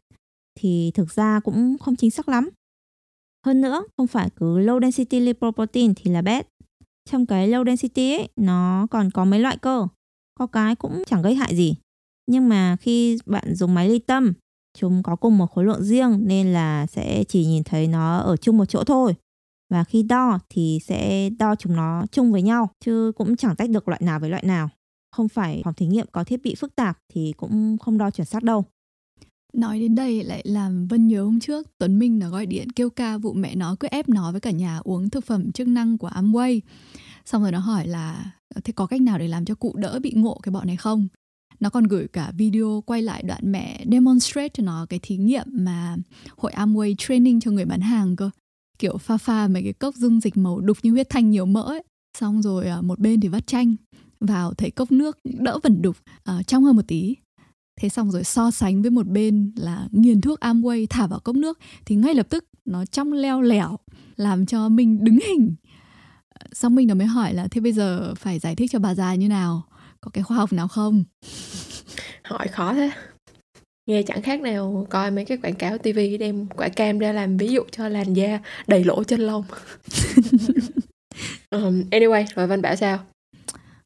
thì 0.60 0.92
thực 0.94 1.12
ra 1.12 1.40
cũng 1.40 1.78
không 1.78 1.96
chính 1.96 2.12
xác 2.12 2.30
lắm. 2.30 2.50
Hơn 3.46 3.62
nữa, 3.62 3.84
không 3.98 4.08
phải 4.08 4.30
cứ 4.36 4.60
low 4.60 4.82
density 4.82 5.20
lipoprotein 5.20 5.94
thì 5.96 6.12
là 6.12 6.22
bad 6.22 6.46
trong 7.10 7.26
cái 7.26 7.50
low 7.50 7.66
density 7.66 8.14
ấy, 8.14 8.30
nó 8.36 8.88
còn 8.92 9.12
có 9.12 9.26
mấy 9.26 9.40
loại 9.40 9.58
cơ, 9.58 9.88
có 10.40 10.48
cái 10.48 10.76
cũng 10.76 11.04
chẳng 11.08 11.22
gây 11.22 11.36
hại 11.36 11.56
gì. 11.56 11.76
Nhưng 12.28 12.50
mà 12.50 12.78
khi 12.82 13.18
bạn 13.26 13.56
dùng 13.56 13.74
máy 13.74 13.90
ly 13.90 14.00
tâm, 14.00 14.34
chúng 14.78 15.04
có 15.04 15.16
cùng 15.16 15.38
một 15.38 15.52
khối 15.52 15.66
lượng 15.66 15.84
riêng 15.84 16.28
nên 16.28 16.54
là 16.54 16.88
sẽ 16.88 17.24
chỉ 17.24 17.46
nhìn 17.46 17.64
thấy 17.64 17.88
nó 17.88 18.18
ở 18.18 18.38
chung 18.38 18.58
một 18.58 18.66
chỗ 18.66 18.84
thôi 18.84 19.14
và 19.70 19.84
khi 19.84 20.04
đo 20.04 20.40
thì 20.50 20.80
sẽ 20.86 21.30
đo 21.30 21.56
chúng 21.56 21.76
nó 21.76 22.06
chung 22.12 22.32
với 22.32 22.42
nhau, 22.42 22.70
chứ 22.86 23.12
cũng 23.16 23.36
chẳng 23.36 23.56
tách 23.56 23.70
được 23.70 23.88
loại 23.88 24.02
nào 24.04 24.20
với 24.20 24.30
loại 24.30 24.44
nào 24.46 24.70
không 25.12 25.30
phải 25.30 25.62
phòng 25.64 25.74
thí 25.74 25.86
nghiệm 25.86 26.08
có 26.12 26.24
thiết 26.24 26.42
bị 26.44 26.56
phức 26.56 26.76
tạp 26.76 26.98
thì 27.14 27.34
cũng 27.38 27.78
không 27.78 27.98
đo 27.98 28.12
chuẩn 28.12 28.26
xác 28.26 28.44
đâu 28.44 28.66
Nói 29.54 29.80
đến 29.80 29.96
đây 29.96 30.24
lại 30.24 30.42
làm 30.46 30.88
Vân 30.88 31.08
nhớ 31.08 31.24
hôm 31.24 31.40
trước 31.40 31.68
Tuấn 31.78 32.00
Minh 32.00 32.20
nó 32.20 32.30
gọi 32.30 32.46
điện 32.46 32.72
kêu 32.72 32.90
ca 32.90 33.18
vụ 33.18 33.34
mẹ 33.34 33.56
nó 33.56 33.76
cứ 33.80 33.88
ép 33.92 34.10
nó 34.10 34.32
với 34.32 34.42
cả 34.42 34.52
nhà 34.52 34.80
uống 34.84 35.10
thực 35.10 35.26
phẩm 35.26 35.52
chức 35.52 35.68
năng 35.68 35.98
của 35.98 36.10
Amway. 36.10 36.60
Xong 37.26 37.42
rồi 37.42 37.52
nó 37.52 37.60
hỏi 37.60 37.88
là, 37.88 38.32
thế 38.64 38.74
có 38.74 38.86
cách 38.86 39.02
nào 39.02 39.20
để 39.20 39.28
làm 39.28 39.46
cho 39.46 39.56
cụ 39.56 39.74
đỡ 39.78 40.00
bị 40.00 40.14
ngộ 40.16 40.40
cái 40.44 40.52
bọn 40.52 40.68
này 40.68 40.76
không? 40.76 41.08
Nó 41.60 41.70
còn 41.70 41.84
gửi 41.84 42.08
cả 42.08 42.32
video 42.38 42.84
quay 42.86 43.02
lại 43.02 43.24
đoạn 43.24 43.52
mẹ 43.52 43.86
demonstrate 43.92 44.50
cho 44.54 44.64
nó 44.64 44.86
cái 44.90 45.00
thí 45.04 45.18
nghiệm 45.18 45.46
mà 45.52 45.98
hội 46.38 46.52
Amway 46.52 46.96
training 46.98 47.40
cho 47.40 47.52
người 47.52 47.66
bán 47.66 47.82
hàng 47.82 48.16
cơ. 48.16 48.30
Kiểu 48.80 48.98
pha 48.98 49.18
pha 49.18 49.48
mấy 49.48 49.64
cái 49.64 49.74
cốc 49.74 49.96
dung 49.96 50.22
dịch 50.22 50.38
màu 50.38 50.60
đục 50.60 50.78
như 50.84 50.92
huyết 50.92 51.10
thanh 51.10 51.30
nhiều 51.30 51.46
mỡ 51.46 51.62
ấy. 51.62 51.84
Xong 52.18 52.42
rồi 52.42 52.68
à, 52.68 52.82
một 52.82 53.00
bên 53.00 53.20
thì 53.20 53.28
vắt 53.28 53.48
chanh 53.48 53.76
vào 54.20 54.54
thấy 54.54 54.72
cốc 54.72 54.92
nước 54.92 55.18
đỡ 55.24 55.60
vẩn 55.64 55.82
đục 55.82 55.98
uh, 56.32 56.48
trong 56.48 56.64
hơn 56.64 56.76
một 56.76 56.88
tí. 56.88 57.16
Thế 57.82 57.90
xong 57.90 58.12
rồi 58.12 58.24
so 58.24 58.52
sánh 58.52 58.82
với 58.82 58.92
một 58.92 59.08
bên 59.08 59.52
là 59.56 59.88
nghiền 59.92 60.22
thuốc 60.22 60.40
Amway 60.40 60.86
thả 60.90 61.08
vào 61.08 61.20
cốc 61.20 61.36
nước 61.36 61.60
thì 61.86 61.96
ngay 61.96 62.14
lập 62.14 62.28
tức 62.30 62.46
nó 62.66 62.86
trong 62.86 63.14
leo 63.14 63.42
lẻo 63.42 63.78
làm 64.16 64.46
cho 64.46 64.70
mình 64.70 65.04
đứng 65.04 65.20
hình. 65.28 65.56
Xong 66.54 66.76
mình 66.76 66.88
nó 66.88 66.96
mới 66.96 67.08
hỏi 67.08 67.34
là 67.34 67.48
thế 67.52 67.62
bây 67.62 67.74
giờ 67.74 68.14
phải 68.16 68.40
giải 68.40 68.56
thích 68.56 68.72
cho 68.72 68.80
bà 68.80 68.96
già 68.96 69.16
như 69.16 69.28
nào? 69.28 69.64
Có 70.02 70.12
cái 70.12 70.24
khoa 70.24 70.38
học 70.38 70.54
nào 70.54 70.68
không? 70.68 71.04
Hỏi 72.24 72.48
khó 72.48 72.74
thế 72.74 72.92
nghe 73.90 74.04
chẳng 74.04 74.22
khác 74.22 74.42
nào 74.42 74.88
coi 74.90 75.12
mấy 75.12 75.26
cái 75.26 75.38
quảng 75.38 75.56
cáo 75.56 75.78
tivi 75.78 76.18
đem 76.18 76.48
quả 76.48 76.70
cam 76.70 77.00
ra 77.00 77.12
làm 77.12 77.38
ví 77.38 77.48
dụ 77.48 77.62
cho 77.72 77.88
làn 77.88 78.14
da 78.14 78.40
đầy 78.68 78.84
lỗ 78.84 79.04
chân 79.04 79.20
lông. 79.20 79.44
Um, 81.52 81.84
anyway 81.92 82.26
rồi 82.36 82.48
vân 82.48 82.62
bảo 82.62 82.76
sao? 82.76 83.00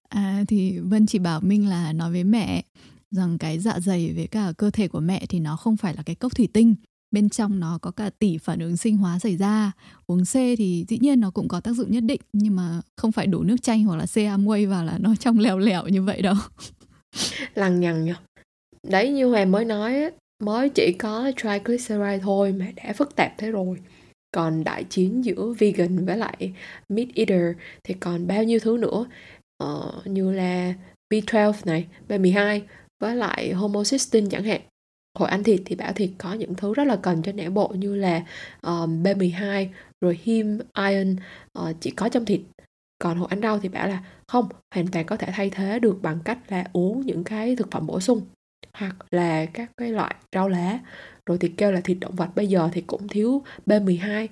À 0.09 0.43
thì 0.47 0.79
vân 0.79 1.05
chỉ 1.05 1.19
bảo 1.19 1.39
minh 1.41 1.69
là 1.69 1.93
nói 1.93 2.11
với 2.11 2.23
mẹ 2.23 2.63
rằng 3.11 3.37
cái 3.37 3.59
dạ 3.59 3.79
dày 3.79 4.13
với 4.15 4.27
cả 4.27 4.53
cơ 4.57 4.69
thể 4.69 4.87
của 4.87 4.99
mẹ 4.99 5.25
thì 5.29 5.39
nó 5.39 5.55
không 5.55 5.77
phải 5.77 5.93
là 5.95 6.03
cái 6.03 6.15
cốc 6.15 6.35
thủy 6.35 6.47
tinh. 6.53 6.75
Bên 7.11 7.29
trong 7.29 7.59
nó 7.59 7.77
có 7.81 7.91
cả 7.91 8.09
tỷ 8.19 8.37
phản 8.37 8.59
ứng 8.59 8.77
sinh 8.77 8.97
hóa 8.97 9.19
xảy 9.19 9.37
ra. 9.37 9.71
Uống 10.07 10.25
C 10.25 10.33
thì 10.33 10.85
dĩ 10.87 10.97
nhiên 11.01 11.19
nó 11.19 11.31
cũng 11.31 11.47
có 11.47 11.59
tác 11.59 11.73
dụng 11.73 11.91
nhất 11.91 12.03
định 12.03 12.21
nhưng 12.33 12.55
mà 12.55 12.81
không 12.97 13.11
phải 13.11 13.27
đổ 13.27 13.43
nước 13.43 13.61
chanh 13.61 13.83
hoặc 13.83 13.95
là 13.95 14.05
C 14.05 14.15
Amway 14.15 14.69
vào 14.69 14.85
là 14.85 14.97
nó 14.97 15.15
trong 15.15 15.39
lèo 15.39 15.57
lèo 15.57 15.87
như 15.87 16.03
vậy 16.03 16.21
đâu. 16.21 16.35
Lằng 17.55 17.79
nhằng 17.79 18.05
nhở 18.05 18.15
đấy 18.87 19.09
như 19.09 19.29
hoàng 19.29 19.51
mới 19.51 19.65
nói 19.65 20.11
mới 20.43 20.69
chỉ 20.69 20.93
có 20.99 21.31
triglyceride 21.37 22.19
thôi 22.21 22.51
mà 22.51 22.65
đã 22.75 22.93
phức 22.93 23.15
tạp 23.15 23.33
thế 23.37 23.51
rồi. 23.51 23.77
Còn 24.31 24.63
đại 24.63 24.83
chiến 24.83 25.25
giữa 25.25 25.53
vegan 25.59 26.05
với 26.05 26.17
lại 26.17 26.53
meat 26.89 27.07
eater 27.15 27.55
thì 27.83 27.93
còn 27.93 28.27
bao 28.27 28.43
nhiêu 28.43 28.59
thứ 28.59 28.77
nữa? 28.77 29.05
Ờ, 29.57 30.01
như 30.05 30.31
là 30.31 30.73
B12 31.09 31.53
này, 31.65 31.87
B12 32.07 32.61
với 32.99 33.15
lại 33.15 33.53
homocysteine 33.53 34.27
chẳng 34.31 34.43
hạn. 34.43 34.61
Hồi 35.19 35.29
ăn 35.29 35.43
thịt 35.43 35.61
thì 35.65 35.75
bảo 35.75 35.93
thịt 35.93 36.09
có 36.17 36.33
những 36.33 36.55
thứ 36.55 36.73
rất 36.73 36.87
là 36.87 36.95
cần 36.95 37.21
cho 37.23 37.31
não 37.31 37.51
bộ 37.51 37.67
như 37.67 37.95
là 37.95 38.23
ờ, 38.61 38.81
um, 38.81 39.03
B12 39.03 39.67
rồi 40.01 40.19
him 40.23 40.59
iron 40.77 41.15
uh, 41.59 41.75
chỉ 41.79 41.91
có 41.91 42.09
trong 42.09 42.25
thịt. 42.25 42.41
Còn 42.99 43.17
hồi 43.17 43.27
ăn 43.29 43.41
rau 43.41 43.59
thì 43.59 43.69
bảo 43.69 43.87
là 43.87 44.03
không 44.27 44.49
hoàn 44.75 44.87
toàn 44.87 45.05
có 45.05 45.17
thể 45.17 45.27
thay 45.31 45.49
thế 45.49 45.79
được 45.79 46.01
bằng 46.01 46.19
cách 46.25 46.37
là 46.47 46.65
uống 46.73 47.01
những 47.01 47.23
cái 47.23 47.55
thực 47.55 47.71
phẩm 47.71 47.87
bổ 47.87 47.99
sung 47.99 48.21
hoặc 48.77 48.95
là 49.11 49.45
các 49.45 49.71
cái 49.77 49.91
loại 49.91 50.15
rau 50.35 50.49
lá 50.49 50.79
rồi 51.25 51.37
thì 51.41 51.49
kêu 51.57 51.71
là 51.71 51.81
thịt 51.81 51.97
động 52.01 52.15
vật 52.15 52.29
bây 52.35 52.47
giờ 52.47 52.69
thì 52.73 52.81
cũng 52.81 53.07
thiếu 53.07 53.43
B12 53.65 54.27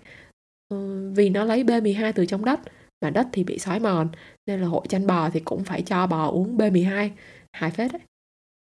ừ, 0.70 1.12
vì 1.16 1.30
nó 1.30 1.44
lấy 1.44 1.64
B12 1.64 2.14
từ 2.14 2.26
trong 2.26 2.46
đất 2.46 2.60
mà 3.02 3.10
đất 3.10 3.28
thì 3.34 3.44
bị 3.44 3.60
xói 3.60 3.80
mòn 3.80 4.10
nên 4.48 4.62
là 4.62 4.68
hội 4.68 4.86
chăn 4.90 5.08
bò 5.08 5.30
thì 5.30 5.40
cũng 5.40 5.64
phải 5.64 5.82
cho 5.82 6.08
bò 6.08 6.28
uống 6.28 6.58
B12 6.58 7.10
hại 7.54 7.72
phết 7.72 7.92
đấy 7.92 8.02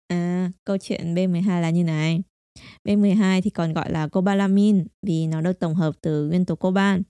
À, 0.08 0.50
câu 0.64 0.78
chuyện 0.78 1.14
B12 1.14 1.60
là 1.60 1.70
như 1.70 1.84
này. 1.84 2.22
B12 2.84 3.42
thì 3.42 3.50
còn 3.50 3.72
gọi 3.72 3.92
là 3.92 4.08
cobalamin 4.08 4.86
vì 5.02 5.26
nó 5.26 5.40
được 5.40 5.58
tổng 5.60 5.74
hợp 5.74 5.92
từ 6.00 6.28
nguyên 6.28 6.44
tố 6.44 6.54
coban. 6.56 7.02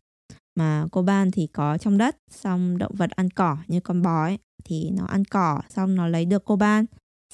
Mà 0.59 0.87
coban 0.93 1.31
thì 1.31 1.47
có 1.53 1.79
trong 1.79 1.99
đất, 1.99 2.17
xong 2.31 2.79
động 2.79 2.93
vật 2.95 3.11
ăn 3.11 3.31
cỏ 3.31 3.57
như 3.69 3.81
con 3.81 4.03
bò 4.03 4.25
ấy, 4.25 4.39
thì 4.65 4.91
nó 4.91 5.05
ăn 5.07 5.25
cỏ 5.25 5.61
xong 5.69 5.95
nó 5.95 6.07
lấy 6.09 6.25
được 6.25 6.45
coban. 6.45 6.85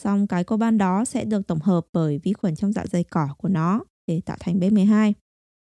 Xong 0.01 0.27
cái 0.27 0.45
coban 0.45 0.79
đó 0.79 1.05
sẽ 1.05 1.25
được 1.25 1.47
tổng 1.47 1.61
hợp 1.61 1.87
bởi 1.93 2.19
vi 2.19 2.33
khuẩn 2.33 2.57
trong 2.57 2.73
dạ 2.73 2.87
dày 2.87 3.05
cỏ 3.05 3.29
của 3.39 3.49
nó 3.49 3.85
để 4.07 4.21
tạo 4.27 4.37
thành 4.41 4.59
B12. 4.59 5.13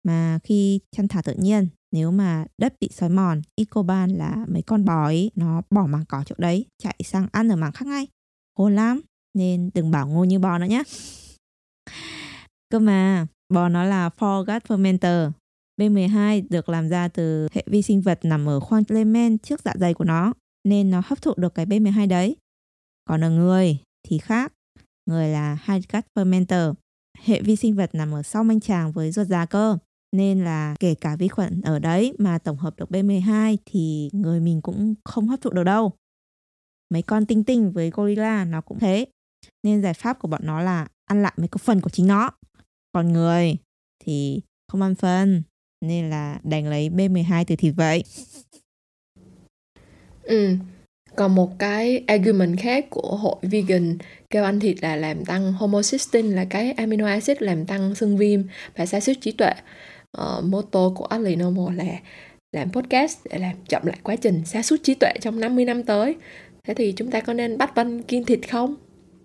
Mà 0.04 0.38
khi 0.44 0.80
chăn 0.96 1.08
thả 1.08 1.22
tự 1.22 1.34
nhiên, 1.38 1.68
nếu 1.92 2.10
mà 2.10 2.44
đất 2.58 2.74
bị 2.80 2.88
xói 2.92 3.08
mòn, 3.08 3.42
ít 3.56 3.64
coban 3.64 4.10
là 4.10 4.44
mấy 4.48 4.62
con 4.62 4.84
bò 4.84 5.04
ấy 5.04 5.30
nó 5.34 5.62
bỏ 5.70 5.86
mảng 5.86 6.04
cỏ 6.08 6.22
chỗ 6.26 6.34
đấy, 6.38 6.66
chạy 6.82 6.96
sang 7.04 7.26
ăn 7.32 7.48
ở 7.48 7.56
mảng 7.56 7.72
khác 7.72 7.86
ngay. 7.86 8.06
Hôn 8.58 8.74
lắm 8.74 9.00
nên 9.34 9.70
đừng 9.74 9.90
bảo 9.90 10.08
ngu 10.08 10.24
như 10.24 10.38
bò 10.38 10.58
nữa 10.58 10.66
nhé 10.66 10.82
cơ 12.72 12.78
mà 12.78 13.26
bò 13.54 13.68
nó 13.68 13.84
là 13.84 14.10
forgot 14.18 14.60
fermenter 14.60 15.30
B12 15.80 16.42
được 16.50 16.68
làm 16.68 16.88
ra 16.88 17.08
từ 17.08 17.48
hệ 17.52 17.64
vi 17.66 17.82
sinh 17.82 18.00
vật 18.00 18.18
nằm 18.22 18.48
ở 18.48 18.60
khoang 18.60 18.82
Lemen 18.88 19.38
trước 19.38 19.60
dạ 19.64 19.72
dày 19.76 19.94
của 19.94 20.04
nó, 20.04 20.32
nên 20.64 20.90
nó 20.90 21.02
hấp 21.04 21.22
thụ 21.22 21.34
được 21.36 21.54
cái 21.54 21.66
B12 21.66 22.08
đấy. 22.08 22.36
Còn 23.04 23.24
ở 23.24 23.30
người 23.30 23.78
thì 24.02 24.18
khác. 24.18 24.52
Người 25.06 25.28
là 25.28 25.58
hydrat 25.66 26.06
fermenter. 26.14 26.74
Hệ 27.18 27.42
vi 27.42 27.56
sinh 27.56 27.74
vật 27.74 27.94
nằm 27.94 28.14
ở 28.14 28.22
sau 28.22 28.44
manh 28.44 28.60
tràng 28.60 28.92
với 28.92 29.12
ruột 29.12 29.26
già 29.26 29.46
cơ. 29.46 29.78
Nên 30.16 30.44
là 30.44 30.74
kể 30.80 30.94
cả 30.94 31.16
vi 31.16 31.28
khuẩn 31.28 31.60
ở 31.60 31.78
đấy 31.78 32.14
mà 32.18 32.38
tổng 32.38 32.56
hợp 32.56 32.76
được 32.76 32.90
B12 32.90 33.56
thì 33.66 34.10
người 34.12 34.40
mình 34.40 34.60
cũng 34.62 34.94
không 35.04 35.28
hấp 35.28 35.40
thụ 35.40 35.50
được 35.50 35.64
đâu. 35.64 35.92
Mấy 36.90 37.02
con 37.02 37.26
tinh 37.26 37.44
tinh 37.44 37.72
với 37.72 37.90
gorilla 37.90 38.44
nó 38.44 38.60
cũng 38.60 38.78
thế. 38.78 39.06
Nên 39.62 39.82
giải 39.82 39.94
pháp 39.94 40.18
của 40.18 40.28
bọn 40.28 40.40
nó 40.44 40.60
là 40.60 40.88
ăn 41.04 41.22
lại 41.22 41.32
mấy 41.36 41.48
cái 41.48 41.58
phần 41.58 41.80
của 41.80 41.90
chính 41.90 42.06
nó. 42.06 42.30
Còn 42.92 43.12
người 43.12 43.56
thì 44.04 44.40
không 44.68 44.82
ăn 44.82 44.94
phân 44.94 45.42
nên 45.80 46.10
là 46.10 46.40
đành 46.44 46.68
lấy 46.68 46.90
B12 46.90 47.44
từ 47.46 47.56
thịt 47.56 47.74
vậy. 47.76 48.04
Ừ, 50.22 50.56
còn 51.16 51.34
một 51.34 51.58
cái 51.58 52.04
argument 52.06 52.58
khác 52.60 52.86
của 52.90 53.16
hội 53.16 53.36
vegan 53.42 53.98
kêu 54.30 54.44
ăn 54.44 54.60
thịt 54.60 54.82
là 54.82 54.96
làm 54.96 55.24
tăng 55.24 55.52
homocysteine 55.52 56.28
là 56.28 56.44
cái 56.44 56.72
amino 56.72 57.06
acid 57.06 57.36
làm 57.40 57.66
tăng 57.66 57.94
sưng 57.94 58.16
viêm 58.16 58.42
và 58.76 58.86
sa 58.86 59.00
sút 59.00 59.16
trí 59.20 59.32
tuệ. 59.32 59.52
Uh, 60.18 60.44
motto 60.44 60.88
của 60.94 61.04
Atlee 61.04 61.36
Nomo 61.36 61.70
là 61.76 61.84
làm 62.52 62.72
podcast 62.72 63.18
để 63.30 63.38
làm 63.38 63.56
chậm 63.68 63.86
lại 63.86 63.98
quá 64.02 64.16
trình 64.16 64.42
sa 64.44 64.62
sút 64.62 64.82
trí 64.82 64.94
tuệ 64.94 65.12
trong 65.20 65.40
50 65.40 65.64
năm 65.64 65.82
tới. 65.82 66.16
Thế 66.64 66.74
thì 66.74 66.92
chúng 66.92 67.10
ta 67.10 67.20
có 67.20 67.32
nên 67.32 67.58
bắt 67.58 67.74
Vân 67.74 68.02
kiêng 68.02 68.24
thịt 68.24 68.50
không? 68.50 68.74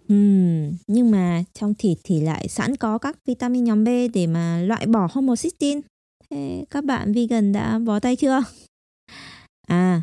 Ừm, 0.08 0.72
nhưng 0.88 1.12
mà 1.12 1.44
trong 1.54 1.74
thịt 1.74 1.98
thì 2.04 2.22
lại 2.22 2.48
sẵn 2.48 2.76
có 2.76 2.98
các 2.98 3.18
vitamin 3.26 3.64
nhóm 3.64 3.84
B 3.84 3.88
để 4.14 4.28
mà 4.28 4.62
loại 4.62 4.86
bỏ 4.86 5.08
homocysteine. 5.12 5.82
Thế 6.30 6.66
các 6.70 6.84
bạn 6.84 7.14
vegan 7.14 7.52
đã 7.52 7.80
bó 7.80 8.00
tay 8.00 8.16
chưa? 8.16 8.44
À, 9.68 10.02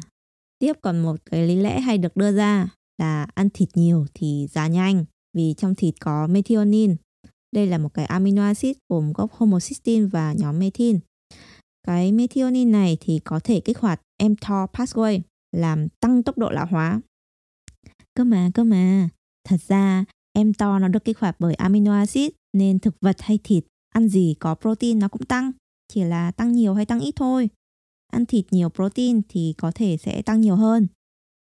tiếp 0.59 0.72
còn 0.82 1.00
một 1.02 1.16
cái 1.30 1.46
lý 1.46 1.57
lẽ 1.57 1.80
hay 1.80 1.98
được 1.98 2.16
đưa 2.16 2.32
ra 2.32 2.68
là 2.98 3.26
ăn 3.34 3.48
thịt 3.55 3.68
nhiều 3.74 4.07
thì 4.14 4.46
già 4.50 4.66
nhanh 4.66 5.05
vì 5.36 5.55
trong 5.57 5.74
thịt 5.74 5.94
có 6.00 6.26
methionine. 6.26 6.94
Đây 7.52 7.66
là 7.66 7.78
một 7.78 7.94
cái 7.94 8.05
amino 8.05 8.42
acid 8.42 8.76
gồm 8.88 9.12
gốc 9.12 9.32
homocysteine 9.32 10.07
và 10.07 10.32
nhóm 10.32 10.59
methyl. 10.59 10.96
Cái 11.86 12.12
methionine 12.12 12.70
này 12.70 12.96
thì 13.00 13.18
có 13.24 13.40
thể 13.44 13.61
kích 13.61 13.78
hoạt 13.78 14.00
mTOR 14.24 14.70
pathway 14.72 15.20
làm 15.52 15.88
tăng 15.88 16.22
tốc 16.22 16.38
độ 16.38 16.50
lão 16.50 16.66
hóa. 16.66 17.00
Cơ 18.14 18.24
mà, 18.24 18.50
cơ 18.55 18.64
mà, 18.64 19.09
thật 19.48 19.61
ra 19.68 20.05
mTOR 20.38 20.80
nó 20.80 20.88
được 20.88 21.05
kích 21.05 21.18
hoạt 21.18 21.36
bởi 21.38 21.55
amino 21.55 21.94
acid 21.94 22.30
nên 22.52 22.78
thực 22.78 22.94
vật 23.00 23.16
hay 23.20 23.38
thịt 23.44 23.64
ăn 23.94 24.09
gì 24.09 24.34
có 24.40 24.55
protein 24.55 24.98
nó 24.98 25.09
cũng 25.09 25.22
tăng, 25.22 25.52
chỉ 25.88 26.05
là 26.05 26.30
tăng 26.30 26.52
nhiều 26.52 26.74
hay 26.74 26.86
tăng 26.86 27.00
ít 27.00 27.12
thôi 27.16 27.48
ăn 28.15 28.27
thịt 28.27 28.45
nhiều 28.51 28.69
protein 28.69 29.23
thì 29.29 29.55
có 29.59 29.73
thể 29.75 29.97
sẽ 29.97 30.23
tăng 30.23 30.41
nhiều 30.41 30.57
hơn. 30.57 30.87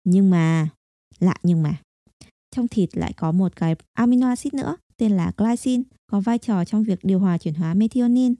Nhưng 0.03 0.29
mà, 0.29 0.69
lạ 1.19 1.35
nhưng 1.43 1.63
mà, 1.63 1.81
trong 2.51 2.67
thịt 2.67 2.97
lại 2.97 3.13
có 3.17 3.31
một 3.31 3.55
cái 3.55 3.75
amino 3.93 4.27
acid 4.27 4.53
nữa 4.53 4.75
tên 4.97 5.11
là 5.11 5.31
glycine 5.37 5.83
có 6.07 6.19
vai 6.19 6.37
trò 6.37 6.65
trong 6.65 6.83
việc 6.83 6.99
điều 7.03 7.19
hòa 7.19 7.37
chuyển 7.37 7.53
hóa 7.53 7.73
methionine 7.73 8.35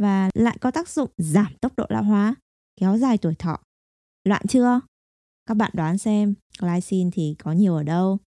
và 0.00 0.30
lại 0.34 0.58
có 0.60 0.70
tác 0.70 0.88
dụng 0.88 1.10
giảm 1.16 1.54
tốc 1.60 1.72
độ 1.76 1.86
lão 1.88 2.02
hóa, 2.02 2.34
kéo 2.80 2.98
dài 2.98 3.18
tuổi 3.18 3.34
thọ. 3.34 3.58
Loạn 4.24 4.42
chưa? 4.48 4.80
Các 5.46 5.54
bạn 5.54 5.70
đoán 5.74 5.98
xem 5.98 6.34
glycine 6.58 7.10
thì 7.12 7.34
có 7.38 7.52
nhiều 7.52 7.74
ở 7.74 7.82
đâu? 7.82 8.18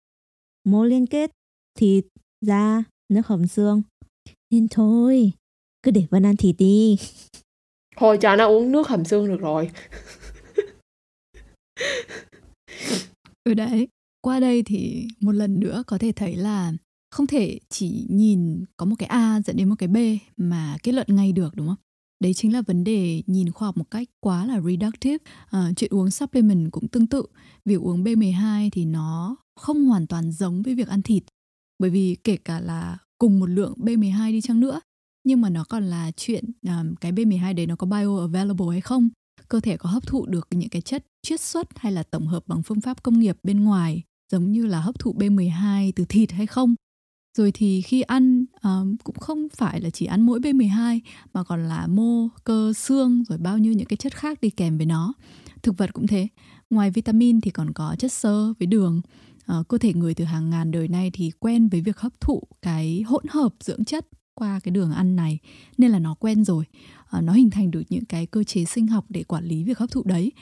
Mối 0.65 0.89
liên 0.89 1.07
kết 1.07 1.31
thịt, 1.79 2.05
da, 2.41 2.85
nước 3.09 3.27
hầm 3.27 3.47
xương. 3.47 3.83
Nên 4.51 4.69
thôi, 4.69 5.33
cứ 5.83 5.91
để 5.91 6.07
Vân 6.11 6.27
ăn 6.27 6.37
thịt 6.37 6.57
đi. 6.59 6.97
Thôi 8.01 8.19
cho 8.21 8.37
nó 8.37 8.47
uống 8.47 8.73
nước 8.73 8.89
hầm 8.89 9.05
xương 9.05 9.29
được 9.29 9.41
rồi. 9.41 9.71
ừ 13.45 13.55
đấy, 13.55 13.89
qua 14.21 14.41
đây 14.41 14.63
thì 14.63 15.09
một 15.21 15.33
lần 15.33 15.61
nữa 15.61 15.83
có 15.87 15.99
thể 15.99 16.13
thấy 16.13 16.37
là 16.37 16.73
không 17.11 17.27
thể 17.27 17.59
chỉ 17.69 18.07
nhìn 18.09 18.65
có 18.77 18.87
một 18.87 18.97
cái 18.99 19.07
A 19.07 19.41
dẫn 19.41 19.57
đến 19.57 19.69
một 19.69 19.75
cái 19.79 19.89
B 19.89 19.97
mà 20.37 20.77
kết 20.83 20.93
luận 20.93 21.07
ngay 21.11 21.33
được 21.33 21.55
đúng 21.57 21.67
không? 21.67 21.77
Đấy 22.21 22.35
chính 22.35 22.53
là 22.53 22.63
vấn 22.63 22.85
đề 22.85 23.23
nhìn 23.27 23.53
khoa 23.53 23.67
học 23.67 23.77
một 23.77 23.91
cách 23.91 24.09
quá 24.21 24.47
là 24.47 24.61
reductive. 24.61 25.25
À, 25.51 25.73
chuyện 25.77 25.95
uống 25.95 26.11
supplement 26.11 26.73
cũng 26.73 26.89
tương 26.89 27.07
tự. 27.07 27.23
Việc 27.65 27.81
uống 27.81 28.05
B12 28.05 28.69
thì 28.73 28.85
nó 28.85 29.37
không 29.57 29.85
hoàn 29.85 30.07
toàn 30.07 30.33
giống 30.33 30.63
với 30.63 30.75
việc 30.75 30.89
ăn 30.89 31.03
thịt. 31.03 31.23
Bởi 31.79 31.91
vì 31.91 32.17
kể 32.25 32.37
cả 32.37 32.61
là 32.61 32.99
cùng 33.19 33.41
một 33.41 33.47
lượng 33.47 33.75
B12 33.77 34.33
đi 34.33 34.41
chăng 34.41 34.61
nữa 34.61 34.81
nhưng 35.25 35.41
mà 35.41 35.51
nó 35.51 35.65
còn 35.65 35.85
là 35.85 36.11
chuyện 36.17 36.45
um, 36.63 36.95
cái 36.95 37.13
B12 37.13 37.55
đấy 37.55 37.67
nó 37.67 37.77
có 37.77 37.87
bioavailable 37.87 38.67
hay 38.71 38.81
không 38.81 39.09
cơ 39.49 39.61
thể 39.61 39.77
có 39.77 39.91
hấp 39.91 40.07
thụ 40.07 40.27
được 40.27 40.49
những 40.51 40.69
cái 40.69 40.83
chất 40.83 41.07
chiết 41.23 41.41
xuất 41.41 41.79
hay 41.79 41.93
là 41.93 42.03
tổng 42.03 42.27
hợp 42.27 42.43
bằng 42.47 42.63
phương 42.63 42.81
pháp 42.81 43.03
công 43.03 43.19
nghiệp 43.19 43.37
bên 43.43 43.65
ngoài 43.65 44.03
giống 44.33 44.53
như 44.53 44.67
là 44.67 44.81
hấp 44.81 44.99
thụ 44.99 45.15
B12 45.15 45.93
từ 45.97 46.05
thịt 46.05 46.33
hay 46.33 46.47
không 46.47 46.75
rồi 47.39 47.53
thì 47.53 47.83
khi 47.83 48.03
ăn 48.03 48.45
um, 48.63 48.97
cũng 49.05 49.19
không 49.19 49.49
phải 49.49 49.81
là 49.81 49.91
chỉ 49.91 50.07
ăn 50.07 50.23
mỗi 50.23 50.41
B12 50.41 51.01
mà 51.33 51.45
còn 51.45 51.69
là 51.69 51.87
mô, 51.87 52.29
cơ, 52.45 52.73
xương 52.73 53.25
rồi 53.29 53.39
bao 53.39 53.59
nhiêu 53.59 53.73
những 53.73 53.87
cái 53.87 53.97
chất 53.97 54.17
khác 54.17 54.41
đi 54.41 54.51
kèm 54.51 54.77
với 54.77 54.87
nó. 54.87 55.13
Thực 55.63 55.79
vật 55.79 55.93
cũng 55.93 56.07
thế. 56.07 56.29
Ngoài 56.71 56.91
vitamin 56.91 57.41
thì 57.41 57.51
còn 57.51 57.73
có 57.73 57.97
chất 57.99 58.13
xơ 58.13 58.55
với 58.59 58.67
đường. 58.67 59.01
Uh, 59.59 59.69
cơ 59.69 59.79
thể 59.79 59.95
người 59.95 60.15
từ 60.15 60.25
hàng 60.25 60.51
ngàn 60.51 60.71
đời 60.71 60.89
nay 60.89 61.11
thì 61.13 61.31
quen 61.39 61.69
với 61.69 61.81
việc 61.81 61.99
hấp 61.99 62.21
thụ 62.21 62.43
cái 62.63 63.03
hỗn 63.07 63.25
hợp 63.31 63.53
dưỡng 63.61 63.85
chất 63.85 64.07
qua 64.41 64.61
cái 64.63 64.73
đường 64.73 64.93
ăn 64.93 65.17
này 65.17 65.39
nên 65.79 65.91
là 65.91 65.99
nó 65.99 66.15
quen 66.15 66.45
rồi. 66.45 66.65
À, 67.11 67.21
nó 67.21 67.33
hình 67.33 67.51
thành 67.51 67.71
được 67.71 67.83
những 67.89 68.05
cái 68.05 68.27
cơ 68.27 68.45
chế 68.45 68.65
sinh 68.65 68.87
học 68.87 69.05
để 69.09 69.23
quản 69.23 69.45
lý 69.45 69.65
việc 69.65 69.79
hấp 69.79 69.91
thụ 69.91 70.03
đấy. 70.05 70.33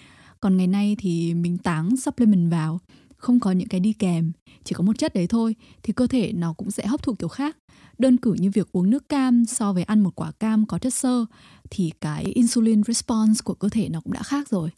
Còn 0.41 0.57
ngày 0.57 0.67
nay 0.67 0.97
thì 0.99 1.35
mình 1.35 1.59
táng 1.59 1.97
supplement 1.97 2.51
vào 2.51 2.81
không 3.17 3.41
có 3.41 3.53
những 3.53 3.69
cái 3.69 3.81
đi 3.81 3.93
kèm 3.93 4.33
chỉ 4.65 4.75
có 4.75 4.83
một 4.85 4.99
chất 4.99 5.15
đấy 5.15 5.27
thôi 5.27 5.55
thì 5.83 5.93
cơ 5.93 6.07
thể 6.07 6.33
nó 6.33 6.53
cũng 6.53 6.71
sẽ 6.71 6.87
hấp 6.87 7.03
thụ 7.03 7.15
kiểu 7.15 7.29
khác. 7.29 7.57
Đơn 7.99 8.17
cử 8.17 8.37
như 8.39 8.51
việc 8.51 8.73
uống 8.73 8.91
nước 8.91 9.09
cam 9.09 9.45
so 9.45 9.73
với 9.73 9.83
ăn 9.83 10.01
một 10.01 10.15
quả 10.15 10.33
cam 10.33 10.67
có 10.67 10.79
chất 10.79 10.95
xơ 10.95 11.27
thì 11.71 11.93
cái 12.01 12.25
insulin 12.25 12.83
response 12.83 13.41
của 13.45 13.55
cơ 13.55 13.69
thể 13.69 13.89
nó 13.89 14.01
cũng 14.01 14.13
đã 14.13 14.23
khác 14.23 14.49
rồi. 14.49 14.71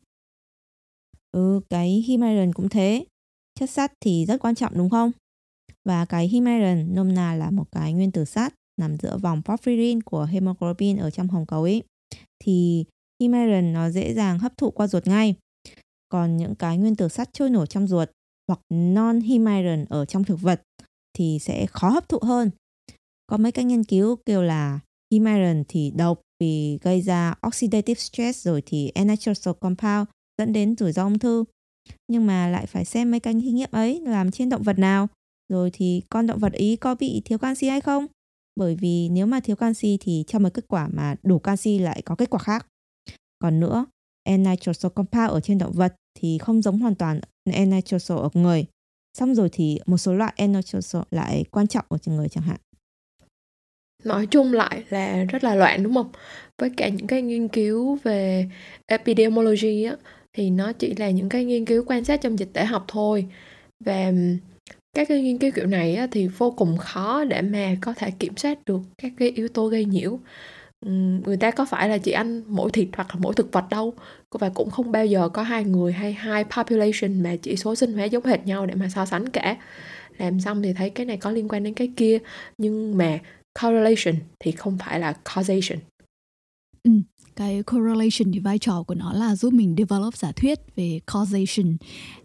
Ừ 1.32 1.60
cái 1.70 2.04
Himalayan 2.06 2.52
cũng 2.52 2.68
thế. 2.68 3.04
Chất 3.58 3.70
sắt 3.70 3.92
thì 4.00 4.26
rất 4.26 4.40
quan 4.40 4.54
trọng 4.54 4.72
đúng 4.78 4.90
không? 4.90 5.12
Và 5.84 6.04
cái 6.04 6.28
Himalayan 6.28 6.94
nôm 6.94 7.14
na 7.14 7.34
là 7.34 7.50
một 7.50 7.72
cái 7.72 7.92
nguyên 7.92 8.12
tử 8.12 8.24
sắt 8.24 8.54
nằm 8.80 8.96
giữa 8.96 9.18
vòng 9.18 9.42
porphyrin 9.44 10.02
của 10.02 10.24
hemoglobin 10.24 10.96
ở 10.96 11.10
trong 11.10 11.28
hồng 11.28 11.46
cầu 11.46 11.62
ấy 11.62 11.82
thì 12.44 12.84
Himalayan 13.20 13.72
nó 13.72 13.90
dễ 13.90 14.14
dàng 14.14 14.38
hấp 14.38 14.56
thụ 14.56 14.70
qua 14.70 14.86
ruột 14.86 15.06
ngay. 15.06 15.34
Còn 16.08 16.36
những 16.36 16.54
cái 16.54 16.78
nguyên 16.78 16.96
tử 16.96 17.08
sắt 17.08 17.32
trôi 17.32 17.50
nổi 17.50 17.66
trong 17.66 17.86
ruột 17.86 18.08
hoặc 18.48 18.60
non-Himalayan 18.70 19.86
ở 19.88 20.04
trong 20.04 20.24
thực 20.24 20.40
vật 20.40 20.62
thì 21.18 21.38
sẽ 21.40 21.66
khó 21.66 21.88
hấp 21.88 22.08
thụ 22.08 22.18
hơn. 22.22 22.50
Có 23.26 23.36
mấy 23.36 23.52
các 23.52 23.62
nghiên 23.62 23.84
cứu 23.84 24.16
kêu 24.26 24.42
là 24.42 24.80
Himalayan 25.12 25.64
thì 25.68 25.92
độc 25.96 26.20
vì 26.40 26.78
gây 26.82 27.02
ra 27.02 27.34
oxidative 27.46 27.98
stress 27.98 28.46
rồi 28.46 28.62
thì 28.66 28.92
N-nitroso 28.94 29.52
compound 29.52 30.08
dẫn 30.38 30.52
đến 30.52 30.76
rủi 30.76 30.92
ro 30.92 31.04
ung 31.04 31.18
thư. 31.18 31.44
Nhưng 32.08 32.26
mà 32.26 32.48
lại 32.48 32.66
phải 32.66 32.84
xem 32.84 33.10
mấy 33.10 33.20
cái 33.20 33.34
thí 33.34 33.50
nghiệm 33.50 33.70
ấy 33.72 34.00
làm 34.00 34.30
trên 34.30 34.48
động 34.48 34.62
vật 34.62 34.78
nào, 34.78 35.08
rồi 35.48 35.70
thì 35.72 36.02
con 36.08 36.26
động 36.26 36.38
vật 36.38 36.52
ý 36.52 36.76
có 36.76 36.94
bị 36.94 37.22
thiếu 37.24 37.38
canxi 37.38 37.68
hay 37.68 37.80
không 37.80 38.06
bởi 38.60 38.74
vì 38.74 39.08
nếu 39.08 39.26
mà 39.26 39.40
thiếu 39.40 39.56
canxi 39.56 39.98
thì 40.00 40.24
cho 40.26 40.38
một 40.38 40.48
kết 40.54 40.64
quả 40.68 40.88
mà 40.92 41.14
đủ 41.22 41.38
canxi 41.38 41.78
lại 41.78 42.02
có 42.04 42.14
kết 42.14 42.30
quả 42.30 42.38
khác. 42.38 42.66
Còn 43.38 43.60
nữa, 43.60 43.86
N-nitroso 44.28 44.88
compound 44.88 45.30
ở 45.30 45.40
trên 45.40 45.58
động 45.58 45.72
vật 45.72 45.94
thì 46.18 46.38
không 46.38 46.62
giống 46.62 46.78
hoàn 46.78 46.94
toàn 46.94 47.20
N-nitroso 47.50 48.16
ở 48.16 48.28
người. 48.34 48.66
Xong 49.18 49.34
rồi 49.34 49.48
thì 49.52 49.78
một 49.86 49.96
số 49.98 50.14
loại 50.14 50.34
N-nitroso 50.36 51.02
lại 51.10 51.44
quan 51.50 51.66
trọng 51.66 51.84
ở 51.88 51.98
trên 51.98 52.16
người 52.16 52.28
chẳng 52.28 52.44
hạn. 52.44 52.56
Nói 54.04 54.26
chung 54.26 54.52
lại 54.52 54.84
là 54.88 55.24
rất 55.24 55.44
là 55.44 55.54
loạn 55.54 55.82
đúng 55.82 55.94
không? 55.94 56.10
Với 56.58 56.70
cả 56.76 56.88
những 56.88 57.06
cái 57.06 57.22
nghiên 57.22 57.48
cứu 57.48 57.98
về 58.02 58.48
epidemiology 58.86 59.84
á, 59.84 59.96
thì 60.32 60.50
nó 60.50 60.72
chỉ 60.72 60.94
là 60.94 61.10
những 61.10 61.28
cái 61.28 61.44
nghiên 61.44 61.64
cứu 61.64 61.84
quan 61.86 62.04
sát 62.04 62.20
trong 62.20 62.38
dịch 62.38 62.52
tễ 62.52 62.64
học 62.64 62.84
thôi. 62.88 63.26
Và 63.84 64.12
các 64.94 65.08
cái 65.08 65.22
nghiên 65.22 65.38
cứu 65.38 65.50
kiểu 65.54 65.66
này 65.66 65.94
á, 65.96 66.06
thì 66.10 66.28
vô 66.28 66.50
cùng 66.50 66.76
khó 66.78 67.24
để 67.24 67.42
mà 67.42 67.74
có 67.80 67.94
thể 67.94 68.10
kiểm 68.10 68.36
soát 68.36 68.58
được 68.66 68.80
các 68.98 69.12
cái 69.18 69.30
yếu 69.30 69.48
tố 69.48 69.66
gây 69.66 69.84
nhiễu. 69.84 70.18
Người 71.26 71.36
ta 71.36 71.50
có 71.50 71.64
phải 71.64 71.88
là 71.88 71.98
chỉ 71.98 72.12
ăn 72.12 72.42
mỗi 72.46 72.70
thịt 72.70 72.88
hoặc 72.96 73.08
là 73.14 73.20
mỗi 73.22 73.34
thực 73.34 73.52
vật 73.52 73.64
đâu 73.70 73.94
và 74.30 74.50
cũng 74.54 74.70
không 74.70 74.92
bao 74.92 75.06
giờ 75.06 75.28
có 75.28 75.42
hai 75.42 75.64
người 75.64 75.92
hay 75.92 76.12
hai 76.12 76.44
population 76.44 77.22
mà 77.22 77.36
chỉ 77.42 77.56
số 77.56 77.74
sinh 77.74 77.92
hóa 77.92 78.04
giống 78.04 78.24
hệt 78.24 78.46
nhau 78.46 78.66
để 78.66 78.74
mà 78.74 78.88
so 78.88 79.06
sánh 79.06 79.28
cả. 79.28 79.56
Làm 80.18 80.40
xong 80.40 80.62
thì 80.62 80.72
thấy 80.72 80.90
cái 80.90 81.06
này 81.06 81.16
có 81.16 81.30
liên 81.30 81.48
quan 81.48 81.62
đến 81.64 81.74
cái 81.74 81.92
kia 81.96 82.18
nhưng 82.58 82.98
mà 82.98 83.18
correlation 83.62 84.14
thì 84.38 84.52
không 84.52 84.78
phải 84.78 85.00
là 85.00 85.12
causation. 85.34 85.78
Ừ, 86.84 86.90
cái 87.40 87.62
correlation 87.62 88.32
thì 88.32 88.38
vai 88.38 88.58
trò 88.58 88.82
của 88.82 88.94
nó 88.94 89.12
là 89.12 89.36
giúp 89.36 89.52
mình 89.52 89.74
develop 89.78 90.16
giả 90.16 90.32
thuyết 90.32 90.58
về 90.76 91.00
causation 91.06 91.76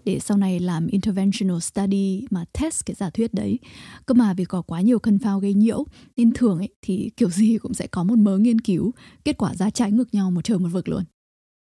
để 0.05 0.19
sau 0.19 0.37
này 0.37 0.59
làm 0.59 0.87
interventional 0.87 1.59
study 1.59 2.25
mà 2.31 2.45
test 2.59 2.85
cái 2.85 2.95
giả 2.95 3.09
thuyết 3.09 3.33
đấy. 3.33 3.59
Cơ 4.05 4.13
mà 4.13 4.33
vì 4.33 4.45
có 4.45 4.61
quá 4.61 4.81
nhiều 4.81 4.99
cân 4.99 5.19
phao 5.19 5.39
gây 5.39 5.53
nhiễu 5.53 5.85
nên 6.17 6.33
thường 6.33 6.57
ấy 6.57 6.69
thì 6.81 7.11
kiểu 7.17 7.29
gì 7.29 7.57
cũng 7.57 7.73
sẽ 7.73 7.87
có 7.87 8.03
một 8.03 8.17
mớ 8.17 8.37
nghiên 8.37 8.61
cứu 8.61 8.91
kết 9.25 9.37
quả 9.37 9.55
ra 9.55 9.69
trái 9.69 9.91
ngược 9.91 10.13
nhau 10.13 10.31
một 10.31 10.43
trời 10.43 10.59
một 10.59 10.69
vực 10.71 10.89
luôn. 10.89 11.03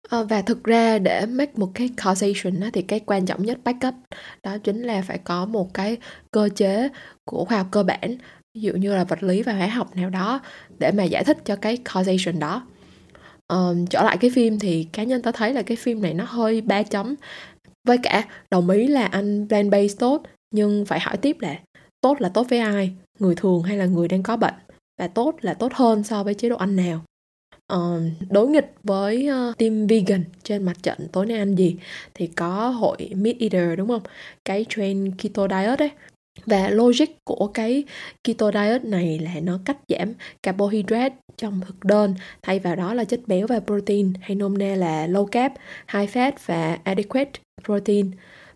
À, 0.08 0.22
và 0.22 0.42
thực 0.42 0.64
ra 0.64 0.98
để 0.98 1.26
make 1.26 1.52
một 1.56 1.70
cái 1.74 1.90
causation 1.96 2.60
á, 2.60 2.70
thì 2.72 2.82
cái 2.82 3.00
quan 3.00 3.26
trọng 3.26 3.42
nhất 3.42 3.58
backup 3.64 3.94
đó 4.42 4.58
chính 4.58 4.82
là 4.82 5.02
phải 5.02 5.18
có 5.18 5.46
một 5.46 5.74
cái 5.74 5.96
cơ 6.30 6.48
chế 6.56 6.88
của 7.24 7.44
khoa 7.44 7.58
học 7.58 7.66
cơ 7.70 7.82
bản 7.82 8.16
ví 8.54 8.60
dụ 8.60 8.72
như 8.72 8.94
là 8.94 9.04
vật 9.04 9.22
lý 9.22 9.42
và 9.42 9.52
hóa 9.52 9.66
học 9.66 9.96
nào 9.96 10.10
đó 10.10 10.40
để 10.78 10.92
mà 10.92 11.04
giải 11.04 11.24
thích 11.24 11.38
cho 11.44 11.56
cái 11.56 11.76
causation 11.76 12.38
đó 12.38 12.66
um, 13.50 13.86
trở 13.86 14.02
lại 14.02 14.16
cái 14.20 14.30
phim 14.30 14.58
thì 14.58 14.86
cá 14.92 15.02
nhân 15.04 15.22
tao 15.22 15.32
thấy 15.32 15.54
là 15.54 15.62
cái 15.62 15.76
phim 15.76 16.02
này 16.02 16.14
nó 16.14 16.24
hơi 16.28 16.60
ba 16.60 16.82
chấm. 16.82 17.14
Với 17.88 17.98
cả 17.98 18.24
đồng 18.50 18.70
ý 18.70 18.86
là 18.86 19.06
anh 19.06 19.48
plan 19.48 19.70
base 19.70 19.94
tốt 19.98 20.22
nhưng 20.54 20.84
phải 20.84 21.00
hỏi 21.00 21.16
tiếp 21.16 21.36
là 21.40 21.58
tốt 22.00 22.20
là 22.20 22.28
tốt 22.28 22.46
với 22.50 22.58
ai? 22.58 22.92
Người 23.18 23.34
thường 23.34 23.62
hay 23.62 23.76
là 23.76 23.86
người 23.86 24.08
đang 24.08 24.22
có 24.22 24.36
bệnh? 24.36 24.54
Và 25.00 25.08
tốt 25.08 25.34
là 25.40 25.54
tốt 25.54 25.72
hơn 25.74 26.04
so 26.04 26.24
với 26.24 26.34
chế 26.34 26.48
độ 26.48 26.56
ăn 26.56 26.76
nào? 26.76 27.04
Uh, 27.74 28.02
đối 28.30 28.48
nghịch 28.48 28.74
với 28.82 29.28
uh, 29.30 29.58
team 29.58 29.86
vegan 29.86 30.24
trên 30.42 30.62
mặt 30.62 30.76
trận 30.82 30.98
tối 31.12 31.26
nay 31.26 31.38
ăn 31.38 31.54
gì? 31.54 31.76
Thì 32.14 32.26
có 32.26 32.68
hội 32.68 33.10
meat 33.14 33.36
eater 33.38 33.78
đúng 33.78 33.88
không? 33.88 34.02
Cái 34.44 34.66
trend 34.68 35.14
keto 35.18 35.48
diet 35.48 35.78
ấy 35.78 35.90
và 36.46 36.70
logic 36.70 37.24
của 37.24 37.46
cái 37.54 37.84
keto 38.24 38.50
diet 38.52 38.84
này 38.84 39.18
là 39.18 39.34
nó 39.42 39.58
cắt 39.64 39.76
giảm 39.88 40.12
carbohydrate 40.42 41.14
trong 41.36 41.60
thực 41.66 41.84
đơn 41.84 42.14
thay 42.42 42.58
vào 42.58 42.76
đó 42.76 42.94
là 42.94 43.04
chất 43.04 43.20
béo 43.26 43.46
và 43.46 43.60
protein 43.60 44.12
hay 44.20 44.34
nôm 44.34 44.58
na 44.58 44.74
là 44.74 45.06
low 45.06 45.26
carb, 45.26 45.52
high 45.92 46.10
fat 46.10 46.32
và 46.46 46.78
adequate 46.84 47.30
protein. 47.64 48.10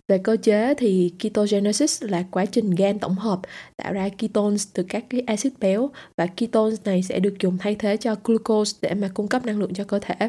Về 0.08 0.18
cơ 0.18 0.36
chế 0.42 0.74
thì 0.74 1.12
ketogenesis 1.18 2.02
là 2.02 2.24
quá 2.30 2.46
trình 2.46 2.70
gan 2.70 2.98
tổng 2.98 3.14
hợp 3.14 3.40
tạo 3.76 3.92
ra 3.92 4.08
ketones 4.18 4.68
từ 4.74 4.82
các 4.82 5.04
cái 5.10 5.20
axit 5.26 5.52
béo 5.60 5.90
và 6.16 6.26
ketones 6.26 6.80
này 6.84 7.02
sẽ 7.02 7.20
được 7.20 7.34
dùng 7.40 7.58
thay 7.58 7.74
thế 7.74 7.96
cho 7.96 8.14
glucose 8.24 8.78
để 8.82 8.94
mà 8.94 9.10
cung 9.14 9.28
cấp 9.28 9.46
năng 9.46 9.58
lượng 9.58 9.74
cho 9.74 9.84
cơ 9.84 9.98
thể. 9.98 10.28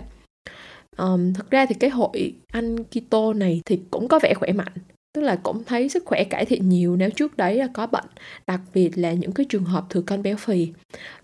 Um, 0.98 1.34
thực 1.34 1.52
ra 1.52 1.66
thì 1.66 1.76
cái 1.80 1.90
hội 1.90 2.34
ăn 2.48 2.84
keto 2.84 3.34
này 3.34 3.62
thì 3.66 3.80
cũng 3.92 4.08
có 4.08 4.20
vẻ 4.24 4.34
khỏe 4.34 4.52
mạnh 4.54 4.74
tức 5.16 5.22
là 5.22 5.36
cũng 5.36 5.64
thấy 5.64 5.90
sức 5.90 6.06
khỏe 6.06 6.24
cải 6.24 6.46
thiện 6.46 6.70
nhiều 6.70 6.96
nếu 6.96 7.10
trước 7.10 7.38
đấy 7.38 7.56
là 7.56 7.68
có 7.74 7.88
bệnh, 7.88 8.06
đặc 8.48 8.62
biệt 8.74 8.98
là 8.98 9.14
những 9.14 9.32
cái 9.32 9.46
trường 9.50 9.64
hợp 9.64 9.86
thừa 9.90 10.02
cân 10.02 10.24
béo 10.24 10.36
phì. 10.36 10.68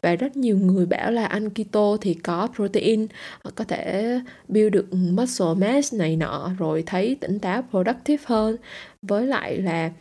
Và 0.02 0.16
rất 0.16 0.38
nhiều 0.38 0.58
người 0.58 0.86
bảo 0.86 1.12
là 1.12 1.26
ăn 1.26 1.50
keto 1.50 1.98
thì 2.02 2.14
có 2.14 2.48
protein, 2.56 3.08
có 3.56 3.64
thể 3.64 4.20
build 4.48 4.74
được 4.74 4.94
muscle 4.94 5.54
mass 5.58 5.94
này 5.94 6.16
nọ, 6.16 6.52
rồi 6.60 6.84
thấy 6.86 7.18
tỉnh 7.22 7.40
táo 7.40 7.62
productive 7.72 8.24
hơn. 8.26 8.58
Với 9.02 9.28
lại 9.28 9.58
là 9.58 9.92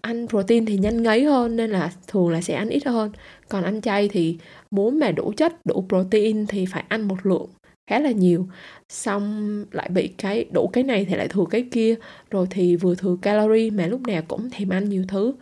ăn 0.00 0.28
protein 0.28 0.66
thì 0.66 0.78
nhanh 0.78 1.02
ngấy 1.02 1.24
hơn, 1.24 1.56
nên 1.56 1.70
là 1.70 1.92
thường 2.06 2.30
là 2.30 2.40
sẽ 2.40 2.54
ăn 2.54 2.68
ít 2.68 2.86
hơn. 2.86 3.12
Còn 3.48 3.64
ăn 3.64 3.80
chay 3.80 4.08
thì 4.08 4.38
muốn 4.70 4.98
mà 4.98 5.10
đủ 5.10 5.32
chất, 5.36 5.66
đủ 5.66 5.86
protein 5.88 6.46
thì 6.46 6.66
phải 6.66 6.84
ăn 6.88 7.08
một 7.08 7.26
lượng 7.26 7.46
khá 7.90 7.98
là 7.98 8.10
nhiều. 8.10 8.48
Xong 8.88 9.64
lại 9.70 9.88
bị 9.88 10.08
cái 10.08 10.44
đủ 10.52 10.70
cái 10.72 10.84
này 10.84 11.04
thì 11.04 11.14
lại 11.14 11.28
thừa 11.28 11.44
cái 11.50 11.68
kia. 11.70 11.94
Rồi 12.30 12.46
thì 12.50 12.76
vừa 12.76 12.94
thừa 12.94 13.16
calorie 13.22 13.70
mà 13.70 13.86
lúc 13.86 14.00
nào 14.00 14.22
cũng 14.28 14.50
thèm 14.50 14.68
ăn 14.68 14.88
nhiều 14.88 15.04
thứ. 15.08 15.34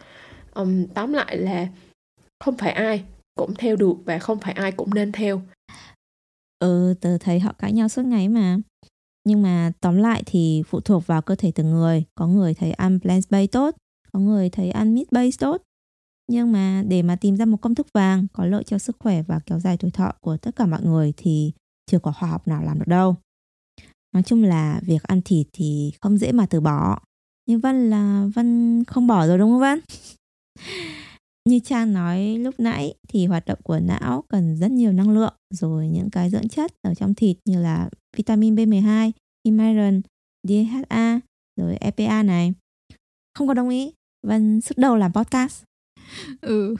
Um, 0.54 0.86
tóm 0.86 1.12
lại 1.12 1.36
là 1.36 1.68
không 2.44 2.56
phải 2.56 2.72
ai 2.72 3.04
cũng 3.34 3.54
theo 3.54 3.76
được 3.76 3.94
và 4.04 4.18
không 4.18 4.38
phải 4.40 4.52
ai 4.52 4.72
cũng 4.72 4.94
nên 4.94 5.12
theo. 5.12 5.42
Ừ 6.58 6.94
tớ 7.00 7.18
thấy 7.18 7.40
họ 7.40 7.52
cãi 7.58 7.72
nhau 7.72 7.88
suốt 7.88 8.04
ngày 8.04 8.28
mà. 8.28 8.58
Nhưng 9.24 9.42
mà 9.42 9.72
tóm 9.80 9.96
lại 9.96 10.22
thì 10.26 10.62
phụ 10.66 10.80
thuộc 10.80 11.06
vào 11.06 11.22
cơ 11.22 11.34
thể 11.34 11.52
từng 11.54 11.70
người. 11.70 12.04
Có 12.14 12.26
người 12.26 12.54
thấy 12.54 12.72
ăn 12.72 13.00
plant 13.00 13.30
based 13.30 13.52
tốt 13.52 13.74
có 14.12 14.18
người 14.18 14.50
thấy 14.50 14.70
ăn 14.70 14.94
meat 14.94 15.12
based 15.12 15.40
tốt. 15.40 15.62
Nhưng 16.28 16.52
mà 16.52 16.82
để 16.88 17.02
mà 17.02 17.16
tìm 17.16 17.36
ra 17.36 17.44
một 17.44 17.56
công 17.56 17.74
thức 17.74 17.86
vàng 17.94 18.26
có 18.32 18.44
lợi 18.44 18.64
cho 18.64 18.78
sức 18.78 18.96
khỏe 18.98 19.22
và 19.22 19.40
kéo 19.46 19.60
dài 19.60 19.76
tuổi 19.76 19.90
thọ 19.90 20.12
của 20.20 20.36
tất 20.36 20.56
cả 20.56 20.66
mọi 20.66 20.82
người 20.82 21.12
thì 21.16 21.52
chưa 21.92 21.98
có 21.98 22.12
khoa 22.12 22.28
học 22.28 22.48
nào 22.48 22.62
làm 22.62 22.78
được 22.78 22.88
đâu 22.88 23.16
nói 24.14 24.22
chung 24.22 24.44
là 24.44 24.80
việc 24.84 25.02
ăn 25.02 25.22
thịt 25.24 25.46
thì 25.52 25.92
không 26.00 26.18
dễ 26.18 26.32
mà 26.32 26.46
từ 26.46 26.60
bỏ 26.60 26.98
nhưng 27.46 27.60
vân 27.60 27.90
là 27.90 28.26
vân 28.34 28.82
không 28.86 29.06
bỏ 29.06 29.26
rồi 29.26 29.38
đúng 29.38 29.50
không 29.50 29.60
vân 29.60 29.80
như 31.48 31.58
trang 31.58 31.92
nói 31.92 32.38
lúc 32.38 32.54
nãy 32.58 32.94
thì 33.08 33.26
hoạt 33.26 33.46
động 33.46 33.58
của 33.62 33.78
não 33.78 34.24
cần 34.28 34.56
rất 34.56 34.70
nhiều 34.70 34.92
năng 34.92 35.10
lượng 35.10 35.34
rồi 35.54 35.88
những 35.88 36.10
cái 36.10 36.30
dưỡng 36.30 36.48
chất 36.48 36.72
ở 36.82 36.94
trong 36.94 37.14
thịt 37.14 37.36
như 37.44 37.62
là 37.62 37.90
vitamin 38.16 38.54
B12, 38.54 39.12
iron, 39.44 40.00
DHA 40.48 41.20
rồi 41.56 41.76
EPA 41.76 42.22
này. 42.22 42.52
Không 43.34 43.48
có 43.48 43.54
đồng 43.54 43.68
ý, 43.68 43.92
Vân 44.26 44.60
sức 44.60 44.78
đầu 44.78 44.96
làm 44.96 45.12
podcast. 45.12 45.62
Ừ, 46.40 46.74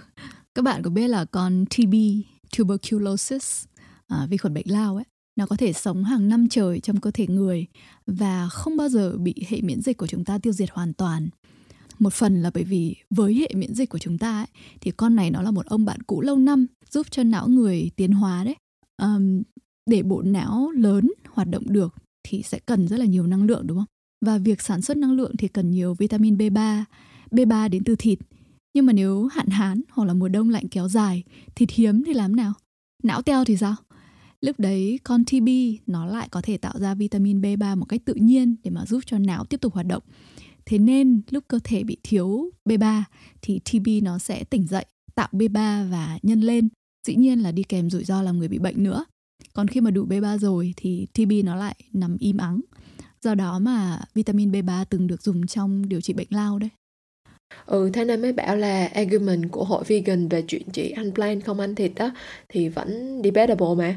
các 0.55 0.63
bạn 0.63 0.83
có 0.83 0.91
biết 0.91 1.09
là 1.09 1.25
con 1.25 1.65
TB, 1.67 1.95
tuberculosis 2.57 3.65
à, 4.13 4.27
vi 4.27 4.37
khuẩn 4.37 4.55
bệnh 4.55 4.71
lao 4.71 4.97
ấy 4.97 5.05
nó 5.37 5.47
có 5.47 5.57
thể 5.57 5.73
sống 5.73 6.05
hàng 6.05 6.29
năm 6.29 6.49
trời 6.49 6.81
trong 6.81 7.01
cơ 7.01 7.11
thể 7.11 7.27
người 7.27 7.67
và 8.07 8.49
không 8.49 8.77
bao 8.77 8.89
giờ 8.89 9.17
bị 9.19 9.35
hệ 9.49 9.61
miễn 9.61 9.81
dịch 9.81 9.97
của 9.97 10.07
chúng 10.07 10.25
ta 10.25 10.39
tiêu 10.39 10.53
diệt 10.53 10.71
hoàn 10.71 10.93
toàn. 10.93 11.29
Một 11.99 12.13
phần 12.13 12.43
là 12.43 12.51
bởi 12.55 12.65
vì 12.65 12.97
với 13.11 13.35
hệ 13.35 13.49
miễn 13.55 13.75
dịch 13.75 13.89
của 13.89 13.99
chúng 13.99 14.19
ta 14.19 14.41
ấy, 14.41 14.47
thì 14.81 14.91
con 14.91 15.17
này 15.17 15.31
nó 15.31 15.43
là 15.43 15.51
một 15.51 15.67
ông 15.67 15.85
bạn 15.85 16.03
cũ 16.03 16.21
lâu 16.21 16.37
năm 16.37 16.67
giúp 16.91 17.07
cho 17.11 17.23
não 17.23 17.49
người 17.49 17.91
tiến 17.97 18.13
hóa 18.13 18.45
đấy. 18.45 18.57
Um, 19.03 19.43
để 19.91 20.03
bộ 20.03 20.23
não 20.23 20.71
lớn 20.71 21.11
hoạt 21.29 21.49
động 21.49 21.65
được 21.67 21.95
thì 22.23 22.43
sẽ 22.43 22.59
cần 22.59 22.89
rất 22.89 22.97
là 22.97 23.05
nhiều 23.05 23.27
năng 23.27 23.43
lượng 23.43 23.67
đúng 23.67 23.79
không? 23.79 23.87
Và 24.27 24.39
việc 24.39 24.63
sản 24.63 24.83
xuất 24.83 24.97
năng 24.97 25.13
lượng 25.13 25.37
thì 25.39 25.49
cần 25.49 25.71
nhiều 25.71 25.95
vitamin 25.95 26.37
B3 26.37 26.85
B3 27.31 27.69
đến 27.69 27.85
từ 27.85 27.97
thịt. 27.97 28.19
Nhưng 28.75 28.87
mà 28.87 28.93
nếu 28.93 29.27
hạn 29.27 29.49
hán 29.49 29.83
hoặc 29.91 30.05
là 30.05 30.15
mùa 30.15 30.29
đông 30.29 30.51
lạnh 30.51 30.69
kéo 30.69 30.89
dài 30.89 31.23
thịt 31.55 31.71
hiếm 31.71 32.05
thì 32.05 32.13
làm 32.13 32.37
nào? 32.37 32.53
Não 33.03 33.23
teo 33.23 33.45
thì 33.45 33.57
sao? 33.57 33.75
Lúc 34.43 34.61
đấy 34.61 34.99
con 35.05 35.25
TB 35.25 35.49
nó 35.87 36.07
lại 36.07 36.29
có 36.31 36.41
thể 36.41 36.57
tạo 36.57 36.75
ra 36.79 36.95
vitamin 36.95 37.41
B3 37.41 37.77
một 37.77 37.85
cách 37.85 38.01
tự 38.05 38.15
nhiên 38.15 38.57
để 38.65 38.71
mà 38.71 38.87
giúp 38.87 39.01
cho 39.07 39.19
não 39.19 39.45
tiếp 39.45 39.61
tục 39.61 39.75
hoạt 39.75 39.87
động. 39.87 40.03
Thế 40.67 40.79
nên 40.79 41.23
lúc 41.31 41.45
cơ 41.49 41.59
thể 41.65 41.85
bị 41.85 41.97
thiếu 42.03 42.51
B3 42.69 43.03
thì 43.43 43.61
TB 43.65 43.89
nó 44.03 44.19
sẽ 44.19 44.45
tỉnh 44.45 44.67
dậy, 44.67 44.87
tạo 45.15 45.29
B3 45.33 45.91
và 45.91 46.19
nhân 46.23 46.41
lên. 46.41 46.69
Dĩ 47.07 47.15
nhiên 47.15 47.43
là 47.43 47.53
đi 47.53 47.63
kèm 47.63 47.91
rủi 47.91 48.05
ro 48.05 48.23
làm 48.23 48.39
người 48.39 48.49
bị 48.49 48.59
bệnh 48.59 48.83
nữa. 48.83 49.05
Còn 49.55 49.69
khi 49.69 49.81
mà 49.81 49.91
đủ 49.91 50.07
B3 50.07 50.39
rồi 50.39 50.75
thì 50.77 51.07
TB 51.13 51.33
nó 51.45 51.57
lại 51.57 51.75
nằm 51.93 52.17
im 52.21 52.37
ắng. 52.37 52.61
Do 53.23 53.35
đó 53.35 53.59
mà 53.59 54.01
vitamin 54.15 54.51
B3 54.53 54.85
từng 54.91 55.07
được 55.07 55.23
dùng 55.23 55.47
trong 55.47 55.89
điều 55.89 56.01
trị 56.01 56.13
bệnh 56.13 56.29
lao 56.31 56.59
đấy. 56.59 56.71
Ừ, 57.67 57.91
thế 57.93 58.05
nên 58.05 58.23
mới 58.23 58.33
bảo 58.33 58.57
là 58.57 58.87
argument 58.95 59.53
của 59.53 59.65
hội 59.65 59.85
vegan 59.87 60.29
về 60.29 60.45
chuyện 60.49 60.63
chỉ 60.73 60.91
ăn 60.91 61.15
plant 61.15 61.45
không 61.45 61.61
ăn 61.61 61.75
thịt 61.75 61.93
đó 61.97 62.11
thì 62.49 62.69
vẫn 62.69 63.21
debatable 63.25 63.75
mà 63.77 63.95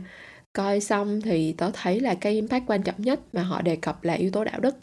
coi 0.56 0.80
xong 0.80 1.22
thì 1.22 1.54
tớ 1.58 1.72
thấy 1.74 2.00
là 2.00 2.16
cái 2.16 2.34
impact 2.34 2.64
quan 2.68 2.84
trọng 2.84 3.02
nhất 3.02 3.20
mà 3.34 3.44
họ 3.44 3.62
đề 3.62 3.76
cập 3.76 4.04
là 4.04 4.14
yếu 4.14 4.32
tố 4.32 4.44
đạo 4.44 4.60
đức. 4.60 4.76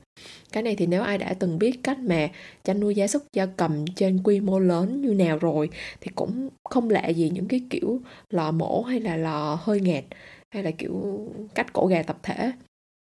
Cái 0.52 0.62
này 0.62 0.76
thì 0.76 0.86
nếu 0.86 1.02
ai 1.02 1.18
đã 1.18 1.34
từng 1.34 1.58
biết 1.58 1.80
cách 1.82 1.98
mà 1.98 2.28
chăn 2.64 2.80
nuôi 2.80 2.94
gia 2.94 3.06
súc 3.06 3.22
gia 3.32 3.46
cầm 3.46 3.84
trên 3.96 4.22
quy 4.24 4.40
mô 4.40 4.58
lớn 4.58 5.02
như 5.02 5.14
nào 5.14 5.38
rồi, 5.38 5.70
thì 6.00 6.10
cũng 6.14 6.48
không 6.70 6.90
lạ 6.90 7.08
gì 7.08 7.30
những 7.30 7.48
cái 7.48 7.60
kiểu 7.70 8.00
lò 8.30 8.50
mổ 8.50 8.82
hay 8.82 9.00
là 9.00 9.16
lò 9.16 9.58
hơi 9.62 9.80
nghẹt, 9.80 10.04
hay 10.50 10.62
là 10.62 10.70
kiểu 10.70 11.26
cách 11.54 11.72
cổ 11.72 11.86
gà 11.86 12.02
tập 12.02 12.18
thể. 12.22 12.52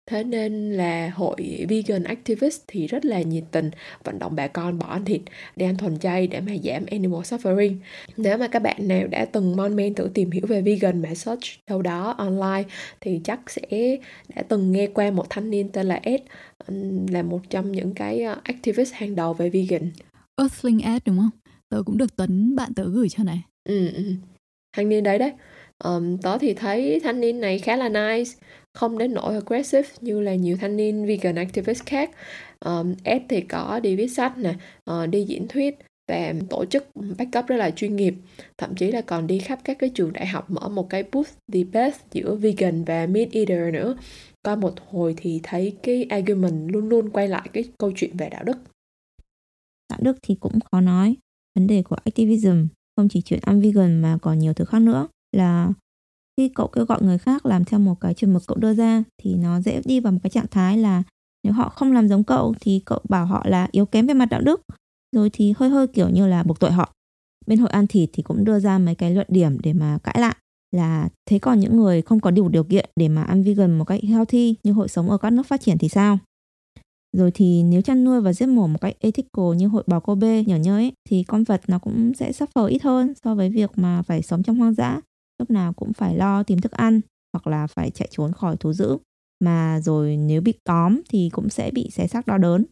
Thế 0.06 0.24
nên 0.24 0.74
là 0.74 1.10
hội 1.16 1.66
vegan 1.70 2.04
activist 2.04 2.62
thì 2.68 2.88
rất 2.88 3.06
là 3.06 3.22
nhiệt 3.22 3.44
tình 3.52 3.72
vận 4.04 4.20
động 4.20 4.36
bà 4.36 4.48
con 4.48 4.80
bỏ 4.80 4.88
ăn 4.88 5.06
thịt 5.06 5.22
để 5.56 5.66
ăn 5.66 5.78
thuần 5.78 6.00
chay 6.00 6.28
để 6.28 6.42
mà 6.42 6.52
giảm 6.64 6.86
animal 6.92 7.22
suffering. 7.22 7.76
Nếu 8.18 8.38
mà 8.38 8.48
các 8.48 8.62
bạn 8.62 8.88
nào 8.88 9.08
đã 9.08 9.26
từng 9.26 9.56
mon 9.56 9.76
men 9.76 9.96
thử 9.96 10.10
tìm 10.14 10.32
hiểu 10.32 10.46
về 10.48 10.62
vegan 10.62 11.02
mà 11.02 11.16
search 11.16 11.44
đâu 11.70 11.82
đó 11.82 12.16
online 12.18 12.64
thì 13.02 13.22
chắc 13.24 13.40
sẽ 13.50 13.98
đã 14.36 14.44
từng 14.48 14.72
nghe 14.72 14.88
qua 14.88 15.12
một 15.12 15.26
thanh 15.30 15.50
niên 15.50 15.70
tên 15.70 15.86
là 15.86 16.00
Ed 16.04 16.22
là 17.12 17.24
một 17.24 17.40
trong 17.50 17.72
những 17.72 17.94
cái 17.94 18.22
ờ, 18.22 18.38
activist 18.44 18.94
hàng 18.94 19.16
đầu 19.16 19.34
về 19.34 19.50
vegan. 19.50 19.92
Earthling 20.38 20.80
Ed 20.80 21.02
đúng 21.06 21.18
không? 21.18 21.30
Tớ 21.70 21.84
cũng 21.86 21.98
được 21.98 22.16
Tuấn 22.16 22.56
bạn 22.56 22.74
tớ 22.74 22.84
gửi 22.84 23.10
cho 23.10 23.24
này. 23.24 23.42
Ừ, 23.70 23.90
ừ. 23.94 24.04
Thanh 24.76 24.90
niên 24.90 25.04
đấy 25.04 25.20
đấy. 25.20 25.32
Um, 25.84 26.18
tớ 26.18 26.38
thì 26.38 26.54
thấy 26.54 27.00
thanh 27.04 27.22
niên 27.22 27.40
này 27.40 27.60
khá 27.60 27.76
là 27.76 27.90
nice 27.90 28.32
không 28.74 28.98
đến 28.98 29.14
nỗi 29.14 29.34
aggressive 29.34 29.90
như 30.02 30.22
là 30.22 30.36
nhiều 30.36 30.58
thanh 30.58 30.78
niên 30.78 31.06
vegan 31.06 31.36
activist 31.36 31.86
khác. 31.86 32.12
Um, 32.66 32.94
Ed 33.04 33.22
thì 33.30 33.42
có 33.42 33.80
đi 33.80 33.96
viết 33.96 34.08
sách 34.08 34.38
nè 34.38 34.56
uh, 34.92 35.10
đi 35.10 35.24
diễn 35.24 35.48
thuyết 35.48 35.80
và 36.10 36.34
tổ 36.50 36.66
chức 36.66 36.88
backup 37.18 37.48
rất 37.48 37.56
là 37.56 37.72
chuyên 37.72 37.96
nghiệp. 37.96 38.16
Thậm 38.58 38.76
chí 38.76 38.92
là 38.92 39.02
còn 39.02 39.28
đi 39.28 39.40
khắp 39.40 39.60
các 39.64 39.80
cái 39.80 39.90
trường 39.90 40.14
đại 40.14 40.28
học 40.28 40.52
mở 40.52 40.70
một 40.70 40.90
cái 40.90 41.04
booth 41.12 41.30
debate 41.48 41.98
giữa 42.12 42.36
vegan 42.36 42.84
và 42.84 43.08
meat 43.08 43.32
eater 43.32 43.74
nữa. 43.74 43.98
Coi 44.44 44.58
một 44.58 44.74
hồi 44.90 45.14
thì 45.18 45.40
thấy 45.44 45.78
cái 45.84 46.04
argument 46.04 46.74
luôn 46.74 46.90
luôn 46.90 47.10
quay 47.10 47.28
lại 47.28 47.50
cái 47.54 47.64
câu 47.78 47.92
chuyện 47.96 48.18
về 48.18 48.30
đạo 48.30 48.44
đức. 48.44 48.58
Đạo 49.90 50.00
đức 50.02 50.18
thì 50.22 50.36
cũng 50.40 50.60
khó 50.72 50.82
nói. 50.82 51.16
Vấn 51.56 51.68
đề 51.68 51.84
của 51.84 51.96
activism 52.06 52.66
không 52.96 53.10
chỉ 53.10 53.22
chuyện 53.22 53.40
ăn 53.44 53.62
vegan 53.62 54.02
mà 54.02 54.18
còn 54.22 54.40
nhiều 54.40 54.54
thứ 54.54 54.66
khác 54.66 54.80
nữa 54.80 55.08
là 55.32 55.70
khi 56.38 56.50
cậu 56.50 56.68
kêu 56.68 56.86
gọi 56.86 57.02
người 57.02 57.18
khác 57.18 57.46
làm 57.46 57.66
theo 57.66 57.80
một 57.80 57.96
cái 58.02 58.14
chuẩn 58.14 58.34
mực 58.34 58.44
cậu 58.48 58.58
đưa 58.58 58.74
ra 58.74 59.04
thì 59.18 59.36
nó 59.36 59.62
dễ 59.62 59.82
đi 59.86 60.00
vào 60.00 60.14
một 60.14 60.20
cái 60.24 60.30
trạng 60.30 60.48
thái 60.52 60.78
là 60.78 61.04
nếu 61.44 61.54
họ 61.54 61.70
không 61.70 61.92
làm 61.92 62.08
giống 62.08 62.24
cậu 62.24 62.54
thì 62.62 62.82
cậu 62.86 63.00
bảo 63.10 63.26
họ 63.26 63.44
là 63.46 63.68
yếu 63.72 63.86
kém 63.86 64.08
về 64.08 64.14
mặt 64.14 64.26
đạo 64.26 64.42
đức. 64.42 64.62
Rồi 65.16 65.30
thì 65.34 65.54
hơi 65.58 65.70
hơi 65.70 65.88
kiểu 65.88 66.10
như 66.10 66.28
là 66.28 66.44
buộc 66.44 66.60
tội 66.60 66.72
họ. 66.72 66.94
Bên 67.48 67.60
hội 67.60 67.70
ăn 67.70 67.88
thịt 67.88 68.10
thì 68.14 68.24
cũng 68.24 68.46
đưa 68.46 68.60
ra 68.60 68.78
mấy 68.78 68.96
cái 68.96 69.12
luận 69.12 69.28
điểm 69.30 69.58
để 69.64 69.74
mà 69.74 69.98
cãi 70.04 70.16
lại 70.20 70.36
là 70.72 71.10
thế 71.26 71.40
còn 71.40 71.60
những 71.60 71.78
người 71.78 72.02
không 72.02 72.20
có 72.20 72.32
đủ 72.32 72.50
điều 72.50 72.64
kiện 72.64 72.90
để 72.96 73.10
mà 73.10 73.24
ăn 73.24 73.44
vegan 73.44 73.78
một 73.78 73.86
cách 73.86 74.04
healthy 74.04 74.56
như 74.64 74.72
hội 74.72 74.88
sống 74.88 75.10
ở 75.10 75.18
các 75.18 75.30
nước 75.30 75.46
phát 75.46 75.62
triển 75.62 75.78
thì 75.78 75.90
sao? 75.90 76.18
Rồi 77.18 77.32
thì 77.34 77.64
nếu 77.64 77.82
chăn 77.82 78.04
nuôi 78.04 78.22
và 78.22 78.34
giết 78.34 78.46
mổ 78.46 78.68
một 78.68 78.82
cách 78.82 78.96
ethical 79.00 79.56
như 79.58 79.68
hội 79.68 79.84
bò 79.88 80.00
Kobe 80.00 80.44
nhỏ 80.44 80.56
nhớ 80.56 80.78
ấy, 80.78 80.92
thì 81.10 81.24
con 81.24 81.44
vật 81.44 81.62
nó 81.68 81.80
cũng 81.80 82.14
sẽ 82.14 82.32
suffer 82.32 82.66
ít 82.66 82.84
hơn 82.84 83.14
so 83.24 83.36
với 83.36 83.50
việc 83.50 83.72
mà 83.76 84.02
phải 84.02 84.22
sống 84.22 84.44
trong 84.44 84.56
hoang 84.56 84.74
dã 84.74 85.02
lúc 85.40 85.50
nào 85.50 85.74
cũng 85.74 85.94
phải 85.94 86.16
lo 86.16 86.44
tìm 86.44 86.62
thức 86.62 86.72
ăn 86.72 87.02
hoặc 87.34 87.48
là 87.48 87.68
phải 87.68 87.90
chạy 87.92 88.08
trốn 88.12 88.34
khỏi 88.34 88.58
thú 88.58 88.74
dữ. 88.74 88.98
Mà 89.40 89.80
rồi 89.82 90.18
nếu 90.18 90.42
bị 90.42 90.54
tóm 90.64 91.02
thì 91.10 91.30
cũng 91.34 91.50
sẽ 91.50 91.72
bị 91.74 91.90
xé 91.92 92.08
xác 92.08 92.28
đau 92.28 92.38
đớn. 92.38 92.66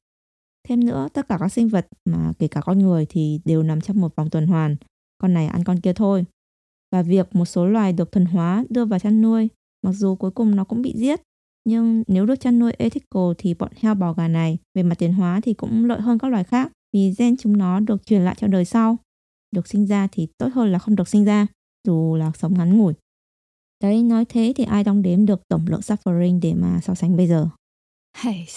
Thêm 0.68 0.86
nữa 0.86 1.08
tất 1.14 1.28
cả 1.30 1.38
các 1.40 1.50
sinh 1.50 1.70
vật 1.70 1.88
mà 2.10 2.34
kể 2.40 2.48
cả 2.48 2.62
con 2.62 2.80
người 2.80 3.06
thì 3.10 3.40
đều 3.46 3.64
nằm 3.64 3.82
trong 3.82 4.02
một 4.02 4.16
vòng 4.16 4.30
tuần 4.30 4.48
hoàn. 4.48 4.76
Con 5.18 5.34
này 5.34 5.48
ăn 5.48 5.64
con 5.64 5.80
kia 5.80 5.94
thôi. 5.94 6.26
Và 6.92 7.02
việc 7.02 7.36
một 7.36 7.46
số 7.46 7.66
loài 7.66 7.94
được 7.94 8.12
thuần 8.12 8.26
hóa 8.26 8.64
đưa 8.70 8.86
vào 8.86 9.00
chăn 9.00 9.22
nuôi 9.22 9.50
mặc 9.86 9.92
dù 9.92 10.16
cuối 10.16 10.32
cùng 10.32 10.56
nó 10.56 10.64
cũng 10.64 10.82
bị 10.82 10.94
giết 10.96 11.22
nhưng 11.66 12.04
nếu 12.08 12.26
được 12.26 12.40
chăn 12.40 12.60
nuôi 12.60 12.72
ethical 12.78 13.32
thì 13.38 13.54
bọn 13.54 13.72
heo 13.82 13.96
bò 13.96 14.14
gà 14.14 14.28
này 14.28 14.58
về 14.76 14.84
mặt 14.84 14.96
tiến 14.98 15.14
hóa 15.14 15.40
thì 15.44 15.54
cũng 15.54 15.86
lợi 15.86 16.02
hơn 16.02 16.20
các 16.20 16.28
loài 16.28 16.44
khác 16.44 16.72
vì 16.94 17.14
gen 17.18 17.38
chúng 17.38 17.58
nó 17.58 17.80
được 17.80 18.06
truyền 18.06 18.22
lại 18.22 18.36
cho 18.38 18.48
đời 18.48 18.66
sau. 18.66 18.98
Được 19.52 19.68
sinh 19.68 19.86
ra 19.88 20.08
thì 20.12 20.28
tốt 20.38 20.48
hơn 20.54 20.72
là 20.72 20.80
không 20.80 20.96
được 20.96 21.08
sinh 21.08 21.26
ra, 21.26 21.48
dù 21.88 22.16
là 22.16 22.32
sống 22.38 22.54
ngắn 22.54 22.78
ngủi. 22.78 22.94
Đấy, 23.84 24.04
nói 24.04 24.26
thế 24.26 24.54
thì 24.56 24.64
ai 24.64 24.84
đong 24.84 25.02
đếm 25.02 25.26
được 25.26 25.42
tổng 25.48 25.66
lượng 25.68 25.80
suffering 25.80 26.40
để 26.42 26.54
mà 26.54 26.80
so 26.84 26.96
sánh 26.96 27.18
bây 27.18 27.28
giờ. 27.28 27.48
Hey, 28.18 28.48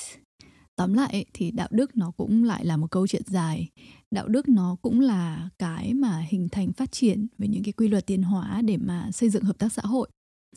tóm 0.77 0.95
lại 0.95 1.25
thì 1.35 1.51
đạo 1.51 1.69
đức 1.71 1.97
nó 1.97 2.13
cũng 2.17 2.45
lại 2.45 2.65
là 2.65 2.77
một 2.77 2.91
câu 2.91 3.07
chuyện 3.07 3.23
dài 3.27 3.71
đạo 4.15 4.29
đức 4.29 4.49
nó 4.49 4.77
cũng 4.83 5.01
là 5.01 5.49
cái 5.59 5.95
mà 5.95 6.25
hình 6.29 6.49
thành 6.53 6.73
phát 6.73 6.93
triển 6.93 7.27
với 7.39 7.49
những 7.49 7.63
cái 7.63 7.73
quy 7.73 7.89
luật 7.89 8.07
tiến 8.07 8.23
hóa 8.23 8.63
để 8.63 8.77
mà 8.77 9.11
xây 9.13 9.31
dựng 9.31 9.45
hợp 9.45 9.59
tác 9.59 9.73
xã 9.73 9.83
hội 9.83 10.09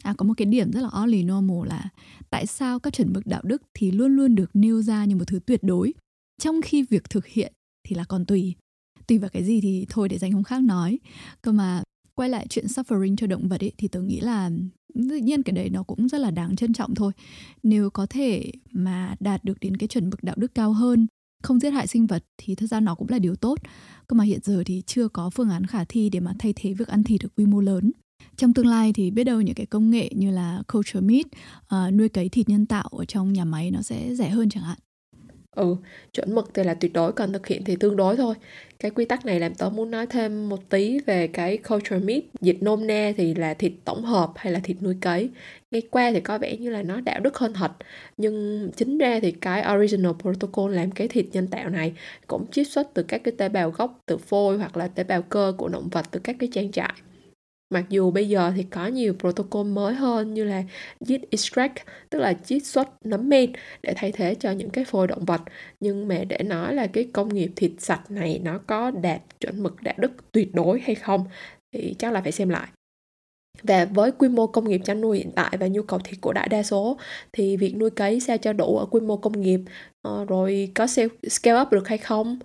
À 0.04 0.14
có 0.18 0.26
một 0.26 0.34
cái 0.38 0.46
điểm 0.46 0.72
rất 0.72 0.82
là 0.82 0.90
oddly 1.04 1.24
normal 1.24 1.68
là 1.68 1.90
tại 2.30 2.46
sao 2.46 2.80
các 2.80 2.94
chuẩn 2.94 3.14
mực 3.14 3.28
đạo 3.28 3.42
đức 3.44 3.62
thì 3.74 3.92
luôn 3.92 4.16
luôn 4.16 4.36
được 4.36 4.50
nêu 4.54 4.82
ra 4.82 5.06
như 5.06 5.16
một 5.16 5.28
thứ 5.28 5.40
tuyệt 5.46 5.64
đối 5.64 5.94
trong 6.42 6.62
khi 6.62 6.84
việc 6.84 7.10
thực 7.10 7.26
hiện 7.28 7.54
thì 7.84 7.96
là 7.96 8.04
còn 8.04 8.26
tùy. 8.26 8.56
Tùy 9.08 9.18
vào 9.18 9.30
cái 9.30 9.44
gì 9.44 9.62
thì 9.62 9.86
thôi 9.90 10.10
để 10.10 10.18
dành 10.18 10.32
hôm 10.32 10.44
khác 10.44 10.64
nói. 10.64 11.00
Cơ 11.42 11.52
mà 11.52 11.84
quay 12.18 12.30
lại 12.30 12.48
chuyện 12.50 12.66
suffering 12.66 13.16
cho 13.16 13.28
động 13.28 13.48
vật 13.48 13.62
ấy 13.62 13.72
thì 13.78 13.88
tôi 13.88 14.04
nghĩ 14.04 14.20
là 14.20 14.50
tự 15.10 15.18
nhiên 15.18 15.44
cái 15.44 15.54
đấy 15.54 15.70
nó 15.70 15.84
cũng 15.84 16.08
rất 16.08 16.18
là 16.18 16.32
đáng 16.32 16.56
trân 16.56 16.74
trọng 16.74 16.96
thôi. 16.96 17.12
Nếu 17.64 17.90
có 17.90 18.06
thể 18.10 18.52
mà 18.72 19.16
đạt 19.20 19.44
được 19.44 19.60
đến 19.62 19.78
cái 19.78 19.88
chuẩn 19.88 20.10
mực 20.10 20.24
đạo 20.24 20.36
đức 20.40 20.56
cao 20.56 20.74
hơn 20.74 21.08
không 21.44 21.60
giết 21.60 21.70
hại 21.70 21.88
sinh 21.88 22.08
vật 22.08 22.24
thì 22.38 22.56
thật 22.56 22.66
ra 22.68 22.80
nó 22.80 22.96
cũng 22.96 23.10
là 23.10 23.20
điều 23.20 23.36
tốt. 23.36 23.60
Cơ 24.08 24.14
mà 24.14 24.24
hiện 24.24 24.40
giờ 24.44 24.64
thì 24.66 24.84
chưa 24.86 25.08
có 25.08 25.30
phương 25.30 25.50
án 25.50 25.66
khả 25.66 25.84
thi 25.84 26.10
để 26.10 26.20
mà 26.20 26.34
thay 26.40 26.54
thế 26.56 26.74
việc 26.74 26.88
ăn 26.88 27.04
thịt 27.04 27.22
được 27.22 27.36
quy 27.36 27.46
mô 27.46 27.62
lớn 27.62 27.92
trong 28.38 28.54
tương 28.54 28.68
lai 28.68 28.94
thì 28.94 29.12
biết 29.12 29.24
đâu 29.24 29.42
những 29.42 29.56
cái 29.56 29.66
công 29.66 29.90
nghệ 29.90 30.10
như 30.16 30.32
là 30.32 30.62
culture 30.74 31.02
meat 31.02 31.26
uh, 31.26 31.94
nuôi 31.94 32.10
cấy 32.10 32.30
thịt 32.30 32.50
nhân 32.50 32.66
tạo 32.66 32.90
ở 32.92 33.06
trong 33.06 33.34
nhà 33.34 33.46
máy 33.46 33.72
nó 33.72 33.82
sẽ 33.82 34.16
rẻ 34.16 34.30
hơn 34.30 34.50
chẳng 34.50 34.64
hạn 34.64 34.78
ừ 35.58 35.76
chuẩn 36.14 36.36
mực 36.36 36.52
thì 36.54 36.64
là 36.64 36.74
tuyệt 36.74 36.94
đối 36.94 37.12
còn 37.12 37.34
thực 37.34 37.48
hiện 37.48 37.64
thì 37.64 37.76
tương 37.76 37.96
đối 37.96 38.18
thôi. 38.18 38.36
Cái 38.80 38.92
quy 38.92 39.06
tắc 39.06 39.26
này 39.26 39.40
làm 39.40 39.56
tớ 39.56 39.70
muốn 39.70 39.92
nói 39.92 40.08
thêm 40.08 40.50
một 40.50 40.70
tí 40.70 41.00
về 41.06 41.28
cái 41.28 41.58
culture 41.58 42.00
meat, 42.00 42.24
dịch 42.42 42.58
nôm 42.62 42.88
na 42.88 43.12
thì 43.18 43.34
là 43.36 43.54
thịt 43.54 43.72
tổng 43.86 44.04
hợp 44.06 44.32
hay 44.36 44.54
là 44.54 44.60
thịt 44.60 44.78
nuôi 44.82 44.96
cấy. 45.02 45.30
Nghe 45.72 45.82
qua 45.92 46.12
thì 46.12 46.20
có 46.20 46.38
vẻ 46.38 46.58
như 46.58 46.70
là 46.70 46.84
nó 46.84 47.02
đạo 47.02 47.20
đức 47.20 47.38
hơn 47.38 47.54
thật, 47.54 47.72
nhưng 48.18 48.70
chính 48.76 48.98
ra 48.98 49.20
thì 49.20 49.32
cái 49.32 49.64
original 49.76 50.12
protocol 50.22 50.76
làm 50.76 50.92
cái 50.92 51.08
thịt 51.08 51.26
nhân 51.32 51.48
tạo 51.48 51.70
này 51.70 51.94
cũng 52.28 52.46
chiết 52.52 52.68
xuất 52.68 52.94
từ 52.94 53.04
các 53.04 53.22
cái 53.24 53.34
tế 53.38 53.50
bào 53.50 53.72
gốc, 53.72 54.00
từ 54.06 54.18
phôi 54.18 54.58
hoặc 54.58 54.78
là 54.78 54.88
tế 54.88 55.04
bào 55.04 55.22
cơ 55.22 55.54
của 55.58 55.70
động 55.70 55.90
vật, 55.92 56.06
từ 56.12 56.20
các 56.24 56.36
cái 56.40 56.50
trang 56.54 56.72
trại 56.72 56.94
mặc 57.70 57.86
dù 57.90 58.12
bây 58.12 58.30
giờ 58.30 58.52
thì 58.56 58.64
có 58.64 58.88
nhiều 58.88 59.14
protocol 59.20 59.68
mới 59.68 59.94
hơn 59.94 60.34
như 60.34 60.44
là 60.44 60.64
yeast 61.10 61.24
extract, 61.30 61.74
tức 62.10 62.20
là 62.20 62.34
chiết 62.34 62.66
xuất 62.66 63.06
nấm 63.06 63.30
men 63.30 63.54
để 63.84 63.94
thay 63.96 64.12
thế 64.12 64.36
cho 64.36 64.52
những 64.52 64.70
cái 64.70 64.86
phôi 64.86 65.08
động 65.08 65.26
vật, 65.26 65.42
nhưng 65.80 66.08
mà 66.08 66.24
để 66.28 66.38
nói 66.46 66.74
là 66.74 66.88
cái 66.88 67.10
công 67.14 67.34
nghiệp 67.34 67.52
thịt 67.56 67.72
sạch 67.78 68.12
này 68.12 68.40
nó 68.44 68.60
có 68.68 68.92
đạt 68.92 69.22
chuẩn 69.40 69.64
mực 69.64 69.84
đạo 69.84 69.96
đức 69.98 70.12
tuyệt 70.32 70.56
đối 70.56 70.80
hay 70.80 70.96
không 70.96 71.26
thì 71.74 71.96
chắc 72.00 72.14
là 72.14 72.22
phải 72.22 72.32
xem 72.32 72.50
lại. 72.50 72.68
Và 73.64 73.86
với 73.86 74.12
quy 74.12 74.30
mô 74.30 74.48
công 74.48 74.70
nghiệp 74.70 74.82
chăn 74.86 75.02
nuôi 75.02 75.18
hiện 75.18 75.32
tại 75.36 75.58
và 75.60 75.68
nhu 75.68 75.82
cầu 75.82 76.00
thịt 76.00 76.22
của 76.22 76.34
đại 76.34 76.50
đa 76.50 76.64
số, 76.64 76.98
thì 77.34 77.58
việc 77.58 77.76
nuôi 77.76 77.90
cấy 77.90 78.20
sao 78.20 78.38
cho 78.38 78.54
đủ 78.54 78.78
ở 78.78 78.86
quy 78.86 79.00
mô 79.00 79.18
công 79.18 79.42
nghiệp 79.42 79.60
ờ, 80.02 80.26
rồi 80.26 80.72
có 80.76 80.88
scale 81.30 81.62
up 81.62 81.72
được 81.72 81.88
hay 81.88 81.98
không, 81.98 82.40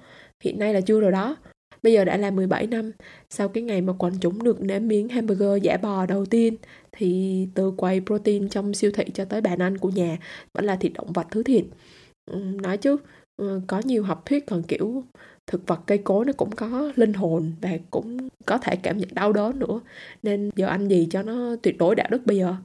hiện 0.45 0.59
nay 0.59 0.75
là 0.75 0.81
chưa 0.81 1.01
rồi 1.01 1.13
đó. 1.13 1.37
Bây 1.83 1.93
giờ 1.93 2.05
đã 2.05 2.17
là 2.17 2.31
17 2.31 2.67
năm. 2.67 2.91
Sau 3.31 3.49
cái 3.49 3.63
ngày 3.63 3.81
mà 3.81 3.93
quần 3.99 4.15
chúng 4.21 4.43
được 4.43 4.61
nếm 4.61 4.89
miếng 4.89 5.09
hamburger 5.09 5.63
giả 5.63 5.77
bò 5.77 6.07
đầu 6.07 6.27
tiên, 6.27 6.57
thì 6.93 7.49
từ 7.55 7.71
quầy 7.77 8.01
protein 8.07 8.49
trong 8.49 8.75
siêu 8.75 8.91
thị 8.95 9.05
cho 9.15 9.25
tới 9.25 9.41
bàn 9.41 9.59
ăn 9.59 9.79
của 9.79 9.89
nhà 9.89 10.19
vẫn 10.55 10.65
là 10.65 10.77
thịt 10.77 10.93
động 10.93 11.13
vật 11.13 11.27
thứ 11.31 11.43
thịt. 11.43 11.65
Ừ, 12.31 12.39
nói 12.63 12.77
chứ 12.77 12.97
ừ, 13.37 13.61
có 13.67 13.83
nhiều 13.85 14.03
học 14.03 14.23
thuyết 14.27 14.47
còn 14.47 14.63
kiểu 14.63 15.05
thực 15.47 15.67
vật 15.67 15.81
cây 15.87 15.99
cối 15.99 16.25
nó 16.25 16.33
cũng 16.33 16.51
có 16.51 16.93
linh 16.97 17.13
hồn 17.13 17.53
và 17.61 17.71
cũng 17.91 18.29
có 18.47 18.59
thể 18.59 18.77
cảm 18.77 18.99
nhận 18.99 19.09
đau 19.15 19.33
đớn 19.33 19.59
nữa, 19.59 19.81
nên 20.23 20.51
giờ 20.57 20.67
ăn 20.67 20.89
gì 20.89 21.09
cho 21.11 21.23
nó 21.23 21.57
tuyệt 21.63 21.79
đối 21.79 21.95
đạo 21.95 22.09
đức 22.11 22.27
bây 22.27 22.37
giờ. 22.37 22.57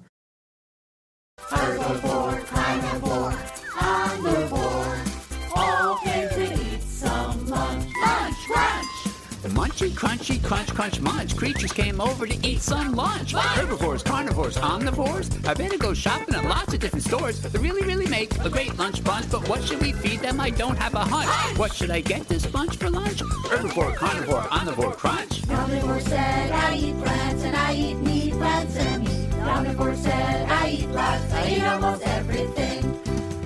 Munchy, 9.78 9.92
crunchy, 9.92 10.44
crunch, 10.44 10.74
crunch, 10.74 11.00
munch. 11.02 11.38
Creatures 11.38 11.72
came 11.72 12.02
over 12.02 12.26
to 12.26 12.48
eat 12.48 12.62
some 12.62 12.96
lunch. 12.96 13.34
Herbivores, 13.34 14.02
carnivores, 14.02 14.58
omnivores. 14.58 15.48
I 15.48 15.54
better 15.54 15.78
go 15.78 15.94
shopping 15.94 16.34
at 16.34 16.46
lots 16.46 16.74
of 16.74 16.80
different 16.80 17.06
stores. 17.06 17.40
They 17.40 17.60
really, 17.60 17.84
really 17.84 18.08
make 18.08 18.36
a 18.40 18.50
great 18.50 18.76
lunch 18.80 19.04
bunch. 19.04 19.30
But 19.30 19.48
what 19.48 19.64
should 19.64 19.80
we 19.80 19.92
feed 19.92 20.22
them? 20.22 20.42
I 20.42 20.50
don't 20.50 20.80
have 20.80 20.96
a 20.96 21.06
hunch. 21.06 21.60
What 21.60 21.76
should 21.76 21.92
I 21.92 22.02
get 22.02 22.28
this 22.28 22.48
bunch 22.48 22.78
for 22.78 22.90
lunch? 22.90 23.20
Herbivore, 23.20 23.96
carnivore, 23.96 24.42
omnivore, 24.50 24.98
crunch. 24.98 25.44
Omnivore 25.44 26.02
said 26.02 26.52
I 26.52 26.76
eat 26.76 26.98
plants 26.98 27.44
and 27.44 27.56
I 27.56 27.76
eat 27.76 27.96
meat, 27.98 28.34
plants 28.34 28.76
and 28.78 29.04
meat. 29.04 29.30
Omnivore 29.30 29.96
said 29.96 30.50
I 30.50 30.70
eat 30.70 30.90
lots, 30.90 31.34
I 31.34 31.50
eat 31.52 31.64
almost 31.64 32.02
everything. 32.02 32.97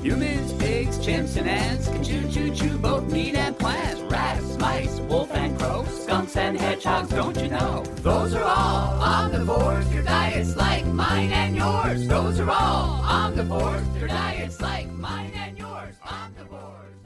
Humans, 0.02 0.54
pigs, 0.54 0.98
chimps, 0.98 1.38
and 1.38 1.48
ants 1.48 1.88
can 1.88 2.04
chew, 2.04 2.28
chew, 2.28 2.50
chew 2.56 2.76
both 2.80 3.12
meat 3.14 3.36
and 3.36 3.56
plants. 3.56 4.02
Rats, 4.10 4.58
mice, 4.58 5.00
wolf 5.02 5.30
and 5.32 5.56
crow, 5.60 5.84
skunks 5.84 6.36
and 6.38 6.60
hedgehogs, 6.60 7.10
don't 7.10 7.38
you 7.38 7.50
know? 7.50 7.84
Those 8.02 8.34
are 8.34 8.44
all 8.44 8.98
omnivores. 9.00 9.94
Your 9.94 10.02
diet's 10.04 10.56
like 10.56 10.88
mine 10.88 11.32
and 11.32 11.56
yours. 11.56 12.08
Those 12.08 12.40
are 12.40 12.50
all 12.50 13.04
omnivores. 13.04 14.00
Your 14.00 14.08
diet's 14.08 14.60
like 14.60 14.88
mine 14.92 15.32
and 15.36 15.58
yours. 15.58 15.96
Omnivores. 16.02 16.98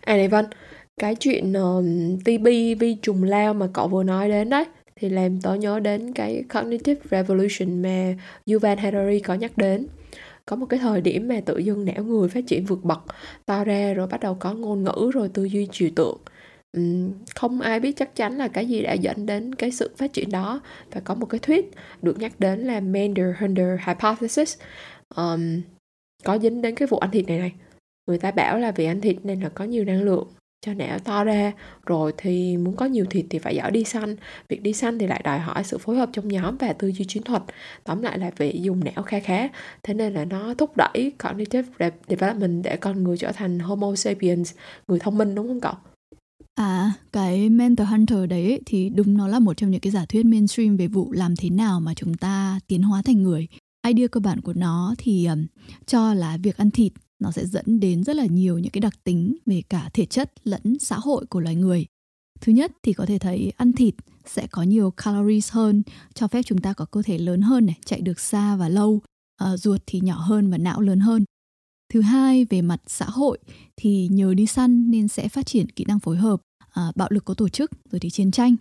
À 0.00 0.16
này 0.16 0.28
Vân, 0.28 0.44
cái 1.00 1.14
chuyện 1.14 1.52
uh, 1.52 1.84
TB 2.24 2.46
vi 2.80 2.96
trùng 3.02 3.22
lao 3.22 3.54
mà 3.54 3.66
cậu 3.72 3.88
vừa 3.88 4.02
nói 4.02 4.28
đến 4.28 4.50
đấy 4.50 4.64
thì 4.96 5.08
làm 5.08 5.40
tớ 5.40 5.54
nhớ 5.54 5.80
đến 5.80 6.12
cái 6.12 6.44
cognitive 6.54 7.00
revolution 7.10 7.82
mà 7.82 8.14
Yuval 8.46 8.78
Harari 8.78 9.20
có 9.20 9.34
nhắc 9.34 9.52
đến 9.56 9.86
có 10.46 10.56
một 10.56 10.66
cái 10.66 10.80
thời 10.80 11.00
điểm 11.00 11.28
mà 11.28 11.40
tự 11.46 11.58
dưng 11.58 11.84
não 11.84 12.04
người 12.04 12.28
phát 12.28 12.46
triển 12.46 12.64
vượt 12.64 12.84
bậc 12.84 13.00
to 13.46 13.64
ra 13.64 13.94
rồi 13.94 14.06
bắt 14.06 14.20
đầu 14.20 14.36
có 14.40 14.54
ngôn 14.54 14.84
ngữ 14.84 15.10
rồi 15.14 15.28
tư 15.28 15.44
duy 15.44 15.68
trừu 15.72 15.88
tượng. 15.96 16.18
Không 17.34 17.60
ai 17.60 17.80
biết 17.80 17.96
chắc 17.96 18.16
chắn 18.16 18.38
là 18.38 18.48
cái 18.48 18.66
gì 18.66 18.82
đã 18.82 18.92
dẫn 18.92 19.26
đến 19.26 19.54
cái 19.54 19.70
sự 19.70 19.90
phát 19.96 20.12
triển 20.12 20.30
đó. 20.30 20.60
Và 20.92 21.00
có 21.00 21.14
một 21.14 21.26
cái 21.26 21.38
thuyết 21.38 21.70
được 22.02 22.18
nhắc 22.18 22.40
đến 22.40 22.60
là 22.60 22.80
Mander-Hunder 22.80 23.78
hypothesis. 23.86 24.58
Um, 25.16 25.60
có 26.24 26.38
dính 26.38 26.62
đến 26.62 26.74
cái 26.74 26.88
vụ 26.88 26.98
ăn 26.98 27.10
thịt 27.10 27.28
này 27.28 27.38
này. 27.38 27.52
Người 28.06 28.18
ta 28.18 28.30
bảo 28.30 28.58
là 28.58 28.70
vì 28.70 28.84
ăn 28.84 29.00
thịt 29.00 29.16
nên 29.22 29.40
là 29.40 29.48
có 29.48 29.64
nhiều 29.64 29.84
năng 29.84 30.02
lượng 30.02 30.28
cho 30.64 30.74
não 30.74 30.98
to 30.98 31.24
ra. 31.24 31.52
Rồi 31.86 32.12
thì 32.16 32.56
muốn 32.56 32.76
có 32.76 32.86
nhiều 32.86 33.04
thịt 33.10 33.26
thì 33.30 33.38
phải 33.38 33.56
giỏi 33.56 33.70
đi 33.70 33.84
săn. 33.84 34.16
Việc 34.48 34.62
đi 34.62 34.72
săn 34.72 34.98
thì 34.98 35.06
lại 35.06 35.20
đòi 35.24 35.38
hỏi 35.38 35.64
sự 35.64 35.78
phối 35.78 35.96
hợp 35.96 36.10
trong 36.12 36.28
nhóm 36.28 36.56
và 36.56 36.72
tư 36.72 36.88
duy 36.88 37.04
chiến 37.04 37.22
thuật. 37.22 37.42
Tóm 37.84 38.02
lại 38.02 38.18
là 38.18 38.30
phải 38.36 38.60
dùng 38.62 38.80
não 38.84 39.02
kha 39.02 39.20
khá 39.20 39.48
thế 39.82 39.94
nên 39.94 40.12
là 40.14 40.24
nó 40.24 40.54
thúc 40.54 40.76
đẩy 40.76 41.12
cognitive 41.22 41.90
development 42.08 42.64
để 42.64 42.76
con 42.76 43.04
người 43.04 43.16
trở 43.16 43.32
thành 43.32 43.58
homo 43.58 43.94
sapiens 43.94 44.54
người 44.88 44.98
thông 44.98 45.18
minh 45.18 45.34
đúng 45.34 45.48
không 45.48 45.60
cậu? 45.60 45.74
À, 46.54 46.92
cái 47.12 47.50
Mentor 47.50 47.88
Hunter 47.88 48.18
đấy 48.28 48.60
thì 48.66 48.88
đúng 48.88 49.16
nó 49.16 49.28
là 49.28 49.38
một 49.38 49.56
trong 49.56 49.70
những 49.70 49.80
cái 49.80 49.92
giả 49.92 50.04
thuyết 50.08 50.26
mainstream 50.26 50.76
về 50.76 50.88
vụ 50.88 51.12
làm 51.12 51.36
thế 51.36 51.50
nào 51.50 51.80
mà 51.80 51.94
chúng 51.94 52.14
ta 52.14 52.60
tiến 52.68 52.82
hóa 52.82 53.02
thành 53.02 53.22
người. 53.22 53.48
Idea 53.86 54.06
cơ 54.08 54.20
bản 54.20 54.40
của 54.40 54.52
nó 54.52 54.94
thì 54.98 55.26
um, 55.26 55.46
cho 55.86 56.14
là 56.14 56.38
việc 56.42 56.56
ăn 56.56 56.70
thịt 56.70 56.92
nó 57.22 57.30
sẽ 57.30 57.46
dẫn 57.46 57.80
đến 57.80 58.04
rất 58.04 58.16
là 58.16 58.26
nhiều 58.26 58.58
những 58.58 58.72
cái 58.72 58.80
đặc 58.80 59.04
tính 59.04 59.36
về 59.46 59.62
cả 59.68 59.90
thể 59.92 60.06
chất 60.06 60.32
lẫn 60.44 60.78
xã 60.80 60.96
hội 60.98 61.26
của 61.26 61.40
loài 61.40 61.54
người 61.54 61.86
Thứ 62.40 62.52
nhất 62.52 62.72
thì 62.82 62.92
có 62.92 63.06
thể 63.06 63.18
thấy 63.18 63.52
ăn 63.56 63.72
thịt 63.72 63.94
sẽ 64.26 64.46
có 64.46 64.62
nhiều 64.62 64.90
calories 64.90 65.52
hơn, 65.52 65.82
cho 66.14 66.28
phép 66.28 66.42
chúng 66.42 66.60
ta 66.60 66.72
có 66.72 66.84
cơ 66.84 67.02
thể 67.02 67.18
lớn 67.18 67.42
hơn 67.42 67.66
này, 67.66 67.78
chạy 67.84 68.00
được 68.00 68.20
xa 68.20 68.56
và 68.56 68.68
lâu, 68.68 69.02
à, 69.36 69.56
ruột 69.56 69.80
thì 69.86 70.00
nhỏ 70.00 70.16
hơn 70.16 70.50
và 70.50 70.58
não 70.58 70.80
lớn 70.80 71.00
hơn. 71.00 71.24
Thứ 71.92 72.00
hai, 72.00 72.44
về 72.44 72.62
mặt 72.62 72.80
xã 72.86 73.04
hội 73.04 73.38
thì 73.76 74.08
nhờ 74.08 74.34
đi 74.34 74.46
săn 74.46 74.90
nên 74.90 75.08
sẽ 75.08 75.28
phát 75.28 75.46
triển 75.46 75.70
kỹ 75.70 75.84
năng 75.88 76.00
phối 76.00 76.16
hợp, 76.16 76.40
à, 76.70 76.92
bạo 76.94 77.08
lực 77.10 77.24
có 77.24 77.34
tổ 77.34 77.48
chức, 77.48 77.70
rồi 77.90 78.00
thì 78.00 78.10
chiến 78.10 78.30
tranh. 78.30 78.56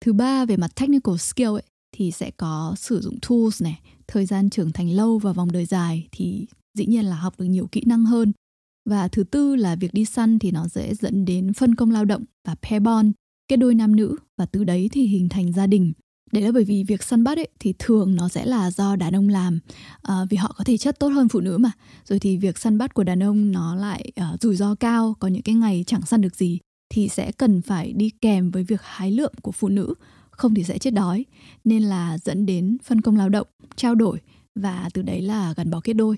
Thứ 0.00 0.12
ba, 0.12 0.44
về 0.44 0.56
mặt 0.56 0.70
technical 0.74 1.16
skill 1.16 1.46
ấy, 1.46 1.62
thì 1.92 2.10
sẽ 2.10 2.30
có 2.30 2.74
sử 2.78 3.00
dụng 3.00 3.18
tools 3.28 3.62
này, 3.62 3.80
thời 4.06 4.26
gian 4.26 4.50
trưởng 4.50 4.72
thành 4.72 4.90
lâu 4.90 5.18
và 5.18 5.32
vòng 5.32 5.52
đời 5.52 5.66
dài 5.66 6.08
thì 6.12 6.46
dĩ 6.76 6.86
nhiên 6.86 7.04
là 7.04 7.16
học 7.16 7.34
được 7.38 7.44
nhiều 7.44 7.68
kỹ 7.72 7.82
năng 7.86 8.04
hơn. 8.04 8.32
Và 8.88 9.08
thứ 9.08 9.24
tư 9.24 9.56
là 9.56 9.76
việc 9.76 9.94
đi 9.94 10.04
săn 10.04 10.38
thì 10.38 10.50
nó 10.50 10.68
dễ 10.68 10.94
dẫn 10.94 11.24
đến 11.24 11.52
phân 11.52 11.74
công 11.74 11.90
lao 11.90 12.04
động 12.04 12.24
và 12.48 12.54
pair 12.62 12.82
bond, 12.82 13.10
kết 13.48 13.56
đôi 13.56 13.74
nam 13.74 13.96
nữ 13.96 14.16
và 14.38 14.46
từ 14.46 14.64
đấy 14.64 14.88
thì 14.92 15.06
hình 15.06 15.28
thành 15.28 15.52
gia 15.52 15.66
đình. 15.66 15.92
Đấy 16.32 16.42
là 16.42 16.52
bởi 16.52 16.64
vì 16.64 16.84
việc 16.84 17.02
săn 17.02 17.24
bắt 17.24 17.38
ấy 17.38 17.48
thì 17.60 17.74
thường 17.78 18.14
nó 18.14 18.28
sẽ 18.28 18.46
là 18.46 18.70
do 18.70 18.96
đàn 18.96 19.16
ông 19.16 19.28
làm 19.28 19.58
à, 20.02 20.14
vì 20.30 20.36
họ 20.36 20.54
có 20.58 20.64
thể 20.64 20.78
chất 20.78 20.98
tốt 20.98 21.08
hơn 21.08 21.28
phụ 21.28 21.40
nữ 21.40 21.58
mà. 21.58 21.70
Rồi 22.04 22.18
thì 22.18 22.36
việc 22.36 22.58
săn 22.58 22.78
bắt 22.78 22.94
của 22.94 23.04
đàn 23.04 23.22
ông 23.22 23.52
nó 23.52 23.74
lại 23.74 24.12
uh, 24.34 24.40
rủi 24.40 24.56
ro 24.56 24.74
cao, 24.74 25.16
có 25.20 25.28
những 25.28 25.42
cái 25.42 25.54
ngày 25.54 25.84
chẳng 25.86 26.06
săn 26.06 26.20
được 26.20 26.36
gì 26.36 26.58
thì 26.88 27.08
sẽ 27.08 27.32
cần 27.32 27.62
phải 27.62 27.92
đi 27.92 28.10
kèm 28.20 28.50
với 28.50 28.64
việc 28.64 28.80
hái 28.82 29.10
lượm 29.10 29.32
của 29.42 29.52
phụ 29.52 29.68
nữ 29.68 29.94
không 30.30 30.54
thì 30.54 30.64
sẽ 30.64 30.78
chết 30.78 30.90
đói 30.90 31.24
nên 31.64 31.82
là 31.82 32.18
dẫn 32.18 32.46
đến 32.46 32.76
phân 32.84 33.00
công 33.00 33.16
lao 33.16 33.28
động 33.28 33.46
trao 33.76 33.94
đổi 33.94 34.20
và 34.54 34.88
từ 34.94 35.02
đấy 35.02 35.22
là 35.22 35.54
gắn 35.56 35.70
bó 35.70 35.80
kết 35.80 35.92
đôi 35.92 36.16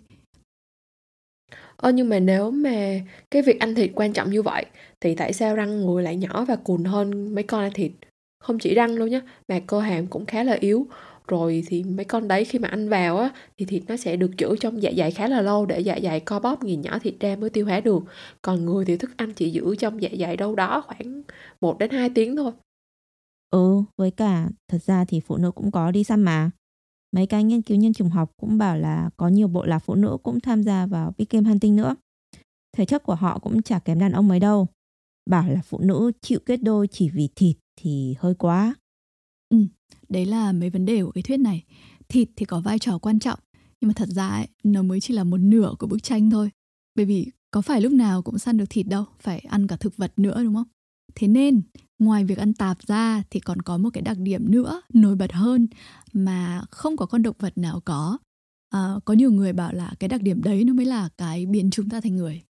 Ơ 1.83 1.91
nhưng 1.93 2.09
mà 2.09 2.19
nếu 2.21 2.51
mà 2.51 3.01
cái 3.31 3.43
việc 3.43 3.61
ăn 3.61 3.75
thịt 3.75 3.91
quan 3.95 4.13
trọng 4.13 4.31
như 4.31 4.43
vậy 4.43 4.67
thì 5.01 5.15
tại 5.15 5.33
sao 5.33 5.55
răng 5.57 5.81
người 5.87 6.03
lại 6.03 6.17
nhỏ 6.17 6.45
và 6.49 6.57
cùn 6.57 6.85
hơn 6.85 7.35
mấy 7.35 7.45
con 7.45 7.61
ăn 7.63 7.73
thịt? 7.75 7.93
Không 8.41 8.59
chỉ 8.59 8.75
răng 8.75 8.99
đâu 8.99 9.09
nhé, 9.09 9.21
mà 9.49 9.61
cơ 9.67 9.81
hàm 9.81 10.07
cũng 10.07 10.27
khá 10.27 10.43
là 10.45 10.53
yếu. 10.61 10.87
Rồi 11.29 11.63
thì 11.67 11.83
mấy 11.85 12.05
con 12.05 12.29
đấy 12.29 12.45
khi 12.45 12.59
mà 12.59 12.69
ăn 12.69 12.89
vào 12.89 13.19
á 13.19 13.31
thì 13.59 13.65
thịt 13.67 13.83
nó 13.89 13.97
sẽ 13.97 14.17
được 14.17 14.31
giữ 14.39 14.57
trong 14.61 14.83
dạ 14.83 14.91
dày 14.97 15.11
khá 15.11 15.29
là 15.29 15.41
lâu 15.43 15.67
để 15.67 15.81
dạ 15.81 15.99
dày 16.03 16.21
co 16.21 16.39
bóp 16.41 16.63
nghiền 16.65 16.81
nhỏ 16.81 16.99
thịt 16.99 17.15
ra 17.21 17.37
mới 17.37 17.51
tiêu 17.51 17.67
hóa 17.67 17.81
được. 17.81 18.03
Còn 18.43 18.65
người 18.65 18.85
thì 18.85 18.97
thức 18.97 19.11
ăn 19.17 19.33
chỉ 19.35 19.51
giữ 19.51 19.75
trong 19.79 20.03
dạ 20.03 20.09
dày 20.21 20.37
đâu 20.37 20.55
đó 20.55 20.85
khoảng 20.87 21.23
1 21.61 21.79
đến 21.79 21.91
2 21.91 22.11
tiếng 22.15 22.37
thôi. 22.37 22.53
Ừ, 23.51 23.83
với 23.97 24.11
cả 24.11 24.49
thật 24.69 24.79
ra 24.87 25.05
thì 25.05 25.21
phụ 25.21 25.37
nữ 25.37 25.51
cũng 25.53 25.71
có 25.71 25.91
đi 25.91 26.05
săn 26.05 26.23
mà. 26.23 26.51
Mấy 27.13 27.27
cái 27.27 27.45
nghiên 27.45 27.63
cứu 27.63 27.77
nhân 27.77 27.93
chủng 27.93 28.09
học 28.09 28.33
cũng 28.37 28.59
bảo 28.59 28.79
là 28.79 29.11
có 29.17 29.29
nhiều 29.29 29.49
bộ 29.49 29.65
lạc 29.65 29.79
phụ 29.79 29.95
nữ 29.95 30.17
cũng 30.23 30.41
tham 30.41 30.63
gia 30.63 30.87
vào 30.87 31.15
big 31.19 31.27
game 31.31 31.49
hunting 31.49 31.77
nữa. 31.77 31.97
Thể 32.77 32.85
chất 32.85 33.03
của 33.03 33.15
họ 33.15 33.39
cũng 33.39 33.63
chả 33.63 33.79
kém 33.79 33.99
đàn 33.99 34.13
ông 34.13 34.29
mấy 34.29 34.41
đâu. 34.41 34.67
Bảo 35.31 35.49
là 35.51 35.61
phụ 35.65 35.79
nữ 35.79 36.13
chịu 36.23 36.39
kết 36.47 36.57
đôi 36.57 36.89
chỉ 36.89 37.09
vì 37.09 37.29
thịt 37.37 37.57
thì 37.77 38.15
hơi 38.19 38.35
quá. 38.35 38.75
Ừ, 39.49 39.59
đấy 40.09 40.27
là 40.27 40.53
mấy 40.53 40.71
vấn 40.71 40.87
đề 40.87 41.05
của 41.05 41.11
cái 41.11 41.23
thuyết 41.23 41.37
này. 41.37 41.65
Thịt 42.09 42.29
thì 42.37 42.45
có 42.45 42.61
vai 42.61 42.79
trò 42.79 42.99
quan 42.99 43.19
trọng, 43.19 43.39
nhưng 43.81 43.89
mà 43.89 43.93
thật 43.97 44.09
ra 44.09 44.29
ấy, 44.29 44.49
nó 44.65 44.83
mới 44.83 45.01
chỉ 45.01 45.15
là 45.15 45.25
một 45.25 45.39
nửa 45.39 45.75
của 45.79 45.87
bức 45.87 46.03
tranh 46.03 46.31
thôi. 46.31 46.51
Bởi 46.95 47.07
vì 47.07 47.31
có 47.51 47.61
phải 47.61 47.81
lúc 47.81 47.93
nào 47.93 48.23
cũng 48.23 48.39
săn 48.39 48.57
được 48.57 48.65
thịt 48.71 48.87
đâu, 48.87 49.05
phải 49.21 49.39
ăn 49.39 49.67
cả 49.67 49.77
thực 49.77 49.97
vật 49.97 50.13
nữa 50.17 50.43
đúng 50.43 50.55
không? 50.55 50.69
Thế 51.15 51.29
nên 51.29 51.63
ngoài 51.99 52.25
việc 52.25 52.39
ăn 52.39 52.55
tạp 52.55 52.79
ra 52.87 53.23
thì 53.31 53.41
còn 53.41 53.63
có 53.63 53.79
một 53.79 53.91
cái 53.93 54.03
đặc 54.03 54.17
điểm 54.19 54.51
nữa 54.51 54.83
nổi 54.93 55.17
bật 55.17 55.33
hơn 55.33 55.67
mà 56.13 56.63
không 56.71 56.97
có 56.97 57.07
con 57.07 57.23
động 57.23 57.37
vật 57.39 57.59
nào 57.59 57.81
có. 57.85 58.19
À, 58.71 58.95
có 59.05 59.15
nhiều 59.15 59.33
người 59.33 59.53
bảo 59.53 59.73
là 59.73 59.95
cái 60.01 60.09
đặc 60.09 60.23
điểm 60.23 60.43
đấy 60.43 60.65
nó 60.65 60.73
mới 60.73 60.87
là 60.87 61.09
cái 61.19 61.47
biến 61.47 61.71
chúng 61.71 61.89
ta 61.89 62.01
thành 62.01 62.17
người. 62.17 62.43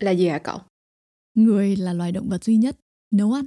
Là 0.00 0.10
gì 0.10 0.28
hả 0.28 0.38
cậu? 0.38 0.58
Người 1.34 1.76
là 1.76 1.92
loài 1.92 2.12
động 2.12 2.28
vật 2.28 2.44
duy 2.44 2.56
nhất 2.56 2.76
nấu 3.10 3.32
ăn. 3.32 3.46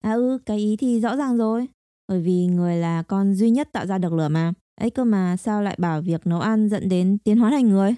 À 0.00 0.12
ừ 0.12 0.38
cái 0.46 0.58
ý 0.58 0.76
thì 0.76 1.00
rõ 1.00 1.16
ràng 1.16 1.36
rồi. 1.36 1.68
Bởi 2.08 2.20
vì 2.20 2.46
người 2.46 2.76
là 2.76 3.02
con 3.02 3.34
duy 3.34 3.50
nhất 3.50 3.68
tạo 3.72 3.86
ra 3.86 3.98
được 3.98 4.12
lửa 4.12 4.28
mà. 4.28 4.52
Ấy 4.80 4.90
cơ 4.90 5.04
mà 5.04 5.36
sao 5.36 5.62
lại 5.62 5.76
bảo 5.78 6.02
việc 6.02 6.26
nấu 6.26 6.40
ăn 6.40 6.68
dẫn 6.68 6.88
đến 6.88 7.18
tiến 7.24 7.38
hóa 7.38 7.50
thành 7.50 7.68
người? 7.68 7.94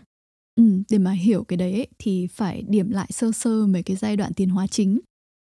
Ừ, 0.57 0.83
để 0.91 0.99
mà 0.99 1.11
hiểu 1.11 1.45
cái 1.45 1.57
đấy 1.57 1.73
ấy, 1.73 1.89
thì 1.99 2.27
phải 2.27 2.63
điểm 2.69 2.91
lại 2.91 3.09
sơ 3.13 3.33
sơ 3.33 3.67
mấy 3.67 3.83
cái 3.83 3.97
giai 3.97 4.17
đoạn 4.17 4.33
tiến 4.35 4.49
hóa 4.49 4.67
chính 4.67 4.99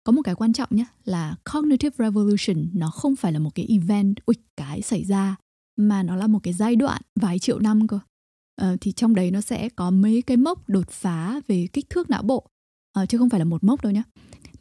có 0.04 0.12
một 0.12 0.22
cái 0.22 0.36
quan 0.36 0.54
trọng 0.54 0.70
nhé 0.72 0.86
là 1.04 1.36
cognitive 1.54 1.96
revolution 2.06 2.70
nó 2.74 2.90
không 2.90 3.16
phải 3.16 3.32
là 3.32 3.40
một 3.40 3.56
cái 3.56 3.66
event 3.70 4.16
uịch 4.26 4.42
cái 4.58 4.82
xảy 4.82 5.04
ra 5.04 5.36
mà 5.76 6.04
nó 6.04 6.16
là 6.16 6.28
một 6.28 6.40
cái 6.44 6.54
giai 6.54 6.76
đoạn 6.76 7.02
vài 7.16 7.40
triệu 7.40 7.60
năm 7.60 7.88
cơ. 7.88 8.00
Ờ, 8.62 8.78
thì 8.82 8.92
trong 8.92 9.16
đấy 9.16 9.32
nó 9.32 9.42
sẽ 9.42 9.70
có 9.70 9.92
mấy 9.92 10.22
cái 10.28 10.38
mốc 10.38 10.70
đột 10.70 10.90
phá 10.90 11.42
về 11.48 11.68
kích 11.74 11.90
thước 11.90 12.10
não 12.10 12.24
bộ. 12.24 12.48
Ờ, 12.94 13.06
chứ 13.06 13.18
không 13.18 13.30
phải 13.30 13.40
là 13.40 13.46
một 13.46 13.64
mốc 13.64 13.84
đâu 13.84 13.92
nhé 13.92 14.04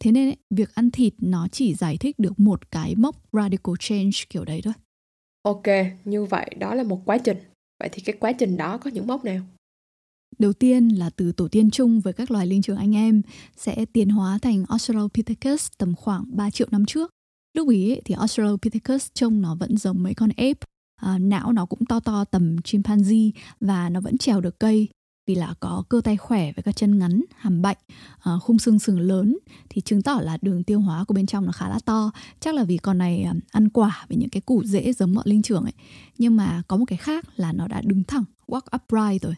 thế 0.00 0.12
nên 0.12 0.28
ấy, 0.28 0.36
việc 0.50 0.74
ăn 0.74 0.90
thịt 0.90 1.14
nó 1.18 1.48
chỉ 1.52 1.74
giải 1.74 1.96
thích 1.96 2.18
được 2.18 2.40
một 2.40 2.70
cái 2.70 2.94
mốc 2.96 3.16
radical 3.32 3.74
change 3.78 4.10
kiểu 4.30 4.44
đấy 4.44 4.60
thôi. 4.64 4.74
Ok 5.42 5.66
như 6.04 6.24
vậy 6.24 6.54
đó 6.58 6.74
là 6.74 6.82
một 6.82 7.02
quá 7.04 7.18
trình. 7.18 7.36
Vậy 7.80 7.88
thì 7.92 8.02
cái 8.02 8.16
quá 8.20 8.32
trình 8.32 8.56
đó 8.56 8.78
có 8.78 8.90
những 8.90 9.06
mốc 9.06 9.24
nào? 9.24 9.40
Đầu 10.38 10.52
tiên 10.52 10.88
là 10.88 11.10
từ 11.10 11.32
tổ 11.32 11.48
tiên 11.48 11.70
chung 11.70 12.00
với 12.00 12.12
các 12.12 12.30
loài 12.30 12.46
linh 12.46 12.62
trưởng 12.62 12.76
anh 12.76 12.96
em 12.96 13.22
sẽ 13.56 13.84
tiến 13.92 14.08
hóa 14.08 14.38
thành 14.42 14.64
Australopithecus 14.68 15.68
tầm 15.78 15.94
khoảng 15.94 16.36
3 16.36 16.50
triệu 16.50 16.68
năm 16.70 16.84
trước. 16.86 17.10
Lúc 17.56 17.68
ý 17.68 18.00
thì 18.04 18.14
Australopithecus 18.14 19.08
trông 19.14 19.42
nó 19.42 19.54
vẫn 19.54 19.76
giống 19.76 20.02
mấy 20.02 20.14
con 20.14 20.30
ape, 20.36 20.60
à, 20.96 21.18
não 21.18 21.52
nó 21.52 21.66
cũng 21.66 21.86
to 21.86 22.00
to 22.00 22.24
tầm 22.24 22.56
chimpanzee 22.56 23.30
và 23.60 23.88
nó 23.90 24.00
vẫn 24.00 24.18
trèo 24.18 24.40
được 24.40 24.58
cây 24.58 24.88
vì 25.26 25.34
là 25.34 25.54
có 25.60 25.84
cơ 25.88 26.00
tay 26.04 26.16
khỏe 26.16 26.52
với 26.52 26.62
các 26.62 26.76
chân 26.76 26.98
ngắn, 26.98 27.24
hàm 27.36 27.62
bệnh, 27.62 27.76
à, 28.18 28.32
khung 28.42 28.58
xương 28.58 28.78
sừng 28.78 29.00
lớn 29.00 29.38
thì 29.68 29.80
chứng 29.80 30.02
tỏ 30.02 30.20
là 30.22 30.38
đường 30.42 30.64
tiêu 30.64 30.80
hóa 30.80 31.04
của 31.04 31.14
bên 31.14 31.26
trong 31.26 31.46
nó 31.46 31.52
khá 31.52 31.68
là 31.68 31.78
to. 31.84 32.10
Chắc 32.40 32.54
là 32.54 32.64
vì 32.64 32.76
con 32.76 32.98
này 32.98 33.22
à, 33.22 33.34
ăn 33.50 33.68
quả 33.68 34.04
với 34.08 34.16
những 34.16 34.28
cái 34.28 34.40
củ 34.40 34.64
dễ 34.64 34.92
giống 34.92 35.14
bọn 35.14 35.26
linh 35.26 35.42
trưởng 35.42 35.62
ấy. 35.62 35.72
Nhưng 36.18 36.36
mà 36.36 36.62
có 36.68 36.76
một 36.76 36.84
cái 36.88 36.96
khác 36.96 37.24
là 37.36 37.52
nó 37.52 37.68
đã 37.68 37.82
đứng 37.84 38.04
thẳng, 38.04 38.24
walk 38.46 38.60
upright 38.76 39.22
rồi. 39.22 39.34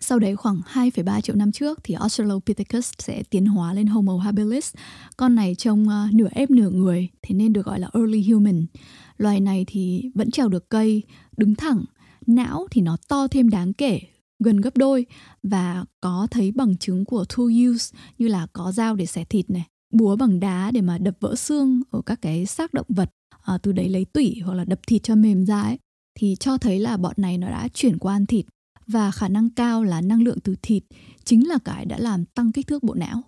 Sau 0.00 0.18
đấy 0.18 0.36
khoảng 0.36 0.60
2,3 0.72 1.20
triệu 1.20 1.36
năm 1.36 1.52
trước 1.52 1.78
thì 1.84 1.94
Australopithecus 1.94 2.92
sẽ 2.98 3.22
tiến 3.22 3.46
hóa 3.46 3.74
lên 3.74 3.86
Homo 3.86 4.18
habilis. 4.18 4.74
Con 5.16 5.34
này 5.34 5.54
trông 5.54 5.86
uh, 5.88 6.14
nửa 6.14 6.28
ép 6.30 6.50
nửa 6.50 6.70
người, 6.70 7.08
thế 7.22 7.34
nên 7.34 7.52
được 7.52 7.66
gọi 7.66 7.80
là 7.80 7.88
early 7.94 8.30
human. 8.30 8.66
Loài 9.16 9.40
này 9.40 9.64
thì 9.68 10.10
vẫn 10.14 10.30
trèo 10.30 10.48
được 10.48 10.68
cây, 10.68 11.02
đứng 11.36 11.54
thẳng, 11.54 11.84
não 12.26 12.66
thì 12.70 12.80
nó 12.80 12.96
to 13.08 13.28
thêm 13.28 13.50
đáng 13.50 13.72
kể, 13.72 14.00
gần 14.38 14.60
gấp 14.60 14.76
đôi 14.76 15.06
và 15.42 15.84
có 16.00 16.26
thấy 16.30 16.52
bằng 16.52 16.76
chứng 16.76 17.04
của 17.04 17.24
tool 17.24 17.46
use 17.68 17.98
như 18.18 18.28
là 18.28 18.46
có 18.52 18.72
dao 18.72 18.96
để 18.96 19.06
xẻ 19.06 19.24
thịt 19.24 19.50
này, 19.50 19.66
búa 19.92 20.16
bằng 20.16 20.40
đá 20.40 20.70
để 20.70 20.80
mà 20.80 20.98
đập 20.98 21.14
vỡ 21.20 21.34
xương 21.34 21.82
ở 21.90 22.00
các 22.06 22.18
cái 22.22 22.46
xác 22.46 22.74
động 22.74 22.86
vật, 22.88 23.10
à, 23.42 23.58
từ 23.62 23.72
đấy 23.72 23.88
lấy 23.88 24.04
tủy 24.04 24.40
hoặc 24.44 24.54
là 24.54 24.64
đập 24.64 24.80
thịt 24.86 25.02
cho 25.02 25.14
mềm 25.14 25.46
ra 25.46 25.62
ấy 25.62 25.78
thì 26.18 26.36
cho 26.40 26.58
thấy 26.58 26.78
là 26.78 26.96
bọn 26.96 27.14
này 27.16 27.38
nó 27.38 27.48
đã 27.48 27.68
chuyển 27.74 27.98
qua 27.98 28.14
ăn 28.14 28.26
thịt 28.26 28.46
và 28.88 29.10
khả 29.10 29.28
năng 29.28 29.50
cao 29.50 29.84
là 29.84 30.00
năng 30.00 30.22
lượng 30.22 30.40
từ 30.40 30.54
thịt 30.62 30.82
chính 31.24 31.48
là 31.48 31.58
cái 31.64 31.84
đã 31.84 31.98
làm 31.98 32.24
tăng 32.24 32.52
kích 32.52 32.66
thước 32.66 32.82
bộ 32.82 32.94
não. 32.94 33.22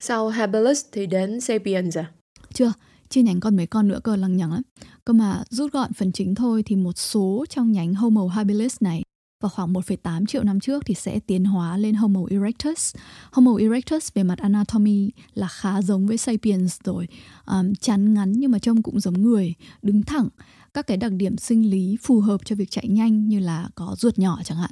Sau 0.00 0.28
habilis 0.28 0.84
thì 0.92 1.06
đến 1.06 1.40
sapiens 1.40 1.98
à? 1.98 2.10
Chưa, 2.52 2.72
chia 3.08 3.22
nhánh 3.22 3.40
còn 3.40 3.56
mấy 3.56 3.66
con 3.66 3.88
nữa 3.88 4.00
cơ 4.04 4.16
lằng 4.16 4.36
nhằng 4.36 4.52
lắm. 4.52 4.62
Cơ 5.04 5.12
mà 5.12 5.42
rút 5.50 5.72
gọn 5.72 5.92
phần 5.92 6.12
chính 6.12 6.34
thôi 6.34 6.62
thì 6.66 6.76
một 6.76 6.98
số 6.98 7.44
trong 7.48 7.72
nhánh 7.72 7.94
Homo 7.94 8.26
habilis 8.26 8.76
này 8.80 9.02
vào 9.42 9.50
khoảng 9.50 9.72
1,8 9.72 10.26
triệu 10.26 10.42
năm 10.42 10.60
trước 10.60 10.82
thì 10.86 10.94
sẽ 10.94 11.20
tiến 11.20 11.44
hóa 11.44 11.76
lên 11.76 11.94
Homo 11.94 12.20
erectus. 12.30 12.94
Homo 13.32 13.56
erectus 13.56 14.08
về 14.14 14.22
mặt 14.22 14.38
anatomy 14.38 15.10
là 15.34 15.48
khá 15.48 15.82
giống 15.82 16.06
với 16.06 16.16
Sapiens 16.16 16.78
rồi, 16.84 17.08
um, 17.46 17.74
chắn 17.80 18.14
ngắn 18.14 18.32
nhưng 18.32 18.50
mà 18.50 18.58
trông 18.58 18.82
cũng 18.82 19.00
giống 19.00 19.22
người, 19.22 19.54
đứng 19.82 20.02
thẳng, 20.02 20.28
các 20.76 20.86
cái 20.86 20.96
đặc 20.96 21.12
điểm 21.12 21.36
sinh 21.36 21.70
lý 21.70 21.96
phù 22.02 22.20
hợp 22.20 22.40
cho 22.44 22.56
việc 22.56 22.70
chạy 22.70 22.88
nhanh 22.88 23.28
như 23.28 23.38
là 23.38 23.68
có 23.74 23.94
ruột 23.98 24.18
nhỏ 24.18 24.40
chẳng 24.44 24.58
hạn. 24.58 24.70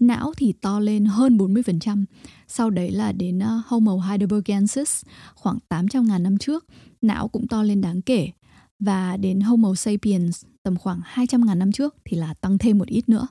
Não 0.00 0.32
thì 0.36 0.52
to 0.52 0.80
lên 0.80 1.04
hơn 1.04 1.36
40%. 1.36 2.04
Sau 2.48 2.70
đấy 2.70 2.90
là 2.90 3.12
đến 3.12 3.38
ờ, 3.38 3.56
uh, 3.58 3.66
Homo 3.66 3.96
heidelbergensis 3.96 5.02
khoảng 5.34 5.58
800.000 5.68 6.22
năm 6.22 6.38
trước, 6.38 6.66
não 7.02 7.28
cũng 7.28 7.48
to 7.48 7.62
lên 7.62 7.80
đáng 7.80 8.02
kể. 8.02 8.30
Và 8.78 9.16
đến 9.16 9.40
Homo 9.40 9.74
sapiens 9.74 10.44
tầm 10.62 10.76
khoảng 10.76 11.00
200.000 11.14 11.58
năm 11.58 11.72
trước 11.72 11.94
thì 12.04 12.16
là 12.16 12.34
tăng 12.34 12.58
thêm 12.58 12.78
một 12.78 12.88
ít 12.88 13.08
nữa. 13.08 13.26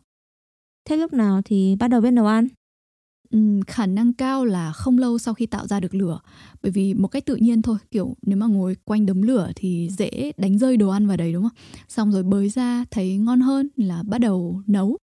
Thế 0.90 0.98
lúc 0.98 1.14
nào 1.14 1.42
thì 1.46 1.76
bắt 1.76 1.88
đầu 1.88 2.02
biết 2.02 2.12
nấu 2.12 2.26
ăn? 2.26 2.48
Um, 3.32 3.62
khả 3.62 3.86
năng 3.86 4.14
cao 4.14 4.46
là 4.46 4.72
không 4.72 4.98
lâu 4.98 5.18
sau 5.18 5.34
khi 5.34 5.46
tạo 5.46 5.68
ra 5.68 5.80
được 5.80 5.96
lửa. 5.96 6.20
Bởi 6.64 6.72
vì 6.72 6.94
một 6.94 7.08
cách 7.08 7.26
tự 7.26 7.36
nhiên 7.36 7.62
thôi 7.62 7.78
kiểu 7.92 8.16
nếu 8.22 8.38
mà 8.38 8.46
ngồi 8.46 8.76
quanh 8.84 9.06
đống 9.06 9.24
lửa 9.24 9.52
thì 9.56 9.90
dễ 9.98 10.32
đánh 10.38 10.58
rơi 10.58 10.78
đồ 10.78 10.90
ăn 10.90 11.08
vào 11.08 11.18
đấy 11.18 11.34
đúng 11.34 11.44
không? 11.44 11.58
Xong 11.88 12.12
rồi 12.12 12.24
bới 12.24 12.50
ra 12.50 12.86
thấy 12.92 13.18
ngon 13.18 13.42
hơn 13.42 13.70
là 13.76 14.04
bắt 14.04 14.18
đầu 14.18 14.62
nấu. 14.68 14.98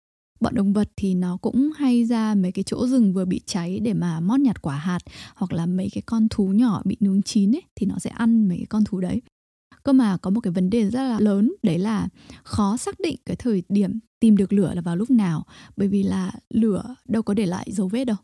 Bọn 0.40 0.54
động 0.54 0.72
vật 0.72 0.90
thì 0.96 1.14
nó 1.14 1.36
cũng 1.36 1.70
hay 1.76 2.04
ra 2.04 2.34
mấy 2.34 2.52
cái 2.52 2.62
chỗ 2.62 2.86
rừng 2.86 3.12
vừa 3.12 3.24
bị 3.24 3.40
cháy 3.46 3.80
để 3.80 3.94
mà 3.94 4.20
mót 4.20 4.40
nhặt 4.40 4.62
quả 4.62 4.76
hạt 4.76 4.98
hoặc 5.34 5.52
là 5.52 5.66
mấy 5.66 5.88
cái 5.92 6.02
con 6.06 6.28
thú 6.28 6.48
nhỏ 6.48 6.82
bị 6.84 6.96
nướng 7.00 7.22
chín 7.22 7.54
ấy 7.54 7.62
thì 7.76 7.86
nó 7.86 7.98
sẽ 7.98 8.10
ăn 8.10 8.48
mấy 8.48 8.56
cái 8.56 8.66
con 8.66 8.84
thú 8.84 9.00
đấy 9.00 9.22
cơ 9.88 9.92
mà 9.92 10.16
có 10.16 10.30
một 10.30 10.40
cái 10.40 10.52
vấn 10.52 10.70
đề 10.70 10.90
rất 10.90 11.02
là 11.02 11.20
lớn 11.20 11.52
đấy 11.62 11.78
là 11.78 12.08
khó 12.44 12.76
xác 12.76 13.00
định 13.00 13.16
cái 13.26 13.36
thời 13.36 13.62
điểm 13.68 13.98
tìm 14.20 14.36
được 14.36 14.52
lửa 14.52 14.72
là 14.74 14.80
vào 14.80 14.96
lúc 14.96 15.10
nào 15.10 15.46
bởi 15.76 15.88
vì 15.88 16.02
là 16.02 16.32
lửa 16.54 16.94
đâu 17.04 17.22
có 17.22 17.34
để 17.34 17.46
lại 17.46 17.68
dấu 17.72 17.88
vết 17.88 18.04
đâu 18.04 18.16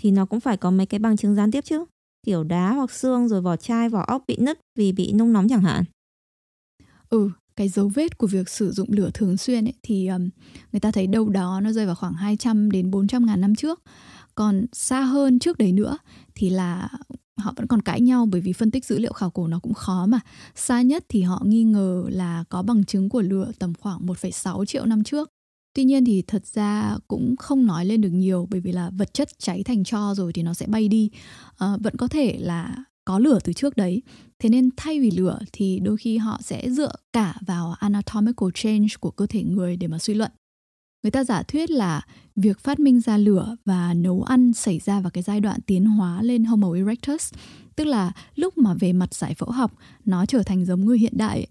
thì 0.00 0.10
nó 0.10 0.26
cũng 0.26 0.40
phải 0.40 0.56
có 0.56 0.70
mấy 0.70 0.86
cái 0.86 0.98
bằng 0.98 1.16
chứng 1.16 1.34
gián 1.34 1.50
tiếp 1.50 1.60
chứ 1.64 1.84
kiểu 2.26 2.44
đá 2.44 2.72
hoặc 2.72 2.90
xương 2.90 3.28
rồi 3.28 3.40
vỏ 3.40 3.56
chai, 3.56 3.88
vỏ 3.88 4.04
ốc 4.06 4.24
bị 4.26 4.36
nứt 4.40 4.58
vì 4.78 4.92
bị 4.92 5.12
nung 5.12 5.32
nóng 5.32 5.48
chẳng 5.48 5.62
hạn. 5.62 5.84
Ừ, 7.08 7.30
cái 7.56 7.68
dấu 7.68 7.88
vết 7.94 8.18
của 8.18 8.26
việc 8.26 8.48
sử 8.48 8.70
dụng 8.70 8.88
lửa 8.92 9.10
thường 9.14 9.36
xuyên 9.36 9.64
ấy, 9.64 9.74
thì 9.82 10.06
um, 10.06 10.28
người 10.72 10.80
ta 10.80 10.90
thấy 10.90 11.06
đâu 11.06 11.28
đó 11.28 11.60
nó 11.62 11.72
rơi 11.72 11.86
vào 11.86 11.94
khoảng 11.94 12.14
200 12.14 12.70
đến 12.70 12.90
400 12.90 13.26
ngàn 13.26 13.40
năm 13.40 13.54
trước. 13.54 13.82
Còn 14.34 14.66
xa 14.72 15.00
hơn 15.00 15.38
trước 15.38 15.58
đấy 15.58 15.72
nữa 15.72 15.98
thì 16.34 16.50
là 16.50 16.88
họ 17.36 17.52
vẫn 17.56 17.66
còn 17.66 17.82
cãi 17.82 18.00
nhau 18.00 18.26
bởi 18.26 18.40
vì 18.40 18.52
phân 18.52 18.70
tích 18.70 18.84
dữ 18.84 18.98
liệu 18.98 19.12
khảo 19.12 19.30
cổ 19.30 19.46
nó 19.46 19.58
cũng 19.58 19.74
khó 19.74 20.06
mà. 20.06 20.20
Xa 20.54 20.82
nhất 20.82 21.04
thì 21.08 21.22
họ 21.22 21.42
nghi 21.44 21.64
ngờ 21.64 22.04
là 22.08 22.44
có 22.48 22.62
bằng 22.62 22.84
chứng 22.84 23.08
của 23.08 23.22
lửa 23.22 23.52
tầm 23.58 23.72
khoảng 23.74 24.06
1,6 24.06 24.64
triệu 24.64 24.86
năm 24.86 25.04
trước. 25.04 25.28
Tuy 25.74 25.84
nhiên 25.84 26.04
thì 26.04 26.22
thật 26.26 26.46
ra 26.46 26.96
cũng 27.08 27.36
không 27.36 27.66
nói 27.66 27.86
lên 27.86 28.00
được 28.00 28.10
nhiều 28.12 28.46
bởi 28.50 28.60
vì 28.60 28.72
là 28.72 28.90
vật 28.90 29.14
chất 29.14 29.28
cháy 29.38 29.62
thành 29.62 29.84
tro 29.84 30.14
rồi 30.14 30.32
thì 30.32 30.42
nó 30.42 30.54
sẽ 30.54 30.66
bay 30.66 30.88
đi. 30.88 31.10
À, 31.58 31.76
vẫn 31.80 31.96
có 31.96 32.08
thể 32.08 32.38
là 32.38 32.76
có 33.04 33.18
lửa 33.18 33.38
từ 33.44 33.52
trước 33.52 33.76
đấy. 33.76 34.02
Thế 34.38 34.48
nên 34.48 34.70
thay 34.76 35.00
vì 35.00 35.10
lửa 35.10 35.38
thì 35.52 35.80
đôi 35.82 35.96
khi 35.96 36.18
họ 36.18 36.40
sẽ 36.42 36.70
dựa 36.70 36.92
cả 37.12 37.34
vào 37.46 37.74
anatomical 37.78 38.48
change 38.54 38.88
của 39.00 39.10
cơ 39.10 39.26
thể 39.26 39.42
người 39.42 39.76
để 39.76 39.86
mà 39.86 39.98
suy 39.98 40.14
luận. 40.14 40.30
Người 41.02 41.10
ta 41.10 41.24
giả 41.24 41.42
thuyết 41.42 41.70
là 41.70 42.06
việc 42.36 42.58
phát 42.58 42.80
minh 42.80 43.00
ra 43.00 43.16
lửa 43.16 43.56
và 43.64 43.94
nấu 43.94 44.22
ăn 44.22 44.52
xảy 44.52 44.78
ra 44.78 45.00
vào 45.00 45.10
cái 45.10 45.22
giai 45.22 45.40
đoạn 45.40 45.60
tiến 45.66 45.84
hóa 45.84 46.22
lên 46.22 46.44
Homo 46.44 46.72
erectus, 46.74 47.32
tức 47.76 47.84
là 47.84 48.12
lúc 48.34 48.58
mà 48.58 48.74
về 48.74 48.92
mặt 48.92 49.14
giải 49.14 49.34
phẫu 49.34 49.50
học 49.50 49.72
nó 50.04 50.26
trở 50.26 50.42
thành 50.42 50.64
giống 50.64 50.84
người 50.84 50.98
hiện 50.98 51.12
đại. 51.16 51.46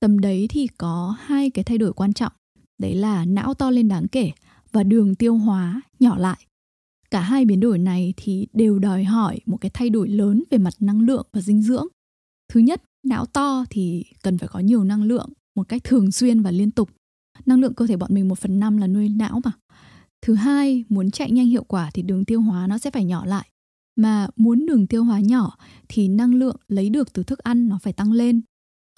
Tầm 0.00 0.18
đấy 0.18 0.46
thì 0.50 0.66
có 0.66 1.16
hai 1.20 1.50
cái 1.50 1.64
thay 1.64 1.78
đổi 1.78 1.92
quan 1.92 2.12
trọng, 2.12 2.32
đấy 2.78 2.94
là 2.94 3.24
não 3.24 3.54
to 3.54 3.70
lên 3.70 3.88
đáng 3.88 4.08
kể 4.08 4.30
và 4.72 4.82
đường 4.82 5.14
tiêu 5.14 5.36
hóa 5.36 5.82
nhỏ 6.00 6.18
lại. 6.18 6.46
Cả 7.10 7.20
hai 7.20 7.44
biến 7.44 7.60
đổi 7.60 7.78
này 7.78 8.14
thì 8.16 8.46
đều 8.52 8.78
đòi 8.78 9.04
hỏi 9.04 9.40
một 9.46 9.56
cái 9.60 9.70
thay 9.74 9.90
đổi 9.90 10.08
lớn 10.08 10.42
về 10.50 10.58
mặt 10.58 10.74
năng 10.80 11.00
lượng 11.00 11.26
và 11.32 11.40
dinh 11.40 11.62
dưỡng. 11.62 11.86
Thứ 12.52 12.60
nhất, 12.60 12.82
não 13.06 13.26
to 13.26 13.64
thì 13.70 14.04
cần 14.22 14.38
phải 14.38 14.48
có 14.48 14.58
nhiều 14.58 14.84
năng 14.84 15.02
lượng 15.02 15.28
một 15.56 15.68
cách 15.68 15.84
thường 15.84 16.12
xuyên 16.12 16.42
và 16.42 16.50
liên 16.50 16.70
tục 16.70 16.90
năng 17.46 17.60
lượng 17.60 17.74
cơ 17.74 17.86
thể 17.86 17.96
bọn 17.96 18.14
mình 18.14 18.28
một 18.28 18.38
phần 18.38 18.60
năm 18.60 18.76
là 18.76 18.86
nuôi 18.86 19.08
não 19.08 19.40
mà. 19.44 19.52
Thứ 20.22 20.34
hai 20.34 20.84
muốn 20.88 21.10
chạy 21.10 21.30
nhanh 21.30 21.46
hiệu 21.46 21.64
quả 21.64 21.90
thì 21.94 22.02
đường 22.02 22.24
tiêu 22.24 22.40
hóa 22.40 22.66
nó 22.66 22.78
sẽ 22.78 22.90
phải 22.90 23.04
nhỏ 23.04 23.24
lại. 23.26 23.48
Mà 23.96 24.28
muốn 24.36 24.66
đường 24.66 24.86
tiêu 24.86 25.04
hóa 25.04 25.20
nhỏ 25.20 25.56
thì 25.88 26.08
năng 26.08 26.34
lượng 26.34 26.56
lấy 26.68 26.90
được 26.90 27.12
từ 27.12 27.22
thức 27.22 27.38
ăn 27.38 27.68
nó 27.68 27.78
phải 27.82 27.92
tăng 27.92 28.12
lên. 28.12 28.40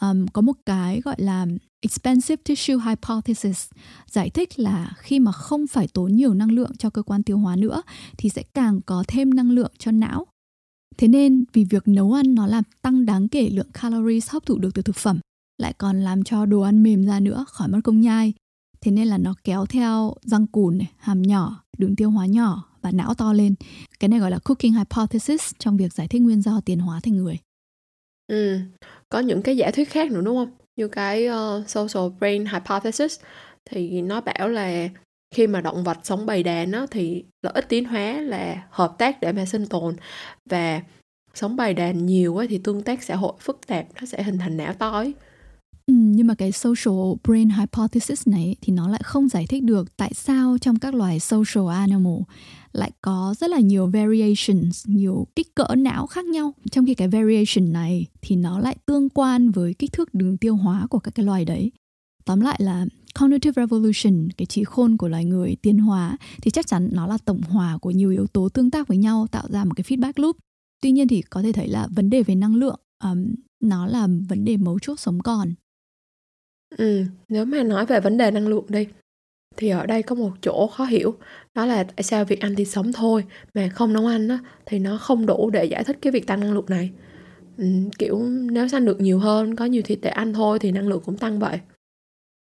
Um, 0.03 0.27
có 0.27 0.43
một 0.43 0.57
cái 0.67 1.01
gọi 1.01 1.17
là 1.19 1.47
expensive 1.81 2.43
tissue 2.45 2.77
hypothesis 2.89 3.71
giải 4.07 4.31
thích 4.31 4.59
là 4.59 4.93
khi 4.97 5.21
mà 5.21 5.33
không 5.33 5.67
phải 5.67 5.89
tốn 5.89 6.13
nhiều 6.13 6.35
năng 6.35 6.53
lượng 6.53 6.73
cho 6.79 6.91
cơ 6.91 7.03
quan 7.03 7.23
tiêu 7.23 7.39
hóa 7.39 7.57
nữa 7.57 7.83
thì 8.19 8.29
sẽ 8.29 8.43
càng 8.55 8.81
có 8.87 9.05
thêm 9.09 9.35
năng 9.35 9.51
lượng 9.51 9.73
cho 9.79 9.91
não. 9.91 10.27
Thế 10.97 11.09
nên 11.09 11.45
vì 11.53 11.65
việc 11.65 11.89
nấu 11.89 12.13
ăn 12.13 12.35
nó 12.35 12.47
làm 12.47 12.65
tăng 12.83 13.07
đáng 13.07 13.29
kể 13.29 13.51
lượng 13.51 13.71
calories 13.83 14.31
hấp 14.31 14.47
thụ 14.47 14.59
được 14.59 14.75
từ 14.75 14.83
thực 14.83 14.97
phẩm 14.97 15.19
lại 15.59 15.73
còn 15.79 16.01
làm 16.01 16.25
cho 16.25 16.47
đồ 16.47 16.61
ăn 16.61 16.83
mềm 16.83 17.07
ra 17.07 17.21
nữa 17.21 17.45
khỏi 17.49 17.69
mất 17.69 17.81
công 17.85 18.01
nhai. 18.01 18.33
Thế 18.81 18.91
nên 18.91 19.09
là 19.09 19.19
nó 19.19 19.35
kéo 19.45 19.67
theo 19.67 20.15
răng 20.23 20.47
cùn 20.47 20.79
này, 20.79 20.91
hàm 20.97 21.23
nhỏ 21.23 21.65
đường 21.79 21.97
tiêu 21.97 22.11
hóa 22.11 22.27
nhỏ 22.27 22.65
và 22.83 22.91
não 22.91 23.15
to 23.15 23.33
lên. 23.33 23.55
Cái 24.01 24.09
này 24.09 24.21
gọi 24.21 24.31
là 24.31 24.39
cooking 24.39 24.73
hypothesis 24.73 25.53
trong 25.59 25.77
việc 25.77 25.93
giải 25.93 26.09
thích 26.09 26.23
nguyên 26.23 26.43
do 26.43 26.61
tiến 26.65 26.79
hóa 26.79 27.01
thành 27.03 27.17
người. 27.17 27.39
Ừ 28.29 28.59
có 29.15 29.21
những 29.21 29.43
cái 29.43 29.57
giả 29.57 29.71
thuyết 29.71 29.91
khác 29.91 30.11
nữa 30.11 30.21
đúng 30.25 30.37
không? 30.37 30.51
Như 30.77 30.89
cái 30.89 31.29
uh, 31.29 31.69
social 31.69 32.09
brain 32.19 32.47
hypothesis 32.47 33.21
thì 33.65 34.03
nó 34.03 34.21
bảo 34.21 34.49
là 34.49 34.89
khi 35.35 35.47
mà 35.47 35.61
động 35.61 35.85
vật 35.85 35.99
sống 36.03 36.27
bầy 36.27 36.43
đàn 36.43 36.73
á, 36.73 36.87
thì 36.91 37.25
lợi 37.43 37.53
ích 37.55 37.69
tiến 37.69 37.85
hóa 37.85 38.13
là 38.21 38.63
hợp 38.71 38.95
tác 38.99 39.21
để 39.21 39.33
mà 39.33 39.45
sinh 39.45 39.67
tồn 39.67 39.97
và 40.51 40.81
sống 41.35 41.57
bầy 41.57 41.75
đàn 41.75 42.07
nhiều 42.07 42.37
á, 42.37 42.47
thì 42.49 42.61
tương 42.65 42.83
tác 42.83 43.03
xã 43.03 43.17
hội 43.17 43.33
phức 43.41 43.67
tạp 43.67 43.87
nó 44.01 44.07
sẽ 44.07 44.23
hình 44.23 44.39
thành 44.39 44.57
não 44.57 44.75
to 44.75 44.91
ấy. 44.91 45.15
Ừ, 45.95 45.99
nhưng 46.01 46.27
mà 46.27 46.35
cái 46.35 46.53
social 46.53 47.15
brain 47.25 47.49
hypothesis 47.51 48.29
này 48.29 48.57
thì 48.61 48.73
nó 48.73 48.89
lại 48.89 49.01
không 49.05 49.29
giải 49.29 49.47
thích 49.47 49.63
được 49.63 49.97
tại 49.97 50.13
sao 50.15 50.59
trong 50.61 50.79
các 50.79 50.95
loài 50.95 51.21
social 51.21 51.69
animal 51.75 52.19
lại 52.73 52.91
có 53.03 53.35
rất 53.39 53.51
là 53.51 53.61
nhiều 53.61 53.87
variations, 53.87 54.87
nhiều 54.87 55.27
kích 55.37 55.55
cỡ 55.55 55.67
não 55.77 56.07
khác 56.07 56.25
nhau. 56.25 56.55
Trong 56.71 56.87
khi 56.87 56.95
cái 56.95 57.09
variation 57.09 57.73
này 57.73 58.07
thì 58.23 58.37
nó 58.37 58.59
lại 58.59 58.77
tương 58.87 59.09
quan 59.09 59.51
với 59.51 59.75
kích 59.75 59.93
thước 59.93 60.15
đường 60.15 60.37
tiêu 60.37 60.57
hóa 60.57 60.87
của 60.91 60.99
các 60.99 61.15
cái 61.15 61.27
loài 61.27 61.45
đấy. 61.45 61.73
Tóm 62.25 62.41
lại 62.41 62.59
là 62.63 62.87
cognitive 63.21 63.63
revolution, 63.63 64.29
cái 64.37 64.47
trí 64.47 64.65
khôn 64.65 64.97
của 64.97 65.09
loài 65.09 65.25
người 65.25 65.57
tiến 65.63 65.79
hóa 65.79 66.17
thì 66.43 66.51
chắc 66.51 66.67
chắn 66.67 66.89
nó 66.93 67.07
là 67.07 67.19
tổng 67.25 67.41
hòa 67.43 67.79
của 67.79 67.91
nhiều 67.91 68.11
yếu 68.11 68.27
tố 68.27 68.49
tương 68.49 68.71
tác 68.71 68.89
với 68.89 68.97
nhau 68.97 69.27
tạo 69.31 69.45
ra 69.49 69.65
một 69.65 69.75
cái 69.77 69.85
feedback 69.85 70.13
loop. 70.17 70.37
Tuy 70.83 70.93
nhiên 70.93 71.09
thì 71.09 71.23
có 71.23 71.43
thể 71.43 71.53
thấy 71.53 71.69
là 71.69 71.89
vấn 71.91 72.11
đề 72.11 72.23
về 72.23 72.35
năng 72.35 72.55
lượng 72.55 72.81
um, 73.05 73.35
nó 73.61 73.87
là 73.87 74.09
vấn 74.29 74.45
đề 74.45 74.57
mấu 74.57 74.79
chốt 74.79 75.01
sống 75.01 75.21
còn 75.21 75.55
Ừ, 76.79 77.05
nếu 77.29 77.45
mà 77.45 77.63
nói 77.63 77.87
về 77.87 78.01
vấn 78.01 78.17
đề 78.17 78.31
năng 78.31 78.49
lượng 78.49 78.65
đi 78.69 78.87
thì 79.57 79.69
ở 79.69 79.87
đây 79.87 80.03
có 80.03 80.15
một 80.15 80.31
chỗ 80.43 80.67
khó 80.67 80.85
hiểu 80.85 81.15
đó 81.55 81.67
là 81.67 81.85
tại 81.85 82.03
sao 82.03 82.25
việc 82.25 82.41
ăn 82.41 82.55
thịt 82.55 82.69
sống 82.69 82.93
thôi 82.93 83.25
mà 83.55 83.69
không 83.69 83.93
nấu 83.93 84.07
ăn 84.07 84.29
á 84.29 84.39
thì 84.67 84.79
nó 84.79 84.99
không 84.99 85.27
đủ 85.27 85.51
để 85.51 85.65
giải 85.65 85.85
thích 85.85 85.99
cái 86.03 86.11
việc 86.13 86.27
tăng 86.27 86.41
năng 86.41 86.53
lượng 86.53 86.65
này. 86.69 86.91
Ừ, 87.57 87.65
kiểu 87.99 88.23
nếu 88.29 88.69
săn 88.69 88.85
được 88.85 89.01
nhiều 89.01 89.19
hơn 89.19 89.57
có 89.57 89.65
nhiều 89.65 89.83
thịt 89.83 89.99
để 90.03 90.11
ăn 90.11 90.33
thôi 90.33 90.59
thì 90.59 90.73
năng 90.73 90.89
lượng 90.89 91.03
cũng 91.05 91.19
tăng 91.19 91.39
vậy. 91.39 91.61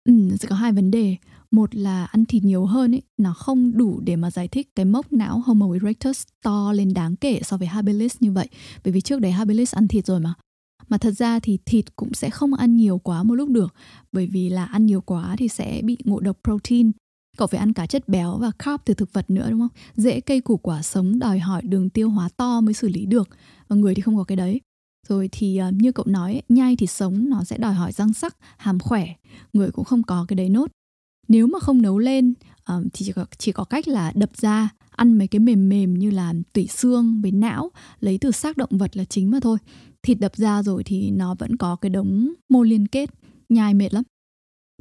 Ừ, 0.04 0.12
sẽ 0.40 0.48
có 0.48 0.56
hai 0.56 0.72
vấn 0.72 0.90
đề. 0.90 1.16
Một 1.50 1.74
là 1.74 2.04
ăn 2.04 2.24
thịt 2.24 2.44
nhiều 2.44 2.64
hơn 2.66 2.94
ấy 2.94 3.02
nó 3.16 3.34
không 3.34 3.76
đủ 3.76 4.00
để 4.04 4.16
mà 4.16 4.30
giải 4.30 4.48
thích 4.48 4.68
cái 4.76 4.84
mốc 4.84 5.12
não 5.12 5.42
Homo 5.46 5.72
erectus 5.72 6.22
to 6.42 6.72
lên 6.72 6.94
đáng 6.94 7.16
kể 7.16 7.40
so 7.42 7.56
với 7.56 7.68
habilis 7.68 8.16
như 8.20 8.32
vậy. 8.32 8.48
Bởi 8.84 8.92
vì 8.92 9.00
trước 9.00 9.20
đấy 9.20 9.32
habilis 9.32 9.74
ăn 9.74 9.88
thịt 9.88 10.06
rồi 10.06 10.20
mà 10.20 10.34
mà 10.88 10.98
thật 10.98 11.10
ra 11.10 11.40
thì 11.40 11.58
thịt 11.66 11.96
cũng 11.96 12.14
sẽ 12.14 12.30
không 12.30 12.54
ăn 12.54 12.76
nhiều 12.76 12.98
quá 12.98 13.22
một 13.22 13.34
lúc 13.34 13.48
được 13.48 13.74
bởi 14.12 14.26
vì 14.26 14.48
là 14.48 14.64
ăn 14.64 14.86
nhiều 14.86 15.00
quá 15.00 15.36
thì 15.38 15.48
sẽ 15.48 15.80
bị 15.84 15.96
ngộ 16.04 16.20
độc 16.20 16.38
protein 16.44 16.92
cậu 17.36 17.48
phải 17.48 17.60
ăn 17.60 17.72
cả 17.72 17.86
chất 17.86 18.08
béo 18.08 18.36
và 18.36 18.50
carb 18.58 18.80
từ 18.84 18.94
thực 18.94 19.12
vật 19.12 19.30
nữa 19.30 19.50
đúng 19.50 19.60
không? 19.60 19.68
Dễ 19.96 20.20
cây 20.20 20.40
củ 20.40 20.56
quả 20.56 20.82
sống 20.82 21.18
đòi 21.18 21.38
hỏi 21.38 21.62
đường 21.62 21.90
tiêu 21.90 22.10
hóa 22.10 22.28
to 22.36 22.60
mới 22.60 22.74
xử 22.74 22.88
lý 22.88 23.06
được 23.06 23.28
và 23.68 23.76
người 23.76 23.94
thì 23.94 24.02
không 24.02 24.16
có 24.16 24.24
cái 24.24 24.36
đấy. 24.36 24.60
Rồi 25.08 25.28
thì 25.32 25.60
uh, 25.68 25.74
như 25.74 25.92
cậu 25.92 26.06
nói 26.08 26.42
nhai 26.48 26.76
thịt 26.76 26.90
sống 26.90 27.28
nó 27.28 27.44
sẽ 27.44 27.58
đòi 27.58 27.74
hỏi 27.74 27.92
răng 27.92 28.12
sắc 28.12 28.36
hàm 28.56 28.78
khỏe 28.78 29.08
người 29.52 29.70
cũng 29.70 29.84
không 29.84 30.02
có 30.02 30.24
cái 30.28 30.36
đấy 30.36 30.48
nốt. 30.48 30.70
Nếu 31.28 31.46
mà 31.46 31.58
không 31.58 31.82
nấu 31.82 31.98
lên 31.98 32.34
uh, 32.76 32.84
thì 32.92 33.06
chỉ 33.06 33.12
có, 33.12 33.26
chỉ 33.38 33.52
có 33.52 33.64
cách 33.64 33.88
là 33.88 34.12
đập 34.14 34.30
ra 34.36 34.68
ăn 34.90 35.18
mấy 35.18 35.28
cái 35.28 35.38
mềm 35.38 35.68
mềm 35.68 35.94
như 35.94 36.10
là 36.10 36.34
tủy 36.52 36.66
xương 36.66 37.20
với 37.22 37.32
não 37.32 37.70
lấy 38.00 38.18
từ 38.18 38.30
xác 38.30 38.56
động 38.56 38.70
vật 38.70 38.96
là 38.96 39.04
chính 39.04 39.30
mà 39.30 39.38
thôi 39.40 39.58
thịt 40.04 40.20
đập 40.20 40.36
ra 40.36 40.62
rồi 40.62 40.84
thì 40.84 41.10
nó 41.10 41.34
vẫn 41.34 41.56
có 41.56 41.76
cái 41.76 41.90
đống 41.90 42.32
mô 42.48 42.62
liên 42.62 42.86
kết 42.86 43.10
nhai 43.48 43.74
mệt 43.74 43.94
lắm. 43.94 44.04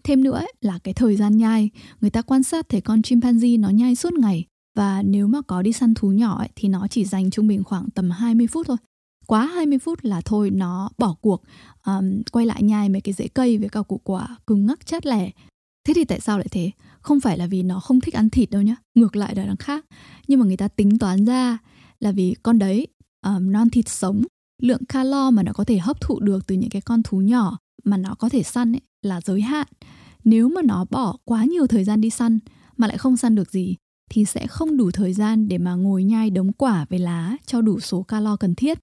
Thêm 0.04 0.24
nữa 0.24 0.36
ấy, 0.36 0.54
là 0.62 0.80
cái 0.84 0.94
thời 0.94 1.16
gian 1.16 1.38
nhai 1.38 1.70
người 2.02 2.10
ta 2.10 2.22
quan 2.22 2.44
sát 2.44 2.70
thấy 2.70 2.82
con 2.82 3.02
chimpanzee 3.02 3.60
nó 3.60 3.70
nhai 3.70 3.96
suốt 3.96 4.14
ngày. 4.14 4.46
Và 4.76 5.02
nếu 5.02 5.28
mà 5.28 5.42
có 5.42 5.62
đi 5.62 5.74
săn 5.74 5.94
thú 5.94 6.12
nhỏ 6.12 6.38
ấy, 6.38 6.50
thì 6.56 6.70
nó 6.70 6.88
chỉ 6.88 7.06
dành 7.06 7.30
trung 7.30 7.48
bình 7.48 7.64
khoảng 7.64 7.90
tầm 7.90 8.10
20 8.10 8.48
phút 8.48 8.68
thôi. 8.68 8.78
Quá 9.28 9.46
20 9.46 9.80
phút 9.80 10.00
là 10.02 10.22
thôi 10.26 10.50
nó 10.50 10.90
bỏ 10.98 11.16
cuộc 11.22 11.44
um, 11.86 12.22
quay 12.32 12.46
lại 12.46 12.64
nhai 12.64 12.90
mấy 12.90 13.02
cái 13.02 13.14
rễ 13.14 13.28
cây 13.28 13.58
với 13.58 13.70
cả 13.70 13.82
củ 13.82 13.98
quả 13.98 14.38
cứng 14.48 14.66
ngắc 14.66 14.86
chát 14.86 15.06
lẻ. 15.06 15.32
Thế 15.88 15.94
thì 15.94 16.06
tại 16.06 16.20
sao 16.20 16.38
lại 16.38 16.48
thế? 16.52 16.72
Không 17.02 17.20
phải 17.20 17.38
là 17.38 17.48
vì 17.48 17.64
nó 17.64 17.80
không 17.80 18.02
thích 18.02 18.14
ăn 18.14 18.30
thịt 18.30 18.50
đâu 18.50 18.62
nhá 18.62 18.76
ngược 18.96 19.16
lại 19.16 19.36
là 19.36 19.46
đằng 19.46 19.58
khác. 19.58 19.86
Nhưng 20.28 20.40
mà 20.40 20.46
người 20.46 20.58
ta 20.58 20.68
tính 20.68 20.98
toán 21.00 21.26
ra 21.26 21.58
là 22.00 22.12
vì 22.12 22.36
con 22.44 22.60
đấy 22.60 22.88
um, 23.26 23.52
non 23.52 23.70
thịt 23.70 23.90
sống 23.90 24.24
lượng 24.62 24.86
calo 24.86 25.32
mà 25.32 25.43
nó 25.43 25.54
có 25.54 25.64
thể 25.64 25.78
hấp 25.78 26.01
thụ 26.01 26.20
được 26.20 26.47
từ 26.47 26.56
những 26.56 26.70
cái 26.70 26.82
con 26.82 27.04
thú 27.04 27.22
nhỏ 27.22 27.58
mà 27.84 27.97
nó 27.97 28.16
có 28.20 28.30
thể 28.30 28.43
săn 28.43 28.76
ấy, 28.76 28.82
là 29.01 29.22
giới 29.22 29.41
hạn. 29.41 29.68
Nếu 30.24 30.49
mà 30.49 30.62
nó 30.62 30.86
bỏ 30.89 31.18
quá 31.26 31.43
nhiều 31.43 31.68
thời 31.68 31.84
gian 31.84 32.01
đi 32.01 32.10
săn 32.10 32.39
mà 32.78 32.88
lại 32.88 32.97
không 32.97 33.18
săn 33.18 33.36
được 33.36 33.51
gì 33.51 33.76
thì 34.10 34.26
sẽ 34.26 34.47
không 34.47 34.78
đủ 34.78 34.91
thời 34.91 35.14
gian 35.14 35.47
để 35.47 35.58
mà 35.58 35.76
ngồi 35.76 36.04
nhai 36.04 36.30
đống 36.30 36.54
quả 36.54 36.86
với 36.89 36.99
lá 36.99 37.38
cho 37.45 37.62
đủ 37.62 37.80
số 37.80 38.04
calo 38.04 38.36
cần 38.36 38.56
thiết. 38.56 38.80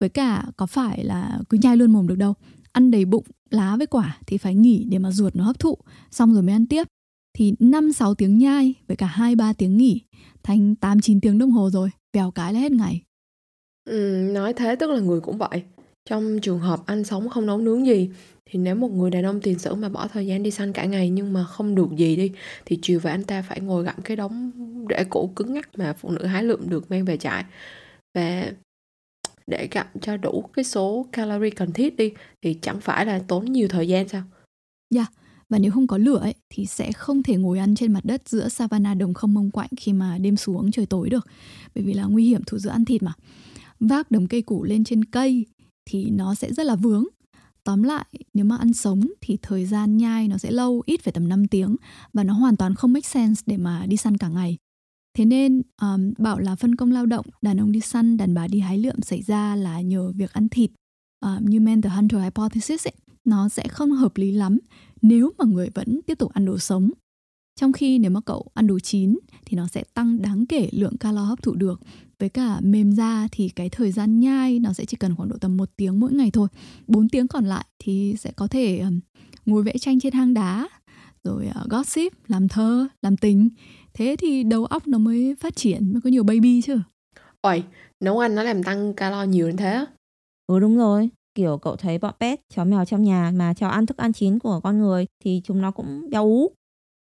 Với 0.00 0.08
cả 0.08 0.46
có 0.56 0.66
phải 0.66 1.04
là 1.04 1.40
cứ 1.48 1.58
nhai 1.62 1.76
luôn 1.76 1.92
mồm 1.92 2.06
được 2.06 2.16
đâu 2.16 2.34
ăn 2.72 2.90
đầy 2.90 3.04
bụng 3.04 3.24
lá 3.50 3.76
với 3.76 3.86
quả 3.86 4.18
thì 4.26 4.38
phải 4.38 4.54
nghỉ 4.54 4.84
để 4.84 4.98
mà 4.98 5.10
ruột 5.10 5.36
nó 5.36 5.44
hấp 5.44 5.58
thụ 5.58 5.78
xong 6.10 6.32
rồi 6.32 6.42
mới 6.42 6.52
ăn 6.52 6.66
tiếp. 6.66 6.86
Thì 7.38 7.52
5-6 7.52 8.14
tiếng 8.14 8.38
nhai 8.38 8.74
với 8.88 8.96
cả 8.96 9.14
2-3 9.16 9.54
tiếng 9.54 9.76
nghỉ 9.76 10.00
thành 10.42 10.74
8-9 10.80 11.18
tiếng 11.22 11.38
đồng 11.38 11.50
hồ 11.50 11.70
rồi 11.70 11.90
vèo 12.12 12.30
cái 12.30 12.52
là 12.52 12.60
hết 12.60 12.72
ngày. 12.72 13.02
Ừm, 13.84 14.34
nói 14.34 14.52
thế 14.52 14.76
tức 14.76 14.90
là 14.90 15.00
người 15.00 15.20
cũng 15.20 15.38
vậy. 15.38 15.62
Trong 16.04 16.40
trường 16.40 16.58
hợp 16.58 16.80
anh 16.86 17.04
sống 17.04 17.28
không 17.28 17.46
nấu 17.46 17.58
nướng 17.58 17.86
gì 17.86 18.10
thì 18.46 18.58
nếu 18.58 18.74
một 18.74 18.88
người 18.92 19.10
đàn 19.10 19.24
ông 19.26 19.40
tiền 19.40 19.58
sử 19.58 19.74
mà 19.74 19.88
bỏ 19.88 20.08
thời 20.08 20.26
gian 20.26 20.42
đi 20.42 20.50
săn 20.50 20.72
cả 20.72 20.84
ngày 20.84 21.10
nhưng 21.10 21.32
mà 21.32 21.44
không 21.44 21.74
được 21.74 21.88
gì 21.96 22.16
đi 22.16 22.32
thì 22.64 22.78
chiều 22.82 23.00
về 23.00 23.10
anh 23.10 23.24
ta 23.24 23.42
phải 23.42 23.60
ngồi 23.60 23.84
gặm 23.84 23.94
cái 24.04 24.16
đống 24.16 24.50
rễ 24.90 25.04
củ 25.04 25.32
cứng 25.36 25.54
ngắc 25.54 25.78
mà 25.78 25.92
phụ 25.92 26.10
nữ 26.10 26.24
hái 26.26 26.42
lượm 26.42 26.68
được 26.68 26.90
mang 26.90 27.04
về 27.04 27.16
trại. 27.16 27.44
Và 28.14 28.52
để 29.46 29.68
gặm 29.70 29.86
cho 30.00 30.16
đủ 30.16 30.44
cái 30.52 30.64
số 30.64 31.06
calorie 31.12 31.50
cần 31.50 31.72
thiết 31.72 31.96
đi 31.96 32.12
thì 32.42 32.54
chẳng 32.62 32.80
phải 32.80 33.06
là 33.06 33.20
tốn 33.28 33.44
nhiều 33.44 33.68
thời 33.68 33.88
gian 33.88 34.08
sao? 34.08 34.22
Yeah. 34.94 35.12
Và 35.48 35.58
nếu 35.58 35.72
không 35.72 35.86
có 35.86 35.98
lửa 35.98 36.18
ấy, 36.18 36.34
thì 36.50 36.66
sẽ 36.66 36.92
không 36.92 37.22
thể 37.22 37.36
ngồi 37.36 37.58
ăn 37.58 37.74
trên 37.74 37.92
mặt 37.92 38.04
đất 38.04 38.28
giữa 38.28 38.48
savanna 38.48 38.94
đồng 38.94 39.14
không 39.14 39.34
mông 39.34 39.50
quạnh 39.50 39.68
khi 39.76 39.92
mà 39.92 40.18
đêm 40.18 40.36
xuống 40.36 40.70
trời 40.70 40.86
tối 40.86 41.10
được. 41.10 41.26
Bởi 41.74 41.84
vì 41.84 41.92
là 41.94 42.04
nguy 42.04 42.24
hiểm 42.24 42.42
thú 42.46 42.58
dữ 42.58 42.70
ăn 42.70 42.84
thịt 42.84 43.02
mà 43.02 43.12
vác 43.80 44.10
đống 44.10 44.28
cây 44.28 44.42
củ 44.42 44.64
lên 44.64 44.84
trên 44.84 45.04
cây 45.04 45.46
thì 45.84 46.10
nó 46.10 46.34
sẽ 46.34 46.52
rất 46.52 46.66
là 46.66 46.76
vướng. 46.76 47.04
Tóm 47.64 47.82
lại 47.82 48.06
nếu 48.34 48.44
mà 48.44 48.56
ăn 48.56 48.72
sống 48.72 49.00
thì 49.20 49.38
thời 49.42 49.66
gian 49.66 49.96
nhai 49.96 50.28
nó 50.28 50.38
sẽ 50.38 50.50
lâu 50.50 50.82
ít 50.86 51.00
phải 51.00 51.12
tầm 51.12 51.28
5 51.28 51.48
tiếng 51.48 51.76
và 52.12 52.24
nó 52.24 52.32
hoàn 52.32 52.56
toàn 52.56 52.74
không 52.74 52.92
make 52.92 53.08
sense 53.08 53.42
để 53.46 53.56
mà 53.56 53.86
đi 53.86 53.96
săn 53.96 54.16
cả 54.16 54.28
ngày. 54.28 54.56
Thế 55.18 55.24
nên 55.24 55.62
um, 55.82 56.12
bảo 56.18 56.38
là 56.38 56.56
phân 56.56 56.76
công 56.76 56.92
lao 56.92 57.06
động 57.06 57.26
đàn 57.42 57.60
ông 57.60 57.72
đi 57.72 57.80
săn 57.80 58.16
đàn 58.16 58.34
bà 58.34 58.48
đi 58.48 58.58
hái 58.60 58.78
lượm 58.78 59.02
xảy 59.02 59.22
ra 59.22 59.56
là 59.56 59.80
nhờ 59.80 60.12
việc 60.12 60.32
ăn 60.32 60.48
thịt. 60.48 60.70
Uh, 61.26 61.42
như 61.42 61.60
man 61.60 61.82
the 61.82 61.90
hunter 61.90 62.22
hypothesis 62.22 62.86
ấy, 62.86 62.94
nó 63.24 63.48
sẽ 63.48 63.68
không 63.68 63.90
hợp 63.90 64.16
lý 64.16 64.30
lắm 64.30 64.58
nếu 65.02 65.32
mà 65.38 65.44
người 65.44 65.70
vẫn 65.74 66.00
tiếp 66.06 66.18
tục 66.18 66.32
ăn 66.32 66.44
đồ 66.44 66.58
sống. 66.58 66.90
Trong 67.60 67.72
khi 67.72 67.98
nếu 67.98 68.10
mà 68.10 68.20
cậu 68.20 68.48
ăn 68.54 68.66
đồ 68.66 68.78
chín 68.78 69.18
thì 69.46 69.56
nó 69.56 69.66
sẽ 69.66 69.84
tăng 69.94 70.22
đáng 70.22 70.46
kể 70.46 70.68
lượng 70.72 70.96
calo 70.96 71.22
hấp 71.22 71.42
thụ 71.42 71.54
được 71.54 71.80
với 72.20 72.28
cả 72.28 72.60
mềm 72.60 72.92
da 72.92 73.28
thì 73.32 73.48
cái 73.48 73.68
thời 73.68 73.92
gian 73.92 74.20
nhai 74.20 74.58
nó 74.58 74.72
sẽ 74.72 74.84
chỉ 74.84 74.96
cần 74.96 75.14
khoảng 75.16 75.28
độ 75.28 75.36
tầm 75.40 75.56
một 75.56 75.70
tiếng 75.76 76.00
mỗi 76.00 76.12
ngày 76.12 76.30
thôi. 76.32 76.48
4 76.86 77.08
tiếng 77.08 77.28
còn 77.28 77.44
lại 77.44 77.64
thì 77.78 78.14
sẽ 78.18 78.32
có 78.36 78.46
thể 78.46 78.78
um, 78.78 79.00
ngồi 79.46 79.62
vẽ 79.62 79.72
tranh 79.80 80.00
trên 80.00 80.12
hang 80.12 80.34
đá 80.34 80.68
rồi 81.24 81.46
uh, 81.48 81.70
gossip 81.70 82.12
làm 82.28 82.48
thơ 82.48 82.88
làm 83.02 83.16
tình. 83.16 83.48
Thế 83.94 84.16
thì 84.18 84.42
đầu 84.44 84.64
óc 84.64 84.88
nó 84.88 84.98
mới 84.98 85.34
phát 85.40 85.56
triển 85.56 85.92
mới 85.92 86.00
có 86.00 86.10
nhiều 86.10 86.22
baby 86.22 86.62
chứ. 86.62 86.78
Ôi 87.40 87.64
nấu 88.00 88.18
ăn 88.18 88.34
nó 88.34 88.42
làm 88.42 88.62
tăng 88.62 88.94
calo 88.94 89.24
nhiều 89.24 89.46
đến 89.46 89.56
thế 89.56 89.84
ừ 90.46 90.58
đúng 90.60 90.76
rồi. 90.76 91.08
Kiểu 91.34 91.58
cậu 91.58 91.76
thấy 91.76 91.98
bọn 91.98 92.14
pet 92.20 92.40
chó 92.54 92.64
mèo 92.64 92.84
trong 92.84 93.04
nhà 93.04 93.32
mà 93.34 93.54
cho 93.54 93.68
ăn 93.68 93.86
thức 93.86 93.96
ăn 93.96 94.12
chín 94.12 94.38
của 94.38 94.60
con 94.60 94.78
người 94.78 95.06
thì 95.24 95.40
chúng 95.44 95.60
nó 95.60 95.70
cũng 95.70 96.10
béo 96.10 96.24
ú. 96.24 96.52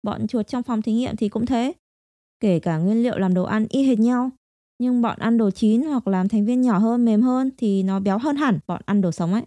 Bọn 0.02 0.26
chuột 0.26 0.46
trong 0.46 0.62
phòng 0.62 0.82
thí 0.82 0.92
nghiệm 0.92 1.16
thì 1.16 1.28
cũng 1.28 1.46
thế. 1.46 1.72
Kể 2.40 2.58
cả 2.58 2.76
nguyên 2.76 3.02
liệu 3.02 3.18
làm 3.18 3.34
đồ 3.34 3.44
ăn 3.44 3.66
y 3.68 3.82
hệt 3.82 3.98
nhau 3.98 4.30
nhưng 4.78 5.02
bọn 5.02 5.18
ăn 5.18 5.38
đồ 5.38 5.50
chín 5.50 5.82
hoặc 5.82 6.08
làm 6.08 6.28
thành 6.28 6.44
viên 6.44 6.60
nhỏ 6.60 6.78
hơn 6.78 7.04
mềm 7.04 7.22
hơn 7.22 7.50
thì 7.58 7.82
nó 7.82 8.00
béo 8.00 8.18
hơn 8.18 8.36
hẳn 8.36 8.58
bọn 8.66 8.82
ăn 8.84 9.00
đồ 9.00 9.12
sống 9.12 9.32
ấy. 9.32 9.42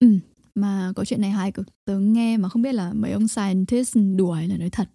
Ừ 0.00 0.18
mà 0.60 0.92
câu 0.96 1.04
chuyện 1.04 1.20
này 1.20 1.30
hay 1.30 1.52
cực. 1.52 1.66
Tớ 1.84 1.98
nghe 1.98 2.36
mà 2.36 2.48
không 2.48 2.62
biết 2.62 2.72
là 2.72 2.92
mấy 2.92 3.12
ông 3.12 3.28
scientist 3.28 3.96
đùa 4.16 4.32
hay 4.32 4.48
là 4.48 4.56
nói 4.56 4.70
thật. 4.70 4.88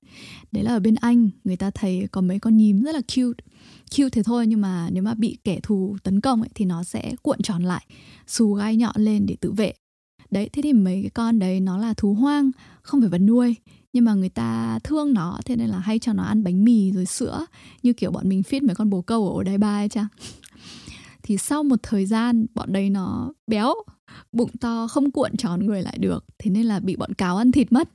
Đấy 0.52 0.64
là 0.64 0.72
ở 0.72 0.80
bên 0.80 0.96
anh 0.96 1.30
người 1.44 1.56
ta 1.56 1.72
thấy 1.72 2.08
có 2.12 2.22
mấy 2.22 2.40
con 2.40 2.58
nhím 2.58 2.84
rất 2.84 2.96
là 2.96 3.02
cute. 3.02 3.44
Cute 3.98 4.10
thế 4.10 4.24
thôi 4.24 4.48
nhưng 4.48 4.62
mà 4.62 4.90
nếu 4.92 5.04
mà 5.04 5.14
bị 5.14 5.38
kẻ 5.44 5.60
thù 5.64 5.98
tấn 6.04 6.22
công 6.22 6.42
ấy, 6.42 6.50
thì 6.56 6.66
nó 6.66 6.84
sẽ 6.84 7.16
cuộn 7.22 7.42
tròn 7.42 7.64
lại 7.64 7.86
xù 8.28 8.54
gai 8.54 8.76
nhọn 8.76 8.96
lên 8.98 9.26
để 9.26 9.36
tự 9.42 9.52
vệ. 9.52 9.74
Đấy 10.32 10.50
thế 10.54 10.62
thì 10.62 10.74
mấy 10.74 11.02
cái 11.02 11.10
con 11.10 11.40
đấy 11.40 11.60
nó 11.60 11.78
là 11.78 11.94
thú 11.94 12.14
hoang 12.14 12.52
không 12.82 13.02
phải 13.02 13.10
vật 13.10 13.18
nuôi 13.18 13.56
nhưng 13.94 14.06
mà 14.06 14.14
người 14.14 14.30
ta 14.30 14.80
thương 14.84 15.14
nó, 15.14 15.40
thế 15.46 15.56
nên 15.56 15.70
là 15.70 15.80
hay 15.80 16.00
cho 16.00 16.14
nó 16.14 16.24
ăn 16.24 16.44
bánh 16.44 16.64
mì 16.64 16.92
rồi 16.92 17.06
sữa, 17.06 17.46
như 17.84 17.94
kiểu 17.94 18.12
bọn 18.12 18.30
mình 18.30 18.42
fit 18.42 18.68
mấy 18.68 18.76
con 18.76 18.90
bồ 18.90 19.02
câu 19.02 19.38
ở 19.38 19.44
đài 19.44 19.58
ba 19.58 19.80
ấy 19.80 19.90
chăng? 19.90 20.08
Thì 21.24 21.38
sau 21.38 21.64
một 21.64 21.80
thời 21.84 22.06
gian, 22.06 22.46
bọn 22.54 22.74
đấy 22.74 22.90
nó 22.90 23.34
béo, 23.48 23.74
bụng 24.32 24.50
to, 24.60 24.88
không 24.88 25.12
cuộn 25.12 25.38
tròn 25.38 25.66
người 25.66 25.82
lại 25.82 25.98
được. 25.98 26.26
Thế 26.40 26.52
nên 26.52 26.66
là 26.66 26.80
bị 26.80 26.96
bọn 26.96 27.14
cáo 27.14 27.38
ăn 27.38 27.52
thịt 27.52 27.72
mất. 27.72 27.90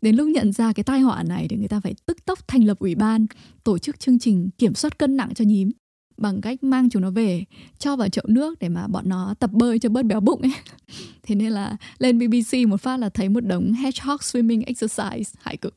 Đến 0.00 0.16
lúc 0.16 0.28
nhận 0.28 0.52
ra 0.52 0.72
cái 0.72 0.84
tai 0.84 1.00
họa 1.00 1.22
này 1.22 1.46
thì 1.50 1.56
người 1.56 1.68
ta 1.68 1.80
phải 1.80 1.94
tức 2.06 2.24
tốc 2.24 2.48
thành 2.48 2.64
lập 2.64 2.78
ủy 2.78 2.94
ban, 2.94 3.26
tổ 3.64 3.78
chức 3.78 4.00
chương 4.00 4.18
trình 4.18 4.50
kiểm 4.58 4.74
soát 4.74 4.98
cân 4.98 5.16
nặng 5.16 5.34
cho 5.34 5.44
nhím 5.44 5.70
bằng 6.18 6.40
cách 6.40 6.64
mang 6.64 6.90
chúng 6.90 7.02
nó 7.02 7.10
về 7.10 7.44
cho 7.78 7.96
vào 7.96 8.08
chậu 8.08 8.24
nước 8.28 8.58
để 8.58 8.68
mà 8.68 8.86
bọn 8.86 9.08
nó 9.08 9.34
tập 9.38 9.50
bơi 9.52 9.78
cho 9.78 9.88
bớt 9.88 10.02
béo 10.02 10.20
bụng 10.20 10.40
ấy. 10.42 10.52
Thế 11.22 11.34
nên 11.34 11.52
là 11.52 11.76
lên 11.98 12.18
BBC 12.18 12.68
một 12.68 12.80
phát 12.80 12.96
là 12.96 13.08
thấy 13.08 13.28
một 13.28 13.40
đống 13.40 13.72
hedgehog 13.72 14.16
swimming 14.16 14.62
exercise 14.66 15.40
hại 15.40 15.56
cực. 15.56 15.74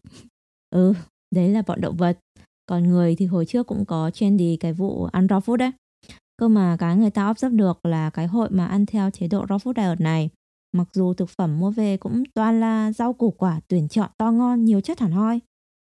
Ừ 0.69 0.93
đấy 1.35 1.49
là 1.49 1.61
bọn 1.67 1.81
động 1.81 1.97
vật. 1.97 2.19
Còn 2.65 2.83
người 2.83 3.15
thì 3.15 3.25
hồi 3.25 3.45
trước 3.45 3.67
cũng 3.67 3.85
có 3.85 4.11
trendy 4.11 4.57
cái 4.57 4.73
vụ 4.73 5.05
ăn 5.05 5.27
raw 5.27 5.39
food 5.39 5.55
đấy 5.55 5.71
cơ 6.41 6.47
mà 6.47 6.77
cái 6.79 6.97
người 6.97 7.09
ta 7.09 7.29
observe 7.29 7.57
được 7.57 7.85
là 7.85 8.09
cái 8.09 8.27
hội 8.27 8.49
mà 8.51 8.65
ăn 8.65 8.85
theo 8.85 9.09
chế 9.09 9.27
độ 9.27 9.45
raw 9.45 9.57
food 9.57 9.73
diet 9.75 10.01
này, 10.01 10.29
mặc 10.77 10.87
dù 10.93 11.13
thực 11.13 11.29
phẩm 11.29 11.59
mua 11.59 11.71
về 11.71 11.97
cũng 11.97 12.23
toàn 12.33 12.59
là 12.59 12.91
rau 12.91 13.13
củ 13.13 13.31
quả 13.31 13.59
tuyển 13.67 13.87
chọn 13.87 14.09
to 14.17 14.31
ngon, 14.31 14.65
nhiều 14.65 14.81
chất 14.81 14.99
hẳn 14.99 15.11
hoi 15.11 15.39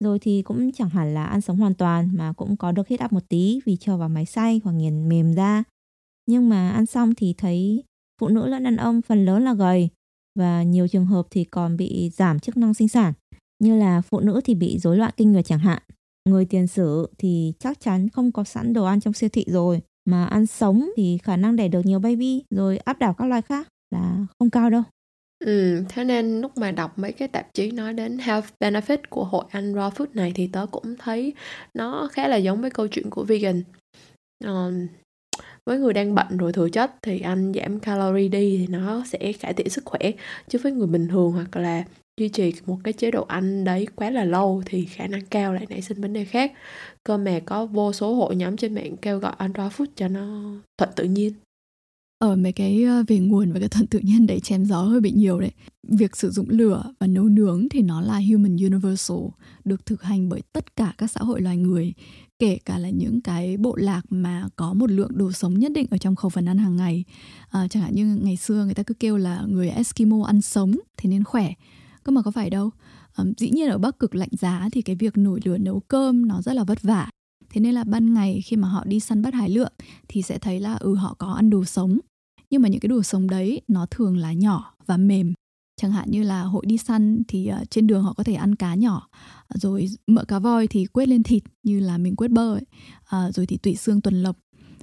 rồi 0.04 0.18
thì 0.18 0.42
cũng 0.42 0.72
chẳng 0.72 0.88
hẳn 0.88 1.14
là 1.14 1.24
ăn 1.24 1.40
sống 1.40 1.56
hoàn 1.56 1.74
toàn 1.74 2.08
mà 2.12 2.32
cũng 2.32 2.56
có 2.56 2.72
được 2.72 2.88
hết 2.88 3.00
áp 3.00 3.12
một 3.12 3.28
tí 3.28 3.60
vì 3.66 3.76
cho 3.76 3.96
vào 3.96 4.08
máy 4.08 4.26
xay 4.26 4.60
hoặc 4.64 4.72
nghiền 4.72 5.08
mềm 5.08 5.34
ra. 5.34 5.64
Nhưng 6.26 6.48
mà 6.48 6.70
ăn 6.70 6.86
xong 6.86 7.14
thì 7.14 7.34
thấy 7.38 7.84
phụ 8.20 8.28
nữ 8.28 8.46
lẫn 8.46 8.62
đàn 8.62 8.76
ông 8.76 9.02
phần 9.02 9.24
lớn 9.24 9.44
là 9.44 9.54
gầy 9.54 9.88
và 10.38 10.62
nhiều 10.62 10.88
trường 10.88 11.06
hợp 11.06 11.26
thì 11.30 11.44
còn 11.44 11.76
bị 11.76 12.10
giảm 12.10 12.40
chức 12.40 12.56
năng 12.56 12.74
sinh 12.74 12.88
sản 12.88 13.12
như 13.62 13.76
là 13.76 14.00
phụ 14.00 14.20
nữ 14.20 14.40
thì 14.44 14.54
bị 14.54 14.78
rối 14.78 14.96
loạn 14.96 15.12
kinh 15.16 15.32
nguyệt 15.32 15.44
chẳng 15.44 15.58
hạn. 15.58 15.82
Người 16.28 16.44
tiền 16.44 16.66
sử 16.66 17.08
thì 17.18 17.52
chắc 17.58 17.80
chắn 17.80 18.08
không 18.08 18.32
có 18.32 18.44
sẵn 18.44 18.72
đồ 18.72 18.84
ăn 18.84 19.00
trong 19.00 19.12
siêu 19.12 19.28
thị 19.32 19.44
rồi 19.48 19.80
mà 20.04 20.24
ăn 20.24 20.46
sống 20.46 20.90
thì 20.96 21.18
khả 21.18 21.36
năng 21.36 21.56
đẻ 21.56 21.68
được 21.68 21.86
nhiều 21.86 21.98
baby 21.98 22.42
rồi 22.50 22.76
áp 22.76 22.98
đảo 22.98 23.14
các 23.14 23.24
loài 23.24 23.42
khác 23.42 23.68
là 23.90 24.26
không 24.38 24.50
cao 24.50 24.70
đâu. 24.70 24.82
Ừ, 25.38 25.84
thế 25.88 26.04
nên 26.04 26.40
lúc 26.40 26.58
mà 26.58 26.70
đọc 26.70 26.98
mấy 26.98 27.12
cái 27.12 27.28
tạp 27.28 27.54
chí 27.54 27.70
nói 27.70 27.92
đến 27.92 28.18
health 28.18 28.46
benefit 28.60 28.98
của 29.10 29.24
hội 29.24 29.44
ăn 29.50 29.74
raw 29.74 29.90
food 29.90 30.06
này 30.14 30.32
thì 30.34 30.46
tớ 30.52 30.66
cũng 30.70 30.96
thấy 30.98 31.34
nó 31.74 32.08
khá 32.12 32.28
là 32.28 32.36
giống 32.36 32.60
với 32.60 32.70
câu 32.70 32.88
chuyện 32.88 33.10
của 33.10 33.24
vegan. 33.24 33.62
Ờ, 34.44 34.72
với 35.66 35.78
người 35.78 35.92
đang 35.92 36.14
bệnh 36.14 36.36
rồi 36.36 36.52
thừa 36.52 36.68
chất 36.68 36.92
thì 37.02 37.20
ăn 37.20 37.52
giảm 37.54 37.80
calorie 37.80 38.28
đi 38.28 38.56
thì 38.58 38.66
nó 38.66 39.04
sẽ 39.06 39.32
cải 39.40 39.54
thiện 39.54 39.68
sức 39.68 39.84
khỏe 39.84 40.10
chứ 40.48 40.58
với 40.62 40.72
người 40.72 40.86
bình 40.86 41.08
thường 41.08 41.32
hoặc 41.32 41.56
là 41.56 41.84
duy 42.20 42.28
trì 42.28 42.52
một 42.66 42.78
cái 42.84 42.92
chế 42.92 43.10
độ 43.10 43.24
ăn 43.24 43.64
đấy 43.64 43.86
quá 43.96 44.10
là 44.10 44.24
lâu 44.24 44.62
thì 44.66 44.84
khả 44.84 45.06
năng 45.06 45.26
cao 45.26 45.54
lại 45.54 45.66
nảy 45.70 45.82
sinh 45.82 46.00
vấn 46.00 46.12
đề 46.12 46.24
khác 46.24 46.52
cơ 47.04 47.18
mà 47.18 47.40
có 47.46 47.66
vô 47.66 47.92
số 47.92 48.14
hội 48.14 48.36
nhóm 48.36 48.56
trên 48.56 48.74
mạng 48.74 48.96
kêu 48.96 49.18
gọi 49.18 49.32
ăn 49.38 49.52
raw 49.52 49.70
food 49.70 49.86
cho 49.96 50.08
nó 50.08 50.52
thuận 50.78 50.90
tự 50.96 51.04
nhiên 51.04 51.32
ở 52.24 52.36
mấy 52.36 52.52
cái 52.52 52.84
ờ, 52.84 53.04
về 53.08 53.18
nguồn 53.18 53.52
và 53.52 53.60
cái 53.60 53.68
thuận 53.68 53.86
tự 53.86 53.98
nhiên 53.98 54.26
đấy 54.26 54.40
chém 54.40 54.64
gió 54.64 54.82
hơi 54.82 55.00
bị 55.00 55.12
nhiều 55.12 55.40
đấy. 55.40 55.50
Việc 55.88 56.16
sử 56.16 56.30
dụng 56.30 56.46
lửa 56.48 56.94
và 56.98 57.06
nấu 57.06 57.24
nướng 57.24 57.68
thì 57.68 57.82
nó 57.82 58.00
là 58.00 58.20
human 58.30 58.56
universal 58.56 59.18
được 59.64 59.86
thực 59.86 60.02
hành 60.02 60.28
bởi 60.28 60.42
tất 60.52 60.76
cả 60.76 60.94
các 60.98 61.10
xã 61.10 61.20
hội 61.20 61.40
loài 61.40 61.56
người 61.56 61.94
kể 62.38 62.58
cả 62.64 62.78
là 62.78 62.90
những 62.90 63.20
cái 63.20 63.56
bộ 63.56 63.76
lạc 63.76 64.02
mà 64.10 64.48
có 64.56 64.74
một 64.74 64.90
lượng 64.90 65.18
đồ 65.18 65.32
sống 65.32 65.58
nhất 65.58 65.72
định 65.72 65.86
ở 65.90 65.98
trong 65.98 66.14
khẩu 66.14 66.28
phần 66.28 66.48
ăn 66.48 66.58
hàng 66.58 66.76
ngày. 66.76 67.04
À, 67.50 67.68
chẳng 67.70 67.82
hạn 67.82 67.94
như 67.94 68.18
ngày 68.22 68.36
xưa 68.36 68.64
người 68.64 68.74
ta 68.74 68.82
cứ 68.82 68.94
kêu 68.94 69.16
là 69.16 69.42
người 69.48 69.68
Eskimo 69.68 70.24
ăn 70.26 70.40
sống 70.40 70.72
thì 70.96 71.08
nên 71.10 71.24
khỏe. 71.24 71.52
Cơ 72.04 72.12
mà 72.12 72.22
có 72.22 72.30
phải 72.30 72.50
đâu. 72.50 72.70
À, 73.14 73.24
dĩ 73.36 73.50
nhiên 73.50 73.68
ở 73.68 73.78
bắc 73.78 73.98
cực 73.98 74.14
lạnh 74.14 74.28
giá 74.32 74.68
thì 74.72 74.82
cái 74.82 74.96
việc 74.96 75.16
nổi 75.16 75.40
lửa 75.44 75.58
nấu 75.58 75.80
cơm 75.80 76.28
nó 76.28 76.42
rất 76.42 76.52
là 76.52 76.64
vất 76.64 76.82
vả. 76.82 77.10
Thế 77.50 77.60
nên 77.60 77.74
là 77.74 77.84
ban 77.84 78.14
ngày 78.14 78.40
khi 78.44 78.56
mà 78.56 78.68
họ 78.68 78.84
đi 78.86 79.00
săn 79.00 79.22
bắt 79.22 79.34
hải 79.34 79.48
lượm 79.48 79.72
thì 80.08 80.22
sẽ 80.22 80.38
thấy 80.38 80.60
là 80.60 80.74
ừ 80.74 80.94
họ 80.94 81.14
có 81.18 81.32
ăn 81.32 81.50
đồ 81.50 81.64
sống 81.64 81.98
nhưng 82.54 82.62
mà 82.62 82.68
những 82.68 82.80
cái 82.80 82.88
đồ 82.88 83.02
sống 83.02 83.30
đấy 83.30 83.60
nó 83.68 83.86
thường 83.86 84.16
là 84.16 84.32
nhỏ 84.32 84.74
và 84.86 84.96
mềm. 84.96 85.32
Chẳng 85.80 85.92
hạn 85.92 86.10
như 86.10 86.22
là 86.22 86.42
hội 86.42 86.62
đi 86.66 86.78
săn 86.78 87.22
thì 87.28 87.50
uh, 87.62 87.70
trên 87.70 87.86
đường 87.86 88.02
họ 88.02 88.12
có 88.12 88.24
thể 88.24 88.34
ăn 88.34 88.54
cá 88.54 88.74
nhỏ 88.74 89.08
rồi 89.54 89.88
mỡ 90.06 90.24
cá 90.24 90.38
voi 90.38 90.66
thì 90.66 90.86
quét 90.86 91.08
lên 91.08 91.22
thịt 91.22 91.42
như 91.62 91.80
là 91.80 91.98
mình 91.98 92.16
quét 92.16 92.30
bơ 92.30 92.54
ấy 92.54 92.62
uh, 93.00 93.34
rồi 93.34 93.46
thì 93.46 93.56
tủy 93.56 93.76
xương 93.76 94.00
tuần 94.00 94.22
lộc 94.22 94.36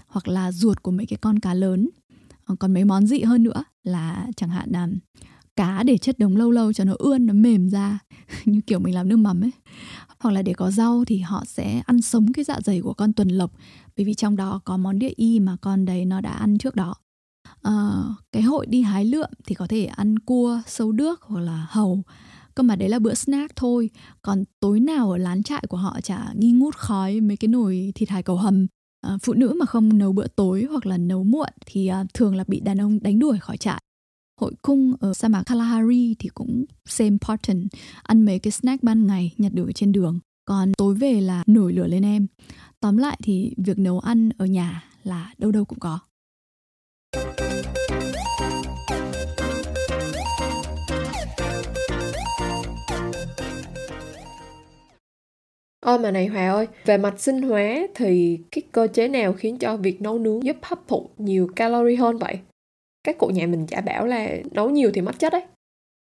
hoặc 0.08 0.28
là 0.28 0.52
ruột 0.52 0.82
của 0.82 0.92
mấy 0.92 1.06
cái 1.06 1.18
con 1.18 1.40
cá 1.40 1.54
lớn. 1.54 1.90
Uh, 2.52 2.60
còn 2.60 2.74
mấy 2.74 2.86
món 2.86 3.08
dị 3.08 3.22
hơn 3.22 3.44
nữa 3.44 3.64
là 3.84 4.28
chẳng 4.36 4.50
hạn 4.50 4.70
là 4.72 4.88
cá 5.56 5.84
để 5.84 5.98
chất 5.98 6.20
đống 6.20 6.38
lâu 6.38 6.52
lâu 6.52 6.74
cho 6.74 6.84
nó 6.84 6.94
ươn 7.00 7.26
nó 7.26 7.34
mềm 7.34 7.70
ra 7.70 8.00
như 8.46 8.62
kiểu 8.68 8.80
mình 8.80 8.96
làm 8.96 9.10
nước 9.10 9.18
mắm 9.18 9.42
ấy. 9.44 9.52
Hoặc 10.20 10.32
là 10.32 10.42
để 10.42 10.54
có 10.54 10.72
rau 10.72 11.06
thì 11.06 11.18
họ 11.18 11.44
sẽ 11.48 11.82
ăn 11.86 12.02
sống 12.02 12.34
cái 12.34 12.46
dạ 12.46 12.60
dày 12.64 12.82
của 12.82 12.94
con 12.94 13.14
tuần 13.14 13.28
lộc 13.30 13.52
bởi 13.98 14.06
vì 14.06 14.14
trong 14.14 14.36
đó 14.36 14.60
có 14.66 14.78
món 14.78 15.00
địa 15.00 15.14
y 15.16 15.40
mà 15.40 15.58
con 15.62 15.86
đấy 15.86 16.06
nó 16.06 16.22
đã 16.22 16.32
ăn 16.32 16.58
trước 16.58 16.76
đó 16.76 16.96
uh, 17.68 17.74
cái 18.32 18.42
hội 18.42 18.66
đi 18.66 18.82
hái 18.82 19.06
lượm 19.06 19.30
thì 19.46 19.56
có 19.56 19.68
thể 19.68 19.86
ăn 19.86 20.20
cua 20.20 20.62
sâu 20.68 20.92
đước 20.92 21.22
hoặc 21.22 21.42
là 21.42 21.68
hầu. 21.70 22.04
Cơ 22.56 22.64
mà 22.64 22.76
đấy 22.76 22.90
là 22.90 23.00
bữa 23.00 23.14
snack 23.14 23.56
thôi. 23.56 23.90
Còn 24.22 24.44
tối 24.60 24.80
nào 24.80 25.12
ở 25.12 25.18
lán 25.18 25.44
trại 25.44 25.64
của 25.70 25.78
họ 25.78 26.02
chả 26.02 26.34
nghi 26.36 26.52
ngút 26.52 26.76
khói 26.76 27.22
mấy 27.22 27.38
cái 27.38 27.48
nồi 27.48 27.92
thịt 27.96 28.10
hải 28.10 28.24
cầu 28.24 28.36
hầm. 28.36 28.68
À, 29.02 29.18
phụ 29.24 29.34
nữ 29.34 29.56
mà 29.60 29.66
không 29.66 29.98
nấu 29.98 30.14
bữa 30.14 30.28
tối 30.28 30.68
hoặc 30.70 30.86
là 30.86 30.98
nấu 30.98 31.24
muộn 31.24 31.50
thì 31.66 31.88
à, 31.88 32.06
thường 32.14 32.36
là 32.36 32.44
bị 32.48 32.60
đàn 32.60 32.82
ông 32.82 33.00
đánh 33.04 33.20
đuổi 33.20 33.40
khỏi 33.40 33.58
trại. 33.58 33.82
Hội 34.42 34.54
cung 34.62 34.94
ở 35.00 35.14
sa 35.14 35.28
mạc 35.28 35.44
Kalahari 35.44 36.16
thì 36.20 36.30
cũng 36.30 36.66
same 36.86 37.18
pattern 37.22 37.68
ăn 38.04 38.26
mấy 38.26 38.40
cái 38.40 38.52
snack 38.52 38.84
ban 38.84 39.08
ngày 39.08 39.34
nhặt 39.38 39.54
được 39.54 39.72
trên 39.76 39.92
đường. 39.92 40.20
Còn 40.46 40.72
tối 40.78 40.96
về 40.96 41.22
là 41.22 41.44
nổi 41.48 41.74
lửa 41.74 41.88
lên 41.88 42.06
em. 42.06 42.28
Tóm 42.80 42.98
lại 42.98 43.20
thì 43.24 43.54
việc 43.58 43.80
nấu 43.80 44.00
ăn 44.00 44.30
ở 44.38 44.46
nhà 44.46 44.84
là 45.04 45.34
đâu 45.38 45.52
đâu 45.52 45.66
cũng 45.66 45.80
có. 45.80 46.00
Ôi 55.86 56.00
mà 56.00 56.12
này 56.12 56.28
Hòa 56.28 56.50
ơi, 56.50 56.68
về 56.86 56.98
mặt 56.98 57.20
sinh 57.20 57.42
hóa 57.42 57.64
thì 57.96 58.40
cái 58.52 58.62
cơ 58.72 58.88
chế 58.88 59.08
nào 59.08 59.34
khiến 59.34 59.58
cho 59.58 59.78
việc 59.78 60.02
nấu 60.02 60.20
nướng 60.20 60.44
giúp 60.44 60.58
hấp 60.62 60.88
thụ 60.88 61.10
nhiều 61.18 61.48
calorie 61.56 61.96
hơn 61.96 62.18
vậy? 62.18 62.40
Các 63.04 63.18
cụ 63.18 63.28
nhà 63.28 63.48
mình 63.48 63.68
chả 63.68 63.82
bảo 63.82 64.06
là 64.06 64.30
nấu 64.52 64.70
nhiều 64.70 64.92
thì 64.94 65.02
mất 65.02 65.20
chất 65.20 65.34
đấy. 65.34 65.44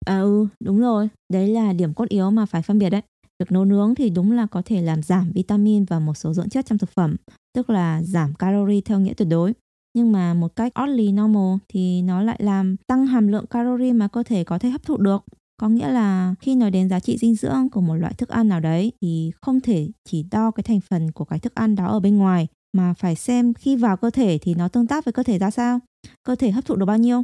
À 0.06 0.20
ừ, 0.20 0.46
đúng 0.64 0.80
rồi. 0.80 1.08
Đấy 1.32 1.48
là 1.48 1.72
điểm 1.72 1.94
cốt 1.94 2.08
yếu 2.08 2.30
mà 2.30 2.46
phải 2.46 2.62
phân 2.62 2.78
biệt 2.78 2.90
đấy. 2.90 3.02
Việc 3.38 3.52
nấu 3.52 3.64
nướng 3.64 3.94
thì 3.94 4.10
đúng 4.10 4.32
là 4.32 4.46
có 4.46 4.62
thể 4.64 4.82
làm 4.82 5.02
giảm 5.02 5.32
vitamin 5.34 5.84
và 5.84 5.98
một 5.98 6.14
số 6.14 6.32
dưỡng 6.32 6.48
chất 6.48 6.66
trong 6.66 6.78
thực 6.78 6.90
phẩm, 6.90 7.16
tức 7.54 7.70
là 7.70 8.02
giảm 8.02 8.34
calorie 8.34 8.80
theo 8.80 9.00
nghĩa 9.00 9.14
tuyệt 9.14 9.28
đối. 9.28 9.52
nhưng 9.96 10.12
mà 10.12 10.34
một 10.34 10.56
cách 10.56 10.72
oddly 10.82 11.12
normal 11.12 11.56
thì 11.68 12.02
nó 12.02 12.22
lại 12.22 12.36
làm 12.42 12.76
tăng 12.86 13.06
hàm 13.06 13.28
lượng 13.28 13.46
calorie 13.46 13.92
mà 13.92 14.08
cơ 14.08 14.22
thể 14.22 14.44
có 14.44 14.58
thể 14.58 14.70
hấp 14.70 14.82
thụ 14.82 14.96
được. 14.96 15.24
Có 15.56 15.68
nghĩa 15.68 15.88
là 15.88 16.34
khi 16.40 16.54
nói 16.54 16.70
đến 16.70 16.88
giá 16.88 17.00
trị 17.00 17.18
dinh 17.18 17.34
dưỡng 17.34 17.68
của 17.72 17.80
một 17.80 17.94
loại 17.94 18.14
thức 18.14 18.28
ăn 18.28 18.48
nào 18.48 18.60
đấy 18.60 18.92
thì 19.00 19.32
không 19.42 19.60
thể 19.60 19.88
chỉ 20.04 20.24
đo 20.30 20.50
cái 20.50 20.62
thành 20.62 20.80
phần 20.80 21.12
của 21.12 21.24
cái 21.24 21.38
thức 21.38 21.54
ăn 21.54 21.74
đó 21.74 21.86
ở 21.86 22.00
bên 22.00 22.16
ngoài 22.16 22.46
mà 22.72 22.94
phải 22.94 23.14
xem 23.14 23.54
khi 23.54 23.76
vào 23.76 23.96
cơ 23.96 24.10
thể 24.10 24.38
thì 24.42 24.54
nó 24.54 24.68
tương 24.68 24.86
tác 24.86 25.04
với 25.04 25.12
cơ 25.12 25.22
thể 25.22 25.38
ra 25.38 25.50
sao, 25.50 25.80
cơ 26.22 26.34
thể 26.34 26.50
hấp 26.50 26.64
thụ 26.64 26.76
được 26.76 26.86
bao 26.86 26.98
nhiêu. 26.98 27.22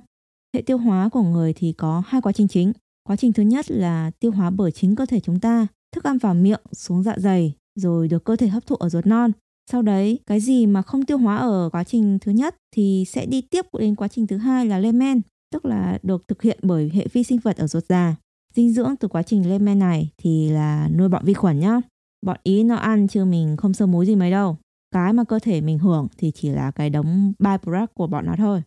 Hệ 0.55 0.63
tiêu 0.63 0.79
hóa 0.79 1.09
của 1.09 1.23
người 1.23 1.53
thì 1.53 1.73
có 1.73 2.03
hai 2.07 2.21
quá 2.21 2.33
trình 2.33 2.49
chính. 2.49 2.73
Quá 3.09 3.17
trình 3.17 3.33
thứ 3.33 3.43
nhất 3.43 3.71
là 3.71 4.11
tiêu 4.21 4.31
hóa 4.31 4.51
bởi 4.51 4.73
chính 4.73 4.97
cơ 4.97 5.07
thể 5.07 5.21
chúng 5.21 5.41
ta, 5.41 5.67
thức 5.95 6.05
ăn 6.05 6.19
vào 6.19 6.35
miệng 6.35 6.61
xuống 6.73 7.03
dạ 7.03 7.15
dày 7.19 7.55
rồi 7.75 8.09
được 8.09 8.25
cơ 8.25 8.37
thể 8.37 8.49
hấp 8.49 8.67
thụ 8.67 8.77
ở 8.77 8.89
ruột 8.89 9.07
non. 9.07 9.33
Sau 9.71 9.83
đấy, 9.83 10.19
cái 10.27 10.41
gì 10.41 10.67
mà 10.67 10.83
không 10.83 11.05
tiêu 11.05 11.19
hóa 11.19 11.37
ở 11.37 11.69
quá 11.73 11.85
trình 11.85 12.19
thứ 12.21 12.33
nhất 12.33 12.57
thì 12.77 13.05
sẽ 13.09 13.27
đi 13.27 13.41
tiếp 13.41 13.67
đến 13.79 13.95
quá 13.95 14.09
trình 14.09 14.27
thứ 14.27 14.37
hai 14.37 14.67
là 14.67 14.79
lên 14.79 14.99
men, 14.99 15.21
tức 15.53 15.65
là 15.65 15.99
được 16.03 16.29
thực 16.29 16.43
hiện 16.43 16.59
bởi 16.63 16.91
hệ 16.95 17.07
vi 17.13 17.23
sinh 17.25 17.39
vật 17.39 17.57
ở 17.57 17.67
ruột 17.67 17.85
già. 17.85 18.17
Dinh 18.55 18.73
dưỡng 18.73 18.97
từ 19.01 19.09
quá 19.09 19.23
trình 19.23 19.49
lên 19.49 19.65
men 19.65 19.79
này 19.79 20.11
thì 20.19 20.49
là 20.49 20.89
nuôi 20.89 21.09
bọn 21.09 21.25
vi 21.25 21.35
khuẩn 21.35 21.61
nhá. 21.61 21.81
Bọn 22.27 22.37
ý 22.43 22.65
nó 22.65 22.75
ăn 22.75 23.09
chứ 23.09 23.25
mình 23.25 23.57
không 23.57 23.75
sơ 23.75 23.87
múi 23.87 24.07
gì 24.07 24.17
mấy 24.17 24.31
đâu. 24.31 24.57
Cái 24.95 25.13
mà 25.13 25.25
cơ 25.25 25.39
thể 25.39 25.61
mình 25.61 25.79
hưởng 25.79 26.09
thì 26.19 26.33
chỉ 26.35 26.51
là 26.51 26.71
cái 26.71 26.91
đống 26.91 27.33
byproduct 27.39 27.95
của 27.95 28.07
bọn 28.07 28.27
nó 28.27 28.35
thôi. 28.37 28.63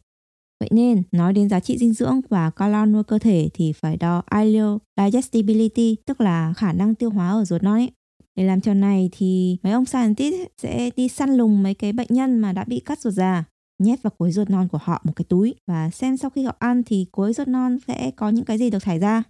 Vậy 0.60 0.70
nên, 0.72 1.04
nói 1.12 1.34
đến 1.34 1.50
giá 1.50 1.60
trị 1.60 1.78
dinh 1.78 1.94
dưỡng 1.94 2.22
và 2.30 2.50
calo 2.50 2.86
nuôi 2.86 3.04
cơ 3.04 3.20
thể 3.20 3.50
thì 3.54 3.72
phải 3.72 3.98
đo 3.98 4.24
ileal 4.36 4.76
digestibility, 4.98 5.96
tức 6.06 6.22
là 6.22 6.54
khả 6.54 6.74
năng 6.74 6.96
tiêu 6.96 7.10
hóa 7.10 7.30
ở 7.32 7.46
ruột 7.46 7.64
non 7.64 7.74
ấy. 7.74 7.92
Để 8.36 8.44
làm 8.44 8.62
trò 8.62 8.74
này 8.74 9.10
thì 9.12 9.58
mấy 9.64 9.74
ông 9.74 9.86
scientist 9.86 10.36
sẽ 10.58 10.90
đi 10.96 11.08
săn 11.08 11.34
lùng 11.34 11.64
mấy 11.64 11.74
cái 11.74 11.94
bệnh 11.94 12.08
nhân 12.10 12.40
mà 12.40 12.54
đã 12.54 12.64
bị 12.64 12.80
cắt 12.80 13.00
ruột 13.00 13.14
già, 13.14 13.44
nhét 13.84 14.02
vào 14.02 14.12
cuối 14.18 14.32
ruột 14.32 14.50
non 14.50 14.68
của 14.72 14.80
họ 14.82 15.02
một 15.04 15.14
cái 15.16 15.26
túi 15.30 15.56
và 15.68 15.90
xem 15.90 16.18
sau 16.18 16.30
khi 16.30 16.44
họ 16.44 16.56
ăn 16.60 16.84
thì 16.86 17.06
cuối 17.12 17.34
ruột 17.34 17.48
non 17.48 17.78
sẽ 17.88 18.12
có 18.16 18.30
những 18.30 18.46
cái 18.46 18.58
gì 18.58 18.70
được 18.70 18.84
thải 18.84 19.00
ra. 19.00 19.24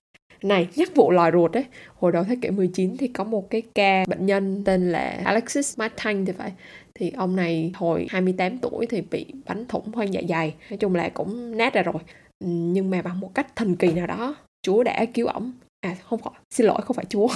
Này, 0.44 0.68
nhắc 0.76 0.96
vụ 0.96 1.12
lòi 1.12 1.32
ruột 1.32 1.52
đấy, 1.52 1.66
hồi 2.00 2.12
đầu 2.12 2.24
thế 2.24 2.36
kỷ 2.42 2.50
19 2.50 2.98
thì 2.98 3.08
có 3.08 3.24
một 3.24 3.50
cái 3.50 3.62
ca 3.76 4.06
bệnh 4.08 4.26
nhân 4.26 4.64
tên 4.66 4.92
là 4.92 5.22
Alexis 5.24 5.80
Martin 5.80 6.26
thì 6.26 6.34
phải. 6.34 6.52
Thì 6.96 7.12
ông 7.18 7.36
này 7.36 7.72
hồi 7.76 8.08
28 8.10 8.58
tuổi 8.58 8.86
thì 8.90 9.02
bị 9.02 9.26
bắn 9.46 9.66
thủng 9.68 9.92
khoang 9.92 10.14
dạ 10.14 10.22
dày. 10.30 10.54
Nói 10.70 10.78
chung 10.78 10.96
là 10.96 11.10
cũng 11.10 11.58
nát 11.58 11.74
ra 11.74 11.82
rồi. 11.82 12.02
Ừ, 12.40 12.48
nhưng 12.48 12.90
mà 12.90 13.02
bằng 13.02 13.20
một 13.20 13.32
cách 13.36 13.56
thần 13.56 13.76
kỳ 13.76 13.92
nào 13.92 14.08
đó, 14.08 14.36
Chúa 14.62 14.84
đã 14.84 15.06
cứu 15.14 15.28
ổng. 15.28 15.52
À 15.82 15.96
không 16.04 16.20
phải, 16.20 16.34
xin 16.50 16.66
lỗi 16.66 16.82
không 16.82 16.96
phải 16.96 17.06
Chúa. 17.06 17.28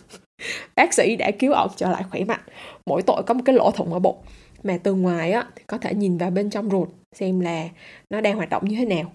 Bác 0.76 0.94
sĩ 0.94 1.16
đã 1.16 1.30
cứu 1.38 1.52
ổng 1.52 1.70
trở 1.76 1.90
lại 1.90 2.04
khỏe 2.10 2.24
mạnh. 2.24 2.40
Mỗi 2.86 3.02
tội 3.02 3.22
có 3.26 3.34
một 3.34 3.42
cái 3.44 3.54
lỗ 3.54 3.70
thủng 3.70 3.92
ở 3.92 3.98
bụng. 3.98 4.16
Mà 4.66 4.78
từ 4.82 4.94
ngoài 4.94 5.32
á, 5.32 5.46
thì 5.56 5.62
có 5.66 5.78
thể 5.78 5.94
nhìn 5.94 6.18
vào 6.18 6.30
bên 6.30 6.50
trong 6.50 6.70
ruột, 6.70 6.88
xem 7.12 7.40
là 7.40 7.68
nó 8.10 8.20
đang 8.20 8.36
hoạt 8.36 8.50
động 8.50 8.68
như 8.68 8.76
thế 8.76 8.84
nào. 8.84 9.12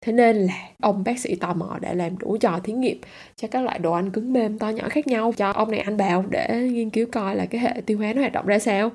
Thế 0.00 0.12
nên 0.12 0.36
là 0.36 0.68
ông 0.82 1.04
bác 1.04 1.18
sĩ 1.18 1.34
tò 1.34 1.54
mò 1.54 1.78
để 1.80 1.94
làm 1.94 2.18
đủ 2.18 2.36
trò 2.36 2.58
thí 2.64 2.72
nghiệm 2.72 2.98
cho 3.36 3.48
các 3.48 3.60
loại 3.64 3.78
đồ 3.78 3.92
ăn 3.92 4.10
cứng 4.10 4.32
mềm 4.32 4.58
to 4.58 4.68
nhỏ 4.68 4.88
khác 4.88 5.06
nhau 5.06 5.32
cho 5.36 5.50
ông 5.50 5.70
này 5.70 5.80
ăn 5.80 5.96
vào 5.96 6.24
để 6.30 6.68
nghiên 6.72 6.90
cứu 6.90 7.06
coi 7.12 7.36
là 7.36 7.46
cái 7.46 7.60
hệ 7.60 7.80
tiêu 7.86 7.98
hóa 7.98 8.12
nó 8.12 8.20
hoạt 8.20 8.32
động 8.32 8.46
ra 8.46 8.58
sao. 8.58 8.90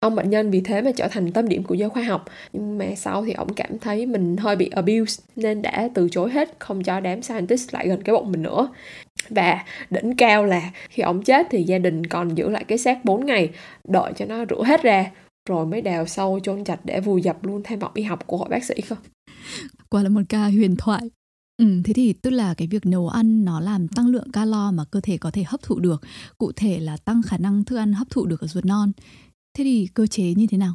Ông 0.00 0.14
bệnh 0.14 0.30
nhân 0.30 0.50
vì 0.50 0.60
thế 0.60 0.82
mà 0.82 0.90
trở 0.96 1.08
thành 1.08 1.32
tâm 1.32 1.48
điểm 1.48 1.64
của 1.64 1.74
giới 1.74 1.88
khoa 1.88 2.02
học, 2.02 2.24
nhưng 2.52 2.78
mà 2.78 2.86
sau 2.96 3.24
thì 3.24 3.32
ông 3.32 3.54
cảm 3.54 3.78
thấy 3.78 4.06
mình 4.06 4.36
hơi 4.36 4.56
bị 4.56 4.68
abuse, 4.68 5.22
nên 5.36 5.62
đã 5.62 5.88
từ 5.94 6.08
chối 6.08 6.30
hết, 6.30 6.56
không 6.58 6.82
cho 6.82 7.00
đám 7.00 7.22
scientist 7.22 7.74
lại 7.74 7.88
gần 7.88 8.02
cái 8.02 8.14
bụng 8.14 8.32
mình 8.32 8.42
nữa. 8.42 8.68
Và 9.28 9.64
đỉnh 9.90 10.16
cao 10.16 10.44
là 10.44 10.70
khi 10.90 11.02
ông 11.02 11.22
chết 11.22 11.46
thì 11.50 11.62
gia 11.62 11.78
đình 11.78 12.06
còn 12.06 12.34
giữ 12.34 12.48
lại 12.48 12.64
cái 12.64 12.78
xác 12.78 13.04
4 13.04 13.26
ngày, 13.26 13.50
đợi 13.84 14.12
cho 14.16 14.24
nó 14.24 14.44
rửa 14.50 14.62
hết 14.64 14.82
ra 14.82 15.10
rồi 15.48 15.66
mới 15.66 15.80
đào 15.80 16.06
sâu 16.06 16.40
chôn 16.40 16.64
chặt 16.64 16.80
để 16.84 17.00
vùi 17.00 17.22
dập 17.22 17.44
luôn 17.44 17.62
tham 17.64 17.78
vọng 17.78 17.92
y 17.94 18.02
học 18.02 18.26
của 18.26 18.36
hội 18.36 18.48
bác 18.48 18.64
sĩ 18.64 18.74
cơ 18.88 18.96
quả 19.90 20.02
là 20.02 20.08
một 20.08 20.22
ca 20.28 20.48
huyền 20.48 20.76
thoại 20.76 21.10
Ừ, 21.62 21.82
thế 21.84 21.92
thì 21.92 22.12
tức 22.12 22.30
là 22.30 22.54
cái 22.54 22.68
việc 22.68 22.86
nấu 22.86 23.08
ăn 23.08 23.44
nó 23.44 23.60
làm 23.60 23.88
tăng 23.88 24.06
lượng 24.06 24.32
calo 24.32 24.70
mà 24.70 24.84
cơ 24.84 25.00
thể 25.00 25.18
có 25.18 25.30
thể 25.30 25.42
hấp 25.46 25.62
thụ 25.62 25.78
được, 25.78 26.02
cụ 26.38 26.52
thể 26.56 26.80
là 26.80 26.96
tăng 26.96 27.22
khả 27.22 27.38
năng 27.38 27.64
thức 27.64 27.76
ăn 27.76 27.92
hấp 27.92 28.10
thụ 28.10 28.26
được 28.26 28.40
ở 28.40 28.46
ruột 28.46 28.64
non. 28.64 28.92
Thế 29.58 29.64
thì 29.64 29.88
cơ 29.94 30.06
chế 30.06 30.34
như 30.34 30.46
thế 30.46 30.58
nào? 30.58 30.74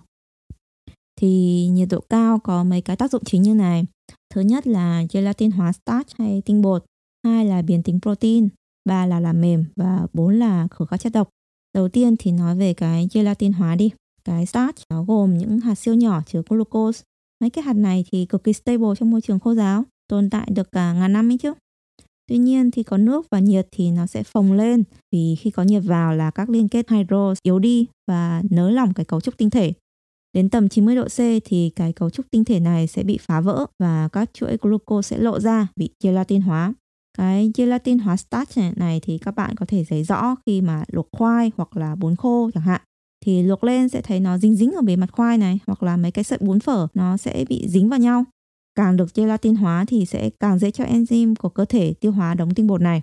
Thì 1.21 1.67
nhiệt 1.67 1.87
độ 1.91 1.99
cao 2.09 2.39
có 2.39 2.63
mấy 2.63 2.81
cái 2.81 2.95
tác 2.95 3.11
dụng 3.11 3.23
chính 3.25 3.41
như 3.41 3.53
này. 3.55 3.85
Thứ 4.33 4.41
nhất 4.41 4.67
là 4.67 5.03
gelatin 5.11 5.51
hóa 5.51 5.71
starch 5.71 6.17
hay 6.17 6.41
tinh 6.45 6.61
bột, 6.61 6.85
hai 7.25 7.45
là 7.45 7.61
biến 7.61 7.83
tính 7.83 7.99
protein, 8.01 8.49
ba 8.85 9.05
là 9.05 9.19
làm 9.19 9.41
mềm 9.41 9.65
và 9.75 10.07
bốn 10.13 10.39
là 10.39 10.67
khử 10.71 10.85
các 10.89 10.97
chất 10.97 11.13
độc. 11.13 11.29
Đầu 11.73 11.89
tiên 11.89 12.15
thì 12.19 12.31
nói 12.31 12.55
về 12.55 12.73
cái 12.73 13.07
gelatin 13.13 13.53
hóa 13.53 13.75
đi. 13.75 13.89
Cái 14.25 14.45
starch 14.45 14.77
nó 14.89 15.03
gồm 15.03 15.37
những 15.37 15.59
hạt 15.59 15.75
siêu 15.75 15.93
nhỏ 15.93 16.21
chứa 16.25 16.41
glucose 16.49 17.03
Mấy 17.43 17.49
cái 17.49 17.63
hạt 17.63 17.73
này 17.73 18.05
thì 18.11 18.25
cực 18.25 18.43
kỳ 18.43 18.53
stable 18.53 18.87
trong 18.99 19.11
môi 19.11 19.21
trường 19.21 19.39
khô 19.39 19.53
giáo, 19.53 19.83
tồn 20.07 20.29
tại 20.29 20.47
được 20.51 20.71
cả 20.71 20.93
ngàn 20.93 21.13
năm 21.13 21.31
ấy 21.31 21.37
chứ. 21.37 21.53
Tuy 22.27 22.37
nhiên 22.37 22.71
thì 22.71 22.83
có 22.83 22.97
nước 22.97 23.25
và 23.31 23.39
nhiệt 23.39 23.67
thì 23.71 23.91
nó 23.91 24.05
sẽ 24.05 24.23
phồng 24.23 24.53
lên 24.53 24.83
vì 25.11 25.35
khi 25.39 25.49
có 25.49 25.63
nhiệt 25.63 25.83
vào 25.85 26.13
là 26.13 26.31
các 26.31 26.49
liên 26.49 26.67
kết 26.67 26.89
hydro 26.89 27.33
yếu 27.43 27.59
đi 27.59 27.87
và 28.07 28.41
nới 28.49 28.71
lỏng 28.71 28.93
cái 28.93 29.05
cấu 29.05 29.21
trúc 29.21 29.37
tinh 29.37 29.49
thể. 29.49 29.73
Đến 30.33 30.49
tầm 30.49 30.69
90 30.69 30.95
độ 30.95 31.03
C 31.03 31.17
thì 31.45 31.71
cái 31.75 31.93
cấu 31.93 32.09
trúc 32.09 32.25
tinh 32.31 32.45
thể 32.45 32.59
này 32.59 32.87
sẽ 32.87 33.03
bị 33.03 33.17
phá 33.21 33.41
vỡ 33.41 33.65
và 33.79 34.09
các 34.11 34.29
chuỗi 34.33 34.57
glucose 34.61 35.15
sẽ 35.15 35.23
lộ 35.23 35.39
ra, 35.39 35.67
bị 35.75 35.89
gelatin 36.03 36.41
hóa. 36.41 36.73
Cái 37.17 37.51
gelatin 37.55 37.99
hóa 37.99 38.17
starch 38.17 38.57
này, 38.57 38.73
này 38.75 38.99
thì 39.03 39.17
các 39.17 39.35
bạn 39.35 39.55
có 39.55 39.65
thể 39.65 39.85
thấy 39.89 40.03
rõ 40.03 40.35
khi 40.45 40.61
mà 40.61 40.83
luộc 40.87 41.07
khoai 41.11 41.51
hoặc 41.57 41.77
là 41.77 41.95
bún 41.95 42.15
khô 42.15 42.49
chẳng 42.53 42.63
hạn 42.63 42.81
thì 43.23 43.43
luộc 43.43 43.63
lên 43.63 43.89
sẽ 43.89 44.01
thấy 44.01 44.19
nó 44.19 44.37
dính 44.37 44.55
dính 44.55 44.71
ở 44.71 44.81
bề 44.81 44.95
mặt 44.95 45.11
khoai 45.11 45.37
này 45.37 45.59
hoặc 45.67 45.83
là 45.83 45.97
mấy 45.97 46.11
cái 46.11 46.23
sợi 46.23 46.39
bún 46.41 46.59
phở 46.59 46.87
nó 46.93 47.17
sẽ 47.17 47.45
bị 47.49 47.67
dính 47.67 47.89
vào 47.89 47.99
nhau. 47.99 48.25
Càng 48.75 48.97
được 48.97 49.15
gelatin 49.15 49.55
hóa 49.55 49.85
thì 49.87 50.05
sẽ 50.05 50.29
càng 50.39 50.59
dễ 50.59 50.71
cho 50.71 50.83
enzyme 50.83 51.35
của 51.35 51.49
cơ 51.49 51.65
thể 51.65 51.93
tiêu 51.93 52.11
hóa 52.11 52.33
đống 52.33 52.53
tinh 52.53 52.67
bột 52.67 52.81
này. 52.81 53.01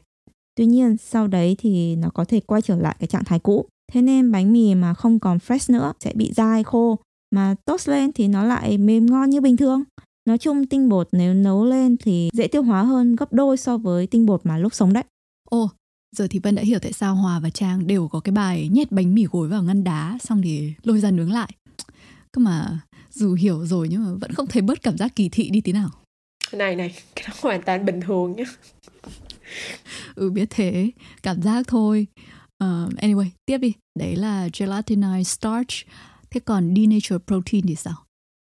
Tuy 0.57 0.67
nhiên 0.67 0.97
sau 0.97 1.27
đấy 1.27 1.57
thì 1.59 1.97
nó 1.97 2.11
có 2.15 2.25
thể 2.25 2.41
quay 2.41 2.63
trở 2.63 2.77
lại 2.77 2.97
cái 2.99 3.07
trạng 3.07 3.25
thái 3.25 3.39
cũ. 3.39 3.67
Thế 3.93 4.03
nên 4.03 4.33
bánh 4.33 4.53
mì 4.53 4.75
mà 4.75 4.95
không 4.95 5.19
còn 5.19 5.39
fresh 5.39 5.73
nữa 5.73 5.93
sẽ 6.01 6.13
bị 6.15 6.33
dai 6.33 6.65
khô 6.65 6.99
mà 7.35 7.55
toast 7.65 7.89
lên 7.89 8.13
thì 8.13 8.29
nó 8.29 8.45
lại 8.45 8.79
mềm 8.79 9.07
ngon 9.07 9.31
như 9.31 9.41
bình 9.41 9.57
thường. 9.57 9.83
Nói 10.29 10.39
chung 10.39 10.67
tinh 10.67 10.89
bột 10.89 11.09
nếu 11.13 11.35
nấu 11.35 11.65
lên 11.65 11.97
thì 11.97 12.31
dễ 12.33 12.49
tiêu 12.49 12.63
hóa 12.63 12.83
hơn 12.83 13.17
gấp 13.17 13.33
đôi 13.33 13.57
so 13.57 13.79
với 13.79 14.07
tinh 14.07 14.27
bột 14.27 14.41
mà 14.45 14.59
lúc 14.59 14.75
sống 14.75 14.93
đấy. 14.93 15.05
Ồ, 15.51 15.71
Giờ 16.17 16.27
thì 16.31 16.39
Vân 16.39 16.55
đã 16.55 16.63
hiểu 16.63 16.79
tại 16.79 16.93
sao 16.93 17.15
Hòa 17.15 17.41
và 17.41 17.51
Trang 17.51 17.87
đều 17.87 18.09
có 18.09 18.21
cái 18.21 18.33
bài 18.33 18.69
nhét 18.69 18.93
bánh 18.93 19.15
mì 19.15 19.25
gối 19.25 19.49
vào 19.49 19.63
ngăn 19.63 19.85
đá 19.85 20.19
xong 20.21 20.43
thì 20.43 20.73
lôi 20.83 21.01
ra 21.01 21.11
nướng 21.11 21.33
lại. 21.33 21.51
Cơ 22.33 22.41
mà 22.41 22.81
dù 23.11 23.35
hiểu 23.35 23.67
rồi 23.67 23.89
nhưng 23.89 24.05
mà 24.05 24.11
vẫn 24.21 24.33
không 24.33 24.47
thấy 24.47 24.63
bớt 24.63 24.83
cảm 24.83 24.97
giác 24.97 25.17
kỳ 25.17 25.29
thị 25.29 25.51
đi 25.51 25.61
tí 25.61 25.73
nào. 25.73 25.91
Này 26.53 26.77
này, 26.77 26.95
cái 27.17 27.25
đó 27.29 27.35
hoàn 27.41 27.63
toàn 27.63 27.85
bình 27.85 28.01
thường 28.01 28.37
nhá. 28.37 28.45
ừ 30.15 30.31
biết 30.31 30.47
thế, 30.51 30.91
cảm 31.23 31.43
giác 31.43 31.67
thôi. 31.69 32.07
Uh, 32.65 32.93
anyway, 32.95 33.29
tiếp 33.47 33.59
đi. 33.59 33.73
Đấy 33.99 34.17
là 34.17 34.49
gelatinized 34.49 35.23
starch. 35.23 35.87
Thế 36.31 36.41
còn 36.41 36.75
denatured 36.77 37.23
protein 37.27 37.67
thì 37.67 37.75
sao? 37.75 37.95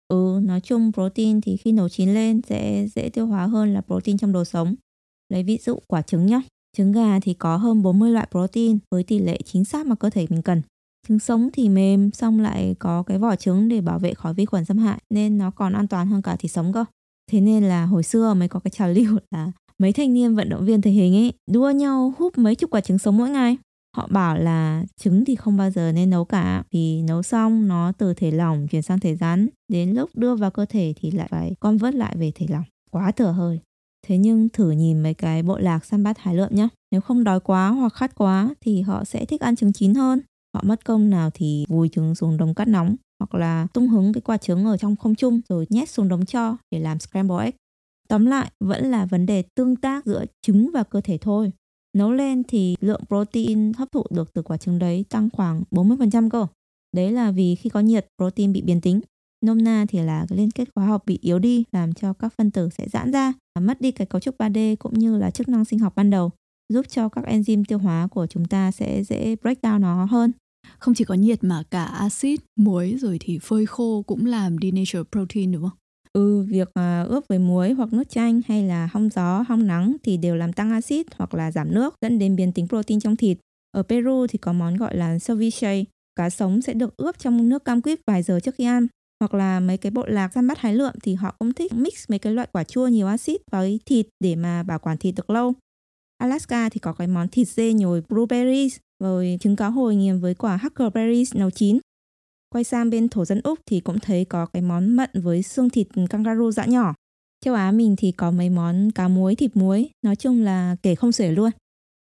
Ừ, 0.07 0.39
nói 0.43 0.61
chung 0.61 0.91
protein 0.93 1.41
thì 1.41 1.57
khi 1.57 1.71
nấu 1.71 1.89
chín 1.89 2.13
lên 2.13 2.41
sẽ 2.49 2.87
dễ 2.95 3.09
tiêu 3.09 3.27
hóa 3.27 3.45
hơn 3.45 3.73
là 3.73 3.81
protein 3.81 4.17
trong 4.17 4.31
đồ 4.31 4.45
sống. 4.45 4.75
Lấy 5.29 5.43
ví 5.43 5.57
dụ 5.65 5.79
quả 5.87 6.01
trứng 6.01 6.25
nhá. 6.25 6.41
Trứng 6.77 6.91
gà 6.91 7.19
thì 7.19 7.33
có 7.33 7.57
hơn 7.57 7.81
40 7.81 8.11
loại 8.11 8.27
protein 8.31 8.77
với 8.91 9.03
tỷ 9.03 9.19
lệ 9.19 9.39
chính 9.45 9.65
xác 9.65 9.85
mà 9.85 9.95
cơ 9.95 10.09
thể 10.09 10.25
mình 10.29 10.41
cần. 10.41 10.61
Trứng 11.07 11.19
sống 11.19 11.49
thì 11.53 11.69
mềm, 11.69 12.11
xong 12.11 12.39
lại 12.39 12.75
có 12.79 13.03
cái 13.03 13.17
vỏ 13.17 13.35
trứng 13.35 13.69
để 13.69 13.81
bảo 13.81 13.99
vệ 13.99 14.13
khỏi 14.13 14.33
vi 14.33 14.45
khuẩn 14.45 14.65
xâm 14.65 14.77
hại 14.77 14.99
nên 15.09 15.37
nó 15.37 15.51
còn 15.51 15.73
an 15.73 15.87
toàn 15.87 16.07
hơn 16.07 16.21
cả 16.21 16.35
thịt 16.35 16.51
sống 16.51 16.73
cơ. 16.73 16.85
Thế 17.31 17.41
nên 17.41 17.63
là 17.63 17.85
hồi 17.85 18.03
xưa 18.03 18.33
mới 18.33 18.47
có 18.47 18.59
cái 18.59 18.71
trào 18.71 18.89
lưu 18.89 19.17
là 19.31 19.51
mấy 19.79 19.93
thanh 19.93 20.13
niên 20.13 20.35
vận 20.35 20.49
động 20.49 20.65
viên 20.65 20.81
thể 20.81 20.91
hình 20.91 21.15
ấy 21.15 21.33
đua 21.51 21.69
nhau 21.69 22.13
húp 22.17 22.37
mấy 22.37 22.55
chục 22.55 22.69
quả 22.69 22.81
trứng 22.81 22.99
sống 22.99 23.17
mỗi 23.17 23.29
ngày. 23.29 23.57
Họ 23.97 24.07
bảo 24.11 24.37
là 24.37 24.83
trứng 25.01 25.25
thì 25.25 25.35
không 25.35 25.57
bao 25.57 25.69
giờ 25.69 25.91
nên 25.91 26.09
nấu 26.09 26.25
cả 26.25 26.63
vì 26.71 27.01
nấu 27.01 27.23
xong 27.23 27.67
nó 27.67 27.91
từ 27.91 28.13
thể 28.13 28.31
lỏng 28.31 28.67
chuyển 28.67 28.81
sang 28.81 28.99
thể 28.99 29.15
rắn. 29.15 29.47
Đến 29.67 29.93
lúc 29.93 30.09
đưa 30.13 30.35
vào 30.35 30.51
cơ 30.51 30.65
thể 30.65 30.93
thì 30.95 31.11
lại 31.11 31.27
phải 31.31 31.55
convert 31.59 31.95
lại 31.95 32.15
về 32.17 32.31
thể 32.35 32.45
lỏng. 32.49 32.63
Quá 32.91 33.11
thở 33.11 33.31
hơi. 33.31 33.59
Thế 34.07 34.17
nhưng 34.17 34.49
thử 34.49 34.71
nhìn 34.71 35.03
mấy 35.03 35.13
cái 35.13 35.43
bộ 35.43 35.57
lạc 35.57 35.85
săn 35.85 36.03
bắt 36.03 36.17
hải 36.17 36.35
lượm 36.35 36.55
nhé. 36.55 36.67
Nếu 36.91 37.01
không 37.01 37.23
đói 37.23 37.39
quá 37.39 37.69
hoặc 37.69 37.93
khát 37.93 38.15
quá 38.15 38.55
thì 38.61 38.81
họ 38.81 39.03
sẽ 39.03 39.25
thích 39.25 39.41
ăn 39.41 39.55
trứng 39.55 39.73
chín 39.73 39.93
hơn. 39.93 40.21
Họ 40.55 40.63
mất 40.65 40.85
công 40.85 41.09
nào 41.09 41.29
thì 41.33 41.65
vùi 41.69 41.89
trứng 41.89 42.15
xuống 42.15 42.37
đống 42.37 42.53
cát 42.53 42.67
nóng 42.67 42.95
hoặc 43.19 43.35
là 43.35 43.67
tung 43.73 43.87
hứng 43.87 44.13
cái 44.13 44.21
quả 44.21 44.37
trứng 44.37 44.65
ở 44.65 44.77
trong 44.77 44.95
không 44.95 45.15
trung 45.15 45.41
rồi 45.49 45.67
nhét 45.69 45.89
xuống 45.89 46.07
đống 46.07 46.25
cho 46.25 46.57
để 46.71 46.79
làm 46.79 46.99
scramble 46.99 47.45
egg. 47.45 47.55
Tóm 48.09 48.25
lại 48.25 48.51
vẫn 48.59 48.91
là 48.91 49.05
vấn 49.05 49.25
đề 49.25 49.43
tương 49.55 49.75
tác 49.75 50.05
giữa 50.05 50.25
trứng 50.41 50.69
và 50.73 50.83
cơ 50.83 51.01
thể 51.01 51.17
thôi. 51.17 51.51
Nấu 51.97 52.11
lên 52.11 52.43
thì 52.47 52.75
lượng 52.79 53.01
protein 53.07 53.73
hấp 53.73 53.91
thụ 53.91 54.03
được 54.09 54.33
từ 54.33 54.41
quả 54.41 54.57
trứng 54.57 54.79
đấy 54.79 55.05
tăng 55.09 55.29
khoảng 55.33 55.63
40% 55.71 56.29
cơ. 56.29 56.47
Đấy 56.95 57.11
là 57.11 57.31
vì 57.31 57.55
khi 57.55 57.69
có 57.69 57.79
nhiệt, 57.79 58.07
protein 58.17 58.53
bị 58.53 58.61
biến 58.61 58.81
tính. 58.81 58.99
Nôm 59.45 59.63
na 59.63 59.85
thì 59.89 59.99
là 59.99 60.25
cái 60.29 60.37
liên 60.37 60.51
kết 60.51 60.69
hóa 60.75 60.85
học 60.85 61.03
bị 61.05 61.19
yếu 61.21 61.39
đi 61.39 61.63
làm 61.71 61.93
cho 61.93 62.13
các 62.13 62.33
phân 62.37 62.51
tử 62.51 62.69
sẽ 62.77 62.87
giãn 62.87 63.11
ra 63.11 63.33
và 63.55 63.61
mất 63.61 63.81
đi 63.81 63.91
cái 63.91 64.07
cấu 64.07 64.19
trúc 64.19 64.37
3D 64.37 64.75
cũng 64.75 64.93
như 64.93 65.17
là 65.17 65.31
chức 65.31 65.49
năng 65.49 65.65
sinh 65.65 65.79
học 65.79 65.93
ban 65.95 66.09
đầu 66.09 66.31
giúp 66.73 66.85
cho 66.89 67.09
các 67.09 67.25
enzyme 67.25 67.63
tiêu 67.67 67.77
hóa 67.77 68.07
của 68.11 68.27
chúng 68.27 68.45
ta 68.45 68.71
sẽ 68.71 69.03
dễ 69.03 69.35
break 69.41 69.57
down 69.61 69.79
nó 69.79 70.05
hơn. 70.05 70.31
Không 70.79 70.93
chỉ 70.93 71.03
có 71.03 71.13
nhiệt 71.13 71.43
mà 71.43 71.63
cả 71.71 71.83
axit, 71.83 72.39
muối 72.55 72.95
rồi 72.99 73.17
thì 73.19 73.39
phơi 73.41 73.65
khô 73.65 74.03
cũng 74.07 74.25
làm 74.25 74.55
denature 74.61 75.03
protein 75.11 75.51
đúng 75.51 75.61
không? 75.61 75.77
Ừ, 76.13 76.45
việc 76.49 76.67
uh, 76.67 77.09
ướp 77.09 77.23
với 77.29 77.39
muối 77.39 77.73
hoặc 77.73 77.93
nước 77.93 78.09
chanh 78.09 78.41
hay 78.47 78.63
là 78.63 78.89
hong 78.93 79.09
gió, 79.09 79.45
hong 79.47 79.67
nắng 79.67 79.95
thì 80.03 80.17
đều 80.17 80.35
làm 80.35 80.53
tăng 80.53 80.71
axit 80.71 81.07
hoặc 81.17 81.33
là 81.33 81.51
giảm 81.51 81.73
nước 81.73 81.95
dẫn 82.01 82.19
đến 82.19 82.35
biến 82.35 82.53
tính 82.53 82.67
protein 82.67 82.99
trong 82.99 83.15
thịt. 83.15 83.37
Ở 83.71 83.83
Peru 83.83 84.27
thì 84.29 84.37
có 84.37 84.53
món 84.53 84.77
gọi 84.77 84.97
là 84.97 85.17
ceviche, 85.27 85.83
cá 86.15 86.29
sống 86.29 86.61
sẽ 86.61 86.73
được 86.73 86.97
ướp 86.97 87.19
trong 87.19 87.49
nước 87.49 87.65
cam 87.65 87.81
quýt 87.81 87.99
vài 88.07 88.23
giờ 88.23 88.39
trước 88.39 88.55
khi 88.55 88.63
ăn. 88.65 88.87
Hoặc 89.19 89.33
là 89.33 89.59
mấy 89.59 89.77
cái 89.77 89.91
bộ 89.91 90.05
lạc 90.05 90.33
săn 90.33 90.47
bắt 90.47 90.59
hái 90.59 90.75
lượm 90.75 90.93
thì 91.03 91.13
họ 91.13 91.35
cũng 91.39 91.53
thích 91.53 91.73
mix 91.73 92.09
mấy 92.09 92.19
cái 92.19 92.33
loại 92.33 92.47
quả 92.51 92.63
chua 92.63 92.87
nhiều 92.87 93.07
axit 93.07 93.41
với 93.51 93.79
thịt 93.85 94.07
để 94.19 94.35
mà 94.35 94.63
bảo 94.63 94.79
quản 94.79 94.97
thịt 94.97 95.15
được 95.15 95.29
lâu. 95.29 95.53
Alaska 96.17 96.69
thì 96.69 96.79
có 96.79 96.93
cái 96.93 97.07
món 97.07 97.27
thịt 97.27 97.47
dê 97.47 97.73
nhồi 97.73 98.03
blueberries 98.09 98.77
rồi 99.03 99.37
trứng 99.41 99.55
cá 99.55 99.67
hồi 99.67 99.95
nghiền 99.95 100.19
với 100.19 100.33
quả 100.33 100.57
huckleberries 100.57 101.35
nấu 101.35 101.49
chín. 101.51 101.79
Quay 102.49 102.63
sang 102.63 102.89
bên 102.89 103.09
thổ 103.09 103.25
dân 103.25 103.41
Úc 103.43 103.59
thì 103.65 103.79
cũng 103.79 103.99
thấy 103.99 104.25
có 104.25 104.45
cái 104.45 104.61
món 104.61 104.95
mận 104.95 105.09
với 105.13 105.43
xương 105.43 105.69
thịt 105.69 105.87
kangaroo 106.09 106.51
dã 106.51 106.65
nhỏ. 106.65 106.93
Châu 107.45 107.53
Á 107.55 107.71
mình 107.71 107.95
thì 107.97 108.11
có 108.11 108.31
mấy 108.31 108.49
món 108.49 108.91
cá 108.91 109.07
muối, 109.07 109.35
thịt 109.35 109.55
muối, 109.55 109.89
nói 110.01 110.15
chung 110.15 110.41
là 110.41 110.75
kể 110.83 110.95
không 110.95 111.11
xuể 111.11 111.31
luôn. 111.31 111.49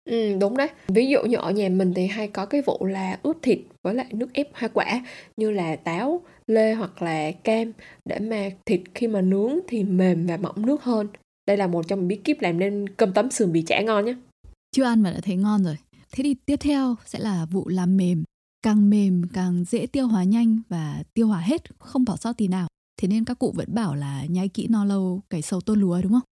Ừ, 0.04 0.36
đúng 0.40 0.56
đấy. 0.56 0.68
Ví 0.88 1.06
dụ 1.06 1.22
như 1.22 1.36
ở 1.36 1.50
nhà 1.50 1.68
mình 1.68 1.94
thì 1.94 2.06
hay 2.06 2.28
có 2.28 2.46
cái 2.46 2.62
vụ 2.62 2.84
là 2.84 3.18
ướp 3.22 3.36
thịt 3.42 3.58
với 3.82 3.94
lại 3.94 4.06
nước 4.12 4.32
ép 4.32 4.48
hoa 4.54 4.68
quả 4.68 5.04
như 5.36 5.50
là 5.50 5.76
táo, 5.76 6.22
lê 6.46 6.74
hoặc 6.74 7.02
là 7.02 7.30
cam 7.30 7.72
để 8.04 8.18
mà 8.18 8.50
thịt 8.66 8.80
khi 8.94 9.06
mà 9.06 9.20
nướng 9.20 9.58
thì 9.68 9.84
mềm 9.84 10.26
và 10.26 10.36
mỏng 10.36 10.66
nước 10.66 10.82
hơn. 10.82 11.08
Đây 11.46 11.56
là 11.56 11.66
một 11.66 11.88
trong 11.88 12.08
bí 12.08 12.16
kíp 12.16 12.40
làm 12.40 12.58
nên 12.58 12.88
cơm 12.88 13.12
tấm 13.12 13.30
sườn 13.30 13.52
bì 13.52 13.62
chả 13.62 13.80
ngon 13.80 14.04
nhé. 14.04 14.14
Chưa 14.76 14.84
ăn 14.84 15.02
mà 15.02 15.12
đã 15.12 15.20
thấy 15.22 15.36
ngon 15.36 15.64
rồi. 15.64 15.76
Thế 16.12 16.24
thì 16.24 16.34
tiếp 16.46 16.56
theo 16.56 16.96
sẽ 17.06 17.18
là 17.18 17.46
vụ 17.50 17.68
làm 17.68 17.96
mềm. 17.96 18.24
Càng 18.62 18.90
mềm 18.90 19.22
càng 19.32 19.64
dễ 19.64 19.86
tiêu 19.86 20.06
hóa 20.06 20.24
nhanh 20.24 20.60
và 20.68 21.02
tiêu 21.14 21.26
hóa 21.28 21.40
hết, 21.40 21.78
không 21.78 22.04
bỏ 22.04 22.16
sót 22.16 22.32
tí 22.32 22.48
nào. 22.48 22.68
Thế 23.00 23.08
nên 23.08 23.24
các 23.24 23.38
cụ 23.38 23.52
vẫn 23.56 23.74
bảo 23.74 23.94
là 23.94 24.24
nhai 24.28 24.48
kỹ 24.48 24.66
no 24.70 24.84
lâu 24.84 25.20
cày 25.30 25.42
sâu 25.42 25.60
tôn 25.60 25.80
lúa 25.80 26.00
đúng 26.02 26.12
không? 26.12 26.22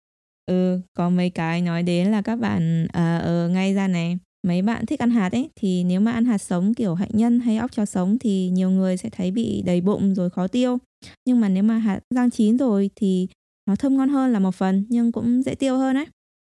Ừ, 0.48 0.80
có 0.94 1.10
mấy 1.10 1.30
cái 1.30 1.62
nói 1.62 1.82
đến 1.82 2.08
là 2.08 2.22
các 2.22 2.36
bạn 2.36 2.86
à, 2.92 3.18
ở 3.18 3.48
ngay 3.48 3.74
ra 3.74 3.88
này. 3.88 4.18
Mấy 4.46 4.62
bạn 4.62 4.86
thích 4.86 5.00
ăn 5.00 5.10
hạt 5.10 5.32
ấy 5.32 5.50
thì 5.56 5.84
nếu 5.84 6.00
mà 6.00 6.12
ăn 6.12 6.24
hạt 6.24 6.38
sống 6.38 6.74
kiểu 6.74 6.94
hạnh 6.94 7.10
nhân 7.12 7.40
hay 7.40 7.56
óc 7.56 7.72
chó 7.72 7.84
sống 7.84 8.18
thì 8.18 8.50
nhiều 8.50 8.70
người 8.70 8.96
sẽ 8.96 9.10
thấy 9.10 9.30
bị 9.30 9.62
đầy 9.66 9.80
bụng 9.80 10.14
rồi 10.14 10.30
khó 10.30 10.46
tiêu. 10.46 10.78
Nhưng 11.26 11.40
mà 11.40 11.48
nếu 11.48 11.62
mà 11.62 11.78
hạt 11.78 12.00
rang 12.14 12.30
chín 12.30 12.56
rồi 12.56 12.90
thì 12.96 13.28
nó 13.66 13.76
thơm 13.76 13.96
ngon 13.96 14.08
hơn 14.08 14.32
là 14.32 14.38
một 14.38 14.54
phần 14.54 14.86
nhưng 14.88 15.12
cũng 15.12 15.42
dễ 15.42 15.54
tiêu 15.54 15.76
hơn 15.78 15.96
ấy 15.96 16.06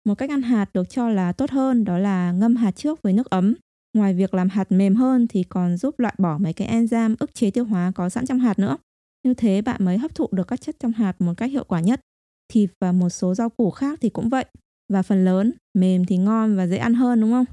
một 0.08 0.14
cách 0.14 0.30
ăn 0.30 0.42
hạt 0.42 0.66
được 0.74 0.90
cho 0.90 1.08
là 1.08 1.32
tốt 1.32 1.50
hơn 1.50 1.84
đó 1.84 1.98
là 1.98 2.32
ngâm 2.32 2.56
hạt 2.56 2.70
trước 2.70 3.02
với 3.02 3.12
nước 3.12 3.30
ấm. 3.30 3.54
Ngoài 3.96 4.14
việc 4.14 4.34
làm 4.34 4.48
hạt 4.48 4.72
mềm 4.72 4.94
hơn 4.94 5.26
thì 5.28 5.42
còn 5.42 5.76
giúp 5.76 5.98
loại 5.98 6.14
bỏ 6.18 6.38
mấy 6.38 6.52
cái 6.52 6.68
enzyme 6.68 7.16
ức 7.18 7.34
chế 7.34 7.50
tiêu 7.50 7.64
hóa 7.64 7.92
có 7.94 8.08
sẵn 8.08 8.26
trong 8.26 8.38
hạt 8.38 8.58
nữa. 8.58 8.76
Như 9.24 9.34
thế 9.34 9.62
bạn 9.62 9.84
mới 9.84 9.98
hấp 9.98 10.14
thụ 10.14 10.28
được 10.32 10.48
các 10.48 10.60
chất 10.60 10.76
trong 10.80 10.92
hạt 10.92 11.20
một 11.20 11.32
cách 11.36 11.50
hiệu 11.50 11.64
quả 11.64 11.80
nhất 11.80 12.00
thịt 12.48 12.70
và 12.80 12.92
một 12.92 13.08
số 13.08 13.34
rau 13.34 13.48
củ 13.48 13.70
khác 13.70 13.98
thì 14.02 14.08
cũng 14.08 14.28
vậy. 14.28 14.44
Và 14.92 15.02
phần 15.02 15.24
lớn 15.24 15.52
mềm 15.74 16.04
thì 16.04 16.16
ngon 16.16 16.56
và 16.56 16.66
dễ 16.66 16.76
ăn 16.76 16.94
hơn 16.94 17.20
đúng 17.20 17.30
không? 17.30 17.44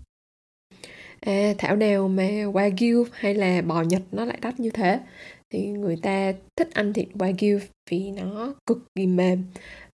À, 1.20 1.54
thảo 1.58 1.76
nào 1.76 2.08
mà 2.08 2.24
Wagyu 2.24 3.06
hay 3.14 3.36
là 3.36 3.62
bò 3.62 3.82
Nhật 3.82 4.02
nó 4.12 4.26
lại 4.26 4.38
đắt 4.42 4.60
như 4.60 4.70
thế? 4.70 5.00
Thì 5.54 5.68
người 5.68 5.98
ta 6.02 6.34
thích 6.56 6.70
ăn 6.74 6.94
thịt 6.94 7.08
Wagyu 7.14 7.60
vì 7.90 8.12
nó 8.12 8.54
cực 8.66 8.78
kỳ 8.96 9.08
mềm. 9.08 9.44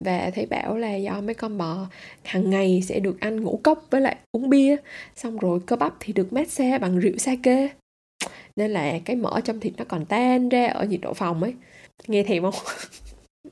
Và 0.05 0.31
thấy 0.35 0.47
bảo 0.47 0.77
là 0.77 0.95
do 0.97 1.21
mấy 1.21 1.35
con 1.35 1.59
bò 1.59 1.87
hàng 2.25 2.51
ngày 2.51 2.83
sẽ 2.83 3.01
được 3.01 3.21
ăn 3.21 3.41
ngũ 3.41 3.61
cốc 3.63 3.87
với 3.91 4.01
lại 4.01 4.17
uống 4.33 4.49
bia 4.49 4.77
xong 5.17 5.39
rồi 5.39 5.61
cơ 5.67 5.77
bắp 5.77 5.95
thì 6.01 6.13
được 6.13 6.33
massage 6.33 6.79
bằng 6.79 6.99
rượu 6.99 7.17
sake. 7.19 7.69
Nên 8.57 8.71
là 8.71 8.99
cái 9.05 9.17
mỡ 9.17 9.41
trong 9.45 9.61
thịt 9.61 9.73
nó 9.77 9.85
còn 9.85 10.05
tan 10.07 10.49
ra 10.49 10.67
ở 10.67 10.85
nhiệt 10.85 11.01
độ 11.01 11.15
phòng 11.15 11.43
ấy. 11.43 11.55
Nghe 12.07 12.23
thèm 12.23 12.43
không? 12.43 12.55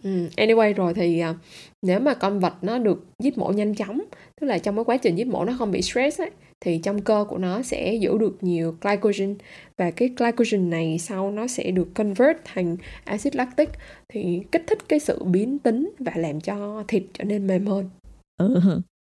Ừ, 0.04 0.28
anyway 0.36 0.74
rồi 0.74 0.94
thì 0.94 1.22
uh, 1.30 1.36
nếu 1.82 2.00
mà 2.00 2.14
con 2.14 2.40
vật 2.40 2.54
nó 2.62 2.78
được 2.78 3.06
giết 3.22 3.38
mổ 3.38 3.52
nhanh 3.52 3.74
chóng 3.74 4.00
tức 4.40 4.46
là 4.46 4.58
trong 4.58 4.76
cái 4.76 4.84
quá 4.84 4.96
trình 4.96 5.16
giết 5.16 5.26
mổ 5.26 5.44
nó 5.44 5.54
không 5.58 5.70
bị 5.70 5.82
stress 5.82 6.20
ấy, 6.20 6.30
thì 6.60 6.80
trong 6.82 7.02
cơ 7.02 7.24
của 7.28 7.38
nó 7.38 7.62
sẽ 7.62 7.94
giữ 7.94 8.18
được 8.18 8.38
nhiều 8.40 8.76
glycogen 8.80 9.34
và 9.78 9.90
cái 9.90 10.10
glycogen 10.16 10.70
này 10.70 10.98
sau 10.98 11.30
nó 11.30 11.46
sẽ 11.46 11.70
được 11.70 11.88
convert 11.94 12.38
thành 12.44 12.76
axit 13.04 13.36
lactic 13.36 13.68
thì 14.08 14.42
kích 14.52 14.64
thích 14.66 14.78
cái 14.88 14.98
sự 14.98 15.24
biến 15.24 15.58
tính 15.58 15.90
và 15.98 16.12
làm 16.16 16.40
cho 16.40 16.84
thịt 16.88 17.02
trở 17.12 17.24
nên 17.24 17.46
mềm 17.46 17.66
hơn. 17.66 17.90
Ừ, 18.36 18.60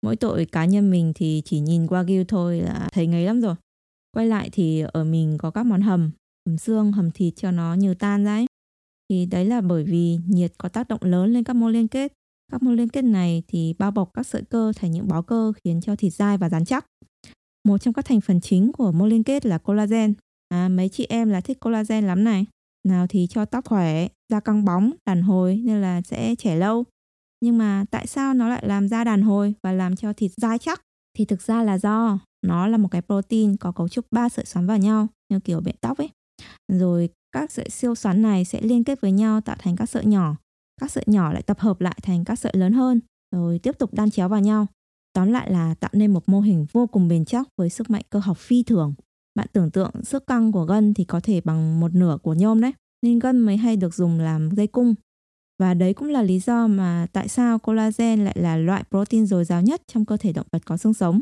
mỗi 0.05 0.15
tội 0.15 0.45
cá 0.45 0.65
nhân 0.65 0.91
mình 0.91 1.13
thì 1.15 1.41
chỉ 1.45 1.59
nhìn 1.59 1.87
qua 1.87 2.03
ghiêu 2.03 2.23
thôi 2.27 2.59
là 2.59 2.89
thấy 2.93 3.07
ngấy 3.07 3.25
lắm 3.25 3.41
rồi. 3.41 3.55
Quay 4.11 4.27
lại 4.27 4.49
thì 4.51 4.83
ở 4.93 5.03
mình 5.03 5.37
có 5.37 5.51
các 5.51 5.65
món 5.65 5.81
hầm, 5.81 6.11
hầm 6.47 6.57
xương, 6.57 6.91
hầm 6.91 7.11
thịt 7.11 7.33
cho 7.35 7.51
nó 7.51 7.73
nhiều 7.73 7.93
tan 7.93 8.23
ra 8.23 8.35
ấy. 8.35 8.45
Thì 9.11 9.25
đấy 9.25 9.45
là 9.45 9.61
bởi 9.61 9.83
vì 9.83 10.17
nhiệt 10.27 10.53
có 10.57 10.69
tác 10.69 10.87
động 10.87 10.99
lớn 11.03 11.33
lên 11.33 11.43
các 11.43 11.53
mô 11.53 11.69
liên 11.69 11.87
kết. 11.87 12.13
Các 12.51 12.63
mô 12.63 12.71
liên 12.71 12.89
kết 12.89 13.01
này 13.01 13.43
thì 13.47 13.75
bao 13.79 13.91
bọc 13.91 14.09
các 14.13 14.27
sợi 14.27 14.41
cơ 14.49 14.73
thành 14.75 14.91
những 14.91 15.07
bó 15.07 15.21
cơ 15.21 15.53
khiến 15.63 15.81
cho 15.81 15.95
thịt 15.95 16.13
dai 16.13 16.37
và 16.37 16.49
rắn 16.49 16.65
chắc. 16.65 16.85
Một 17.67 17.77
trong 17.77 17.93
các 17.93 18.05
thành 18.05 18.21
phần 18.21 18.41
chính 18.41 18.71
của 18.71 18.91
mô 18.91 19.07
liên 19.07 19.23
kết 19.23 19.45
là 19.45 19.57
collagen. 19.57 20.13
À, 20.49 20.69
mấy 20.69 20.89
chị 20.89 21.05
em 21.09 21.29
là 21.29 21.41
thích 21.41 21.59
collagen 21.59 22.07
lắm 22.07 22.23
này. 22.23 22.45
Nào 22.87 23.07
thì 23.07 23.27
cho 23.29 23.45
tóc 23.45 23.65
khỏe, 23.65 24.07
da 24.29 24.39
căng 24.39 24.65
bóng, 24.65 24.91
đàn 25.05 25.21
hồi 25.21 25.61
nên 25.65 25.81
là 25.81 26.01
sẽ 26.01 26.35
trẻ 26.35 26.55
lâu. 26.55 26.85
Nhưng 27.41 27.57
mà 27.57 27.85
tại 27.91 28.07
sao 28.07 28.33
nó 28.33 28.49
lại 28.49 28.67
làm 28.67 28.87
da 28.87 29.03
đàn 29.03 29.21
hồi 29.21 29.53
và 29.63 29.71
làm 29.71 29.95
cho 29.95 30.13
thịt 30.13 30.31
dai 30.37 30.57
chắc? 30.57 30.81
Thì 31.17 31.25
thực 31.25 31.41
ra 31.41 31.63
là 31.63 31.77
do 31.77 32.19
nó 32.45 32.67
là 32.67 32.77
một 32.77 32.87
cái 32.91 33.01
protein 33.01 33.57
có 33.57 33.71
cấu 33.71 33.87
trúc 33.87 34.05
ba 34.11 34.29
sợi 34.29 34.45
xoắn 34.45 34.67
vào 34.67 34.77
nhau 34.77 35.07
như 35.29 35.39
kiểu 35.39 35.61
bện 35.61 35.75
tóc 35.81 35.97
ấy. 35.97 36.09
Rồi 36.67 37.09
các 37.31 37.51
sợi 37.51 37.69
siêu 37.69 37.95
xoắn 37.95 38.21
này 38.21 38.45
sẽ 38.45 38.61
liên 38.61 38.83
kết 38.83 39.01
với 39.01 39.11
nhau 39.11 39.41
tạo 39.41 39.55
thành 39.59 39.75
các 39.75 39.89
sợi 39.89 40.05
nhỏ. 40.05 40.35
Các 40.81 40.91
sợi 40.91 41.03
nhỏ 41.07 41.33
lại 41.33 41.41
tập 41.41 41.59
hợp 41.59 41.81
lại 41.81 41.99
thành 42.03 42.25
các 42.25 42.39
sợi 42.39 42.51
lớn 42.55 42.73
hơn, 42.73 42.99
rồi 43.35 43.59
tiếp 43.59 43.77
tục 43.79 43.93
đan 43.93 44.11
chéo 44.11 44.29
vào 44.29 44.39
nhau. 44.39 44.67
Tóm 45.13 45.31
lại 45.31 45.51
là 45.51 45.75
tạo 45.79 45.91
nên 45.93 46.13
một 46.13 46.29
mô 46.29 46.41
hình 46.41 46.65
vô 46.71 46.87
cùng 46.87 47.07
bền 47.07 47.25
chắc 47.25 47.47
với 47.57 47.69
sức 47.69 47.89
mạnh 47.89 48.03
cơ 48.09 48.19
học 48.19 48.37
phi 48.37 48.63
thường. 48.63 48.93
Bạn 49.35 49.47
tưởng 49.53 49.71
tượng 49.71 49.91
sức 50.03 50.27
căng 50.27 50.51
của 50.51 50.65
gân 50.65 50.93
thì 50.93 51.03
có 51.03 51.19
thể 51.23 51.41
bằng 51.41 51.79
một 51.79 51.93
nửa 51.93 52.17
của 52.23 52.33
nhôm 52.33 52.61
đấy, 52.61 52.71
nên 53.01 53.19
gân 53.19 53.39
mới 53.39 53.57
hay 53.57 53.77
được 53.77 53.93
dùng 53.93 54.19
làm 54.19 54.49
dây 54.55 54.67
cung. 54.67 54.95
Và 55.59 55.73
đấy 55.73 55.93
cũng 55.93 56.09
là 56.09 56.21
lý 56.21 56.39
do 56.39 56.67
mà 56.67 57.07
tại 57.13 57.27
sao 57.27 57.59
collagen 57.59 58.25
lại 58.25 58.35
là 58.39 58.57
loại 58.57 58.83
protein 58.89 59.25
dồi 59.25 59.45
dào 59.45 59.61
nhất 59.61 59.81
trong 59.87 60.05
cơ 60.05 60.17
thể 60.17 60.33
động 60.33 60.47
vật 60.51 60.65
có 60.65 60.77
xương 60.77 60.93
sống. 60.93 61.21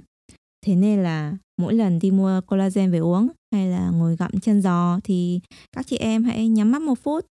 Thế 0.66 0.76
nên 0.76 1.04
là 1.04 1.38
mỗi 1.58 1.74
lần 1.74 2.00
đi 2.00 2.12
mua 2.12 2.42
collagen 2.42 2.92
về 2.92 2.98
uống 2.98 3.28
hay 3.52 3.68
là 3.68 3.90
ngồi 3.90 4.16
gặm 4.16 4.32
chân 4.42 4.62
giò 4.62 5.00
thì 5.04 5.40
các 5.72 5.88
chị 5.88 5.98
em 5.98 6.24
hãy 6.24 6.48
nhắm 6.48 6.72
mắt 6.72 6.82
một 6.82 7.00
phút, 7.04 7.26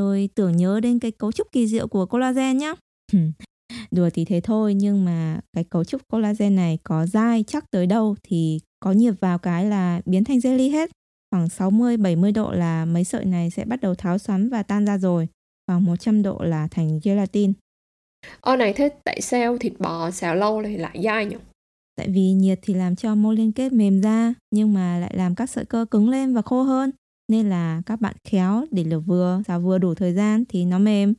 rồi 0.00 0.28
tưởng 0.34 0.56
nhớ 0.56 0.80
đến 0.80 0.98
cái 0.98 1.10
cấu 1.10 1.32
trúc 1.32 1.52
kỳ 1.52 1.66
diệu 1.66 1.88
của 1.88 2.06
collagen 2.06 2.58
nhé. 2.58 2.74
Đùa 3.90 4.10
thì 4.14 4.24
thế 4.24 4.40
thôi, 4.40 4.74
nhưng 4.74 5.04
mà 5.04 5.40
cái 5.52 5.64
cấu 5.64 5.84
trúc 5.84 6.02
collagen 6.08 6.56
này 6.56 6.78
có 6.82 7.06
dai 7.06 7.44
chắc 7.46 7.70
tới 7.70 7.86
đâu 7.86 8.16
thì 8.22 8.60
có 8.80 8.92
nhiệt 8.92 9.14
vào 9.20 9.38
cái 9.38 9.64
là 9.64 10.00
biến 10.06 10.24
thành 10.24 10.38
jelly 10.38 10.72
hết. 10.72 10.90
Khoảng 11.30 11.46
60-70 11.46 12.32
độ 12.32 12.52
là 12.52 12.84
mấy 12.84 13.04
sợi 13.04 13.24
này 13.24 13.50
sẽ 13.50 13.64
bắt 13.64 13.80
đầu 13.80 13.94
tháo 13.94 14.18
xoắn 14.18 14.48
và 14.48 14.62
tan 14.62 14.86
ra 14.86 14.98
rồi. 14.98 15.28
Khoảng 15.66 15.84
100 15.84 16.22
độ 16.22 16.38
là 16.38 16.68
thành 16.70 17.00
gelatin. 17.02 17.52
Ơ 18.40 18.56
này 18.56 18.72
thế, 18.72 18.88
tại 19.04 19.20
sao 19.20 19.58
thịt 19.58 19.72
bò 19.78 20.10
xào 20.10 20.34
lâu 20.34 20.62
thì 20.62 20.76
lại 20.76 21.00
dai 21.04 21.26
nhỉ? 21.26 21.36
Tại 21.96 22.10
vì 22.10 22.32
nhiệt 22.32 22.58
thì 22.62 22.74
làm 22.74 22.96
cho 22.96 23.14
mô 23.14 23.32
liên 23.32 23.52
kết 23.52 23.72
mềm 23.72 24.00
ra 24.00 24.34
nhưng 24.50 24.74
mà 24.74 24.98
lại 24.98 25.14
làm 25.16 25.34
các 25.34 25.50
sợi 25.50 25.64
cơ 25.64 25.86
cứng 25.90 26.08
lên 26.08 26.34
và 26.34 26.42
khô 26.42 26.62
hơn. 26.62 26.90
Nên 27.28 27.48
là 27.50 27.82
các 27.86 28.00
bạn 28.00 28.16
khéo 28.24 28.64
để 28.70 28.84
lửa 28.84 29.00
vừa, 29.00 29.42
xào 29.46 29.60
vừa 29.60 29.78
đủ 29.78 29.94
thời 29.94 30.12
gian 30.14 30.44
thì 30.48 30.64
nó 30.64 30.78
mềm. 30.78 31.14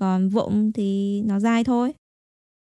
Còn 0.00 0.28
vụng 0.28 0.72
thì 0.72 1.22
nó 1.22 1.40
dai 1.40 1.64
thôi. 1.64 1.94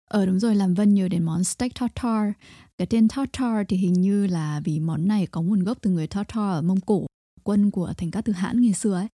Ờ 0.10 0.26
đúng 0.26 0.40
rồi, 0.40 0.56
làm 0.56 0.74
Vân 0.74 0.94
nhớ 0.94 1.08
đến 1.08 1.24
món 1.24 1.44
steak 1.44 1.72
tartar. 1.80 2.32
Cái 2.78 2.88
tên 2.88 3.08
tartar 3.08 3.66
thì 3.68 3.78
hình 3.78 3.94
như 3.94 4.28
là 4.28 4.62
vì 4.66 4.80
món 4.80 5.08
này 5.08 5.28
có 5.28 5.42
nguồn 5.42 5.64
gốc 5.64 5.78
từ 5.82 5.90
người 5.90 6.08
tartar 6.08 6.38
ở 6.38 6.62
Mông 6.62 6.80
Cổ, 6.80 7.06
quân 7.44 7.72
của 7.72 7.94
thành 7.98 8.12
các 8.12 8.26
tư 8.26 8.34
hãn 8.34 8.62
ngày 8.62 8.74
xưa 8.74 8.94
ấy. 8.94 9.08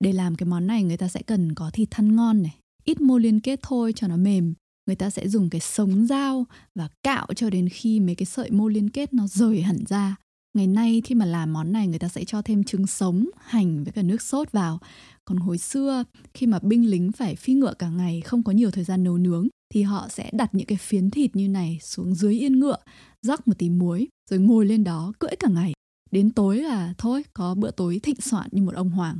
Để 0.00 0.12
làm 0.12 0.34
cái 0.34 0.46
món 0.46 0.66
này 0.66 0.82
người 0.82 0.96
ta 0.96 1.08
sẽ 1.08 1.22
cần 1.22 1.54
có 1.54 1.70
thịt 1.72 1.88
thăn 1.90 2.16
ngon 2.16 2.42
này, 2.42 2.56
ít 2.84 3.00
mô 3.00 3.18
liên 3.18 3.40
kết 3.40 3.60
thôi 3.62 3.92
cho 3.96 4.08
nó 4.08 4.16
mềm 4.16 4.54
người 4.86 4.96
ta 4.96 5.10
sẽ 5.10 5.28
dùng 5.28 5.50
cái 5.50 5.60
sống 5.60 6.06
dao 6.06 6.46
và 6.74 6.88
cạo 7.02 7.26
cho 7.36 7.50
đến 7.50 7.68
khi 7.68 8.00
mấy 8.00 8.14
cái 8.14 8.26
sợi 8.26 8.50
mô 8.50 8.68
liên 8.68 8.90
kết 8.90 9.14
nó 9.14 9.26
rời 9.26 9.62
hẳn 9.62 9.78
ra. 9.88 10.16
Ngày 10.54 10.66
nay 10.66 11.02
khi 11.04 11.14
mà 11.14 11.26
làm 11.26 11.52
món 11.52 11.72
này, 11.72 11.86
người 11.86 11.98
ta 11.98 12.08
sẽ 12.08 12.24
cho 12.24 12.42
thêm 12.42 12.64
trứng 12.64 12.86
sống, 12.86 13.30
hành 13.40 13.84
với 13.84 13.92
cả 13.92 14.02
nước 14.02 14.22
sốt 14.22 14.52
vào. 14.52 14.78
Còn 15.24 15.38
hồi 15.38 15.58
xưa, 15.58 16.04
khi 16.34 16.46
mà 16.46 16.58
binh 16.58 16.90
lính 16.90 17.12
phải 17.12 17.36
phi 17.36 17.54
ngựa 17.54 17.74
cả 17.74 17.88
ngày, 17.88 18.20
không 18.20 18.42
có 18.42 18.52
nhiều 18.52 18.70
thời 18.70 18.84
gian 18.84 19.04
nấu 19.04 19.18
nướng, 19.18 19.48
thì 19.74 19.82
họ 19.82 20.08
sẽ 20.10 20.30
đặt 20.32 20.54
những 20.54 20.66
cái 20.66 20.78
phiến 20.78 21.10
thịt 21.10 21.36
như 21.36 21.48
này 21.48 21.78
xuống 21.82 22.14
dưới 22.14 22.34
yên 22.34 22.60
ngựa, 22.60 22.76
rắc 23.22 23.48
một 23.48 23.58
tí 23.58 23.70
muối, 23.70 24.08
rồi 24.30 24.40
ngồi 24.40 24.66
lên 24.66 24.84
đó 24.84 25.12
cưỡi 25.18 25.36
cả 25.38 25.48
ngày. 25.48 25.72
Đến 26.10 26.30
tối 26.30 26.58
là 26.58 26.94
thôi, 26.98 27.24
có 27.32 27.54
bữa 27.54 27.70
tối 27.70 28.00
thịnh 28.02 28.20
soạn 28.20 28.48
như 28.52 28.62
một 28.62 28.74
ông 28.74 28.90
hoàng. 28.90 29.18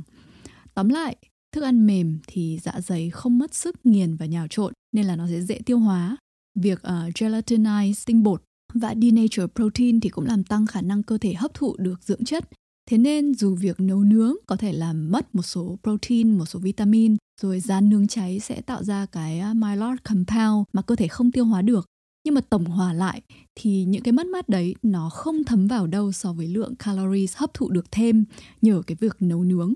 Tóm 0.73 0.89
lại, 0.89 1.15
Thức 1.57 1.63
ăn 1.63 1.85
mềm 1.87 2.19
thì 2.27 2.59
dạ 2.61 2.81
dày 2.81 3.09
không 3.09 3.37
mất 3.37 3.55
sức 3.55 3.85
nghiền 3.85 4.15
và 4.15 4.25
nhào 4.25 4.47
trộn 4.49 4.73
nên 4.97 5.05
là 5.05 5.15
nó 5.15 5.27
sẽ 5.27 5.41
dễ 5.41 5.59
tiêu 5.65 5.79
hóa. 5.79 6.17
Việc 6.59 6.81
ờ, 6.81 7.05
uh, 7.07 7.13
gelatinize 7.13 8.03
tinh 8.05 8.23
bột 8.23 8.43
và 8.73 8.95
denature 9.01 9.47
protein 9.55 9.99
thì 9.99 10.09
cũng 10.09 10.25
làm 10.25 10.43
tăng 10.43 10.65
khả 10.65 10.81
năng 10.81 11.03
cơ 11.03 11.17
thể 11.17 11.33
hấp 11.33 11.53
thụ 11.53 11.75
được 11.77 12.03
dưỡng 12.03 12.25
chất. 12.25 12.49
Thế 12.89 12.97
nên 12.97 13.33
dù 13.33 13.55
việc 13.55 13.79
nấu 13.79 14.03
nướng 14.03 14.35
có 14.45 14.55
thể 14.55 14.73
làm 14.73 15.11
mất 15.11 15.35
một 15.35 15.41
số 15.41 15.79
protein, 15.83 16.37
một 16.37 16.45
số 16.45 16.59
vitamin, 16.59 17.15
rồi 17.41 17.59
rán 17.59 17.89
nướng 17.89 18.07
cháy 18.07 18.39
sẽ 18.39 18.61
tạo 18.61 18.83
ra 18.83 19.05
cái 19.05 19.39
ờ, 19.39 19.53
mylar 19.53 19.97
compound 20.03 20.65
mà 20.73 20.81
cơ 20.81 20.95
thể 20.95 21.07
không 21.07 21.31
tiêu 21.31 21.45
hóa 21.45 21.61
được. 21.61 21.85
Nhưng 22.25 22.33
mà 22.33 22.41
tổng 22.41 22.65
hòa 22.65 22.93
lại 22.93 23.21
thì 23.55 23.85
những 23.85 24.03
cái 24.03 24.11
mất 24.11 24.27
mát 24.27 24.49
đấy 24.49 24.75
nó 24.81 25.09
không 25.09 25.43
thấm 25.43 25.67
vào 25.67 25.87
đâu 25.87 26.11
so 26.11 26.33
với 26.33 26.47
lượng 26.47 26.75
calories 26.75 27.35
hấp 27.35 27.53
thụ 27.53 27.69
được 27.69 27.91
thêm 27.91 28.25
nhờ 28.61 28.81
cái 28.87 28.97
việc 28.99 29.15
nấu 29.19 29.43
nướng. 29.43 29.73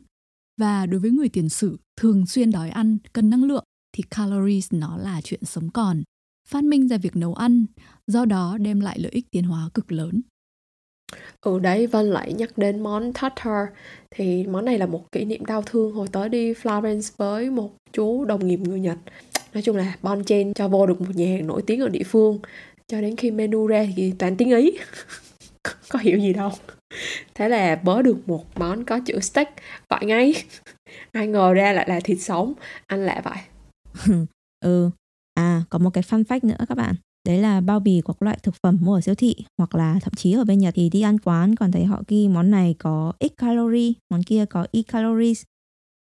Và 0.61 0.85
đối 0.85 0.99
với 0.99 1.11
người 1.11 1.29
tiền 1.29 1.49
sử 1.49 1.77
thường 1.97 2.25
xuyên 2.25 2.51
đói 2.51 2.69
ăn, 2.69 2.97
cần 3.13 3.29
năng 3.29 3.43
lượng 3.43 3.63
thì 3.93 4.03
calories 4.09 4.67
nó 4.73 4.97
là 4.97 5.21
chuyện 5.23 5.45
sống 5.45 5.69
còn. 5.69 6.03
Phát 6.47 6.63
minh 6.63 6.87
ra 6.87 6.97
việc 6.97 7.15
nấu 7.15 7.33
ăn, 7.33 7.65
do 8.07 8.25
đó 8.25 8.57
đem 8.59 8.79
lại 8.79 8.99
lợi 8.99 9.11
ích 9.11 9.25
tiến 9.31 9.43
hóa 9.43 9.69
cực 9.73 9.91
lớn. 9.91 10.21
Ừ 11.41 11.59
đấy, 11.59 11.87
Vân 11.87 12.09
lại 12.09 12.33
nhắc 12.33 12.57
đến 12.57 12.79
món 12.79 13.13
tartar. 13.13 13.67
Thì 14.11 14.47
món 14.47 14.65
này 14.65 14.77
là 14.77 14.85
một 14.85 15.11
kỷ 15.11 15.25
niệm 15.25 15.45
đau 15.45 15.61
thương 15.61 15.91
hồi 15.91 16.07
tới 16.11 16.29
đi 16.29 16.53
Florence 16.53 17.11
với 17.17 17.49
một 17.49 17.71
chú 17.93 18.25
đồng 18.25 18.47
nghiệp 18.47 18.57
người 18.57 18.79
Nhật. 18.79 18.97
Nói 19.53 19.63
chung 19.63 19.75
là 19.75 19.95
bon 20.01 20.23
chen 20.23 20.53
cho 20.53 20.67
vô 20.67 20.85
được 20.85 21.01
một 21.01 21.15
nhà 21.15 21.27
hàng 21.27 21.47
nổi 21.47 21.61
tiếng 21.67 21.79
ở 21.79 21.89
địa 21.89 22.03
phương. 22.05 22.39
Cho 22.87 23.01
đến 23.01 23.15
khi 23.15 23.31
menu 23.31 23.67
ra 23.67 23.85
thì 23.95 24.13
toàn 24.19 24.37
tiếng 24.37 24.49
Ý. 24.49 24.71
Có 25.89 25.99
hiểu 25.99 26.19
gì 26.19 26.33
đâu. 26.33 26.51
Thế 27.35 27.49
là 27.49 27.75
bớ 27.75 28.01
được 28.01 28.17
một 28.25 28.45
món 28.59 28.85
có 28.85 28.99
chữ 29.05 29.19
steak 29.19 29.49
Gọi 29.89 30.05
ngay. 30.05 30.33
Ai 31.11 31.27
ngờ 31.27 31.53
ra 31.53 31.73
lại 31.73 31.89
là 31.89 31.99
thịt 31.99 32.17
sống 32.21 32.53
Ăn 32.87 33.05
lạ 33.05 33.21
vậy. 33.23 33.37
ừ, 34.59 34.89
à 35.33 35.63
có 35.69 35.79
một 35.79 35.89
cái 35.89 36.03
fun 36.03 36.23
fact 36.23 36.47
nữa 36.47 36.65
các 36.67 36.75
bạn 36.75 36.95
Đấy 37.25 37.37
là 37.37 37.61
bao 37.61 37.79
bì 37.79 38.01
của 38.01 38.13
các 38.13 38.21
loại 38.21 38.37
thực 38.43 38.55
phẩm 38.63 38.77
mua 38.81 38.95
ở 38.95 39.01
siêu 39.01 39.15
thị 39.15 39.35
hoặc 39.57 39.75
là 39.75 39.99
thậm 40.01 40.13
chí 40.13 40.33
ở 40.33 40.43
bên 40.43 40.59
Nhật 40.59 40.73
thì 40.77 40.89
đi 40.89 41.01
ăn 41.01 41.19
quán 41.19 41.55
còn 41.55 41.71
thấy 41.71 41.85
họ 41.85 42.03
ghi 42.07 42.27
món 42.27 42.51
này 42.51 42.75
có 42.79 43.13
ít 43.19 43.31
calorie, 43.37 43.93
món 44.09 44.23
kia 44.23 44.45
có 44.45 44.67
ít 44.71 44.83
calories. 44.83 45.43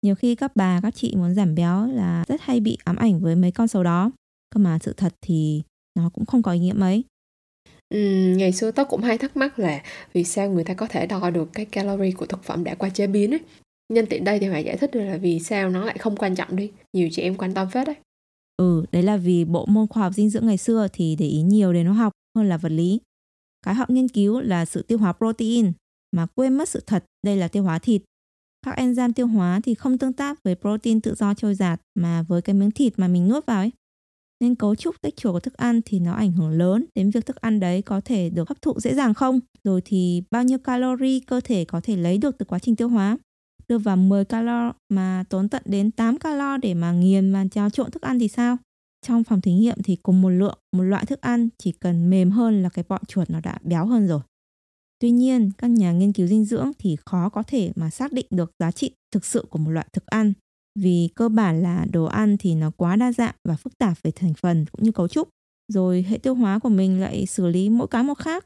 Nhiều 0.02 0.14
khi 0.14 0.34
các 0.34 0.56
bà, 0.56 0.80
các 0.82 0.94
chị 0.94 1.14
muốn 1.16 1.34
giảm 1.34 1.54
béo 1.54 1.86
là 1.86 2.24
rất 2.28 2.40
hay 2.40 2.60
bị 2.60 2.78
ám 2.84 2.96
ảnh 2.96 3.20
với 3.20 3.36
mấy 3.36 3.50
con 3.50 3.68
số 3.68 3.82
đó. 3.82 4.10
Cơ 4.54 4.58
mà 4.58 4.78
sự 4.82 4.92
thật 4.96 5.14
thì 5.20 5.62
nó 5.94 6.10
cũng 6.14 6.26
không 6.26 6.42
có 6.42 6.52
ý 6.52 6.58
nghĩa 6.58 6.72
mấy. 6.72 7.04
Ừ, 7.88 7.98
ngày 8.36 8.52
xưa 8.52 8.70
tớ 8.70 8.84
cũng 8.84 9.02
hay 9.02 9.18
thắc 9.18 9.36
mắc 9.36 9.58
là 9.58 9.82
vì 10.12 10.24
sao 10.24 10.50
người 10.50 10.64
ta 10.64 10.74
có 10.74 10.86
thể 10.86 11.06
đo 11.06 11.30
được 11.30 11.48
cái 11.52 11.64
calorie 11.64 12.12
của 12.12 12.26
thực 12.26 12.44
phẩm 12.44 12.64
đã 12.64 12.74
qua 12.74 12.88
chế 12.88 13.06
biến 13.06 13.30
ấy. 13.30 13.40
Nhân 13.90 14.06
tiện 14.06 14.24
đây 14.24 14.38
thì 14.38 14.48
phải 14.48 14.64
giải 14.64 14.76
thích 14.76 14.90
là 14.96 15.16
vì 15.16 15.38
sao 15.38 15.70
nó 15.70 15.84
lại 15.84 15.98
không 15.98 16.16
quan 16.16 16.34
trọng 16.34 16.56
đi. 16.56 16.70
Nhiều 16.92 17.08
chị 17.12 17.22
em 17.22 17.34
quan 17.34 17.54
tâm 17.54 17.68
phết 17.70 17.86
đấy. 17.86 17.96
Ừ, 18.56 18.84
đấy 18.92 19.02
là 19.02 19.16
vì 19.16 19.44
bộ 19.44 19.66
môn 19.66 19.86
khoa 19.86 20.02
học 20.02 20.14
dinh 20.14 20.30
dưỡng 20.30 20.46
ngày 20.46 20.56
xưa 20.56 20.88
thì 20.92 21.16
để 21.18 21.26
ý 21.26 21.42
nhiều 21.42 21.72
đến 21.72 21.86
hóa 21.86 21.94
học 21.94 22.12
hơn 22.36 22.48
là 22.48 22.56
vật 22.56 22.72
lý. 22.72 23.00
Cái 23.66 23.74
họ 23.74 23.86
nghiên 23.88 24.08
cứu 24.08 24.40
là 24.40 24.64
sự 24.64 24.82
tiêu 24.82 24.98
hóa 24.98 25.12
protein, 25.12 25.72
mà 26.16 26.26
quên 26.34 26.54
mất 26.54 26.68
sự 26.68 26.82
thật 26.86 27.04
đây 27.26 27.36
là 27.36 27.48
tiêu 27.48 27.62
hóa 27.62 27.78
thịt. 27.78 28.02
Các 28.66 28.78
enzyme 28.78 29.12
tiêu 29.12 29.26
hóa 29.26 29.60
thì 29.64 29.74
không 29.74 29.98
tương 29.98 30.12
tác 30.12 30.42
với 30.42 30.54
protein 30.54 31.00
tự 31.00 31.14
do 31.14 31.34
trôi 31.34 31.54
giạt 31.54 31.80
mà 31.94 32.22
với 32.22 32.42
cái 32.42 32.54
miếng 32.54 32.70
thịt 32.70 32.92
mà 32.96 33.08
mình 33.08 33.28
nuốt 33.28 33.46
vào 33.46 33.60
ấy. 33.60 33.70
Nên 34.40 34.54
cấu 34.54 34.74
trúc 34.74 35.02
texture 35.02 35.30
của 35.32 35.40
thức 35.40 35.54
ăn 35.54 35.80
thì 35.84 35.98
nó 35.98 36.12
ảnh 36.12 36.32
hưởng 36.32 36.50
lớn 36.50 36.84
đến 36.94 37.10
việc 37.10 37.26
thức 37.26 37.36
ăn 37.36 37.60
đấy 37.60 37.82
có 37.82 38.00
thể 38.04 38.30
được 38.30 38.48
hấp 38.48 38.62
thụ 38.62 38.80
dễ 38.80 38.94
dàng 38.94 39.14
không, 39.14 39.40
rồi 39.64 39.82
thì 39.84 40.22
bao 40.30 40.44
nhiêu 40.44 40.58
calorie 40.58 41.20
cơ 41.26 41.40
thể 41.40 41.64
có 41.64 41.80
thể 41.80 41.96
lấy 41.96 42.18
được 42.18 42.38
từ 42.38 42.44
quá 42.44 42.58
trình 42.58 42.76
tiêu 42.76 42.88
hóa 42.88 43.18
đưa 43.70 43.78
vào 43.78 43.96
10 43.96 44.24
calo 44.24 44.72
mà 44.88 45.24
tốn 45.28 45.48
tận 45.48 45.62
đến 45.64 45.90
8 45.90 46.18
calo 46.18 46.56
để 46.56 46.74
mà 46.74 46.92
nghiền 46.92 47.32
và 47.32 47.44
trao 47.50 47.70
trộn 47.70 47.90
thức 47.90 48.02
ăn 48.02 48.18
thì 48.18 48.28
sao? 48.28 48.56
Trong 49.06 49.24
phòng 49.24 49.40
thí 49.40 49.52
nghiệm 49.52 49.82
thì 49.84 49.96
cùng 49.96 50.22
một 50.22 50.30
lượng, 50.30 50.58
một 50.76 50.82
loại 50.82 51.06
thức 51.06 51.20
ăn 51.20 51.48
chỉ 51.58 51.72
cần 51.72 52.10
mềm 52.10 52.30
hơn 52.30 52.62
là 52.62 52.68
cái 52.68 52.84
bọn 52.88 53.02
chuột 53.08 53.30
nó 53.30 53.40
đã 53.40 53.58
béo 53.62 53.86
hơn 53.86 54.06
rồi. 54.06 54.20
Tuy 54.98 55.10
nhiên, 55.10 55.50
các 55.58 55.70
nhà 55.70 55.92
nghiên 55.92 56.12
cứu 56.12 56.26
dinh 56.26 56.44
dưỡng 56.44 56.72
thì 56.78 56.96
khó 57.06 57.28
có 57.28 57.42
thể 57.42 57.72
mà 57.76 57.90
xác 57.90 58.12
định 58.12 58.26
được 58.30 58.50
giá 58.58 58.70
trị 58.70 58.90
thực 59.12 59.24
sự 59.24 59.46
của 59.50 59.58
một 59.58 59.70
loại 59.70 59.86
thức 59.92 60.06
ăn 60.06 60.32
vì 60.78 61.08
cơ 61.14 61.28
bản 61.28 61.62
là 61.62 61.86
đồ 61.92 62.04
ăn 62.04 62.36
thì 62.38 62.54
nó 62.54 62.70
quá 62.76 62.96
đa 62.96 63.12
dạng 63.12 63.34
và 63.48 63.56
phức 63.56 63.78
tạp 63.78 64.02
về 64.02 64.10
thành 64.10 64.34
phần 64.34 64.64
cũng 64.72 64.84
như 64.84 64.92
cấu 64.92 65.08
trúc 65.08 65.28
rồi 65.72 66.02
hệ 66.08 66.18
tiêu 66.18 66.34
hóa 66.34 66.58
của 66.58 66.68
mình 66.68 67.00
lại 67.00 67.26
xử 67.26 67.46
lý 67.46 67.68
mỗi 67.68 67.86
cái 67.88 68.02
một 68.02 68.18
khác 68.18 68.44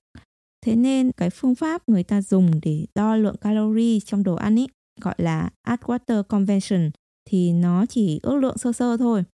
thế 0.67 0.77
nên 0.77 1.11
cái 1.17 1.31
phương 1.31 1.55
pháp 1.55 1.89
người 1.89 2.03
ta 2.03 2.23
dùng 2.23 2.61
để 2.63 2.87
đo 2.95 3.17
lượng 3.17 3.37
calorie 3.37 4.01
trong 4.01 4.23
đồ 4.23 4.35
ăn 4.35 4.57
ý 4.57 4.67
gọi 5.01 5.15
là 5.19 5.51
Atwater 5.69 6.23
Convention 6.23 6.91
thì 7.31 7.53
nó 7.53 7.87
chỉ 7.87 8.21
ước 8.23 8.37
lượng 8.37 8.59
sơ 8.59 8.73
sơ 8.73 8.97
thôi. 8.97 9.25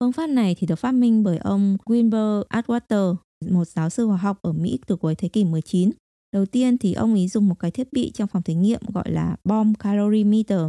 Phương 0.00 0.12
pháp 0.12 0.26
này 0.26 0.54
thì 0.58 0.66
được 0.66 0.76
phát 0.76 0.92
minh 0.92 1.22
bởi 1.22 1.38
ông 1.38 1.76
Wilbur 1.86 2.44
Atwater, 2.44 3.16
một 3.50 3.64
giáo 3.64 3.90
sư 3.90 4.06
hóa 4.06 4.16
học 4.16 4.38
ở 4.42 4.52
Mỹ 4.52 4.78
từ 4.86 4.96
cuối 4.96 5.14
thế 5.14 5.28
kỷ 5.28 5.44
19. 5.44 5.90
Đầu 6.32 6.46
tiên 6.46 6.78
thì 6.78 6.92
ông 6.92 7.14
ấy 7.14 7.28
dùng 7.28 7.48
một 7.48 7.58
cái 7.58 7.70
thiết 7.70 7.92
bị 7.92 8.10
trong 8.14 8.28
phòng 8.28 8.42
thí 8.42 8.54
nghiệm 8.54 8.80
gọi 8.94 9.10
là 9.10 9.36
bomb 9.44 9.76
calorimeter 9.78 10.60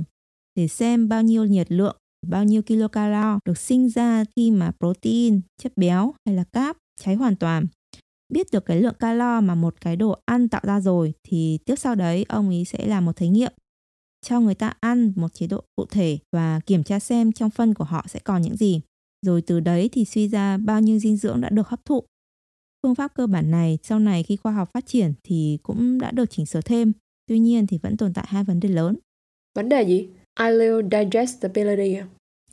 để 0.56 0.68
xem 0.68 1.10
bao 1.10 1.24
nhiêu 1.24 1.46
nhiệt 1.46 1.72
lượng, 1.72 1.98
bao 2.28 2.44
nhiêu 2.44 2.62
kilocalo 2.62 3.40
được 3.46 3.58
sinh 3.58 3.90
ra 3.90 4.24
khi 4.36 4.52
mà 4.52 4.72
protein, 4.80 5.42
chất 5.62 5.74
béo 5.76 6.14
hay 6.26 6.36
là 6.36 6.44
cáp 6.44 6.78
cháy 7.00 7.16
hoàn 7.16 7.36
toàn. 7.36 7.68
Biết 8.34 8.48
được 8.52 8.66
cái 8.66 8.82
lượng 8.82 8.96
calo 9.00 9.42
mà 9.42 9.56
một 9.56 9.82
cái 9.82 9.96
đồ 9.96 10.16
ăn 10.26 10.50
tạo 10.50 10.62
ra 10.64 10.80
rồi 10.80 11.14
thì 11.24 11.60
tiếp 11.66 11.76
sau 11.76 11.96
đấy 11.96 12.26
ông 12.30 12.50
ấy 12.50 12.66
sẽ 12.66 12.88
làm 12.88 13.06
một 13.06 13.16
thí 13.16 13.28
nghiệm 13.28 13.52
cho 14.24 14.40
người 14.40 14.56
ta 14.56 14.74
ăn 14.80 15.14
một 15.16 15.34
chế 15.34 15.48
độ 15.48 15.64
cụ 15.76 15.86
thể 15.86 16.18
và 16.32 16.60
kiểm 16.66 16.84
tra 16.84 17.00
xem 17.00 17.32
trong 17.32 17.50
phân 17.50 17.74
của 17.74 17.84
họ 17.84 18.06
sẽ 18.08 18.20
còn 18.20 18.42
những 18.42 18.58
gì. 18.58 18.82
Rồi 19.26 19.42
từ 19.42 19.60
đấy 19.60 19.90
thì 19.92 20.06
suy 20.06 20.28
ra 20.28 20.58
bao 20.58 20.82
nhiêu 20.82 21.00
dinh 21.00 21.18
dưỡng 21.18 21.42
đã 21.42 21.50
được 21.50 21.68
hấp 21.68 21.86
thụ. 21.86 22.04
Phương 22.84 22.96
pháp 22.96 23.14
cơ 23.16 23.28
bản 23.28 23.52
này 23.52 23.78
sau 23.84 24.00
này 24.00 24.24
khi 24.24 24.36
khoa 24.36 24.52
học 24.52 24.70
phát 24.74 24.86
triển 24.86 25.14
thì 25.24 25.58
cũng 25.64 26.00
đã 26.00 26.12
được 26.12 26.30
chỉnh 26.30 26.46
sửa 26.46 26.62
thêm. 26.62 26.94
Tuy 27.28 27.40
nhiên 27.40 27.68
thì 27.68 27.78
vẫn 27.78 27.98
tồn 27.98 28.14
tại 28.14 28.26
hai 28.28 28.44
vấn 28.44 28.60
đề 28.60 28.70
lớn. 28.70 28.96
Vấn 29.56 29.70
đề 29.70 29.82
gì? 29.84 30.08
Ileal 30.40 30.82
digestibility? 30.92 31.98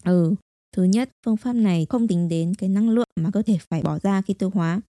Ừ, 0.04 0.34
thứ 0.76 0.84
nhất, 0.84 1.10
phương 1.24 1.36
pháp 1.36 1.52
này 1.52 1.86
không 1.88 2.08
tính 2.08 2.28
đến 2.28 2.54
cái 2.54 2.68
năng 2.68 2.90
lượng 2.90 3.08
mà 3.20 3.30
cơ 3.32 3.42
thể 3.42 3.58
phải 3.70 3.82
bỏ 3.82 3.98
ra 3.98 4.22
khi 4.22 4.34
tiêu 4.34 4.50
hóa. 4.50 4.80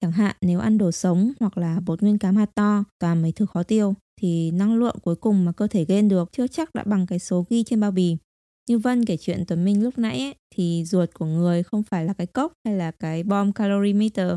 Chẳng 0.00 0.12
hạn 0.12 0.36
nếu 0.40 0.60
ăn 0.60 0.78
đồ 0.78 0.92
sống 0.92 1.32
hoặc 1.40 1.58
là 1.58 1.80
bột 1.86 2.02
nguyên 2.02 2.18
cám 2.18 2.36
hạt 2.36 2.54
to, 2.54 2.84
toàn 2.98 3.22
mấy 3.22 3.32
thứ 3.32 3.46
khó 3.46 3.62
tiêu 3.62 3.94
thì 4.20 4.50
năng 4.50 4.76
lượng 4.76 4.96
cuối 5.02 5.16
cùng 5.16 5.44
mà 5.44 5.52
cơ 5.52 5.66
thể 5.66 5.84
gain 5.84 6.08
được 6.08 6.28
chưa 6.32 6.46
chắc 6.46 6.74
đã 6.74 6.84
bằng 6.86 7.06
cái 7.06 7.18
số 7.18 7.44
ghi 7.50 7.64
trên 7.64 7.80
bao 7.80 7.90
bì. 7.90 8.16
Như 8.68 8.78
Vân 8.78 9.04
kể 9.04 9.16
chuyện 9.16 9.44
Tuấn 9.46 9.64
Minh 9.64 9.84
lúc 9.84 9.98
nãy 9.98 10.20
ấy, 10.20 10.34
thì 10.54 10.84
ruột 10.84 11.14
của 11.14 11.26
người 11.26 11.62
không 11.62 11.82
phải 11.82 12.04
là 12.04 12.12
cái 12.12 12.26
cốc 12.26 12.52
hay 12.64 12.76
là 12.76 12.90
cái 12.90 13.22
bom 13.22 13.52
calorimeter. 13.52 14.32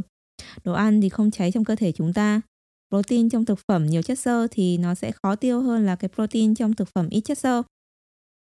Đồ 0.64 0.74
ăn 0.74 1.02
thì 1.02 1.10
không 1.10 1.32
cháy 1.32 1.52
trong 1.52 1.64
cơ 1.64 1.76
thể 1.76 1.92
chúng 1.92 2.14
ta. 2.14 2.42
Protein 2.90 3.30
trong 3.30 3.46
thực 3.46 3.60
phẩm 3.68 3.86
nhiều 3.86 4.02
chất 4.02 4.20
xơ 4.20 4.48
thì 4.52 4.78
nó 4.78 4.96
sẽ 4.96 5.12
khó 5.24 5.36
tiêu 5.36 5.62
hơn 5.62 5.86
là 5.86 5.96
cái 5.96 6.10
protein 6.16 6.56
trong 6.56 6.74
thực 6.74 6.90
phẩm 6.96 7.10
ít 7.10 7.22
chất 7.22 7.38
xơ. 7.38 7.64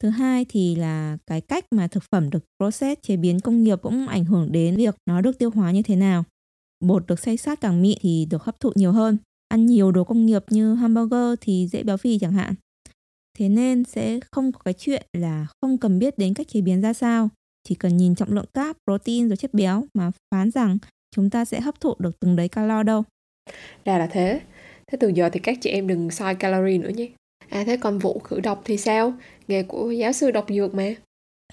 Thứ 0.04 0.10
hai 0.10 0.46
thì 0.50 0.76
là 0.76 1.18
cái 1.28 1.42
cách 1.42 1.66
mà 1.72 1.88
thực 1.88 2.04
phẩm 2.12 2.30
được 2.30 2.46
process 2.60 3.02
chế 3.02 3.18
biến 3.18 3.40
công 3.40 3.64
nghiệp 3.64 3.80
cũng 3.82 4.08
ảnh 4.08 4.26
hưởng 4.26 4.52
đến 4.52 4.76
việc 4.76 4.96
nó 5.06 5.22
được 5.22 5.40
tiêu 5.40 5.50
hóa 5.50 5.72
như 5.72 5.82
thế 5.82 5.96
nào. 5.96 6.24
Bột 6.86 7.08
được 7.08 7.20
xay 7.20 7.38
sát 7.38 7.62
càng 7.62 7.82
mịn 7.82 7.98
thì 8.02 8.28
được 8.30 8.44
hấp 8.44 8.60
thụ 8.60 8.72
nhiều 8.76 8.92
hơn 8.92 9.18
ăn 9.50 9.66
nhiều 9.66 9.92
đồ 9.92 10.04
công 10.04 10.26
nghiệp 10.26 10.44
như 10.50 10.76
hamburger 10.76 11.34
thì 11.42 11.68
dễ 11.72 11.84
béo 11.84 11.98
phì 11.98 12.20
chẳng 12.20 12.34
hạn. 12.34 12.54
Thế 13.38 13.50
nên 13.50 13.84
sẽ 13.84 14.20
không 14.32 14.52
có 14.52 14.60
cái 14.66 14.74
chuyện 14.74 15.06
là 15.14 15.48
không 15.62 15.78
cần 15.78 16.00
biết 16.00 16.18
đến 16.18 16.34
cách 16.34 16.48
chế 16.48 16.62
biến 16.62 16.82
ra 16.82 16.94
sao, 16.94 17.30
chỉ 17.64 17.76
cần 17.76 17.98
nhìn 17.98 18.16
trọng 18.16 18.34
lượng 18.34 18.46
cáp, 18.54 18.78
protein 18.86 19.28
rồi 19.28 19.38
chất 19.38 19.54
béo 19.54 19.84
mà 19.94 20.12
phán 20.32 20.52
rằng 20.52 20.78
chúng 21.16 21.30
ta 21.30 21.46
sẽ 21.46 21.62
hấp 21.62 21.80
thụ 21.80 21.96
được 22.00 22.20
từng 22.20 22.36
đấy 22.36 22.50
calo 22.50 22.84
đâu. 22.84 23.04
Ra 23.86 23.98
là 23.98 24.08
thế. 24.08 24.42
Thế 24.88 24.98
từ 25.02 25.08
giờ 25.08 25.30
thì 25.30 25.40
các 25.40 25.58
chị 25.62 25.70
em 25.70 25.88
đừng 25.88 26.12
soi 26.12 26.36
calorie 26.36 26.78
nữa 26.78 26.90
nhé. 26.90 27.10
À 27.50 27.64
thế 27.66 27.78
còn 27.78 28.00
vụ 28.00 28.20
khử 28.20 28.40
độc 28.40 28.62
thì 28.66 28.78
sao? 28.78 29.14
Nghề 29.48 29.64
của 29.64 29.92
giáo 29.92 30.14
sư 30.14 30.32
độc 30.32 30.46
dược 30.50 30.74
mà. 30.74 30.96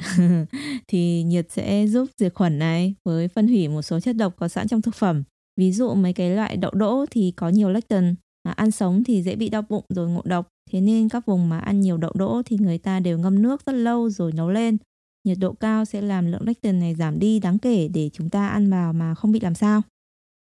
thì 0.89 1.23
nhiệt 1.23 1.47
sẽ 1.51 1.87
giúp 1.87 2.09
diệt 2.19 2.35
khuẩn 2.35 2.59
này 2.59 2.95
với 3.05 3.29
phân 3.29 3.49
hủy 3.49 3.69
một 3.69 3.83
số 3.83 4.01
chất 4.01 4.17
độc 4.17 4.37
có 4.37 4.49
sẵn 4.49 4.69
trong 4.69 4.83
thực 4.83 4.95
phẩm 4.95 5.23
Ví 5.57 5.73
dụ 5.73 5.95
mấy 5.95 6.13
cái 6.13 6.37
loại 6.37 6.57
đậu 6.57 6.71
đỗ 6.71 7.07
thì 7.11 7.33
có 7.37 7.49
nhiều 7.49 7.71
lectin, 7.71 8.15
mà 8.45 8.53
ăn 8.53 8.71
sống 8.71 9.05
thì 9.05 9.23
dễ 9.23 9.37
bị 9.37 9.49
đau 9.49 9.63
bụng 9.63 9.85
rồi 9.89 10.11
ngộ 10.11 10.23
độc. 10.25 10.49
Thế 10.71 10.81
nên 10.81 11.09
các 11.09 11.27
vùng 11.27 11.49
mà 11.49 11.59
ăn 11.59 11.81
nhiều 11.81 11.97
đậu 11.97 12.13
đỗ 12.15 12.43
thì 12.45 12.57
người 12.57 12.79
ta 12.79 13.01
đều 13.01 13.19
ngâm 13.19 13.43
nước 13.43 13.67
rất 13.67 13.73
lâu 13.73 14.11
rồi 14.11 14.33
nấu 14.33 14.51
lên. 14.51 14.77
Nhiệt 15.25 15.39
độ 15.41 15.53
cao 15.53 15.85
sẽ 15.85 16.01
làm 16.01 16.27
lượng 16.27 16.47
lectin 16.47 16.81
này 16.81 16.95
giảm 16.95 17.19
đi 17.19 17.41
đáng 17.41 17.59
kể 17.59 17.89
để 17.89 18.11
chúng 18.13 18.31
ta 18.31 18.49
ăn 18.49 18.71
vào 18.71 18.93
mà 18.93 19.15
không 19.15 19.33
bị 19.33 19.41
làm 19.41 19.55
sao. 19.55 19.83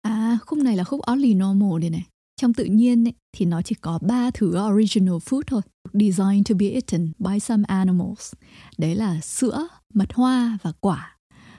À, 0.03 0.39
khúc 0.47 0.59
này 0.59 0.77
là 0.77 0.85
khúc 0.85 1.01
oddly 1.13 1.35
normal 1.35 1.81
đây 1.81 1.91
này. 1.91 2.07
Trong 2.41 2.55
tự 2.55 2.65
nhiên 2.65 3.07
ấy, 3.07 3.15
thì 3.37 3.47
nó 3.47 3.63
chỉ 3.63 3.75
có 3.75 3.99
ba 4.03 4.31
thứ 4.31 4.59
original 4.73 5.15
food 5.15 5.43
thôi. 5.47 5.61
Designed 5.93 6.49
to 6.49 6.55
be 6.59 6.69
eaten 6.69 7.13
by 7.19 7.41
some 7.41 7.65
animals. 7.69 8.33
Đấy 8.79 8.95
là 8.95 9.21
sữa, 9.21 9.69
mật 9.95 10.13
hoa 10.15 10.59
và 10.63 10.73
quả. 10.81 11.17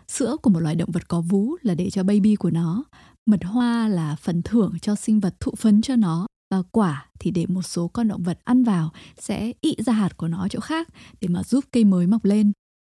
Sữa 0.08 0.38
của 0.42 0.50
một 0.50 0.60
loài 0.60 0.76
động 0.76 0.92
vật 0.92 1.08
có 1.08 1.22
vú 1.22 1.56
là 1.62 1.76
để 1.76 1.90
cho 1.90 2.04
baby 2.04 2.36
của 2.36 2.50
nó 2.52 2.84
Mật 3.28 3.44
hoa 3.44 3.88
là 3.88 4.16
phần 4.16 4.42
thưởng 4.42 4.74
cho 4.82 4.96
sinh 4.96 5.20
vật 5.20 5.36
thụ 5.40 5.52
phấn 5.58 5.82
cho 5.82 5.96
nó 5.96 6.28
và 6.52 6.62
quả 6.72 7.10
thì 7.20 7.32
để 7.32 7.46
một 7.46 7.62
số 7.62 7.88
con 7.88 8.08
động 8.08 8.24
vật 8.24 8.40
ăn 8.44 8.64
vào 8.64 8.92
sẽ 9.20 9.54
ị 9.62 9.76
ra 9.86 9.94
hạt 9.94 10.18
của 10.18 10.28
nó 10.28 10.48
chỗ 10.48 10.60
khác 10.60 10.88
để 11.22 11.28
mà 11.28 11.44
giúp 11.44 11.66
cây 11.72 11.84
mới 11.84 12.08
mọc 12.08 12.26
lên. 12.26 12.52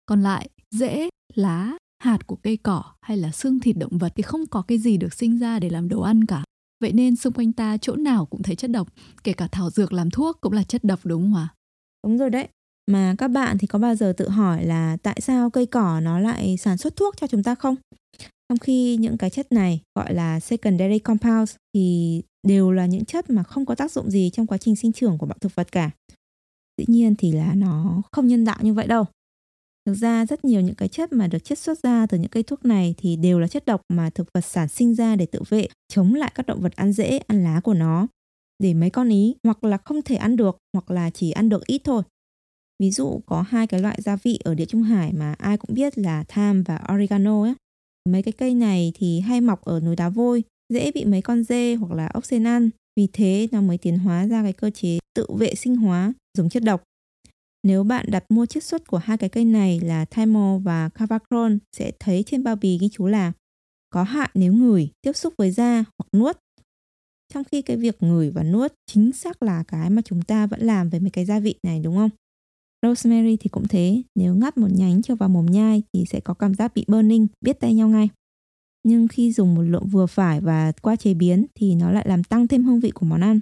Còn 0.06 0.22
lại, 0.22 0.48
rễ, 0.70 1.08
lá, 1.34 1.72
hạt 2.02 2.26
của 2.26 2.36
cây 2.36 2.56
cỏ 2.56 2.84
hay 3.02 3.16
là 3.16 3.30
xương 3.30 3.60
thịt 3.60 3.76
động 3.76 3.98
vật 3.98 4.12
thì 4.16 4.22
không 4.22 4.46
có 4.46 4.62
cái 4.62 4.78
gì 4.78 4.96
được 4.96 5.14
sinh 5.14 5.38
ra 5.38 5.58
để 5.58 5.70
làm 5.70 5.88
đồ 5.88 6.00
ăn 6.00 6.24
cả. 6.24 6.44
Vậy 6.80 6.92
nên 6.92 7.16
xung 7.16 7.32
quanh 7.32 7.52
ta 7.52 7.76
chỗ 7.76 7.96
nào 7.96 8.26
cũng 8.26 8.42
thấy 8.42 8.56
chất 8.56 8.70
độc, 8.70 8.88
kể 9.24 9.32
cả 9.32 9.48
thảo 9.52 9.70
dược 9.70 9.92
làm 9.92 10.10
thuốc 10.10 10.40
cũng 10.40 10.52
là 10.52 10.62
chất 10.62 10.84
độc 10.84 11.00
đúng 11.04 11.22
không 11.22 11.34
ạ? 11.34 11.48
Đúng 12.04 12.18
rồi 12.18 12.30
đấy. 12.30 12.48
Mà 12.90 13.14
các 13.18 13.28
bạn 13.28 13.58
thì 13.58 13.66
có 13.66 13.78
bao 13.78 13.94
giờ 13.94 14.12
tự 14.16 14.28
hỏi 14.28 14.64
là 14.64 14.96
tại 15.02 15.20
sao 15.20 15.50
cây 15.50 15.66
cỏ 15.66 16.00
nó 16.00 16.18
lại 16.18 16.56
sản 16.56 16.76
xuất 16.76 16.96
thuốc 16.96 17.14
cho 17.16 17.26
chúng 17.26 17.42
ta 17.42 17.54
không? 17.54 17.76
Trong 18.48 18.58
khi 18.58 18.96
những 18.96 19.18
cái 19.18 19.30
chất 19.30 19.52
này 19.52 19.80
gọi 19.94 20.14
là 20.14 20.40
secondary 20.40 20.98
compounds 20.98 21.56
thì 21.74 22.22
đều 22.48 22.72
là 22.72 22.86
những 22.86 23.04
chất 23.04 23.30
mà 23.30 23.42
không 23.42 23.66
có 23.66 23.74
tác 23.74 23.92
dụng 23.92 24.10
gì 24.10 24.30
trong 24.32 24.46
quá 24.46 24.58
trình 24.58 24.76
sinh 24.76 24.92
trưởng 24.92 25.18
của 25.18 25.26
bọn 25.26 25.38
thực 25.40 25.54
vật 25.54 25.72
cả. 25.72 25.90
Dĩ 26.78 26.84
nhiên 26.88 27.14
thì 27.18 27.32
là 27.32 27.54
nó 27.54 28.02
không 28.12 28.26
nhân 28.26 28.44
đạo 28.44 28.58
như 28.60 28.74
vậy 28.74 28.86
đâu. 28.86 29.04
Thực 29.86 29.94
ra 29.94 30.26
rất 30.26 30.44
nhiều 30.44 30.60
những 30.60 30.74
cái 30.74 30.88
chất 30.88 31.12
mà 31.12 31.26
được 31.26 31.44
chiết 31.44 31.58
xuất 31.58 31.82
ra 31.82 32.06
từ 32.06 32.18
những 32.18 32.30
cây 32.30 32.42
thuốc 32.42 32.64
này 32.64 32.94
thì 32.98 33.16
đều 33.16 33.40
là 33.40 33.48
chất 33.48 33.66
độc 33.66 33.80
mà 33.88 34.10
thực 34.10 34.28
vật 34.34 34.44
sản 34.44 34.68
sinh 34.68 34.94
ra 34.94 35.16
để 35.16 35.26
tự 35.26 35.42
vệ, 35.48 35.68
chống 35.88 36.14
lại 36.14 36.32
các 36.34 36.46
động 36.46 36.60
vật 36.60 36.76
ăn 36.76 36.92
rễ, 36.92 37.18
ăn 37.26 37.44
lá 37.44 37.60
của 37.60 37.74
nó. 37.74 38.06
Để 38.58 38.74
mấy 38.74 38.90
con 38.90 39.08
ý 39.08 39.34
hoặc 39.44 39.64
là 39.64 39.78
không 39.84 40.02
thể 40.02 40.16
ăn 40.16 40.36
được 40.36 40.56
hoặc 40.72 40.90
là 40.90 41.10
chỉ 41.10 41.30
ăn 41.30 41.48
được 41.48 41.66
ít 41.66 41.80
thôi. 41.84 42.02
Ví 42.80 42.90
dụ 42.90 43.20
có 43.26 43.42
hai 43.42 43.66
cái 43.66 43.80
loại 43.80 43.98
gia 44.02 44.16
vị 44.16 44.38
ở 44.44 44.54
địa 44.54 44.66
Trung 44.66 44.82
Hải 44.82 45.12
mà 45.12 45.34
ai 45.38 45.56
cũng 45.56 45.74
biết 45.74 45.98
là 45.98 46.24
thyme 46.24 46.62
và 46.66 46.80
oregano 46.94 47.42
ấy. 47.42 47.54
Mấy 48.08 48.22
cái 48.22 48.32
cây 48.32 48.54
này 48.54 48.92
thì 48.94 49.20
hay 49.20 49.40
mọc 49.40 49.64
ở 49.64 49.80
núi 49.80 49.96
đá 49.96 50.08
vôi, 50.08 50.44
dễ 50.72 50.92
bị 50.92 51.04
mấy 51.04 51.22
con 51.22 51.42
dê 51.42 51.74
hoặc 51.74 51.92
là 51.92 52.06
ốc 52.06 52.24
sên 52.24 52.46
ăn. 52.46 52.70
Vì 52.96 53.08
thế 53.12 53.48
nó 53.52 53.60
mới 53.60 53.78
tiến 53.78 53.98
hóa 53.98 54.26
ra 54.26 54.42
cái 54.42 54.52
cơ 54.52 54.70
chế 54.70 54.98
tự 55.14 55.26
vệ 55.38 55.54
sinh 55.54 55.76
hóa 55.76 56.12
dùng 56.38 56.48
chất 56.48 56.62
độc. 56.62 56.82
Nếu 57.62 57.84
bạn 57.84 58.06
đặt 58.08 58.24
mua 58.28 58.46
chiết 58.46 58.64
xuất 58.64 58.86
của 58.86 58.98
hai 58.98 59.18
cái 59.18 59.28
cây 59.28 59.44
này 59.44 59.80
là 59.80 60.04
thymol 60.04 60.62
và 60.62 60.88
cavacron 60.88 61.58
sẽ 61.76 61.92
thấy 62.00 62.22
trên 62.26 62.44
bao 62.44 62.56
bì 62.56 62.78
ghi 62.78 62.88
chú 62.92 63.06
là 63.06 63.32
có 63.90 64.02
hại 64.02 64.30
nếu 64.34 64.52
ngửi, 64.52 64.88
tiếp 65.02 65.12
xúc 65.12 65.34
với 65.38 65.50
da 65.50 65.84
hoặc 65.98 66.08
nuốt. 66.12 66.36
Trong 67.34 67.44
khi 67.44 67.62
cái 67.62 67.76
việc 67.76 68.02
ngửi 68.02 68.30
và 68.30 68.42
nuốt 68.42 68.72
chính 68.86 69.12
xác 69.12 69.42
là 69.42 69.62
cái 69.68 69.90
mà 69.90 70.02
chúng 70.04 70.22
ta 70.22 70.46
vẫn 70.46 70.60
làm 70.60 70.88
với 70.88 71.00
mấy 71.00 71.10
cái 71.10 71.24
gia 71.24 71.40
vị 71.40 71.54
này 71.62 71.80
đúng 71.80 71.96
không? 71.96 72.10
Rosemary 72.86 73.36
thì 73.36 73.48
cũng 73.48 73.68
thế, 73.68 74.02
nếu 74.14 74.34
ngắt 74.34 74.58
một 74.58 74.68
nhánh 74.70 75.02
cho 75.02 75.14
vào 75.14 75.28
mồm 75.28 75.46
nhai 75.46 75.82
thì 75.92 76.04
sẽ 76.04 76.20
có 76.20 76.34
cảm 76.34 76.54
giác 76.54 76.74
bị 76.74 76.84
burning, 76.88 77.26
biết 77.40 77.60
tay 77.60 77.74
nhau 77.74 77.88
ngay. 77.88 78.08
Nhưng 78.84 79.08
khi 79.08 79.32
dùng 79.32 79.54
một 79.54 79.62
lượng 79.62 79.86
vừa 79.86 80.06
phải 80.06 80.40
và 80.40 80.72
qua 80.82 80.96
chế 80.96 81.14
biến 81.14 81.46
thì 81.54 81.74
nó 81.74 81.90
lại 81.90 82.04
làm 82.08 82.24
tăng 82.24 82.48
thêm 82.48 82.64
hương 82.64 82.80
vị 82.80 82.90
của 82.90 83.06
món 83.06 83.20
ăn. 83.20 83.40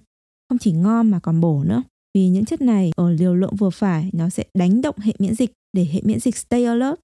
Không 0.49 0.59
chỉ 0.59 0.73
ngon 0.73 1.11
mà 1.11 1.21
còn 1.21 1.41
bổ 1.41 1.65
nữa. 1.65 1.83
Vì 2.15 2.29
những 2.29 2.45
chất 2.45 2.61
này 2.61 2.93
ở 2.97 3.11
liều 3.11 3.35
lượng 3.35 3.57
vừa 3.57 3.71
phải 3.71 4.11
nó 4.13 4.29
sẽ 4.29 4.45
đánh 4.55 4.83
động 4.83 4.97
hệ 4.99 5.13
miễn 5.19 5.35
dịch 5.35 5.53
để 5.73 5.85
hệ 5.93 6.01
miễn 6.05 6.21
dịch 6.21 6.37
stay 6.37 6.65
alert. 6.65 6.95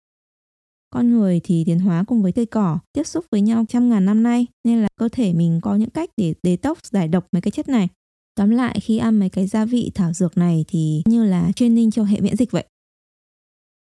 Con 0.90 1.10
người 1.10 1.40
thì 1.44 1.64
tiến 1.66 1.78
hóa 1.78 2.04
cùng 2.06 2.22
với 2.22 2.32
cây 2.32 2.46
cỏ 2.46 2.78
tiếp 2.92 3.04
xúc 3.04 3.24
với 3.30 3.40
nhau 3.40 3.64
trăm 3.68 3.90
ngàn 3.90 4.04
năm 4.04 4.22
nay 4.22 4.46
nên 4.64 4.82
là 4.82 4.88
cơ 4.96 5.08
thể 5.12 5.32
mình 5.32 5.60
có 5.62 5.76
những 5.76 5.90
cách 5.90 6.10
để 6.16 6.34
detox 6.42 6.78
giải 6.82 7.08
độc 7.08 7.26
mấy 7.32 7.40
cái 7.40 7.50
chất 7.50 7.68
này. 7.68 7.88
Tóm 8.34 8.50
lại 8.50 8.78
khi 8.82 8.98
ăn 8.98 9.18
mấy 9.18 9.28
cái 9.28 9.46
gia 9.46 9.64
vị 9.64 9.90
thảo 9.94 10.12
dược 10.12 10.36
này 10.36 10.64
thì 10.68 11.02
như 11.06 11.24
là 11.24 11.52
training 11.56 11.90
cho 11.90 12.02
hệ 12.04 12.20
miễn 12.20 12.36
dịch 12.36 12.50
vậy. 12.50 12.64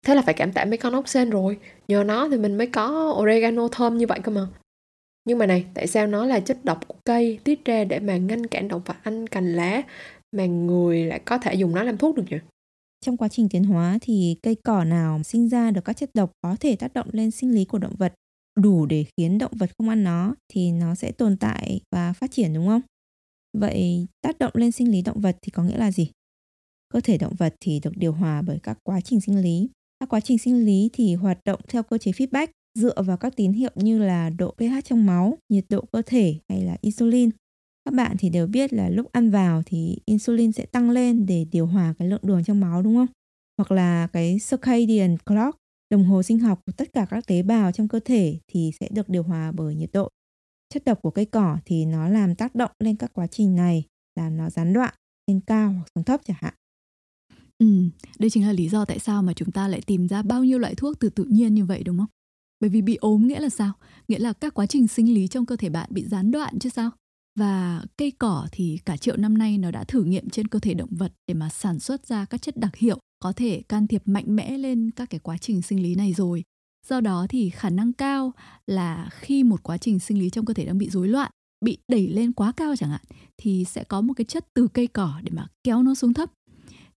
Thế 0.07 0.15
là 0.15 0.23
phải 0.23 0.35
cảm 0.35 0.53
tạ 0.53 0.65
mấy 0.65 0.77
con 0.77 0.93
ốc 0.93 1.09
sên 1.09 1.31
rồi. 1.31 1.59
Nhờ 1.89 2.05
nó 2.05 2.29
thì 2.29 2.37
mình 2.39 2.59
mới 2.59 2.67
có 2.67 3.17
oregano 3.21 3.69
thơm 3.69 3.99
như 3.99 4.07
vậy 4.07 4.21
cơ 4.23 4.33
mà. 4.33 4.47
Nhưng 5.25 5.39
mà 5.39 5.47
này, 5.47 5.67
tại 5.75 5.87
sao 5.87 6.07
nó 6.07 6.27
là 6.27 6.41
chất 6.41 6.65
độc 6.65 6.89
của 6.89 6.95
cây 7.05 7.39
tiết 7.45 7.65
ra 7.65 7.85
để 7.85 8.01
mà 8.01 8.17
ngăn 8.17 8.47
cản 8.47 8.69
động 8.69 8.83
vật 8.85 8.97
ăn 9.03 9.27
cành 9.27 9.53
lá 9.57 9.83
mà 10.37 10.47
người 10.47 11.05
lại 11.05 11.19
có 11.25 11.39
thể 11.39 11.55
dùng 11.55 11.75
nó 11.75 11.83
làm 11.83 11.97
thuốc 11.97 12.17
được 12.17 12.25
nhỉ? 12.31 12.37
Trong 13.05 13.17
quá 13.17 13.29
trình 13.29 13.49
tiến 13.49 13.65
hóa 13.65 13.99
thì 14.01 14.37
cây 14.43 14.57
cỏ 14.65 14.85
nào 14.85 15.23
sinh 15.23 15.49
ra 15.49 15.71
được 15.71 15.85
các 15.85 15.97
chất 15.97 16.11
độc 16.15 16.31
có 16.43 16.57
thể 16.61 16.77
tác 16.77 16.95
động 16.95 17.09
lên 17.13 17.31
sinh 17.31 17.55
lý 17.55 17.65
của 17.65 17.79
động 17.79 17.95
vật 17.99 18.15
đủ 18.61 18.87
để 18.87 19.05
khiến 19.17 19.39
động 19.39 19.53
vật 19.55 19.71
không 19.79 19.89
ăn 19.89 20.05
nó 20.05 20.35
thì 20.53 20.73
nó 20.73 20.95
sẽ 20.95 21.13
tồn 21.13 21.37
tại 21.37 21.81
và 21.93 22.13
phát 22.13 22.31
triển 22.31 22.55
đúng 22.55 22.67
không? 22.67 22.81
Vậy 23.59 24.07
tác 24.23 24.39
động 24.39 24.53
lên 24.55 24.73
sinh 24.73 24.91
lý 24.91 25.03
động 25.03 25.21
vật 25.21 25.37
thì 25.43 25.51
có 25.51 25.63
nghĩa 25.63 25.77
là 25.77 25.91
gì? 25.91 26.11
Cơ 26.93 27.01
thể 27.01 27.19
động 27.19 27.35
vật 27.39 27.55
thì 27.61 27.81
được 27.81 27.97
điều 27.97 28.13
hòa 28.13 28.43
bởi 28.43 28.59
các 28.63 28.79
quá 28.83 29.01
trình 29.01 29.21
sinh 29.21 29.43
lý. 29.43 29.69
Các 30.01 30.09
quá 30.09 30.21
trình 30.21 30.39
sinh 30.39 30.65
lý 30.65 30.91
thì 30.93 31.15
hoạt 31.15 31.39
động 31.45 31.61
theo 31.69 31.83
cơ 31.83 31.99
chế 31.99 32.11
feedback 32.11 32.47
dựa 32.79 33.03
vào 33.03 33.17
các 33.17 33.37
tín 33.37 33.53
hiệu 33.53 33.71
như 33.75 33.99
là 33.99 34.31
độ 34.31 34.55
pH 34.59 34.85
trong 34.85 35.07
máu, 35.07 35.39
nhiệt 35.49 35.65
độ 35.69 35.85
cơ 35.93 36.03
thể 36.07 36.35
hay 36.49 36.63
là 36.63 36.77
insulin. 36.81 37.31
Các 37.85 37.95
bạn 37.95 38.17
thì 38.19 38.29
đều 38.29 38.47
biết 38.47 38.73
là 38.73 38.89
lúc 38.89 39.13
ăn 39.13 39.31
vào 39.31 39.63
thì 39.67 39.99
insulin 40.05 40.53
sẽ 40.53 40.67
tăng 40.67 40.91
lên 40.91 41.27
để 41.27 41.47
điều 41.53 41.67
hòa 41.67 41.95
cái 41.99 42.09
lượng 42.09 42.21
đường 42.23 42.45
trong 42.45 42.61
máu 42.61 42.83
đúng 42.83 42.95
không? 42.95 43.07
Hoặc 43.59 43.73
là 43.73 44.07
cái 44.13 44.37
circadian 44.51 45.17
clock, 45.19 45.57
đồng 45.91 46.05
hồ 46.05 46.23
sinh 46.23 46.39
học 46.39 46.61
của 46.67 46.73
tất 46.77 46.93
cả 46.93 47.07
các 47.11 47.27
tế 47.27 47.43
bào 47.43 47.73
trong 47.73 47.89
cơ 47.89 48.01
thể 48.05 48.39
thì 48.49 48.71
sẽ 48.81 48.89
được 48.91 49.09
điều 49.09 49.23
hòa 49.23 49.53
bởi 49.53 49.75
nhiệt 49.75 49.91
độ. 49.93 50.09
Chất 50.75 50.85
độc 50.85 51.03
của 51.03 51.11
cây 51.11 51.25
cỏ 51.25 51.59
thì 51.65 51.85
nó 51.85 52.09
làm 52.09 52.35
tác 52.35 52.55
động 52.55 52.71
lên 52.79 52.97
các 52.97 53.11
quá 53.13 53.27
trình 53.27 53.57
này, 53.57 53.85
làm 54.17 54.37
nó 54.37 54.51
gián 54.51 54.73
đoạn, 54.73 54.95
lên 55.27 55.41
cao 55.47 55.73
hoặc 55.73 55.85
xuống 55.95 56.05
thấp 56.05 56.21
chẳng 56.25 56.37
hạn. 56.41 56.55
Ừ, 57.59 57.67
đây 58.19 58.31
chính 58.31 58.47
là 58.47 58.53
lý 58.53 58.69
do 58.69 58.85
tại 58.85 58.99
sao 58.99 59.23
mà 59.23 59.33
chúng 59.33 59.53
ta 59.53 59.69
lại 59.69 59.81
tìm 59.87 60.09
ra 60.09 60.23
bao 60.23 60.45
nhiêu 60.45 60.59
loại 60.59 60.75
thuốc 60.75 61.01
từ 61.01 61.09
tự 61.09 61.25
nhiên 61.25 61.55
như 61.55 61.65
vậy 61.65 61.83
đúng 61.83 61.99
không? 61.99 62.07
Bởi 62.61 62.71
vì 62.71 62.83
bị 62.83 62.97
ốm 62.97 63.27
nghĩa 63.27 63.41
là 63.41 63.49
sao? 63.49 63.73
Nghĩa 64.09 64.19
là 64.19 64.33
các 64.33 64.55
quá 64.55 64.67
trình 64.67 64.89
sinh 64.89 65.15
lý 65.15 65.29
trong 65.29 65.47
cơ 65.47 65.57
thể 65.57 65.69
bạn 65.69 65.89
bị 65.93 66.05
gián 66.05 66.31
đoạn 66.31 66.59
chứ 66.59 66.69
sao? 66.69 66.91
Và 67.39 67.85
cây 67.97 68.11
cỏ 68.11 68.49
thì 68.53 68.79
cả 68.85 68.97
triệu 68.97 69.17
năm 69.17 69.39
nay 69.39 69.59
nó 69.59 69.71
đã 69.71 69.85
thử 69.85 70.05
nghiệm 70.05 70.31
trên 70.31 70.49
cơ 70.49 70.59
thể 70.59 70.75
động 70.75 70.91
vật 70.93 71.13
để 71.27 71.35
mà 71.35 71.49
sản 71.49 71.79
xuất 71.79 72.07
ra 72.07 72.25
các 72.25 72.43
chất 72.43 72.57
đặc 72.57 72.77
hiệu 72.77 72.99
có 73.19 73.33
thể 73.33 73.63
can 73.69 73.87
thiệp 73.87 74.03
mạnh 74.05 74.37
mẽ 74.37 74.59
lên 74.59 74.91
các 74.97 75.11
cái 75.11 75.21
quá 75.21 75.39
trình 75.39 75.63
sinh 75.63 75.83
lý 75.83 75.95
này 75.95 76.13
rồi. 76.13 76.45
Do 76.91 77.01
đó 77.01 77.27
thì 77.29 77.51
khả 77.51 77.71
năng 77.71 77.93
cao 77.93 78.33
là 78.67 79.09
khi 79.13 79.45
một 79.45 79.63
quá 79.63 79.79
trình 79.79 79.99
sinh 79.99 80.19
lý 80.19 80.31
trong 80.31 80.45
cơ 80.45 80.55
thể 80.55 80.65
đang 80.65 80.79
bị 80.79 80.91
rối 80.91 81.09
loạn, 81.09 81.31
bị 81.65 81.79
đẩy 81.89 82.09
lên 82.09 82.33
quá 82.33 82.53
cao 82.53 82.77
chẳng 82.77 82.91
hạn 82.91 83.01
thì 83.37 83.65
sẽ 83.65 83.85
có 83.85 84.01
một 84.01 84.15
cái 84.17 84.25
chất 84.25 84.47
từ 84.55 84.69
cây 84.69 84.87
cỏ 84.87 85.21
để 85.23 85.31
mà 85.35 85.47
kéo 85.65 85.83
nó 85.83 85.95
xuống 85.95 86.15
thấp. 86.15 86.31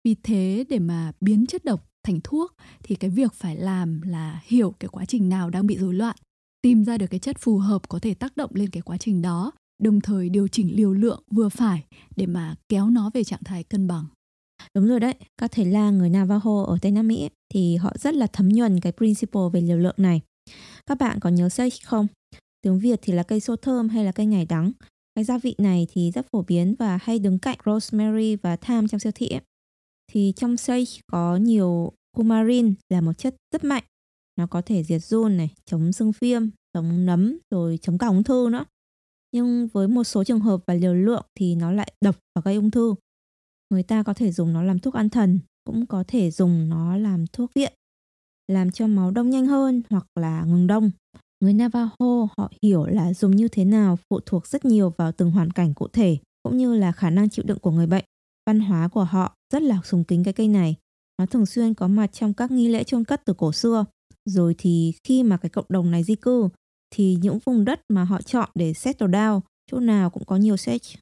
Vì 0.04 0.14
thế 0.22 0.64
để 0.68 0.78
mà 0.78 1.12
biến 1.20 1.46
chất 1.46 1.64
độc 1.64 1.88
thành 2.02 2.20
thuốc 2.24 2.56
thì 2.82 2.94
cái 2.94 3.10
việc 3.10 3.32
phải 3.34 3.56
làm 3.56 4.02
là 4.02 4.40
hiểu 4.44 4.74
cái 4.80 4.88
quá 4.88 5.04
trình 5.04 5.28
nào 5.28 5.50
đang 5.50 5.66
bị 5.66 5.78
rối 5.78 5.94
loạn, 5.94 6.16
tìm 6.62 6.84
ra 6.84 6.98
được 6.98 7.06
cái 7.06 7.20
chất 7.20 7.36
phù 7.38 7.58
hợp 7.58 7.88
có 7.88 7.98
thể 7.98 8.14
tác 8.14 8.36
động 8.36 8.50
lên 8.54 8.70
cái 8.70 8.82
quá 8.82 8.96
trình 8.96 9.22
đó, 9.22 9.52
đồng 9.82 10.00
thời 10.00 10.28
điều 10.28 10.48
chỉnh 10.48 10.76
liều 10.76 10.92
lượng 10.92 11.22
vừa 11.30 11.48
phải 11.48 11.84
để 12.16 12.26
mà 12.26 12.54
kéo 12.68 12.90
nó 12.90 13.10
về 13.14 13.24
trạng 13.24 13.44
thái 13.44 13.64
cân 13.64 13.86
bằng. 13.86 14.06
Đúng 14.74 14.88
rồi 14.88 15.00
đấy, 15.00 15.14
các 15.38 15.50
thầy 15.52 15.64
lang 15.64 15.98
người 15.98 16.10
Navajo 16.10 16.64
ở 16.64 16.78
Tây 16.82 16.92
Nam 16.92 17.08
Mỹ 17.08 17.28
thì 17.54 17.76
họ 17.76 17.92
rất 17.98 18.14
là 18.14 18.26
thấm 18.26 18.48
nhuần 18.48 18.80
cái 18.80 18.92
principle 18.92 19.40
về 19.52 19.60
liều 19.60 19.78
lượng 19.78 19.94
này. 19.96 20.20
Các 20.86 20.98
bạn 20.98 21.20
có 21.20 21.30
nhớ 21.30 21.48
sage 21.48 21.76
không? 21.84 22.06
Tiếng 22.62 22.78
Việt 22.78 22.98
thì 23.02 23.12
là 23.12 23.22
cây 23.22 23.40
xô 23.40 23.56
thơm 23.56 23.88
hay 23.88 24.04
là 24.04 24.12
cây 24.12 24.26
ngải 24.26 24.46
đắng. 24.46 24.72
Cái 25.14 25.24
gia 25.24 25.38
vị 25.38 25.54
này 25.58 25.86
thì 25.90 26.10
rất 26.10 26.26
phổ 26.32 26.42
biến 26.42 26.74
và 26.78 26.98
hay 27.02 27.18
đứng 27.18 27.38
cạnh 27.38 27.58
rosemary 27.66 28.36
và 28.36 28.56
thyme 28.56 28.88
trong 28.90 29.00
siêu 29.00 29.12
thị 29.14 29.28
ấy. 29.28 29.40
Thì 30.12 30.32
trong 30.36 30.56
sage 30.56 30.84
có 31.06 31.36
nhiều 31.36 31.92
cumarin 32.16 32.74
là 32.88 33.00
một 33.00 33.12
chất 33.18 33.34
rất 33.52 33.64
mạnh. 33.64 33.84
Nó 34.36 34.46
có 34.46 34.62
thể 34.62 34.84
diệt 34.84 35.04
run 35.04 35.36
này, 35.36 35.50
chống 35.64 35.92
sưng 35.92 36.12
viêm, 36.20 36.42
chống 36.74 37.06
nấm 37.06 37.38
rồi 37.50 37.78
chống 37.82 37.98
cả 37.98 38.06
ung 38.06 38.22
thư 38.22 38.48
nữa. 38.52 38.64
Nhưng 39.32 39.66
với 39.66 39.88
một 39.88 40.04
số 40.04 40.24
trường 40.24 40.40
hợp 40.40 40.60
và 40.66 40.74
liều 40.74 40.94
lượng 40.94 41.26
thì 41.34 41.54
nó 41.54 41.72
lại 41.72 41.92
độc 42.00 42.16
và 42.34 42.42
gây 42.44 42.54
ung 42.54 42.70
thư. 42.70 42.94
Người 43.72 43.82
ta 43.82 44.02
có 44.02 44.14
thể 44.14 44.32
dùng 44.32 44.52
nó 44.52 44.62
làm 44.62 44.78
thuốc 44.78 44.94
an 44.94 45.08
thần, 45.08 45.40
cũng 45.64 45.86
có 45.86 46.04
thể 46.08 46.30
dùng 46.30 46.68
nó 46.68 46.96
làm 46.96 47.26
thuốc 47.26 47.50
viện, 47.54 47.72
làm 48.48 48.70
cho 48.70 48.86
máu 48.86 49.10
đông 49.10 49.30
nhanh 49.30 49.46
hơn 49.46 49.82
hoặc 49.90 50.06
là 50.14 50.44
ngừng 50.44 50.66
đông. 50.66 50.90
Người 51.40 51.54
Navajo 51.54 52.26
họ 52.36 52.50
hiểu 52.62 52.86
là 52.86 53.14
dùng 53.14 53.36
như 53.36 53.48
thế 53.48 53.64
nào 53.64 53.98
phụ 54.10 54.20
thuộc 54.26 54.46
rất 54.46 54.64
nhiều 54.64 54.90
vào 54.96 55.12
từng 55.12 55.30
hoàn 55.30 55.50
cảnh 55.50 55.74
cụ 55.74 55.88
thể 55.88 56.18
cũng 56.42 56.56
như 56.56 56.74
là 56.74 56.92
khả 56.92 57.10
năng 57.10 57.30
chịu 57.30 57.44
đựng 57.48 57.58
của 57.58 57.70
người 57.70 57.86
bệnh. 57.86 58.04
Văn 58.46 58.60
hóa 58.60 58.88
của 58.88 59.04
họ 59.04 59.36
rất 59.52 59.62
là 59.62 59.80
sùng 59.84 60.04
kính 60.04 60.24
cái 60.24 60.34
cây 60.34 60.48
này. 60.48 60.76
Nó 61.18 61.26
thường 61.26 61.46
xuyên 61.46 61.74
có 61.74 61.88
mặt 61.88 62.12
trong 62.12 62.34
các 62.34 62.50
nghi 62.50 62.68
lễ 62.68 62.84
chôn 62.84 63.04
cất 63.04 63.22
từ 63.24 63.34
cổ 63.34 63.52
xưa. 63.52 63.84
Rồi 64.24 64.54
thì 64.58 64.92
khi 65.04 65.22
mà 65.22 65.36
cái 65.36 65.50
cộng 65.50 65.66
đồng 65.68 65.90
này 65.90 66.04
di 66.04 66.14
cư 66.14 66.48
thì 66.94 67.16
những 67.22 67.38
vùng 67.44 67.64
đất 67.64 67.80
mà 67.88 68.04
họ 68.04 68.22
chọn 68.22 68.50
để 68.54 68.72
settle 68.72 69.08
down 69.08 69.40
chỗ 69.70 69.80
nào 69.80 70.10
cũng 70.10 70.24
có 70.24 70.36
nhiều 70.36 70.56
sage. 70.56 70.96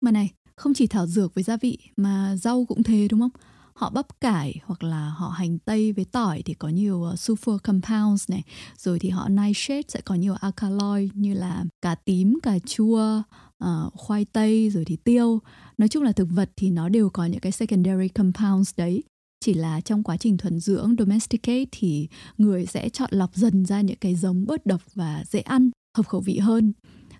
Mà 0.00 0.10
này, 0.10 0.30
không 0.60 0.74
chỉ 0.74 0.86
thảo 0.86 1.06
dược 1.06 1.34
với 1.34 1.44
gia 1.44 1.56
vị 1.56 1.78
mà 1.96 2.36
rau 2.36 2.64
cũng 2.64 2.82
thế 2.82 3.08
đúng 3.08 3.20
không? 3.20 3.30
Họ 3.74 3.90
bắp 3.90 4.20
cải 4.20 4.60
hoặc 4.64 4.82
là 4.82 5.08
họ 5.08 5.28
hành 5.28 5.58
tây 5.58 5.92
với 5.92 6.04
tỏi 6.04 6.42
thì 6.44 6.54
có 6.54 6.68
nhiều 6.68 6.96
uh, 7.12 7.14
sulfur 7.14 7.58
compounds 7.58 8.30
này, 8.30 8.42
rồi 8.78 8.98
thì 8.98 9.08
họ 9.08 9.28
nightshade 9.28 9.82
sẽ 9.88 10.00
có 10.00 10.14
nhiều 10.14 10.34
alkaloid 10.34 11.10
như 11.14 11.34
là 11.34 11.64
cà 11.82 11.94
tím, 11.94 12.38
cà 12.42 12.58
chua, 12.58 13.22
uh, 13.64 13.92
khoai 13.94 14.24
tây 14.24 14.70
rồi 14.70 14.84
thì 14.84 14.96
tiêu. 14.96 15.38
Nói 15.78 15.88
chung 15.88 16.02
là 16.02 16.12
thực 16.12 16.28
vật 16.30 16.50
thì 16.56 16.70
nó 16.70 16.88
đều 16.88 17.10
có 17.10 17.24
những 17.24 17.40
cái 17.40 17.52
secondary 17.52 18.08
compounds 18.08 18.70
đấy. 18.76 19.02
Chỉ 19.44 19.54
là 19.54 19.80
trong 19.80 20.02
quá 20.02 20.16
trình 20.16 20.36
thuần 20.36 20.60
dưỡng 20.60 20.94
domesticate 20.98 21.64
thì 21.72 22.08
người 22.38 22.66
sẽ 22.66 22.88
chọn 22.88 23.10
lọc 23.12 23.34
dần 23.34 23.64
ra 23.66 23.80
những 23.80 23.98
cái 24.00 24.14
giống 24.14 24.46
bớt 24.46 24.66
độc 24.66 24.82
và 24.94 25.24
dễ 25.30 25.40
ăn, 25.40 25.70
hợp 25.96 26.06
khẩu 26.08 26.20
vị 26.20 26.38
hơn. 26.38 26.72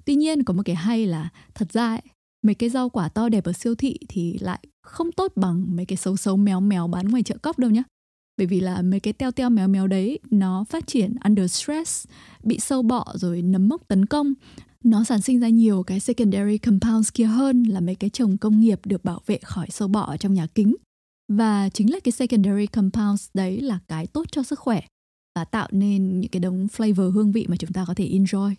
Tuy 0.04 0.14
nhiên 0.14 0.44
có 0.44 0.54
một 0.54 0.62
cái 0.64 0.76
hay 0.76 1.06
là 1.06 1.28
thật 1.54 1.72
ra 1.72 1.88
ấy, 1.88 2.02
mấy 2.42 2.54
cái 2.54 2.68
rau 2.68 2.88
quả 2.88 3.08
to 3.08 3.28
đẹp 3.28 3.44
ở 3.44 3.52
siêu 3.52 3.74
thị 3.74 3.98
thì 4.08 4.38
lại 4.40 4.60
không 4.82 5.12
tốt 5.12 5.32
bằng 5.36 5.76
mấy 5.76 5.86
cái 5.86 5.96
xấu 5.96 6.16
xấu 6.16 6.36
méo 6.36 6.60
méo 6.60 6.86
bán 6.86 7.08
ngoài 7.08 7.22
chợ 7.22 7.36
cóc 7.42 7.58
đâu 7.58 7.70
nhá 7.70 7.82
bởi 8.36 8.46
vì 8.46 8.60
là 8.60 8.82
mấy 8.82 9.00
cái 9.00 9.12
teo 9.12 9.30
teo 9.30 9.50
méo 9.50 9.68
méo 9.68 9.86
đấy 9.86 10.18
nó 10.30 10.64
phát 10.68 10.86
triển 10.86 11.14
under 11.24 11.52
stress 11.52 12.06
bị 12.42 12.58
sâu 12.58 12.82
bọ 12.82 13.04
rồi 13.14 13.42
nấm 13.42 13.68
mốc 13.68 13.88
tấn 13.88 14.06
công 14.06 14.34
nó 14.84 15.04
sản 15.04 15.20
sinh 15.20 15.40
ra 15.40 15.48
nhiều 15.48 15.82
cái 15.82 16.00
secondary 16.00 16.58
compounds 16.58 17.08
kia 17.14 17.24
hơn 17.24 17.62
là 17.62 17.80
mấy 17.80 17.94
cái 17.94 18.10
trồng 18.10 18.38
công 18.38 18.60
nghiệp 18.60 18.80
được 18.84 19.04
bảo 19.04 19.20
vệ 19.26 19.38
khỏi 19.42 19.66
sâu 19.70 19.88
bọ 19.88 20.16
trong 20.16 20.34
nhà 20.34 20.46
kính. 20.54 20.76
Và 21.28 21.68
chính 21.68 21.92
là 21.92 21.98
cái 22.04 22.12
secondary 22.12 22.66
compounds 22.66 23.28
đấy 23.34 23.60
là 23.60 23.78
cái 23.88 24.06
tốt 24.06 24.24
cho 24.32 24.42
sức 24.42 24.58
khỏe 24.58 24.80
và 25.34 25.44
tạo 25.44 25.68
nên 25.72 26.20
những 26.20 26.30
cái 26.30 26.40
đống 26.40 26.66
flavor 26.76 27.10
hương 27.10 27.32
vị 27.32 27.46
mà 27.48 27.56
chúng 27.56 27.72
ta 27.72 27.84
có 27.88 27.94
thể 27.94 28.08
enjoy. 28.08 28.54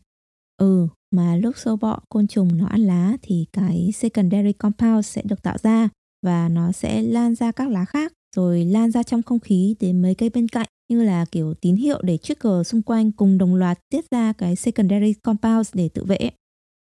Ừ, 0.58 0.88
mà 1.12 1.36
lúc 1.36 1.58
sâu 1.58 1.78
bọ, 1.78 2.00
côn 2.10 2.28
trùng 2.28 2.58
nó 2.58 2.66
ăn 2.68 2.82
lá 2.82 3.18
thì 3.22 3.46
cái 3.54 3.92
secondary 3.96 4.54
compound 4.54 5.06
sẽ 5.06 5.22
được 5.26 5.44
tạo 5.44 5.58
ra 5.64 5.90
và 6.26 6.50
nó 6.50 6.72
sẽ 6.72 7.02
lan 7.02 7.36
ra 7.36 7.52
các 7.52 7.70
lá 7.70 7.86
khác 7.86 8.14
rồi 8.36 8.66
lan 8.66 8.92
ra 8.92 9.04
trong 9.04 9.24
không 9.24 9.40
khí 9.40 9.76
đến 9.80 10.02
mấy 10.02 10.16
cây 10.16 10.30
bên 10.30 10.48
cạnh 10.48 10.68
như 10.90 11.04
là 11.04 11.26
kiểu 11.26 11.54
tín 11.54 11.76
hiệu 11.76 12.02
để 12.02 12.18
trigger 12.18 12.68
xung 12.68 12.82
quanh 12.82 13.12
cùng 13.12 13.38
đồng 13.38 13.56
loạt 13.56 13.80
tiết 13.90 14.06
ra 14.12 14.34
cái 14.34 14.56
secondary 14.56 15.14
compounds 15.14 15.70
để 15.74 15.90
tự 15.90 16.04
vệ. 16.06 16.30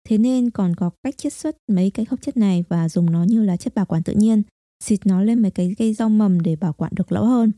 Thế 0.09 0.19
nên 0.19 0.51
còn 0.51 0.77
có 0.77 0.91
cách 1.03 1.19
chiết 1.19 1.33
xuất 1.33 1.57
mấy 1.69 1.91
cái 1.91 2.07
hợp 2.11 2.17
chất 2.23 2.37
này 2.37 2.65
và 2.69 2.89
dùng 2.89 3.11
nó 3.11 3.25
như 3.25 3.45
là 3.45 3.57
chất 3.57 3.75
bảo 3.75 3.87
quản 3.87 4.03
tự 4.03 4.13
nhiên, 4.13 4.43
xịt 4.85 5.01
nó 5.07 5.23
lên 5.23 5.43
mấy 5.43 5.51
cái 5.51 5.75
cây 5.79 5.95
rau 5.95 6.09
mầm 6.09 6.41
để 6.41 6.57
bảo 6.57 6.73
quản 6.73 6.93
được 6.95 7.13
lâu 7.13 7.25
hơn. 7.25 7.53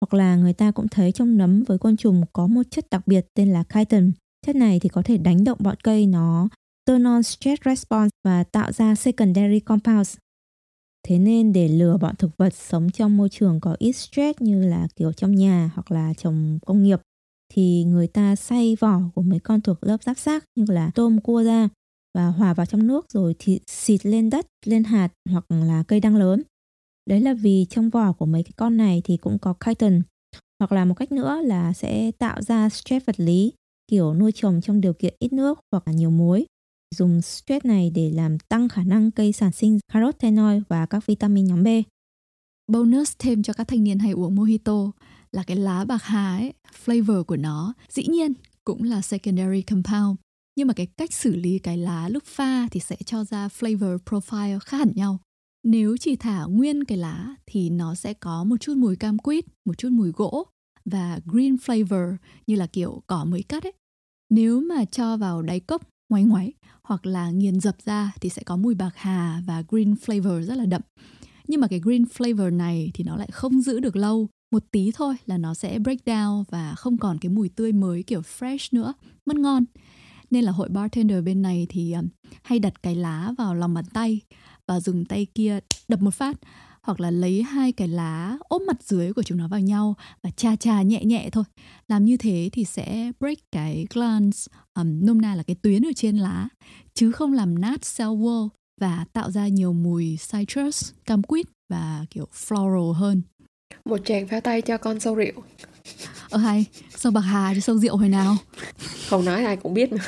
Hoặc 0.00 0.14
là 0.14 0.36
người 0.36 0.52
ta 0.52 0.70
cũng 0.70 0.88
thấy 0.88 1.12
trong 1.12 1.38
nấm 1.38 1.62
với 1.62 1.78
côn 1.78 1.96
trùng 1.96 2.22
có 2.32 2.46
một 2.46 2.62
chất 2.70 2.86
đặc 2.90 3.06
biệt 3.06 3.26
tên 3.34 3.52
là 3.52 3.64
chitin. 3.74 4.12
Chất 4.46 4.56
này 4.56 4.80
thì 4.80 4.88
có 4.88 5.02
thể 5.02 5.18
đánh 5.18 5.44
động 5.44 5.58
bọn 5.60 5.76
cây 5.82 6.06
nó 6.06 6.48
turn 6.86 7.04
on 7.04 7.22
stress 7.22 7.62
response 7.64 8.10
và 8.24 8.44
tạo 8.44 8.72
ra 8.72 8.94
secondary 8.94 9.60
compounds 9.60 10.16
Thế 11.08 11.18
nên 11.18 11.52
để 11.52 11.68
lừa 11.68 11.96
bọn 11.96 12.16
thực 12.16 12.36
vật 12.36 12.54
sống 12.54 12.90
trong 12.90 13.16
môi 13.16 13.28
trường 13.28 13.60
có 13.60 13.76
ít 13.78 13.92
stress 13.92 14.40
như 14.40 14.64
là 14.64 14.88
kiểu 14.96 15.12
trong 15.12 15.34
nhà 15.34 15.70
hoặc 15.74 15.90
là 15.90 16.14
trồng 16.14 16.58
công 16.66 16.82
nghiệp 16.82 17.00
thì 17.54 17.84
người 17.84 18.06
ta 18.06 18.36
xay 18.36 18.76
vỏ 18.80 19.00
của 19.14 19.22
mấy 19.22 19.38
con 19.38 19.60
thuộc 19.60 19.78
lớp 19.80 20.02
giáp 20.02 20.18
xác 20.18 20.44
như 20.56 20.64
là 20.68 20.90
tôm 20.94 21.20
cua 21.20 21.42
ra 21.42 21.68
và 22.14 22.26
hòa 22.26 22.54
vào 22.54 22.66
trong 22.66 22.86
nước 22.86 23.06
rồi 23.12 23.34
thì 23.38 23.60
xịt 23.66 24.06
lên 24.06 24.30
đất, 24.30 24.46
lên 24.64 24.84
hạt 24.84 25.08
hoặc 25.30 25.44
là 25.50 25.82
cây 25.88 26.00
đang 26.00 26.16
lớn. 26.16 26.42
Đấy 27.06 27.20
là 27.20 27.34
vì 27.34 27.66
trong 27.70 27.90
vỏ 27.90 28.12
của 28.12 28.26
mấy 28.26 28.42
cái 28.42 28.52
con 28.56 28.76
này 28.76 29.02
thì 29.04 29.16
cũng 29.16 29.38
có 29.38 29.54
chitin 29.66 30.02
hoặc 30.58 30.72
là 30.72 30.84
một 30.84 30.94
cách 30.94 31.12
nữa 31.12 31.40
là 31.44 31.72
sẽ 31.72 32.10
tạo 32.18 32.42
ra 32.42 32.68
stress 32.68 33.06
vật 33.06 33.20
lý 33.20 33.52
kiểu 33.88 34.14
nuôi 34.14 34.32
trồng 34.32 34.60
trong 34.60 34.80
điều 34.80 34.92
kiện 34.92 35.14
ít 35.18 35.32
nước 35.32 35.60
hoặc 35.72 35.82
là 35.86 35.92
nhiều 35.92 36.10
muối 36.10 36.46
dùng 36.94 37.22
stress 37.22 37.66
này 37.66 37.90
để 37.94 38.10
làm 38.10 38.38
tăng 38.38 38.68
khả 38.68 38.82
năng 38.82 39.10
cây 39.10 39.32
sản 39.32 39.52
sinh 39.52 39.78
carotenoid 39.92 40.62
và 40.68 40.86
các 40.86 41.06
vitamin 41.06 41.44
nhóm 41.44 41.64
B. 41.64 41.68
Bonus 42.72 43.12
thêm 43.18 43.42
cho 43.42 43.52
các 43.52 43.68
thanh 43.68 43.84
niên 43.84 43.98
hay 43.98 44.12
uống 44.12 44.36
mojito 44.36 44.90
là 45.32 45.42
cái 45.42 45.56
lá 45.56 45.84
bạc 45.84 46.02
hà 46.02 46.36
ấy, 46.36 46.52
flavor 46.84 47.24
của 47.24 47.36
nó 47.36 47.74
dĩ 47.88 48.06
nhiên 48.06 48.32
cũng 48.64 48.82
là 48.82 49.02
secondary 49.02 49.62
compound 49.62 50.16
nhưng 50.56 50.68
mà 50.68 50.74
cái 50.74 50.86
cách 50.86 51.12
xử 51.12 51.36
lý 51.36 51.58
cái 51.58 51.78
lá 51.78 52.08
lúc 52.08 52.24
pha 52.24 52.68
thì 52.70 52.80
sẽ 52.80 52.96
cho 53.06 53.24
ra 53.24 53.48
flavor 53.48 53.98
profile 53.98 54.58
khác 54.58 54.78
hẳn 54.78 54.92
nhau. 54.94 55.18
Nếu 55.64 55.96
chỉ 55.96 56.16
thả 56.16 56.44
nguyên 56.44 56.84
cái 56.84 56.98
lá 56.98 57.34
thì 57.46 57.70
nó 57.70 57.94
sẽ 57.94 58.14
có 58.14 58.44
một 58.44 58.56
chút 58.60 58.76
mùi 58.76 58.96
cam 58.96 59.18
quýt, 59.18 59.44
một 59.64 59.78
chút 59.78 59.88
mùi 59.92 60.10
gỗ 60.10 60.46
và 60.90 61.20
green 61.24 61.54
flavor 61.54 62.16
như 62.46 62.56
là 62.56 62.66
kiểu 62.66 63.02
cỏ 63.06 63.24
mới 63.24 63.42
cắt 63.42 63.62
ấy. 63.62 63.72
Nếu 64.30 64.60
mà 64.60 64.84
cho 64.84 65.16
vào 65.16 65.42
đáy 65.42 65.60
cốc 65.60 65.82
ngoáy 66.08 66.24
ngoáy 66.24 66.52
hoặc 66.82 67.06
là 67.06 67.30
nghiền 67.30 67.60
dập 67.60 67.76
ra 67.84 68.12
thì 68.20 68.28
sẽ 68.28 68.42
có 68.42 68.56
mùi 68.56 68.74
bạc 68.74 68.92
hà 68.94 69.42
và 69.46 69.62
green 69.68 69.94
flavor 69.94 70.42
rất 70.42 70.54
là 70.54 70.66
đậm. 70.66 70.82
Nhưng 71.48 71.60
mà 71.60 71.68
cái 71.68 71.80
green 71.80 72.04
flavor 72.04 72.56
này 72.56 72.90
thì 72.94 73.04
nó 73.04 73.16
lại 73.16 73.28
không 73.32 73.60
giữ 73.60 73.80
được 73.80 73.96
lâu, 73.96 74.28
một 74.52 74.64
tí 74.70 74.90
thôi 74.94 75.14
là 75.26 75.38
nó 75.38 75.54
sẽ 75.54 75.78
break 75.78 75.98
down 76.04 76.44
và 76.50 76.74
không 76.74 76.98
còn 76.98 77.18
cái 77.18 77.30
mùi 77.30 77.48
tươi 77.48 77.72
mới 77.72 78.02
kiểu 78.02 78.20
fresh 78.20 78.68
nữa, 78.72 78.94
mất 79.26 79.36
ngon. 79.36 79.64
Nên 80.30 80.44
là 80.44 80.52
hội 80.52 80.68
bartender 80.68 81.24
bên 81.24 81.42
này 81.42 81.66
thì 81.68 81.92
à, 81.92 82.02
hay 82.42 82.58
đặt 82.58 82.82
cái 82.82 82.94
lá 82.94 83.34
vào 83.38 83.54
lòng 83.54 83.74
bàn 83.74 83.84
tay 83.92 84.20
và 84.66 84.80
dùng 84.80 85.04
tay 85.04 85.26
kia 85.34 85.58
đập 85.88 86.02
một 86.02 86.14
phát 86.14 86.36
hoặc 86.86 87.00
là 87.00 87.10
lấy 87.10 87.42
hai 87.42 87.72
cái 87.72 87.88
lá 87.88 88.36
ốp 88.40 88.62
mặt 88.62 88.82
dưới 88.82 89.12
của 89.12 89.22
chúng 89.22 89.38
nó 89.38 89.48
vào 89.48 89.60
nhau 89.60 89.94
và 90.22 90.30
cha 90.30 90.56
cha 90.56 90.82
nhẹ 90.82 91.04
nhẹ 91.04 91.28
thôi. 91.32 91.44
Làm 91.88 92.04
như 92.04 92.16
thế 92.16 92.50
thì 92.52 92.64
sẽ 92.64 93.12
break 93.20 93.38
cái 93.52 93.86
glans, 93.94 94.46
um, 94.74 95.06
nôm 95.06 95.20
na 95.20 95.34
là 95.34 95.42
cái 95.42 95.56
tuyến 95.62 95.82
ở 95.82 95.90
trên 95.96 96.16
lá, 96.16 96.48
chứ 96.94 97.12
không 97.12 97.32
làm 97.32 97.60
nát 97.60 97.80
cell 97.96 98.10
wall 98.10 98.48
và 98.80 99.04
tạo 99.12 99.30
ra 99.30 99.48
nhiều 99.48 99.72
mùi 99.72 100.18
citrus, 100.32 100.92
cam 101.04 101.22
quýt 101.22 101.46
và 101.70 102.04
kiểu 102.10 102.28
floral 102.46 102.92
hơn. 102.92 103.22
Một 103.84 104.00
tràng 104.04 104.28
pháo 104.28 104.40
tay 104.40 104.62
cho 104.62 104.78
con 104.78 105.00
sâu 105.00 105.14
rượu. 105.14 105.42
Ờ 106.30 106.38
hay, 106.38 106.64
sâu 106.96 107.12
bạc 107.12 107.20
hà 107.20 107.54
cho 107.54 107.60
sâu 107.60 107.78
rượu 107.78 107.96
hồi 107.96 108.08
nào? 108.08 108.36
Không 109.08 109.24
nói 109.24 109.44
ai 109.44 109.56
cũng 109.56 109.74
biết 109.74 109.92
mà 109.92 109.98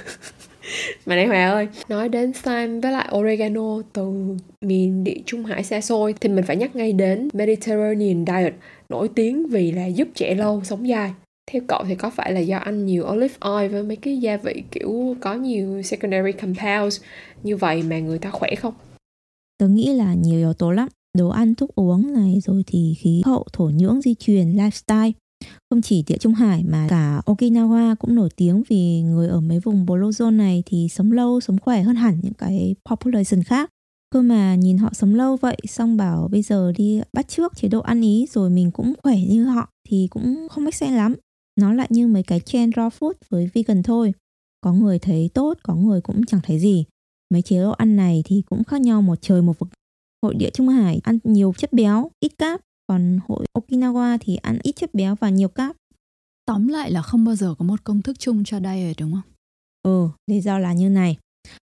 mà 1.07 1.17
này 1.17 1.27
Hòa 1.27 1.51
ơi, 1.51 1.69
nói 1.89 2.09
đến 2.09 2.33
thyme 2.45 2.81
với 2.81 2.93
lại 2.93 3.09
oregano, 3.17 3.83
từ 3.93 4.37
miền 4.61 5.05
địa 5.05 5.19
trung 5.27 5.45
hải 5.45 5.65
xa 5.65 5.81
xôi, 5.81 6.15
thì 6.21 6.29
mình 6.29 6.45
phải 6.45 6.57
nhắc 6.57 6.77
ngay 6.77 6.93
đến 6.93 7.29
Mediterranean 7.33 8.25
diet, 8.27 8.55
nổi 8.89 9.09
tiếng 9.15 9.47
vì 9.47 9.73
là 9.73 9.87
giúp 9.87 10.09
trẻ 10.15 10.35
lâu 10.35 10.61
sống 10.65 10.89
dài. 10.89 11.13
Theo 11.51 11.63
cậu 11.69 11.85
thì 11.89 11.95
có 11.95 12.11
phải 12.11 12.33
là 12.33 12.41
do 12.41 12.59
ăn 12.59 12.87
nhiều 12.87 13.07
olive 13.13 13.35
oil 13.41 13.69
với 13.69 13.83
mấy 13.83 13.97
cái 13.97 14.19
gia 14.19 14.37
vị 14.37 14.63
kiểu 14.71 15.17
có 15.21 15.35
nhiều 15.35 15.83
secondary 15.83 16.33
compounds 16.33 17.01
như 17.43 17.57
vậy 17.57 17.83
mà 17.83 17.99
người 17.99 18.19
ta 18.19 18.31
khỏe 18.31 18.55
không? 18.55 18.75
Tớ 19.59 19.69
nghĩ 19.69 19.93
là 19.93 20.15
nhiều 20.15 20.39
yếu 20.39 20.53
tố 20.53 20.71
lắm. 20.71 20.89
Đồ 21.19 21.29
ăn 21.29 21.55
thuốc 21.55 21.75
uống 21.75 22.13
này, 22.13 22.39
rồi 22.45 22.63
thì 22.67 22.95
khí 22.99 23.23
hậu, 23.25 23.47
thổ 23.53 23.71
nhưỡng 23.75 24.01
di 24.03 24.15
truyền, 24.15 24.53
lifestyle 24.53 25.13
không 25.71 25.83
chỉ 25.83 26.05
địa 26.07 26.19
Trung 26.19 26.35
Hải 26.35 26.65
mà 26.65 26.87
cả 26.91 27.23
Okinawa 27.27 27.97
cũng 27.97 28.15
nổi 28.15 28.29
tiếng 28.37 28.63
vì 28.69 29.01
người 29.01 29.29
ở 29.29 29.41
mấy 29.41 29.61
vùng 29.61 29.87
Blue 29.87 30.09
Zone 30.09 30.37
này 30.37 30.63
thì 30.67 30.89
sống 30.91 31.13
lâu, 31.13 31.41
sống 31.41 31.59
khỏe 31.59 31.83
hơn 31.83 31.97
hẳn 31.97 32.21
những 32.23 32.35
cái 32.35 32.75
population 32.91 33.43
khác. 33.43 33.71
Cơ 34.11 34.23
mà 34.23 34.55
nhìn 34.55 34.79
họ 34.79 34.91
sống 34.93 35.15
lâu 35.15 35.37
vậy 35.37 35.57
xong 35.69 35.97
bảo 35.97 36.29
bây 36.29 36.43
giờ 36.43 36.73
đi 36.77 37.01
bắt 37.13 37.29
trước 37.29 37.57
chế 37.57 37.69
độ 37.69 37.81
ăn 37.81 38.01
ý 38.01 38.27
rồi 38.31 38.51
mình 38.51 38.71
cũng 38.71 38.95
khỏe 39.03 39.17
như 39.29 39.45
họ 39.45 39.69
thì 39.89 40.09
cũng 40.11 40.47
không 40.51 40.65
make 40.65 40.77
sense 40.77 40.97
lắm. 40.97 41.15
Nó 41.61 41.73
lại 41.73 41.87
như 41.91 42.09
mấy 42.09 42.23
cái 42.23 42.41
trend 42.41 42.75
raw 42.75 42.89
food 42.99 43.13
với 43.29 43.51
vegan 43.55 43.83
thôi. 43.83 44.13
Có 44.61 44.73
người 44.73 44.99
thấy 44.99 45.31
tốt, 45.35 45.59
có 45.63 45.75
người 45.75 46.01
cũng 46.01 46.27
chẳng 46.27 46.41
thấy 46.45 46.59
gì. 46.59 46.85
Mấy 47.31 47.43
chế 47.43 47.61
độ 47.61 47.71
ăn 47.71 47.97
này 47.97 48.23
thì 48.25 48.43
cũng 48.47 48.65
khác 48.65 48.81
nhau 48.81 49.03
một 49.03 49.19
trời 49.23 49.43
một 49.43 49.59
vực. 49.59 49.69
Hội 50.23 50.35
địa 50.35 50.51
Trung 50.51 50.69
Hải 50.69 51.01
ăn 51.03 51.19
nhiều 51.25 51.53
chất 51.59 51.73
béo, 51.73 52.11
ít 52.21 52.33
cáp 52.39 52.61
còn 52.89 53.19
hội 53.29 53.47
Okinawa 53.53 54.19
thì 54.21 54.37
ăn 54.37 54.59
ít 54.63 54.73
chất 54.77 54.95
béo 54.95 55.15
và 55.15 55.29
nhiều 55.31 55.49
cáp. 55.49 55.77
Tóm 56.47 56.69
lại 56.69 56.91
là 56.91 57.03
không 57.03 57.25
bao 57.25 57.35
giờ 57.35 57.55
có 57.59 57.65
một 57.65 57.85
công 57.85 58.03
thức 58.03 58.19
chung 58.19 58.45
cho 58.45 58.61
diet 58.61 58.97
đúng 58.99 59.13
không? 59.13 59.33
Ừ, 59.83 60.09
lý 60.27 60.41
do 60.41 60.59
là 60.59 60.73
như 60.73 60.89
này. 60.89 61.17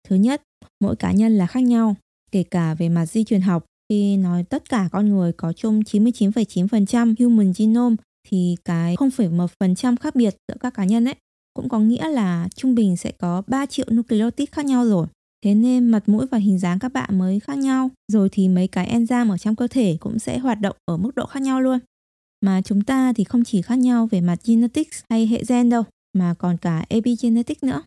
Thứ 0.08 0.16
nhất, 0.16 0.42
mỗi 0.80 0.96
cá 0.96 1.12
nhân 1.12 1.38
là 1.38 1.46
khác 1.46 1.60
nhau, 1.60 1.96
kể 2.30 2.42
cả 2.42 2.74
về 2.74 2.88
mặt 2.88 3.06
di 3.06 3.24
truyền 3.24 3.40
học. 3.40 3.64
Khi 3.88 4.16
nói 4.16 4.44
tất 4.44 4.68
cả 4.68 4.88
con 4.92 5.08
người 5.08 5.32
có 5.32 5.52
chung 5.52 5.80
99,9% 5.80 7.14
human 7.18 7.52
genome 7.58 7.96
thì 8.28 8.56
cái 8.64 8.96
0,1% 8.96 9.96
khác 9.96 10.14
biệt 10.14 10.36
giữa 10.48 10.56
các 10.60 10.74
cá 10.74 10.84
nhân 10.84 11.04
ấy 11.04 11.14
cũng 11.54 11.68
có 11.68 11.78
nghĩa 11.78 12.08
là 12.08 12.48
trung 12.54 12.74
bình 12.74 12.96
sẽ 12.96 13.12
có 13.12 13.42
3 13.46 13.66
triệu 13.66 13.86
nucleotide 13.92 14.50
khác 14.52 14.64
nhau 14.64 14.84
rồi. 14.84 15.06
Thế 15.44 15.54
nên 15.54 15.86
mặt 15.86 16.08
mũi 16.08 16.26
và 16.26 16.38
hình 16.38 16.58
dáng 16.58 16.78
các 16.78 16.92
bạn 16.92 17.18
mới 17.18 17.40
khác 17.40 17.58
nhau. 17.58 17.90
Rồi 18.12 18.28
thì 18.32 18.48
mấy 18.48 18.68
cái 18.68 18.98
enzyme 18.98 19.30
ở 19.30 19.38
trong 19.38 19.56
cơ 19.56 19.66
thể 19.66 19.96
cũng 20.00 20.18
sẽ 20.18 20.38
hoạt 20.38 20.60
động 20.60 20.76
ở 20.84 20.96
mức 20.96 21.14
độ 21.14 21.26
khác 21.26 21.42
nhau 21.42 21.60
luôn. 21.60 21.78
Mà 22.44 22.62
chúng 22.62 22.80
ta 22.80 23.12
thì 23.12 23.24
không 23.24 23.44
chỉ 23.44 23.62
khác 23.62 23.78
nhau 23.78 24.08
về 24.10 24.20
mặt 24.20 24.38
genetics 24.44 25.00
hay 25.10 25.26
hệ 25.26 25.42
gen 25.48 25.70
đâu, 25.70 25.82
mà 26.12 26.34
còn 26.34 26.56
cả 26.56 26.84
epigenetics 26.88 27.62
nữa. 27.62 27.82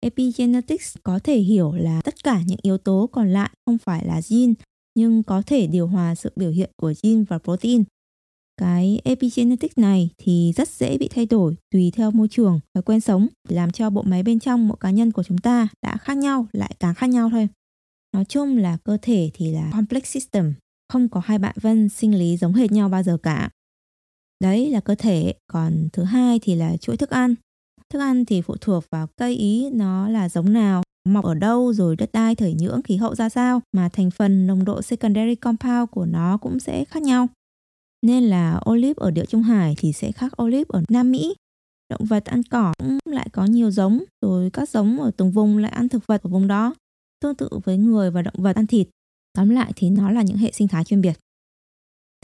Epigenetics 0.00 0.96
có 1.02 1.18
thể 1.18 1.38
hiểu 1.38 1.72
là 1.72 2.00
tất 2.04 2.24
cả 2.24 2.42
những 2.46 2.58
yếu 2.62 2.78
tố 2.78 3.08
còn 3.12 3.30
lại 3.30 3.50
không 3.66 3.78
phải 3.78 4.04
là 4.06 4.20
gene, 4.30 4.52
nhưng 4.94 5.22
có 5.22 5.42
thể 5.46 5.66
điều 5.66 5.86
hòa 5.86 6.14
sự 6.14 6.32
biểu 6.36 6.50
hiện 6.50 6.70
của 6.76 6.92
gene 7.02 7.24
và 7.28 7.38
protein 7.38 7.84
cái 8.56 9.00
epigenetics 9.04 9.78
này 9.78 10.10
thì 10.18 10.52
rất 10.56 10.68
dễ 10.68 10.98
bị 10.98 11.08
thay 11.08 11.26
đổi 11.26 11.56
tùy 11.70 11.92
theo 11.96 12.10
môi 12.10 12.28
trường 12.28 12.60
và 12.74 12.80
quen 12.80 13.00
sống, 13.00 13.28
làm 13.48 13.70
cho 13.70 13.90
bộ 13.90 14.02
máy 14.02 14.22
bên 14.22 14.38
trong 14.38 14.68
mỗi 14.68 14.76
cá 14.80 14.90
nhân 14.90 15.12
của 15.12 15.22
chúng 15.22 15.38
ta 15.38 15.68
đã 15.82 15.96
khác 15.96 16.16
nhau, 16.16 16.46
lại 16.52 16.74
càng 16.80 16.94
khác 16.94 17.06
nhau 17.06 17.30
thôi. 17.30 17.48
Nói 18.12 18.24
chung 18.24 18.56
là 18.56 18.76
cơ 18.84 18.98
thể 19.02 19.30
thì 19.34 19.52
là 19.52 19.70
complex 19.72 20.04
system, 20.04 20.54
không 20.92 21.08
có 21.08 21.20
hai 21.24 21.38
bạn 21.38 21.56
vân 21.60 21.88
sinh 21.88 22.18
lý 22.18 22.36
giống 22.36 22.52
hệt 22.52 22.72
nhau 22.72 22.88
bao 22.88 23.02
giờ 23.02 23.16
cả. 23.22 23.50
Đấy 24.40 24.70
là 24.70 24.80
cơ 24.80 24.94
thể, 24.94 25.34
còn 25.46 25.88
thứ 25.92 26.04
hai 26.04 26.38
thì 26.42 26.54
là 26.54 26.76
chuỗi 26.76 26.96
thức 26.96 27.10
ăn. 27.10 27.34
Thức 27.90 27.98
ăn 27.98 28.24
thì 28.24 28.42
phụ 28.42 28.56
thuộc 28.60 28.84
vào 28.90 29.06
cây 29.16 29.34
ý 29.34 29.70
nó 29.70 30.08
là 30.08 30.28
giống 30.28 30.52
nào, 30.52 30.82
mọc 31.08 31.24
ở 31.24 31.34
đâu 31.34 31.72
rồi 31.72 31.96
đất 31.96 32.12
đai 32.12 32.34
thời 32.34 32.54
nhưỡng, 32.54 32.82
khí 32.82 32.96
hậu 32.96 33.14
ra 33.14 33.28
sao, 33.28 33.60
mà 33.72 33.88
thành 33.88 34.10
phần 34.10 34.46
nồng 34.46 34.64
độ 34.64 34.82
secondary 34.82 35.34
compound 35.34 35.90
của 35.90 36.06
nó 36.06 36.36
cũng 36.36 36.60
sẽ 36.60 36.84
khác 36.84 37.02
nhau 37.02 37.28
nên 38.04 38.24
là 38.24 38.60
olive 38.70 38.94
ở 38.96 39.10
địa 39.10 39.24
Trung 39.26 39.42
Hải 39.42 39.74
thì 39.78 39.92
sẽ 39.92 40.12
khác 40.12 40.42
olive 40.42 40.64
ở 40.68 40.82
Nam 40.88 41.10
Mỹ. 41.10 41.34
Động 41.90 42.04
vật 42.04 42.24
ăn 42.24 42.42
cỏ 42.42 42.72
cũng 42.78 42.98
lại 43.04 43.28
có 43.32 43.44
nhiều 43.44 43.70
giống, 43.70 44.04
rồi 44.20 44.50
các 44.50 44.68
giống 44.68 45.00
ở 45.00 45.10
từng 45.16 45.30
vùng 45.30 45.58
lại 45.58 45.70
ăn 45.70 45.88
thực 45.88 46.06
vật 46.06 46.22
ở 46.22 46.30
vùng 46.30 46.48
đó. 46.48 46.74
Tương 47.20 47.34
tự 47.34 47.48
với 47.64 47.78
người 47.78 48.10
và 48.10 48.22
động 48.22 48.34
vật 48.38 48.56
ăn 48.56 48.66
thịt. 48.66 48.88
Tóm 49.32 49.48
lại 49.48 49.72
thì 49.76 49.90
nó 49.90 50.10
là 50.10 50.22
những 50.22 50.36
hệ 50.36 50.52
sinh 50.52 50.68
thái 50.68 50.84
chuyên 50.84 51.00
biệt. 51.00 51.18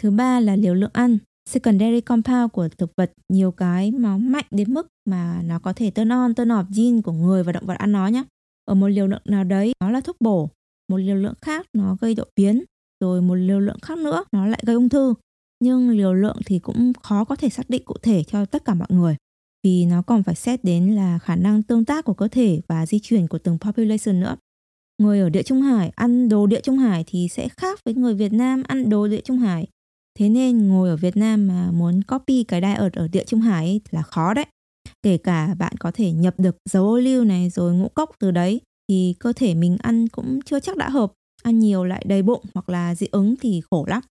Thứ 0.02 0.10
ba 0.10 0.40
là 0.40 0.56
liều 0.56 0.74
lượng 0.74 0.90
ăn. 0.92 1.18
Secondary 1.50 2.00
compound 2.00 2.52
của 2.52 2.68
thực 2.68 2.90
vật 2.96 3.12
nhiều 3.28 3.52
cái 3.52 3.90
nó 3.90 4.18
mạnh 4.18 4.44
đến 4.50 4.74
mức 4.74 4.86
mà 5.08 5.42
nó 5.42 5.58
có 5.58 5.72
thể 5.72 5.90
turn 5.90 6.12
on, 6.12 6.34
turn 6.34 6.48
off 6.48 6.64
gene 6.76 7.00
của 7.02 7.12
người 7.12 7.42
và 7.42 7.52
động 7.52 7.66
vật 7.66 7.74
ăn 7.78 7.92
nó 7.92 8.06
nhé. 8.06 8.24
ở 8.64 8.74
một 8.74 8.88
liều 8.88 9.06
lượng 9.06 9.22
nào 9.24 9.44
đấy 9.44 9.72
nó 9.80 9.90
là 9.90 10.00
thuốc 10.00 10.16
bổ 10.20 10.50
một 10.88 10.96
liều 10.96 11.16
lượng 11.16 11.34
khác 11.42 11.66
nó 11.72 11.96
gây 12.00 12.14
độ 12.14 12.24
biến 12.36 12.64
rồi 13.00 13.22
một 13.22 13.34
liều 13.34 13.60
lượng 13.60 13.78
khác 13.82 13.98
nữa 13.98 14.24
nó 14.32 14.46
lại 14.46 14.62
gây 14.66 14.76
ung 14.76 14.88
thư 14.88 15.14
nhưng 15.60 15.90
liều 15.90 16.14
lượng 16.14 16.36
thì 16.46 16.58
cũng 16.58 16.92
khó 17.02 17.24
có 17.24 17.36
thể 17.36 17.48
xác 17.48 17.70
định 17.70 17.84
cụ 17.84 17.94
thể 18.02 18.24
cho 18.24 18.44
tất 18.44 18.64
cả 18.64 18.74
mọi 18.74 18.88
người 18.90 19.16
vì 19.64 19.86
nó 19.86 20.02
còn 20.02 20.22
phải 20.22 20.34
xét 20.34 20.64
đến 20.64 20.94
là 20.94 21.18
khả 21.18 21.36
năng 21.36 21.62
tương 21.62 21.84
tác 21.84 22.04
của 22.04 22.14
cơ 22.14 22.28
thể 22.28 22.60
và 22.68 22.86
di 22.86 22.98
chuyển 22.98 23.28
của 23.28 23.38
từng 23.38 23.58
population 23.58 24.20
nữa. 24.20 24.36
Người 24.98 25.20
ở 25.20 25.28
địa 25.28 25.42
Trung 25.42 25.62
Hải, 25.62 25.92
ăn 25.96 26.28
đồ 26.28 26.46
địa 26.46 26.60
Trung 26.60 26.78
Hải 26.78 27.04
thì 27.06 27.28
sẽ 27.28 27.48
khác 27.48 27.80
với 27.84 27.94
người 27.94 28.14
Việt 28.14 28.32
Nam 28.32 28.62
ăn 28.68 28.90
đồ 28.90 29.08
địa 29.08 29.20
Trung 29.20 29.38
Hải. 29.38 29.66
Thế 30.18 30.28
nên 30.28 30.68
ngồi 30.68 30.88
ở 30.88 30.96
Việt 30.96 31.16
Nam 31.16 31.48
mà 31.48 31.70
muốn 31.70 32.02
copy 32.02 32.44
cái 32.44 32.60
diet 32.60 32.92
ở 32.92 33.08
địa 33.08 33.24
Trung 33.24 33.40
Hải 33.40 33.80
là 33.90 34.02
khó 34.02 34.34
đấy. 34.34 34.46
Kể 35.02 35.18
cả 35.18 35.54
bạn 35.58 35.72
có 35.80 35.90
thể 35.94 36.12
nhập 36.12 36.34
được 36.38 36.56
dầu 36.70 36.84
ô 36.88 36.96
liu 36.98 37.24
này 37.24 37.50
rồi 37.50 37.74
ngũ 37.74 37.88
cốc 37.88 38.10
từ 38.18 38.30
đấy, 38.30 38.60
thì 38.88 39.14
cơ 39.18 39.32
thể 39.32 39.54
mình 39.54 39.76
ăn 39.82 40.08
cũng 40.08 40.40
chưa 40.44 40.60
chắc 40.60 40.76
đã 40.76 40.88
hợp. 40.88 41.12
Ăn 41.42 41.58
nhiều 41.58 41.84
lại 41.84 42.04
đầy 42.06 42.22
bụng 42.22 42.44
hoặc 42.54 42.68
là 42.68 42.94
dị 42.94 43.06
ứng 43.10 43.34
thì 43.40 43.60
khổ 43.70 43.84
lắm. 43.88 44.02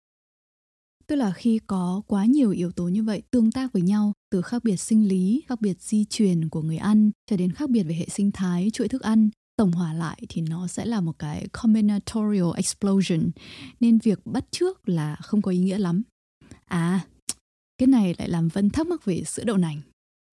Tức 1.09 1.15
là 1.15 1.31
khi 1.31 1.59
có 1.67 2.01
quá 2.07 2.25
nhiều 2.25 2.51
yếu 2.51 2.71
tố 2.71 2.83
như 2.83 3.03
vậy 3.03 3.21
tương 3.31 3.51
tác 3.51 3.73
với 3.73 3.81
nhau, 3.81 4.13
từ 4.31 4.41
khác 4.41 4.63
biệt 4.63 4.77
sinh 4.77 5.07
lý, 5.07 5.43
khác 5.47 5.61
biệt 5.61 5.81
di 5.81 6.05
truyền 6.05 6.49
của 6.49 6.61
người 6.61 6.77
ăn 6.77 7.11
cho 7.29 7.37
đến 7.37 7.51
khác 7.51 7.69
biệt 7.69 7.83
về 7.83 7.95
hệ 7.95 8.05
sinh 8.09 8.31
thái, 8.31 8.69
chuỗi 8.73 8.87
thức 8.87 9.01
ăn, 9.01 9.29
tổng 9.57 9.71
hòa 9.71 9.93
lại 9.93 10.21
thì 10.29 10.41
nó 10.41 10.67
sẽ 10.67 10.85
là 10.85 11.01
một 11.01 11.19
cái 11.19 11.47
combinatorial 11.51 12.47
explosion 12.55 13.29
nên 13.79 13.99
việc 13.99 14.19
bắt 14.25 14.45
trước 14.51 14.89
là 14.89 15.15
không 15.15 15.41
có 15.41 15.51
ý 15.51 15.57
nghĩa 15.57 15.77
lắm. 15.77 16.01
À, 16.65 16.99
cái 17.77 17.87
này 17.87 18.15
lại 18.17 18.29
làm 18.29 18.47
Vân 18.47 18.69
thắc 18.69 18.87
mắc 18.87 19.05
về 19.05 19.23
sữa 19.23 19.43
đậu 19.43 19.57
nành. 19.57 19.81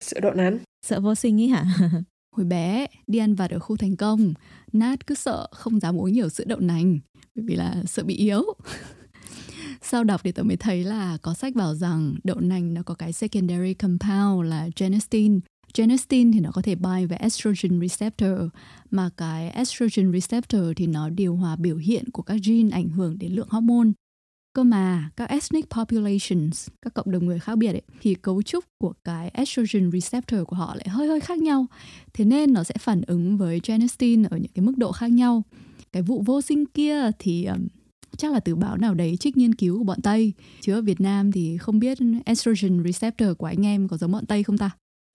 Sữa 0.03 0.19
đậu 0.19 0.33
nành? 0.33 0.57
Sợ 0.85 0.99
vô 0.99 1.15
sinh 1.15 1.37
ý 1.37 1.47
hả? 1.47 1.65
Hồi 2.35 2.45
bé, 2.45 2.87
đi 3.07 3.19
ăn 3.19 3.35
vặt 3.35 3.51
ở 3.51 3.59
khu 3.59 3.77
thành 3.77 3.95
công, 3.95 4.33
Nat 4.73 5.07
cứ 5.07 5.15
sợ 5.15 5.47
không 5.51 5.79
dám 5.79 5.99
uống 5.99 6.11
nhiều 6.11 6.29
sữa 6.29 6.43
đậu 6.47 6.59
nành 6.59 6.99
bởi 7.35 7.45
vì 7.47 7.55
là 7.55 7.83
sợ 7.87 8.03
bị 8.03 8.15
yếu 8.15 8.43
sau 9.81 10.03
đọc 10.03 10.21
thì 10.23 10.31
tôi 10.31 10.45
mới 10.45 10.57
thấy 10.57 10.83
là 10.83 11.17
có 11.21 11.33
sách 11.33 11.55
bảo 11.55 11.75
rằng 11.75 12.15
đậu 12.23 12.39
nành 12.39 12.73
nó 12.73 12.83
có 12.83 12.93
cái 12.93 13.13
secondary 13.13 13.73
compound 13.73 14.49
là 14.49 14.69
genistein 14.75 15.39
Genistein 15.77 16.31
thì 16.31 16.39
nó 16.39 16.51
có 16.51 16.61
thể 16.61 16.75
bind 16.75 17.09
với 17.09 17.17
estrogen 17.17 17.81
receptor 17.81 18.39
mà 18.91 19.09
cái 19.17 19.49
estrogen 19.49 20.13
receptor 20.13 20.61
thì 20.75 20.87
nó 20.87 21.09
điều 21.09 21.35
hòa 21.35 21.55
biểu 21.55 21.77
hiện 21.77 22.11
của 22.11 22.21
các 22.21 22.37
gene 22.43 22.69
ảnh 22.71 22.89
hưởng 22.89 23.19
đến 23.19 23.31
lượng 23.31 23.47
hormone. 23.49 23.89
Cơ 24.53 24.63
mà 24.63 25.09
các 25.15 25.29
ethnic 25.29 25.69
populations, 25.69 26.67
các 26.81 26.93
cộng 26.93 27.11
đồng 27.11 27.25
người 27.25 27.39
khác 27.39 27.57
biệt 27.57 27.71
ấy, 27.71 27.81
thì 28.01 28.15
cấu 28.15 28.41
trúc 28.41 28.65
của 28.77 28.93
cái 29.03 29.29
estrogen 29.29 29.91
receptor 29.91 30.39
của 30.47 30.55
họ 30.55 30.75
lại 30.75 30.87
hơi 30.89 31.07
hơi 31.07 31.19
khác 31.19 31.37
nhau. 31.37 31.65
Thế 32.13 32.25
nên 32.25 32.53
nó 32.53 32.63
sẽ 32.63 32.75
phản 32.79 33.01
ứng 33.07 33.37
với 33.37 33.61
genistein 33.63 34.23
ở 34.23 34.37
những 34.37 34.51
cái 34.55 34.65
mức 34.65 34.77
độ 34.77 34.91
khác 34.91 35.11
nhau. 35.11 35.43
Cái 35.91 36.03
vụ 36.03 36.23
vô 36.25 36.41
sinh 36.41 36.65
kia 36.65 37.11
thì 37.19 37.45
um, 37.45 37.67
chắc 38.17 38.33
là 38.33 38.39
từ 38.39 38.55
báo 38.55 38.77
nào 38.77 38.93
đấy 38.93 39.17
trích 39.19 39.37
nghiên 39.37 39.55
cứu 39.55 39.77
của 39.77 39.83
bọn 39.83 40.01
Tây. 40.01 40.33
Chứ 40.61 40.73
ở 40.73 40.81
Việt 40.81 41.01
Nam 41.01 41.31
thì 41.31 41.57
không 41.57 41.79
biết 41.79 41.97
estrogen 42.25 42.83
receptor 42.83 43.29
của 43.37 43.45
anh 43.45 43.65
em 43.65 43.87
có 43.87 43.97
giống 43.97 44.11
bọn 44.11 44.25
Tây 44.25 44.43
không 44.43 44.57
ta? 44.57 44.69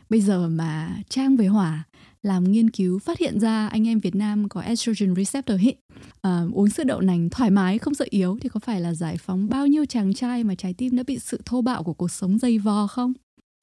Bây 0.09 0.21
giờ 0.21 0.49
mà 0.49 0.97
Trang 1.09 1.37
về 1.37 1.47
hỏa 1.47 1.85
làm 2.23 2.53
nghiên 2.53 2.71
cứu 2.71 2.99
phát 2.99 3.19
hiện 3.19 3.41
ra 3.41 3.69
anh 3.69 3.89
em 3.89 3.99
Việt 3.99 4.15
Nam 4.15 4.49
có 4.49 4.61
estrogen 4.61 5.15
receptor 5.15 5.61
hit 5.61 5.75
à, 5.75 6.05
ờ, 6.21 6.49
uống 6.53 6.71
sữa 6.71 6.85
đậu 6.85 7.01
nành 7.01 7.31
thoải 7.31 7.51
mái 7.51 7.79
không 7.79 7.95
sợ 7.95 8.05
yếu 8.11 8.39
thì 8.41 8.49
có 8.49 8.61
phải 8.61 8.81
là 8.81 8.95
giải 8.95 9.17
phóng 9.17 9.49
bao 9.49 9.67
nhiêu 9.67 9.87
chàng 9.87 10.15
trai 10.15 10.45
mà 10.45 10.55
trái 10.55 10.75
tim 10.75 10.97
đã 10.97 11.03
bị 11.07 11.19
sự 11.19 11.41
thô 11.45 11.63
bạo 11.63 11.83
của 11.83 11.93
cuộc 11.93 12.11
sống 12.11 12.39
dày 12.39 12.59
vò 12.59 12.87
không? 12.87 13.13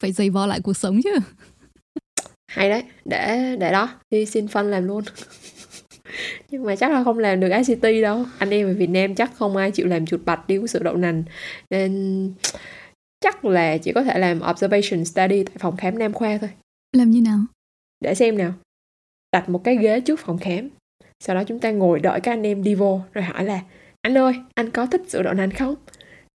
Phải 0.01 0.11
dày 0.11 0.29
vò 0.29 0.45
lại 0.45 0.61
cuộc 0.61 0.77
sống 0.77 1.01
chứ. 1.03 1.13
Hay 2.47 2.69
đấy, 2.69 2.83
để 3.05 3.55
để 3.59 3.71
đó 3.71 3.89
đi 4.09 4.25
xin 4.25 4.47
phân 4.47 4.71
làm 4.71 4.83
luôn 4.83 5.03
nhưng 6.49 6.63
mà 6.63 6.75
chắc 6.75 6.91
là 6.91 7.03
không 7.03 7.19
làm 7.19 7.39
được 7.39 7.49
ICT 7.49 8.01
đâu. 8.01 8.25
Anh 8.37 8.49
em 8.49 8.67
ở 8.67 8.73
Việt 8.73 8.89
Nam 8.89 9.15
chắc 9.15 9.31
không 9.35 9.57
ai 9.57 9.71
chịu 9.71 9.87
làm 9.87 10.05
chuột 10.05 10.21
bạch 10.25 10.47
đi 10.47 10.57
của 10.57 10.67
sữa 10.67 10.79
đậu 10.83 10.95
nành. 10.95 11.23
Nên 11.69 12.33
chắc 13.19 13.45
là 13.45 13.77
chỉ 13.77 13.93
có 13.93 14.03
thể 14.03 14.19
làm 14.19 14.41
observation 14.49 15.05
study 15.05 15.43
tại 15.43 15.55
phòng 15.59 15.77
khám 15.77 15.99
nam 15.99 16.13
khoa 16.13 16.37
thôi. 16.37 16.49
Làm 16.95 17.11
như 17.11 17.21
nào? 17.21 17.39
Để 17.99 18.15
xem 18.15 18.37
nào. 18.37 18.53
Đặt 19.31 19.49
một 19.49 19.63
cái 19.63 19.77
ghế 19.77 19.99
trước 19.99 20.19
phòng 20.19 20.37
khám. 20.37 20.69
Sau 21.23 21.35
đó 21.35 21.43
chúng 21.43 21.59
ta 21.59 21.71
ngồi 21.71 21.99
đợi 21.99 22.19
các 22.21 22.31
anh 22.31 22.43
em 22.43 22.63
đi 22.63 22.75
vô 22.75 23.01
rồi 23.13 23.23
hỏi 23.23 23.45
là 23.45 23.61
anh 24.01 24.17
ơi 24.17 24.33
anh 24.55 24.71
có 24.71 24.85
thích 24.85 25.01
sữa 25.07 25.21
đậu 25.23 25.33
nành 25.33 25.51
không? 25.51 25.75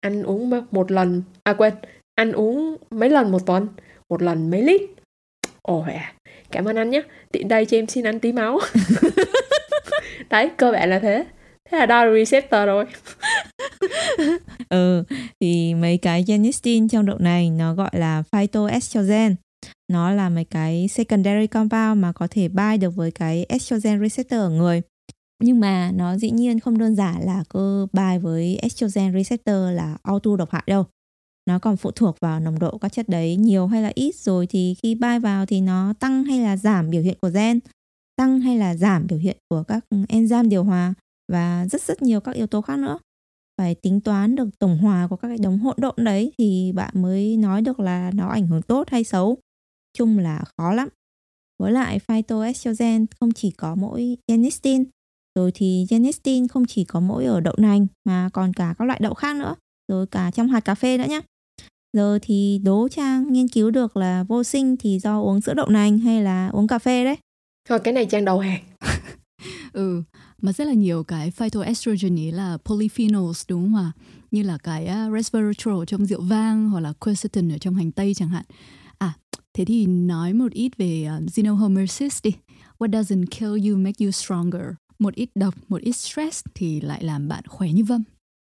Anh 0.00 0.22
uống 0.22 0.50
một 0.70 0.90
lần 0.90 1.22
à 1.42 1.52
quên 1.52 1.74
anh 2.14 2.32
uống 2.32 2.76
mấy 2.90 3.10
lần 3.10 3.32
một 3.32 3.46
tuần? 3.46 3.68
Một 4.08 4.22
lần 4.22 4.50
mấy 4.50 4.62
lít. 4.62 4.82
Ồ 5.62 5.80
à. 5.80 6.14
Cảm 6.50 6.64
ơn 6.64 6.76
anh 6.76 6.90
nhé. 6.90 7.02
Tiện 7.32 7.48
đây 7.48 7.66
cho 7.66 7.76
em 7.76 7.86
xin 7.86 8.04
anh 8.04 8.20
tí 8.20 8.32
máu 8.32 8.58
đấy, 10.30 10.50
cơ 10.56 10.72
bản 10.72 10.90
là 10.90 10.98
thế. 10.98 11.26
Thế 11.70 11.78
là 11.78 11.86
đo 11.86 12.14
receptor 12.14 12.66
rồi. 12.66 12.84
Ừ 14.68 15.04
thì 15.40 15.74
mấy 15.74 15.98
cái 15.98 16.24
genistein 16.26 16.88
trong 16.88 17.06
đậu 17.06 17.18
này 17.18 17.50
nó 17.50 17.74
gọi 17.74 17.90
là 17.92 18.22
phytoestrogen. 18.32 19.34
Nó 19.92 20.10
là 20.10 20.28
mấy 20.28 20.44
cái 20.44 20.88
secondary 20.88 21.46
compound 21.46 22.02
mà 22.02 22.12
có 22.12 22.28
thể 22.30 22.48
bind 22.48 22.82
được 22.82 22.90
với 22.96 23.10
cái 23.10 23.46
estrogen 23.48 24.00
receptor 24.00 24.40
ở 24.40 24.50
người. 24.50 24.82
Nhưng 25.42 25.60
mà 25.60 25.90
nó 25.94 26.16
dĩ 26.16 26.30
nhiên 26.30 26.60
không 26.60 26.78
đơn 26.78 26.94
giản 26.94 27.26
là 27.26 27.44
cơ 27.48 27.86
bài 27.92 28.18
với 28.18 28.58
estrogen 28.62 29.12
receptor 29.12 29.72
là 29.72 29.96
auto 30.02 30.36
độc 30.36 30.50
hại 30.50 30.62
đâu. 30.66 30.84
Nó 31.46 31.58
còn 31.58 31.76
phụ 31.76 31.90
thuộc 31.90 32.16
vào 32.20 32.40
nồng 32.40 32.58
độ 32.58 32.78
các 32.78 32.92
chất 32.92 33.08
đấy 33.08 33.36
nhiều 33.36 33.66
hay 33.66 33.82
là 33.82 33.92
ít. 33.94 34.14
Rồi 34.14 34.46
thì 34.46 34.74
khi 34.82 34.94
bay 34.94 35.20
vào 35.20 35.46
thì 35.46 35.60
nó 35.60 35.94
tăng 36.00 36.24
hay 36.24 36.38
là 36.38 36.56
giảm 36.56 36.90
biểu 36.90 37.02
hiện 37.02 37.18
của 37.20 37.30
gen 37.34 37.58
tăng 38.20 38.40
hay 38.40 38.58
là 38.58 38.76
giảm 38.76 39.06
biểu 39.06 39.18
hiện 39.18 39.36
của 39.48 39.62
các 39.62 39.84
enzyme 39.90 40.48
điều 40.48 40.64
hòa 40.64 40.94
và 41.32 41.66
rất 41.70 41.82
rất 41.82 42.02
nhiều 42.02 42.20
các 42.20 42.34
yếu 42.34 42.46
tố 42.46 42.60
khác 42.60 42.78
nữa. 42.78 42.98
Phải 43.58 43.74
tính 43.74 44.00
toán 44.00 44.36
được 44.36 44.48
tổng 44.58 44.78
hòa 44.78 45.06
của 45.10 45.16
các 45.16 45.28
cái 45.28 45.38
đống 45.38 45.58
hỗn 45.58 45.76
độn 45.78 45.94
đấy 45.96 46.32
thì 46.38 46.72
bạn 46.74 47.02
mới 47.02 47.36
nói 47.36 47.62
được 47.62 47.80
là 47.80 48.10
nó 48.14 48.28
ảnh 48.28 48.46
hưởng 48.46 48.62
tốt 48.62 48.88
hay 48.90 49.04
xấu. 49.04 49.38
Chung 49.98 50.18
là 50.18 50.44
khó 50.56 50.72
lắm. 50.72 50.88
Với 51.58 51.72
lại 51.72 51.98
phytoestrogen 51.98 53.06
không 53.20 53.32
chỉ 53.32 53.50
có 53.50 53.74
mỗi 53.74 54.16
genistein, 54.28 54.84
rồi 55.34 55.52
thì 55.54 55.86
genistein 55.90 56.48
không 56.48 56.66
chỉ 56.66 56.84
có 56.84 57.00
mỗi 57.00 57.24
ở 57.24 57.40
đậu 57.40 57.54
nành 57.58 57.86
mà 58.04 58.28
còn 58.32 58.52
cả 58.52 58.74
các 58.78 58.84
loại 58.84 59.00
đậu 59.02 59.14
khác 59.14 59.36
nữa, 59.36 59.54
rồi 59.88 60.06
cả 60.06 60.30
trong 60.30 60.48
hạt 60.48 60.60
cà 60.60 60.74
phê 60.74 60.98
nữa 60.98 61.06
nhé 61.08 61.20
giờ 61.96 62.18
thì 62.22 62.60
đố 62.64 62.88
trang 62.88 63.32
nghiên 63.32 63.48
cứu 63.48 63.70
được 63.70 63.96
là 63.96 64.22
vô 64.22 64.44
sinh 64.44 64.76
thì 64.76 64.98
do 64.98 65.20
uống 65.20 65.40
sữa 65.40 65.54
đậu 65.54 65.68
nành 65.68 65.98
hay 65.98 66.22
là 66.22 66.48
uống 66.48 66.66
cà 66.66 66.78
phê 66.78 67.04
đấy 67.04 67.16
thôi 67.70 67.80
cái 67.84 67.94
này 67.94 68.06
trang 68.06 68.24
đầu 68.24 68.38
hàng. 68.38 68.62
Ừ 69.72 70.02
mà 70.42 70.52
rất 70.52 70.66
là 70.66 70.72
nhiều 70.72 71.04
cái 71.04 71.30
phytoestrogen 71.30 72.16
ý 72.16 72.30
là 72.30 72.58
polyphenols 72.64 73.44
đúng 73.48 73.62
không 73.62 73.74
ạ? 73.76 73.92
Như 74.30 74.42
là 74.42 74.58
cái 74.58 74.84
uh, 74.84 75.14
resveratrol 75.16 75.84
trong 75.86 76.06
rượu 76.06 76.20
vang 76.20 76.70
hoặc 76.70 76.80
là 76.80 76.92
quercetin 76.92 77.52
ở 77.52 77.58
trong 77.58 77.74
hành 77.74 77.92
tây 77.92 78.14
chẳng 78.14 78.28
hạn. 78.28 78.44
À 78.98 79.12
thế 79.54 79.64
thì 79.64 79.86
nói 79.86 80.32
một 80.32 80.52
ít 80.52 80.76
về 80.76 81.08
uh, 81.16 81.30
xenohomocyst 81.30 82.24
đi. 82.24 82.30
What 82.78 82.90
doesn't 82.90 83.26
kill 83.26 83.70
you 83.70 83.78
make 83.78 84.04
you 84.04 84.10
stronger? 84.10 84.62
Một 84.98 85.14
ít 85.14 85.30
độc 85.34 85.54
một 85.68 85.80
ít 85.82 85.92
stress 85.92 86.44
thì 86.54 86.80
lại 86.80 87.04
làm 87.04 87.28
bạn 87.28 87.42
khỏe 87.46 87.68
như 87.68 87.84
vâm 87.84 88.02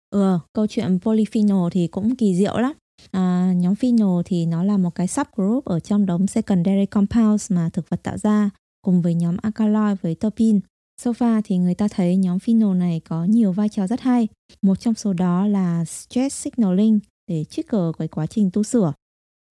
ừ 0.10 0.40
câu 0.54 0.68
chuyện 0.68 1.00
polyphenol 1.00 1.70
thì 1.72 1.88
cũng 1.88 2.16
kỳ 2.16 2.36
diệu 2.36 2.58
lắm. 2.58 2.74
À, 3.12 3.54
nhóm 3.56 3.76
phenol 3.76 4.22
thì 4.26 4.46
nó 4.46 4.64
là 4.64 4.78
một 4.78 4.96
cái 4.96 5.08
subgroup 5.08 5.66
ở 5.66 5.80
trong 5.80 6.06
đống 6.06 6.28
secondary 6.28 6.86
compounds 6.86 7.52
mà 7.52 7.70
thực 7.74 7.90
vật 7.90 8.04
tạo 8.04 8.18
ra 8.18 8.50
cùng 8.90 9.02
với 9.02 9.14
nhóm 9.14 9.38
alkaloid 9.42 9.98
với 10.02 10.16
terpene. 10.16 10.60
So 11.02 11.12
far 11.12 11.42
thì 11.46 11.58
người 11.58 11.76
ta 11.76 11.88
thấy 11.88 12.18
nhóm 12.18 12.40
phenol 12.40 12.78
này 12.78 13.02
có 13.10 13.24
nhiều 13.24 13.52
vai 13.52 13.70
trò 13.70 13.88
rất 13.88 14.02
hay. 14.02 14.28
Một 14.62 14.80
trong 14.80 14.94
số 14.94 15.14
đó 15.14 15.48
là 15.48 15.86
stress 15.86 16.44
signaling 16.44 17.00
để 17.28 17.44
trigger 17.44 17.82
cái 18.00 18.08
quá 18.08 18.28
trình 18.28 18.50
tu 18.54 18.64
sửa. 18.64 18.94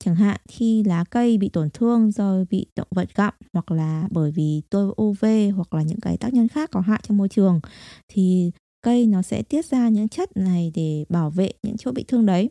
Chẳng 0.04 0.14
hạn 0.14 0.40
khi 0.48 0.82
lá 0.82 1.04
cây 1.10 1.38
bị 1.38 1.48
tổn 1.48 1.70
thương 1.70 2.10
do 2.10 2.44
bị 2.50 2.66
động 2.76 2.88
vật 2.90 3.08
gặm 3.14 3.34
hoặc 3.52 3.70
là 3.70 4.08
bởi 4.10 4.30
vì 4.30 4.62
tia 4.70 4.78
UV 5.02 5.24
hoặc 5.56 5.74
là 5.74 5.82
những 5.82 6.00
cái 6.00 6.16
tác 6.16 6.34
nhân 6.34 6.48
khác 6.48 6.70
có 6.72 6.80
hại 6.80 7.00
trong 7.02 7.16
môi 7.16 7.28
trường, 7.28 7.60
thì 8.08 8.50
cây 8.82 9.06
nó 9.06 9.22
sẽ 9.22 9.42
tiết 9.42 9.64
ra 9.64 9.88
những 9.88 10.08
chất 10.08 10.36
này 10.36 10.72
để 10.74 11.04
bảo 11.08 11.30
vệ 11.30 11.52
những 11.62 11.76
chỗ 11.76 11.92
bị 11.92 12.04
thương 12.08 12.26
đấy. 12.26 12.50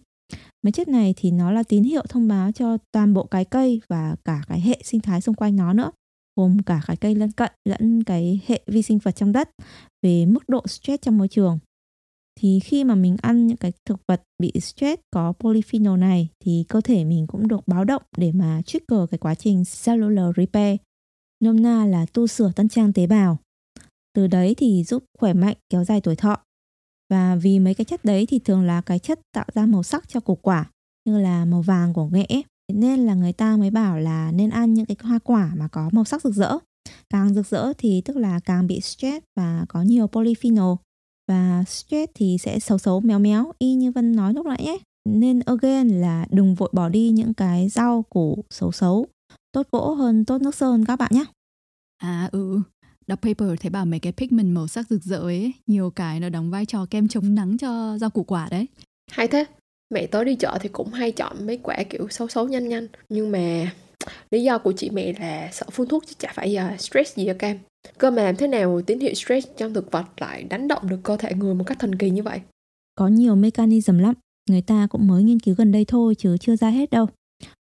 Mấy 0.63 0.71
chất 0.71 0.87
này 0.87 1.13
thì 1.17 1.31
nó 1.31 1.51
là 1.51 1.63
tín 1.63 1.83
hiệu 1.83 2.03
thông 2.09 2.27
báo 2.27 2.51
cho 2.51 2.77
toàn 2.91 3.13
bộ 3.13 3.23
cái 3.23 3.45
cây 3.45 3.81
và 3.89 4.15
cả 4.25 4.41
cái 4.47 4.61
hệ 4.61 4.81
sinh 4.83 5.01
thái 5.01 5.21
xung 5.21 5.35
quanh 5.35 5.55
nó 5.55 5.73
nữa 5.73 5.91
gồm 6.37 6.63
cả 6.63 6.81
cái 6.87 6.97
cây 6.97 7.15
lân 7.15 7.31
cận 7.31 7.51
lẫn 7.65 8.03
cái 8.03 8.39
hệ 8.47 8.61
vi 8.67 8.81
sinh 8.81 8.97
vật 8.97 9.11
trong 9.11 9.31
đất 9.31 9.49
về 10.01 10.25
mức 10.25 10.49
độ 10.49 10.67
stress 10.67 11.01
trong 11.01 11.17
môi 11.17 11.27
trường. 11.27 11.59
Thì 12.39 12.59
khi 12.59 12.83
mà 12.83 12.95
mình 12.95 13.17
ăn 13.21 13.47
những 13.47 13.57
cái 13.57 13.71
thực 13.85 13.99
vật 14.07 14.23
bị 14.39 14.51
stress 14.61 15.01
có 15.11 15.33
polyphenol 15.39 15.99
này 15.99 16.29
thì 16.39 16.65
cơ 16.69 16.81
thể 16.81 17.03
mình 17.03 17.27
cũng 17.27 17.47
được 17.47 17.67
báo 17.67 17.83
động 17.83 18.01
để 18.17 18.31
mà 18.31 18.61
trigger 18.65 18.99
cái 19.11 19.17
quá 19.17 19.35
trình 19.35 19.63
cellular 19.85 20.35
repair, 20.37 20.79
nôm 21.43 21.61
na 21.61 21.85
là 21.85 22.05
tu 22.13 22.27
sửa 22.27 22.51
tân 22.55 22.69
trang 22.69 22.93
tế 22.93 23.07
bào. 23.07 23.37
Từ 24.13 24.27
đấy 24.27 24.55
thì 24.57 24.83
giúp 24.83 25.03
khỏe 25.19 25.33
mạnh 25.33 25.57
kéo 25.69 25.83
dài 25.83 26.01
tuổi 26.01 26.15
thọ. 26.15 26.37
Và 27.09 27.35
vì 27.35 27.59
mấy 27.59 27.73
cái 27.73 27.85
chất 27.85 28.05
đấy 28.05 28.25
thì 28.25 28.39
thường 28.39 28.63
là 28.63 28.81
cái 28.81 28.99
chất 28.99 29.19
tạo 29.33 29.45
ra 29.53 29.65
màu 29.65 29.83
sắc 29.83 30.09
cho 30.09 30.19
củ 30.19 30.35
quả, 30.35 30.71
như 31.05 31.19
là 31.19 31.45
màu 31.45 31.61
vàng 31.61 31.93
của 31.93 32.07
nghệ 32.07 32.27
nên 32.73 32.99
là 32.99 33.13
người 33.13 33.33
ta 33.33 33.57
mới 33.57 33.71
bảo 33.71 33.97
là 33.97 34.31
nên 34.31 34.49
ăn 34.49 34.73
những 34.73 34.85
cái 34.85 34.97
hoa 35.01 35.19
quả 35.19 35.51
mà 35.57 35.67
có 35.67 35.89
màu 35.93 36.03
sắc 36.03 36.23
rực 36.23 36.33
rỡ 36.33 36.57
Càng 37.09 37.33
rực 37.33 37.47
rỡ 37.47 37.73
thì 37.77 38.01
tức 38.05 38.17
là 38.17 38.39
càng 38.39 38.67
bị 38.67 38.81
stress 38.81 39.25
và 39.35 39.65
có 39.69 39.81
nhiều 39.81 40.07
polyphenol. 40.07 40.75
Và 41.27 41.63
stress 41.67 42.11
thì 42.15 42.37
sẽ 42.39 42.59
xấu 42.59 42.77
xấu 42.77 42.99
méo 42.99 43.19
méo 43.19 43.51
y 43.59 43.73
như 43.73 43.91
Vân 43.91 44.15
nói 44.15 44.33
lúc 44.33 44.45
nãy 44.45 44.63
nhé. 44.63 44.77
Nên 45.09 45.39
again 45.39 46.01
là 46.01 46.25
đừng 46.31 46.55
vội 46.55 46.69
bỏ 46.73 46.89
đi 46.89 47.09
những 47.09 47.33
cái 47.33 47.69
rau 47.69 48.05
củ 48.09 48.43
xấu 48.49 48.71
xấu. 48.71 49.07
Tốt 49.51 49.67
gỗ 49.71 49.93
hơn 49.93 50.25
tốt 50.25 50.41
nước 50.41 50.55
sơn 50.55 50.85
các 50.85 50.95
bạn 50.95 51.11
nhé. 51.13 51.25
À 51.97 52.29
ừ, 52.31 52.61
đọc 53.07 53.21
paper 53.21 53.49
thấy 53.59 53.69
bảo 53.69 53.85
mấy 53.85 53.99
cái 53.99 54.13
pigment 54.13 54.55
màu 54.55 54.67
sắc 54.67 54.87
rực 54.89 55.03
rỡ 55.03 55.17
ấy, 55.17 55.53
nhiều 55.67 55.89
cái 55.89 56.19
nó 56.19 56.29
đóng 56.29 56.51
vai 56.51 56.65
trò 56.65 56.85
kem 56.89 57.07
chống 57.07 57.35
nắng 57.35 57.57
cho 57.57 57.97
rau 57.97 58.09
củ 58.09 58.23
quả 58.23 58.47
đấy. 58.51 58.67
Hay 59.11 59.27
thế, 59.27 59.45
mẹ 59.89 60.07
tớ 60.07 60.23
đi 60.23 60.35
chợ 60.35 60.57
thì 60.61 60.69
cũng 60.69 60.91
hay 60.91 61.11
chọn 61.11 61.47
mấy 61.47 61.57
quả 61.57 61.83
kiểu 61.89 62.07
xấu 62.09 62.27
xấu 62.27 62.47
nhanh 62.47 62.69
nhanh. 62.69 62.87
Nhưng 63.09 63.31
mà 63.31 63.71
lý 64.31 64.43
do 64.43 64.57
của 64.57 64.71
chị 64.71 64.89
mẹ 64.89 65.13
là 65.19 65.49
sợ 65.51 65.65
phun 65.71 65.87
thuốc 65.87 66.03
chứ 66.07 66.13
chả 66.17 66.31
phải 66.33 66.57
uh, 66.73 66.81
stress 66.81 67.17
gì 67.17 67.27
ở 67.27 67.33
cam. 67.33 67.57
Cơ 67.97 68.11
mà 68.11 68.23
làm 68.23 68.35
thế 68.35 68.47
nào 68.47 68.81
tín 68.81 68.99
hiệu 68.99 69.13
stress 69.13 69.47
trong 69.57 69.73
thực 69.73 69.91
vật 69.91 70.05
lại 70.17 70.43
đánh 70.43 70.67
động 70.67 70.89
được 70.89 70.99
cơ 71.03 71.17
thể 71.17 71.33
người 71.33 71.53
một 71.53 71.63
cách 71.67 71.79
thần 71.79 71.95
kỳ 71.95 72.09
như 72.09 72.23
vậy? 72.23 72.41
Có 72.95 73.07
nhiều 73.07 73.35
mechanism 73.35 73.97
lắm, 73.97 74.13
người 74.49 74.61
ta 74.61 74.87
cũng 74.89 75.07
mới 75.07 75.23
nghiên 75.23 75.39
cứu 75.39 75.55
gần 75.55 75.71
đây 75.71 75.85
thôi 75.85 76.15
chứ 76.15 76.37
chưa 76.37 76.55
ra 76.55 76.69
hết 76.69 76.89
đâu. 76.89 77.07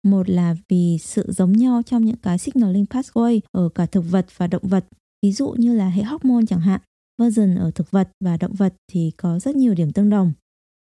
Một 0.04 0.30
là 0.30 0.56
vì 0.70 0.98
sự 1.02 1.32
giống 1.32 1.54
nhau 1.54 1.82
trong 1.86 2.06
những 2.06 2.16
cái 2.16 2.38
signaling 2.38 2.86
pathway 2.86 3.40
ở 3.52 3.70
cả 3.76 3.86
thực 3.86 4.02
vật 4.02 4.26
và 4.38 4.48
động 4.48 4.68
vật, 4.68 4.86
ví 5.22 5.32
dụ 5.32 5.50
như 5.58 5.76
là 5.76 5.90
hệ 5.90 6.04
hormone 6.04 6.46
chẳng 6.48 6.60
hạn. 6.60 6.82
Version 7.22 7.56
ở 7.56 7.72
thực 7.76 7.92
vật 7.92 8.10
và 8.24 8.38
động 8.38 8.54
vật 8.54 8.74
thì 8.92 9.12
có 9.18 9.40
rất 9.40 9.56
nhiều 9.56 9.74
điểm 9.74 9.92
tương 9.92 10.10
đồng. 10.10 10.34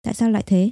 Tại 0.03 0.15
sao 0.15 0.31
lại 0.31 0.43
thế? 0.47 0.71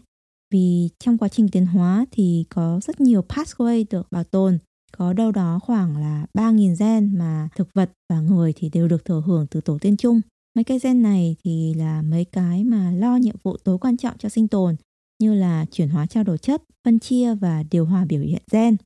Vì 0.51 0.89
trong 0.99 1.19
quá 1.19 1.29
trình 1.29 1.49
tiến 1.49 1.67
hóa 1.67 2.07
thì 2.11 2.45
có 2.49 2.81
rất 2.83 3.01
nhiều 3.01 3.25
pathway 3.29 3.85
được 3.91 4.07
bảo 4.11 4.25
tồn. 4.25 4.59
Có 4.97 5.13
đâu 5.13 5.33
đó 5.33 5.59
khoảng 5.63 5.97
là 5.97 6.27
3.000 6.35 6.77
gen 6.79 7.19
mà 7.19 7.49
thực 7.57 7.69
vật 7.75 7.91
và 8.09 8.21
người 8.21 8.53
thì 8.57 8.69
đều 8.69 8.89
được 8.89 9.05
thừa 9.05 9.23
hưởng 9.27 9.47
từ 9.51 9.61
tổ 9.61 9.79
tiên 9.79 9.97
chung. 9.97 10.21
Mấy 10.55 10.65
cái 10.65 10.79
gen 10.83 11.03
này 11.03 11.37
thì 11.45 11.75
là 11.75 12.03
mấy 12.03 12.25
cái 12.25 12.65
mà 12.65 12.91
lo 12.91 13.17
nhiệm 13.17 13.37
vụ 13.43 13.57
tối 13.57 13.79
quan 13.79 13.97
trọng 13.97 14.19
cho 14.19 14.29
sinh 14.29 14.49
tồn 14.49 14.77
như 15.21 15.35
là 15.35 15.67
chuyển 15.71 15.89
hóa 15.89 16.07
trao 16.07 16.25
đổi 16.25 16.39
chất, 16.39 16.63
phân 16.85 16.99
chia 16.99 17.35
và 17.35 17.63
điều 17.71 17.85
hòa 17.85 18.05
biểu 18.05 18.21
hiện 18.21 18.43
gen. 18.53 18.77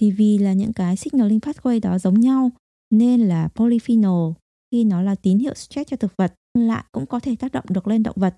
Thì 0.00 0.10
vì 0.10 0.38
là 0.38 0.52
những 0.52 0.72
cái 0.72 0.96
signaling 0.96 1.38
pathway 1.38 1.80
đó 1.80 1.98
giống 1.98 2.20
nhau 2.20 2.50
nên 2.90 3.20
là 3.20 3.48
polyphenol 3.48 4.32
khi 4.72 4.84
nó 4.84 5.02
là 5.02 5.14
tín 5.14 5.38
hiệu 5.38 5.54
stress 5.54 5.90
cho 5.90 5.96
thực 5.96 6.12
vật 6.16 6.34
lại 6.58 6.84
cũng 6.92 7.06
có 7.06 7.20
thể 7.20 7.36
tác 7.36 7.52
động 7.52 7.64
được 7.68 7.86
lên 7.86 8.02
động 8.02 8.16
vật. 8.18 8.36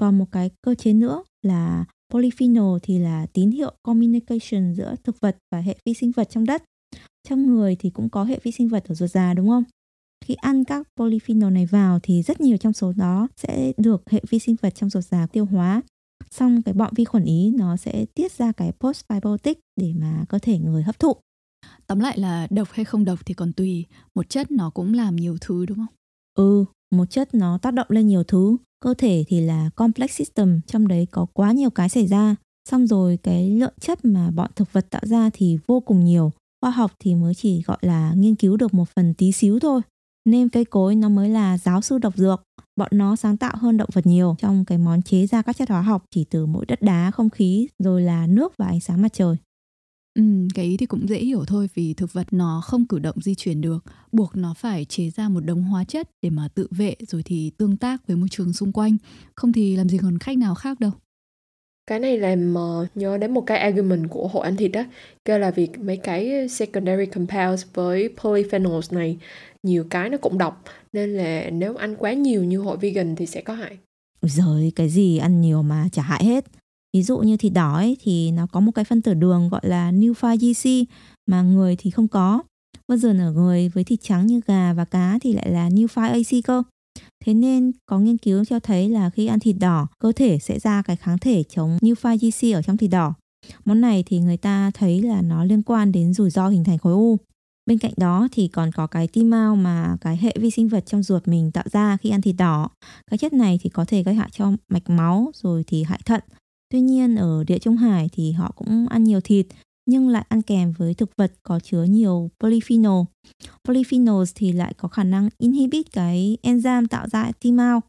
Còn 0.00 0.18
một 0.18 0.26
cái 0.32 0.50
cơ 0.62 0.74
chế 0.74 0.92
nữa 0.92 1.22
là 1.42 1.84
polyphenol 2.12 2.78
thì 2.82 2.98
là 2.98 3.26
tín 3.32 3.50
hiệu 3.50 3.72
communication 3.82 4.74
giữa 4.74 4.94
thực 5.04 5.20
vật 5.20 5.36
và 5.52 5.60
hệ 5.60 5.76
vi 5.86 5.94
sinh 5.94 6.12
vật 6.16 6.30
trong 6.30 6.44
đất. 6.44 6.62
Trong 7.28 7.46
người 7.46 7.76
thì 7.78 7.90
cũng 7.90 8.08
có 8.08 8.24
hệ 8.24 8.38
vi 8.42 8.50
sinh 8.50 8.68
vật 8.68 8.84
ở 8.88 8.94
ruột 8.94 9.10
già 9.10 9.34
đúng 9.34 9.48
không? 9.48 9.64
Khi 10.24 10.34
ăn 10.34 10.64
các 10.64 10.88
polyphenol 10.96 11.52
này 11.52 11.66
vào 11.66 11.98
thì 12.02 12.22
rất 12.22 12.40
nhiều 12.40 12.56
trong 12.56 12.72
số 12.72 12.92
đó 12.92 13.28
sẽ 13.36 13.72
được 13.76 14.02
hệ 14.10 14.22
vi 14.30 14.38
sinh 14.38 14.56
vật 14.62 14.74
trong 14.74 14.90
ruột 14.90 15.04
già 15.04 15.26
tiêu 15.26 15.44
hóa 15.44 15.82
xong 16.30 16.62
cái 16.62 16.74
bọn 16.74 16.92
vi 16.96 17.04
khuẩn 17.04 17.24
ý 17.24 17.52
nó 17.56 17.76
sẽ 17.76 18.04
tiết 18.14 18.32
ra 18.32 18.52
cái 18.52 18.72
postbiotic 18.72 19.58
để 19.80 19.92
mà 19.96 20.24
cơ 20.28 20.38
thể 20.38 20.58
người 20.58 20.82
hấp 20.82 20.98
thụ 20.98 21.16
tóm 21.86 22.00
lại 22.00 22.18
là 22.18 22.46
độc 22.50 22.68
hay 22.70 22.84
không 22.84 23.04
độc 23.04 23.18
thì 23.26 23.34
còn 23.34 23.52
tùy 23.52 23.86
một 24.14 24.28
chất 24.28 24.50
nó 24.50 24.70
cũng 24.70 24.94
làm 24.94 25.16
nhiều 25.16 25.36
thứ 25.40 25.66
đúng 25.66 25.78
không 25.78 25.94
ừ 26.34 26.64
một 26.90 27.10
chất 27.10 27.34
nó 27.34 27.58
tác 27.58 27.74
động 27.74 27.86
lên 27.90 28.06
nhiều 28.06 28.24
thứ 28.24 28.56
cơ 28.80 28.94
thể 28.94 29.24
thì 29.28 29.40
là 29.40 29.70
complex 29.76 30.10
system, 30.10 30.60
trong 30.66 30.88
đấy 30.88 31.06
có 31.10 31.26
quá 31.32 31.52
nhiều 31.52 31.70
cái 31.70 31.88
xảy 31.88 32.06
ra. 32.06 32.36
Xong 32.68 32.86
rồi 32.86 33.18
cái 33.22 33.50
lượng 33.50 33.72
chất 33.80 34.04
mà 34.04 34.30
bọn 34.30 34.50
thực 34.56 34.72
vật 34.72 34.86
tạo 34.90 35.02
ra 35.04 35.30
thì 35.32 35.58
vô 35.66 35.80
cùng 35.80 36.04
nhiều. 36.04 36.32
Khoa 36.62 36.70
học 36.70 36.92
thì 36.98 37.14
mới 37.14 37.34
chỉ 37.34 37.62
gọi 37.62 37.78
là 37.80 38.12
nghiên 38.16 38.34
cứu 38.34 38.56
được 38.56 38.74
một 38.74 38.88
phần 38.96 39.14
tí 39.14 39.32
xíu 39.32 39.58
thôi. 39.58 39.80
Nên 40.24 40.48
cây 40.48 40.64
cối 40.64 40.94
nó 40.94 41.08
mới 41.08 41.28
là 41.28 41.58
giáo 41.58 41.80
sư 41.80 41.98
độc 41.98 42.16
dược. 42.16 42.42
Bọn 42.76 42.88
nó 42.92 43.16
sáng 43.16 43.36
tạo 43.36 43.56
hơn 43.56 43.76
động 43.76 43.90
vật 43.92 44.06
nhiều. 44.06 44.36
Trong 44.38 44.64
cái 44.64 44.78
món 44.78 45.02
chế 45.02 45.26
ra 45.26 45.42
các 45.42 45.56
chất 45.56 45.68
hóa 45.68 45.82
học 45.82 46.04
chỉ 46.10 46.24
từ 46.24 46.46
mỗi 46.46 46.66
đất 46.66 46.82
đá 46.82 47.10
không 47.10 47.30
khí, 47.30 47.68
rồi 47.78 48.02
là 48.02 48.26
nước 48.26 48.56
và 48.56 48.66
ánh 48.66 48.80
sáng 48.80 49.02
mặt 49.02 49.12
trời. 49.12 49.36
Ừ, 50.14 50.22
cái 50.54 50.64
ý 50.64 50.76
thì 50.76 50.86
cũng 50.86 51.08
dễ 51.08 51.18
hiểu 51.18 51.44
thôi 51.46 51.68
vì 51.74 51.94
thực 51.94 52.12
vật 52.12 52.26
nó 52.30 52.60
không 52.64 52.86
cử 52.86 52.98
động 52.98 53.16
di 53.20 53.34
chuyển 53.34 53.60
được, 53.60 53.84
buộc 54.12 54.36
nó 54.36 54.54
phải 54.54 54.84
chế 54.84 55.10
ra 55.10 55.28
một 55.28 55.40
đống 55.40 55.62
hóa 55.62 55.84
chất 55.84 56.10
để 56.22 56.30
mà 56.30 56.48
tự 56.54 56.66
vệ 56.70 56.94
rồi 57.00 57.22
thì 57.22 57.50
tương 57.56 57.76
tác 57.76 58.06
với 58.06 58.16
môi 58.16 58.28
trường 58.28 58.52
xung 58.52 58.72
quanh, 58.72 58.96
không 59.36 59.52
thì 59.52 59.76
làm 59.76 59.88
gì 59.88 59.98
còn 59.98 60.18
cách 60.18 60.38
nào 60.38 60.54
khác 60.54 60.80
đâu. 60.80 60.90
Cái 61.86 62.00
này 62.00 62.18
làm 62.18 62.54
uh, 62.54 62.88
nhớ 62.96 63.18
đến 63.18 63.34
một 63.34 63.40
cái 63.46 63.58
argument 63.58 64.10
của 64.10 64.28
hội 64.28 64.44
ăn 64.44 64.56
thịt 64.56 64.72
đó, 64.72 64.84
kêu 65.24 65.38
là 65.38 65.50
việc 65.50 65.78
mấy 65.78 65.96
cái 65.96 66.48
secondary 66.48 67.06
compounds 67.06 67.64
với 67.74 68.08
polyphenols 68.22 68.92
này 68.92 69.18
nhiều 69.62 69.84
cái 69.90 70.10
nó 70.10 70.18
cũng 70.18 70.38
độc 70.38 70.64
nên 70.92 71.10
là 71.10 71.50
nếu 71.50 71.76
ăn 71.76 71.96
quá 71.96 72.12
nhiều 72.12 72.44
như 72.44 72.58
hội 72.58 72.76
vegan 72.76 73.16
thì 73.16 73.26
sẽ 73.26 73.40
có 73.40 73.54
hại. 73.54 73.78
Rồi 74.22 74.72
cái 74.76 74.88
gì 74.88 75.18
ăn 75.18 75.40
nhiều 75.40 75.62
mà 75.62 75.88
chả 75.92 76.02
hại 76.02 76.24
hết. 76.24 76.44
Ví 76.92 77.02
dụ 77.02 77.18
như 77.18 77.36
thịt 77.36 77.52
đỏ 77.52 77.74
ấy, 77.74 77.96
thì 78.00 78.30
nó 78.30 78.46
có 78.46 78.60
một 78.60 78.72
cái 78.72 78.84
phân 78.84 79.02
tử 79.02 79.14
đường 79.14 79.48
gọi 79.48 79.60
là 79.64 79.92
Nufa 79.92 80.36
GC 80.36 80.90
mà 81.30 81.42
người 81.42 81.76
thì 81.76 81.90
không 81.90 82.08
có. 82.08 82.42
Version 82.88 83.18
ở 83.18 83.32
người 83.32 83.68
với 83.68 83.84
thịt 83.84 84.00
trắng 84.02 84.26
như 84.26 84.40
gà 84.46 84.72
và 84.72 84.84
cá 84.84 85.18
thì 85.22 85.32
lại 85.32 85.50
là 85.50 85.68
Nufa 85.68 86.08
AC 86.10 86.44
cơ. 86.44 86.62
Thế 87.24 87.34
nên 87.34 87.72
có 87.86 87.98
nghiên 87.98 88.18
cứu 88.18 88.44
cho 88.44 88.60
thấy 88.60 88.88
là 88.88 89.10
khi 89.10 89.26
ăn 89.26 89.40
thịt 89.40 89.56
đỏ, 89.60 89.86
cơ 89.98 90.12
thể 90.12 90.38
sẽ 90.38 90.58
ra 90.58 90.82
cái 90.82 90.96
kháng 90.96 91.18
thể 91.18 91.42
chống 91.42 91.78
Nufa 91.80 92.16
GC 92.16 92.56
ở 92.56 92.62
trong 92.62 92.76
thịt 92.76 92.90
đỏ. 92.90 93.14
Món 93.64 93.80
này 93.80 94.04
thì 94.06 94.18
người 94.18 94.36
ta 94.36 94.70
thấy 94.74 95.02
là 95.02 95.22
nó 95.22 95.44
liên 95.44 95.62
quan 95.62 95.92
đến 95.92 96.14
rủi 96.14 96.30
ro 96.30 96.48
hình 96.48 96.64
thành 96.64 96.78
khối 96.78 96.92
u. 96.92 97.16
Bên 97.66 97.78
cạnh 97.78 97.92
đó 97.96 98.28
thì 98.32 98.48
còn 98.48 98.72
có 98.72 98.86
cái 98.86 99.08
tim 99.08 99.30
mau 99.30 99.56
mà 99.56 99.96
cái 100.00 100.16
hệ 100.16 100.34
vi 100.40 100.50
sinh 100.50 100.68
vật 100.68 100.86
trong 100.86 101.02
ruột 101.02 101.28
mình 101.28 101.50
tạo 101.52 101.64
ra 101.72 101.96
khi 101.96 102.10
ăn 102.10 102.20
thịt 102.20 102.36
đỏ. 102.38 102.68
Cái 103.10 103.18
chất 103.18 103.32
này 103.32 103.58
thì 103.62 103.70
có 103.70 103.84
thể 103.84 104.02
gây 104.02 104.14
hại 104.14 104.28
cho 104.32 104.52
mạch 104.68 104.90
máu 104.90 105.30
rồi 105.34 105.64
thì 105.66 105.82
hại 105.82 106.00
thận. 106.04 106.20
Tuy 106.70 106.80
nhiên, 106.80 107.16
ở 107.16 107.44
địa 107.44 107.58
Trung 107.58 107.76
Hải 107.76 108.08
thì 108.12 108.32
họ 108.32 108.52
cũng 108.56 108.88
ăn 108.88 109.04
nhiều 109.04 109.20
thịt, 109.20 109.46
nhưng 109.86 110.08
lại 110.08 110.26
ăn 110.28 110.42
kèm 110.42 110.72
với 110.72 110.94
thực 110.94 111.10
vật 111.16 111.32
có 111.42 111.60
chứa 111.60 111.84
nhiều 111.84 112.30
polyphenol. 112.40 113.04
Polyphenols 113.64 114.32
thì 114.34 114.52
lại 114.52 114.74
có 114.76 114.88
khả 114.88 115.04
năng 115.04 115.28
inhibit 115.38 115.92
cái 115.92 116.36
enzyme 116.42 116.86
tạo 116.86 117.08
ra 117.08 117.32
timao. 117.40 117.82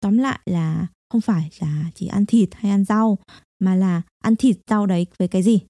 Tóm 0.00 0.18
lại 0.18 0.38
là 0.46 0.86
không 1.10 1.20
phải 1.20 1.50
là 1.60 1.90
chỉ 1.94 2.06
ăn 2.06 2.26
thịt 2.26 2.48
hay 2.52 2.70
ăn 2.70 2.84
rau, 2.84 3.18
mà 3.58 3.74
là 3.74 4.02
ăn 4.24 4.36
thịt 4.36 4.56
rau 4.70 4.86
đấy 4.86 5.06
với 5.18 5.28
cái 5.28 5.42
gì. 5.42 5.60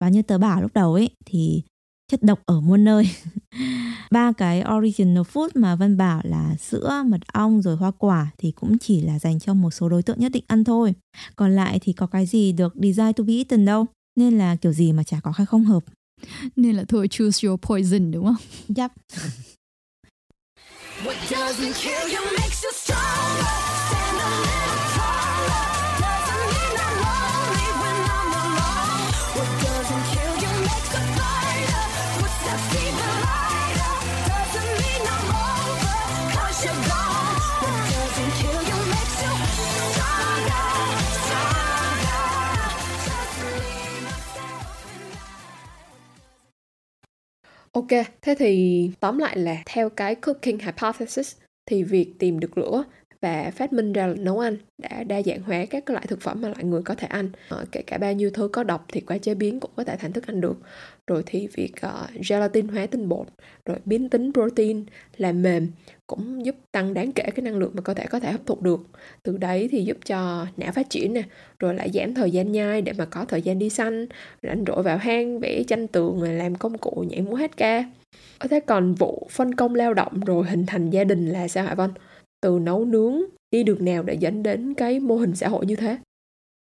Và 0.00 0.08
như 0.08 0.22
tớ 0.22 0.38
bảo 0.38 0.62
lúc 0.62 0.74
đầu 0.74 0.94
ấy, 0.94 1.10
thì 1.26 1.62
chất 2.08 2.22
độc 2.22 2.40
ở 2.46 2.60
muôn 2.60 2.84
nơi. 2.84 3.10
Ba 4.10 4.32
cái 4.32 4.64
original 4.76 5.22
food 5.22 5.48
mà 5.54 5.76
vân 5.76 5.96
bảo 5.96 6.20
là 6.24 6.56
sữa 6.56 7.02
mật 7.06 7.20
ong 7.32 7.62
rồi 7.62 7.76
hoa 7.76 7.90
quả 7.90 8.30
thì 8.38 8.50
cũng 8.50 8.78
chỉ 8.78 9.00
là 9.00 9.18
dành 9.18 9.38
cho 9.38 9.54
một 9.54 9.70
số 9.70 9.88
đối 9.88 10.02
tượng 10.02 10.20
nhất 10.20 10.32
định 10.32 10.44
ăn 10.46 10.64
thôi. 10.64 10.94
Còn 11.36 11.56
lại 11.56 11.78
thì 11.82 11.92
có 11.92 12.06
cái 12.06 12.26
gì 12.26 12.52
được 12.52 12.74
design 12.74 13.12
to 13.12 13.24
be 13.24 13.34
eaten 13.34 13.64
đâu 13.64 13.86
nên 14.16 14.38
là 14.38 14.56
kiểu 14.56 14.72
gì 14.72 14.92
mà 14.92 15.02
chả 15.02 15.20
có 15.20 15.32
hay 15.36 15.46
không 15.46 15.64
hợp. 15.64 15.84
Nên 16.56 16.76
là 16.76 16.84
thôi 16.88 17.08
choose 17.08 17.48
your 17.48 17.60
poison 17.60 18.10
đúng 18.10 18.24
không? 18.24 18.36
Yep. 18.76 18.90
What 21.04 21.16
doesn't 21.28 21.74
kill 21.74 22.16
you 22.16 22.24
makes 22.38 22.64
you 22.64 22.72
stronger. 22.72 23.75
Ok, 47.76 47.88
thế 48.22 48.34
thì 48.38 48.90
tóm 49.00 49.18
lại 49.18 49.38
là 49.38 49.62
theo 49.66 49.90
cái 49.90 50.14
cooking 50.14 50.58
hypothesis 50.58 51.36
thì 51.66 51.82
việc 51.82 52.14
tìm 52.18 52.40
được 52.40 52.58
lửa 52.58 52.84
và 53.20 53.50
phát 53.54 53.72
minh 53.72 53.92
ra 53.92 54.14
nấu 54.18 54.38
ăn 54.38 54.56
đã 54.78 55.04
đa 55.04 55.22
dạng 55.22 55.42
hóa 55.42 55.64
các 55.70 55.90
loại 55.90 56.06
thực 56.08 56.20
phẩm 56.20 56.40
mà 56.40 56.48
loại 56.48 56.64
người 56.64 56.82
có 56.82 56.94
thể 56.94 57.06
ăn. 57.06 57.30
Ờ, 57.48 57.64
kể 57.72 57.82
cả 57.82 57.98
bao 57.98 58.12
nhiêu 58.12 58.30
thứ 58.34 58.48
có 58.48 58.62
độc 58.62 58.86
thì 58.92 59.00
qua 59.00 59.18
chế 59.18 59.34
biến 59.34 59.60
cũng 59.60 59.70
có 59.76 59.84
thể 59.84 59.96
thành 59.96 60.12
thức 60.12 60.26
ăn 60.26 60.40
được 60.40 60.56
rồi 61.06 61.22
thì 61.26 61.48
việc 61.54 61.72
uh, 61.86 62.26
gelatin 62.28 62.68
hóa 62.68 62.86
tinh 62.86 63.08
bột 63.08 63.26
rồi 63.64 63.76
biến 63.84 64.08
tính 64.08 64.32
protein 64.32 64.84
làm 65.16 65.42
mềm 65.42 65.68
cũng 66.06 66.46
giúp 66.46 66.56
tăng 66.72 66.94
đáng 66.94 67.12
kể 67.12 67.22
cái 67.22 67.42
năng 67.42 67.56
lượng 67.56 67.72
mà 67.74 67.82
cơ 67.82 67.94
thể 67.94 68.06
có 68.06 68.20
thể 68.20 68.32
hấp 68.32 68.46
thụ 68.46 68.58
được 68.60 68.80
từ 69.22 69.36
đấy 69.36 69.68
thì 69.70 69.84
giúp 69.84 69.96
cho 70.06 70.46
não 70.56 70.72
phát 70.72 70.90
triển 70.90 71.12
nè 71.12 71.22
rồi 71.58 71.74
lại 71.74 71.90
giảm 71.94 72.14
thời 72.14 72.30
gian 72.30 72.52
nhai 72.52 72.82
để 72.82 72.92
mà 72.92 73.04
có 73.04 73.24
thời 73.24 73.42
gian 73.42 73.58
đi 73.58 73.70
săn 73.70 74.06
rảnh 74.42 74.64
rỗi 74.66 74.82
vào 74.82 74.98
hang 74.98 75.40
vẽ 75.40 75.62
tranh 75.62 75.86
tường 75.86 76.22
làm 76.22 76.54
công 76.54 76.78
cụ 76.78 77.04
nhảy 77.08 77.22
múa 77.22 77.34
hát 77.34 77.56
ca 77.56 77.84
Ở 78.38 78.48
thế 78.48 78.60
còn 78.60 78.94
vụ 78.94 79.28
phân 79.30 79.54
công 79.54 79.74
lao 79.74 79.94
động 79.94 80.20
rồi 80.20 80.46
hình 80.46 80.66
thành 80.66 80.90
gia 80.90 81.04
đình 81.04 81.28
là 81.28 81.48
sao 81.48 81.64
hả 81.64 81.74
Vân? 81.74 81.90
từ 82.40 82.58
nấu 82.62 82.84
nướng 82.84 83.22
đi 83.50 83.62
đường 83.62 83.84
nào 83.84 84.02
để 84.02 84.14
dẫn 84.14 84.42
đến 84.42 84.74
cái 84.74 85.00
mô 85.00 85.16
hình 85.16 85.36
xã 85.36 85.48
hội 85.48 85.66
như 85.66 85.76
thế? 85.76 85.96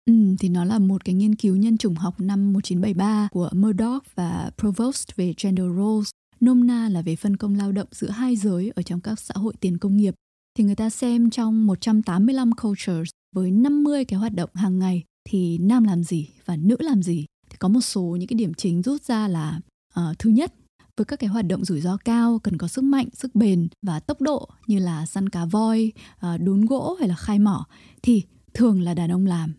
Ừ, 0.07 0.15
thì 0.39 0.49
nó 0.49 0.65
là 0.65 0.79
một 0.79 1.05
cái 1.05 1.15
nghiên 1.15 1.35
cứu 1.35 1.57
nhân 1.57 1.79
chủng 1.79 1.95
học 1.95 2.21
năm 2.21 2.53
1973 2.53 3.29
của 3.33 3.51
Murdoch 3.53 4.15
và 4.15 4.51
Provost 4.59 5.17
về 5.17 5.35
gender 5.43 5.67
roles 5.77 6.11
nôm 6.41 6.67
na 6.67 6.89
là 6.89 7.03
về 7.03 7.17
phân 7.17 7.37
công 7.37 7.55
lao 7.55 7.73
động 7.73 7.89
giữa 7.91 8.11
hai 8.11 8.37
giới 8.37 8.73
ở 8.75 8.83
trong 8.83 9.01
các 9.01 9.21
xã 9.21 9.35
hội 9.37 9.55
tiền 9.61 9.79
công 9.79 9.97
nghiệp 9.97 10.15
thì 10.59 10.65
người 10.65 10.75
ta 10.75 10.91
xem 10.91 11.31
trong 11.31 11.67
185 11.67 12.53
cultures 12.53 13.11
với 13.35 13.51
50 13.51 14.05
cái 14.05 14.19
hoạt 14.19 14.35
động 14.35 14.51
hàng 14.55 14.79
ngày 14.79 15.03
thì 15.29 15.59
nam 15.59 15.85
làm 15.85 16.05
gì 16.05 16.29
và 16.45 16.57
nữ 16.57 16.77
làm 16.81 17.03
gì 17.03 17.27
thì 17.51 17.57
có 17.59 17.69
một 17.69 17.81
số 17.81 18.03
những 18.03 18.29
cái 18.29 18.37
điểm 18.37 18.55
chính 18.55 18.83
rút 18.83 19.03
ra 19.03 19.29
là 19.29 19.61
uh, 20.01 20.19
thứ 20.19 20.31
nhất 20.31 20.55
với 20.97 21.05
các 21.05 21.19
cái 21.19 21.29
hoạt 21.29 21.47
động 21.47 21.65
rủi 21.65 21.81
ro 21.81 21.97
cao 21.97 22.39
cần 22.39 22.59
có 22.59 22.69
sức 22.69 22.85
mạnh, 22.85 23.09
sức 23.13 23.35
bền 23.35 23.69
và 23.83 24.01
tốc 24.01 24.21
độ 24.21 24.49
như 24.67 24.79
là 24.79 25.07
săn 25.07 25.29
cá 25.29 25.45
voi, 25.45 25.93
uh, 26.17 26.41
đốn 26.41 26.65
gỗ 26.65 26.97
hay 26.99 27.09
là 27.09 27.17
khai 27.17 27.39
mỏ 27.39 27.67
thì 28.03 28.23
thường 28.55 28.83
là 28.83 28.95
đàn 28.95 29.13
ông 29.13 29.27
làm. 29.27 29.53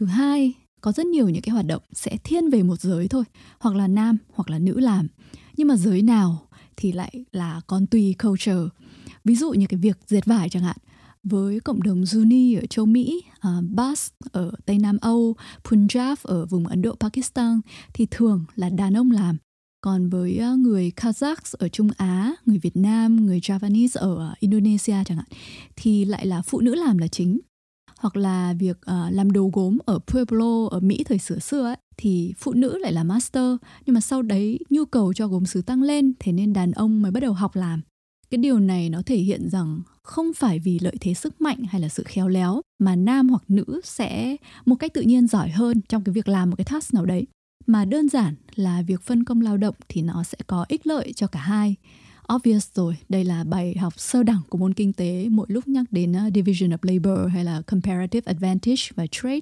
Thứ 0.00 0.06
hai, 0.06 0.52
có 0.80 0.92
rất 0.92 1.06
nhiều 1.06 1.28
những 1.28 1.42
cái 1.42 1.52
hoạt 1.52 1.66
động 1.66 1.82
sẽ 1.92 2.16
thiên 2.24 2.50
về 2.50 2.62
một 2.62 2.80
giới 2.80 3.08
thôi, 3.08 3.24
hoặc 3.58 3.74
là 3.74 3.88
nam 3.88 4.18
hoặc 4.32 4.50
là 4.50 4.58
nữ 4.58 4.80
làm. 4.80 5.08
Nhưng 5.56 5.68
mà 5.68 5.76
giới 5.76 6.02
nào 6.02 6.48
thì 6.76 6.92
lại 6.92 7.24
là 7.32 7.60
con 7.66 7.86
tùy 7.86 8.14
culture. 8.22 8.68
Ví 9.24 9.36
dụ 9.36 9.50
như 9.50 9.66
cái 9.66 9.80
việc 9.80 9.98
dệt 10.06 10.26
vải 10.26 10.48
chẳng 10.48 10.62
hạn, 10.62 10.76
với 11.22 11.60
cộng 11.60 11.82
đồng 11.82 12.02
zuni 12.02 12.60
ở 12.60 12.66
châu 12.66 12.86
Mỹ, 12.86 13.22
à, 13.40 13.50
uh, 13.58 13.64
Bas 13.70 14.10
ở 14.32 14.52
Tây 14.66 14.78
Nam 14.78 14.98
Âu, 15.00 15.36
Punjab 15.64 16.16
ở 16.22 16.46
vùng 16.46 16.66
Ấn 16.66 16.82
Độ, 16.82 16.94
Pakistan 17.00 17.60
thì 17.94 18.06
thường 18.10 18.44
là 18.56 18.68
đàn 18.68 18.96
ông 18.96 19.10
làm. 19.10 19.36
Còn 19.80 20.08
với 20.08 20.40
uh, 20.52 20.58
người 20.58 20.92
Kazakhs 20.96 21.54
ở 21.58 21.68
Trung 21.68 21.88
Á, 21.96 22.34
người 22.46 22.58
Việt 22.58 22.76
Nam, 22.76 23.26
người 23.26 23.40
Javanese 23.40 24.00
ở 24.00 24.30
uh, 24.32 24.38
Indonesia 24.38 24.96
chẳng 25.06 25.16
hạn 25.16 25.28
thì 25.76 26.04
lại 26.04 26.26
là 26.26 26.42
phụ 26.42 26.60
nữ 26.60 26.74
làm 26.74 26.98
là 26.98 27.08
chính. 27.08 27.40
Hoặc 28.00 28.16
là 28.16 28.54
việc 28.58 28.76
uh, 28.76 29.12
làm 29.12 29.32
đồ 29.32 29.50
gốm 29.52 29.78
ở 29.86 29.98
Pueblo 30.06 30.66
ở 30.70 30.80
Mỹ 30.80 31.04
thời 31.04 31.18
xưa 31.18 31.38
xưa 31.38 31.64
ấy, 31.64 31.76
thì 31.96 32.34
phụ 32.38 32.52
nữ 32.52 32.78
lại 32.78 32.92
là 32.92 33.04
master. 33.04 33.56
Nhưng 33.86 33.94
mà 33.94 34.00
sau 34.00 34.22
đấy 34.22 34.58
nhu 34.70 34.84
cầu 34.84 35.12
cho 35.12 35.28
gốm 35.28 35.46
sứ 35.46 35.62
tăng 35.62 35.82
lên 35.82 36.12
thế 36.20 36.32
nên 36.32 36.52
đàn 36.52 36.72
ông 36.72 37.02
mới 37.02 37.10
bắt 37.10 37.20
đầu 37.20 37.32
học 37.32 37.56
làm. 37.56 37.80
Cái 38.30 38.38
điều 38.38 38.58
này 38.58 38.90
nó 38.90 39.02
thể 39.06 39.16
hiện 39.16 39.48
rằng 39.50 39.80
không 40.02 40.32
phải 40.36 40.58
vì 40.58 40.78
lợi 40.78 40.96
thế 41.00 41.14
sức 41.14 41.40
mạnh 41.40 41.62
hay 41.70 41.80
là 41.80 41.88
sự 41.88 42.02
khéo 42.06 42.28
léo 42.28 42.60
mà 42.78 42.96
nam 42.96 43.28
hoặc 43.28 43.42
nữ 43.48 43.80
sẽ 43.84 44.36
một 44.64 44.76
cách 44.76 44.94
tự 44.94 45.00
nhiên 45.00 45.26
giỏi 45.26 45.50
hơn 45.50 45.80
trong 45.88 46.04
cái 46.04 46.12
việc 46.12 46.28
làm 46.28 46.50
một 46.50 46.56
cái 46.56 46.64
task 46.64 46.94
nào 46.94 47.06
đấy 47.06 47.26
mà 47.66 47.84
đơn 47.84 48.08
giản 48.08 48.34
là 48.54 48.82
việc 48.82 49.02
phân 49.02 49.24
công 49.24 49.40
lao 49.40 49.56
động 49.56 49.74
thì 49.88 50.02
nó 50.02 50.22
sẽ 50.22 50.38
có 50.46 50.64
ích 50.68 50.86
lợi 50.86 51.12
cho 51.12 51.26
cả 51.26 51.40
hai 51.40 51.76
obvious 52.34 52.68
rồi 52.74 52.96
đây 53.08 53.24
là 53.24 53.44
bài 53.44 53.76
học 53.78 54.00
sơ 54.00 54.22
đẳng 54.22 54.40
của 54.48 54.58
môn 54.58 54.74
kinh 54.74 54.92
tế 54.92 55.28
mỗi 55.30 55.46
lúc 55.50 55.68
nhắc 55.68 55.84
đến 55.90 56.12
uh, 56.12 56.34
division 56.34 56.70
of 56.70 56.78
labor 56.82 57.32
hay 57.32 57.44
là 57.44 57.62
comparative 57.62 58.32
advantage 58.32 58.82
và 58.94 59.06
trade 59.10 59.40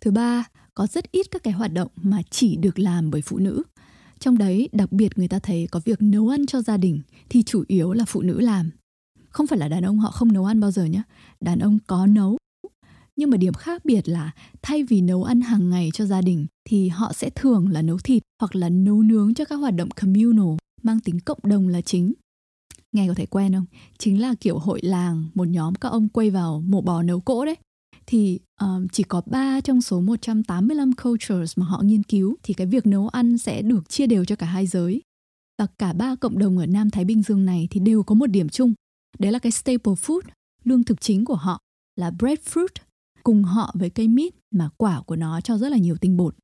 thứ 0.00 0.10
ba 0.10 0.44
có 0.74 0.86
rất 0.86 1.12
ít 1.12 1.26
các 1.30 1.42
cái 1.42 1.52
hoạt 1.52 1.72
động 1.72 1.88
mà 1.96 2.22
chỉ 2.30 2.56
được 2.56 2.78
làm 2.78 3.10
bởi 3.10 3.22
phụ 3.22 3.38
nữ 3.38 3.62
trong 4.20 4.38
đấy 4.38 4.68
đặc 4.72 4.92
biệt 4.92 5.18
người 5.18 5.28
ta 5.28 5.38
thấy 5.38 5.68
có 5.70 5.80
việc 5.84 6.02
nấu 6.02 6.28
ăn 6.28 6.46
cho 6.46 6.62
gia 6.62 6.76
đình 6.76 7.00
thì 7.28 7.42
chủ 7.42 7.64
yếu 7.68 7.92
là 7.92 8.04
phụ 8.04 8.22
nữ 8.22 8.40
làm. 8.40 8.70
Không 9.28 9.46
phải 9.46 9.58
là 9.58 9.68
đàn 9.68 9.82
ông 9.82 9.98
họ 9.98 10.10
không 10.10 10.32
nấu 10.32 10.44
ăn 10.44 10.60
bao 10.60 10.70
giờ 10.70 10.84
nhé. 10.84 11.02
Đàn 11.40 11.58
ông 11.58 11.78
có 11.86 12.06
nấu. 12.06 12.36
Nhưng 13.16 13.30
mà 13.30 13.36
điểm 13.36 13.54
khác 13.54 13.84
biệt 13.84 14.08
là 14.08 14.30
thay 14.62 14.84
vì 14.84 15.00
nấu 15.00 15.24
ăn 15.24 15.40
hàng 15.40 15.70
ngày 15.70 15.90
cho 15.94 16.06
gia 16.06 16.20
đình 16.20 16.46
thì 16.64 16.88
họ 16.88 17.12
sẽ 17.12 17.30
thường 17.30 17.68
là 17.68 17.82
nấu 17.82 17.98
thịt 17.98 18.22
hoặc 18.40 18.56
là 18.56 18.68
nấu 18.68 19.02
nướng 19.02 19.34
cho 19.34 19.44
các 19.44 19.56
hoạt 19.56 19.74
động 19.74 19.90
communal 19.90 20.56
mang 20.82 21.00
tính 21.00 21.20
cộng 21.20 21.38
đồng 21.42 21.68
là 21.68 21.80
chính. 21.80 22.12
Nghe 22.92 23.08
có 23.08 23.14
thể 23.14 23.26
quen 23.26 23.52
không? 23.52 23.66
Chính 23.98 24.20
là 24.20 24.34
kiểu 24.40 24.58
hội 24.58 24.80
làng, 24.82 25.24
một 25.34 25.48
nhóm 25.48 25.74
các 25.74 25.88
ông 25.88 26.08
quay 26.08 26.30
vào 26.30 26.62
mổ 26.66 26.80
bò 26.80 27.02
nấu 27.02 27.20
cỗ 27.20 27.44
đấy 27.44 27.56
thì 28.10 28.38
um, 28.60 28.88
chỉ 28.92 29.02
có 29.02 29.22
3 29.26 29.60
trong 29.60 29.82
số 29.82 30.00
185 30.00 30.92
cultures 30.92 31.58
mà 31.58 31.66
họ 31.66 31.80
nghiên 31.84 32.02
cứu 32.02 32.36
thì 32.42 32.54
cái 32.54 32.66
việc 32.66 32.86
nấu 32.86 33.08
ăn 33.08 33.38
sẽ 33.38 33.62
được 33.62 33.88
chia 33.88 34.06
đều 34.06 34.24
cho 34.24 34.36
cả 34.36 34.46
hai 34.46 34.66
giới. 34.66 35.02
Và 35.58 35.66
cả 35.78 35.92
ba 35.92 36.14
cộng 36.14 36.38
đồng 36.38 36.58
ở 36.58 36.66
Nam 36.66 36.90
Thái 36.90 37.04
Bình 37.04 37.22
Dương 37.22 37.44
này 37.44 37.68
thì 37.70 37.80
đều 37.80 38.02
có 38.02 38.14
một 38.14 38.26
điểm 38.26 38.48
chung. 38.48 38.74
Đấy 39.18 39.32
là 39.32 39.38
cái 39.38 39.52
staple 39.52 39.92
food, 39.92 40.20
lương 40.64 40.84
thực 40.84 41.00
chính 41.00 41.24
của 41.24 41.34
họ 41.34 41.58
là 41.96 42.10
breadfruit, 42.10 42.74
cùng 43.22 43.42
họ 43.42 43.74
với 43.78 43.90
cây 43.90 44.08
mít 44.08 44.34
mà 44.50 44.68
quả 44.76 45.02
của 45.06 45.16
nó 45.16 45.40
cho 45.40 45.58
rất 45.58 45.68
là 45.68 45.78
nhiều 45.78 45.96
tinh 45.96 46.16
bột. 46.16 46.34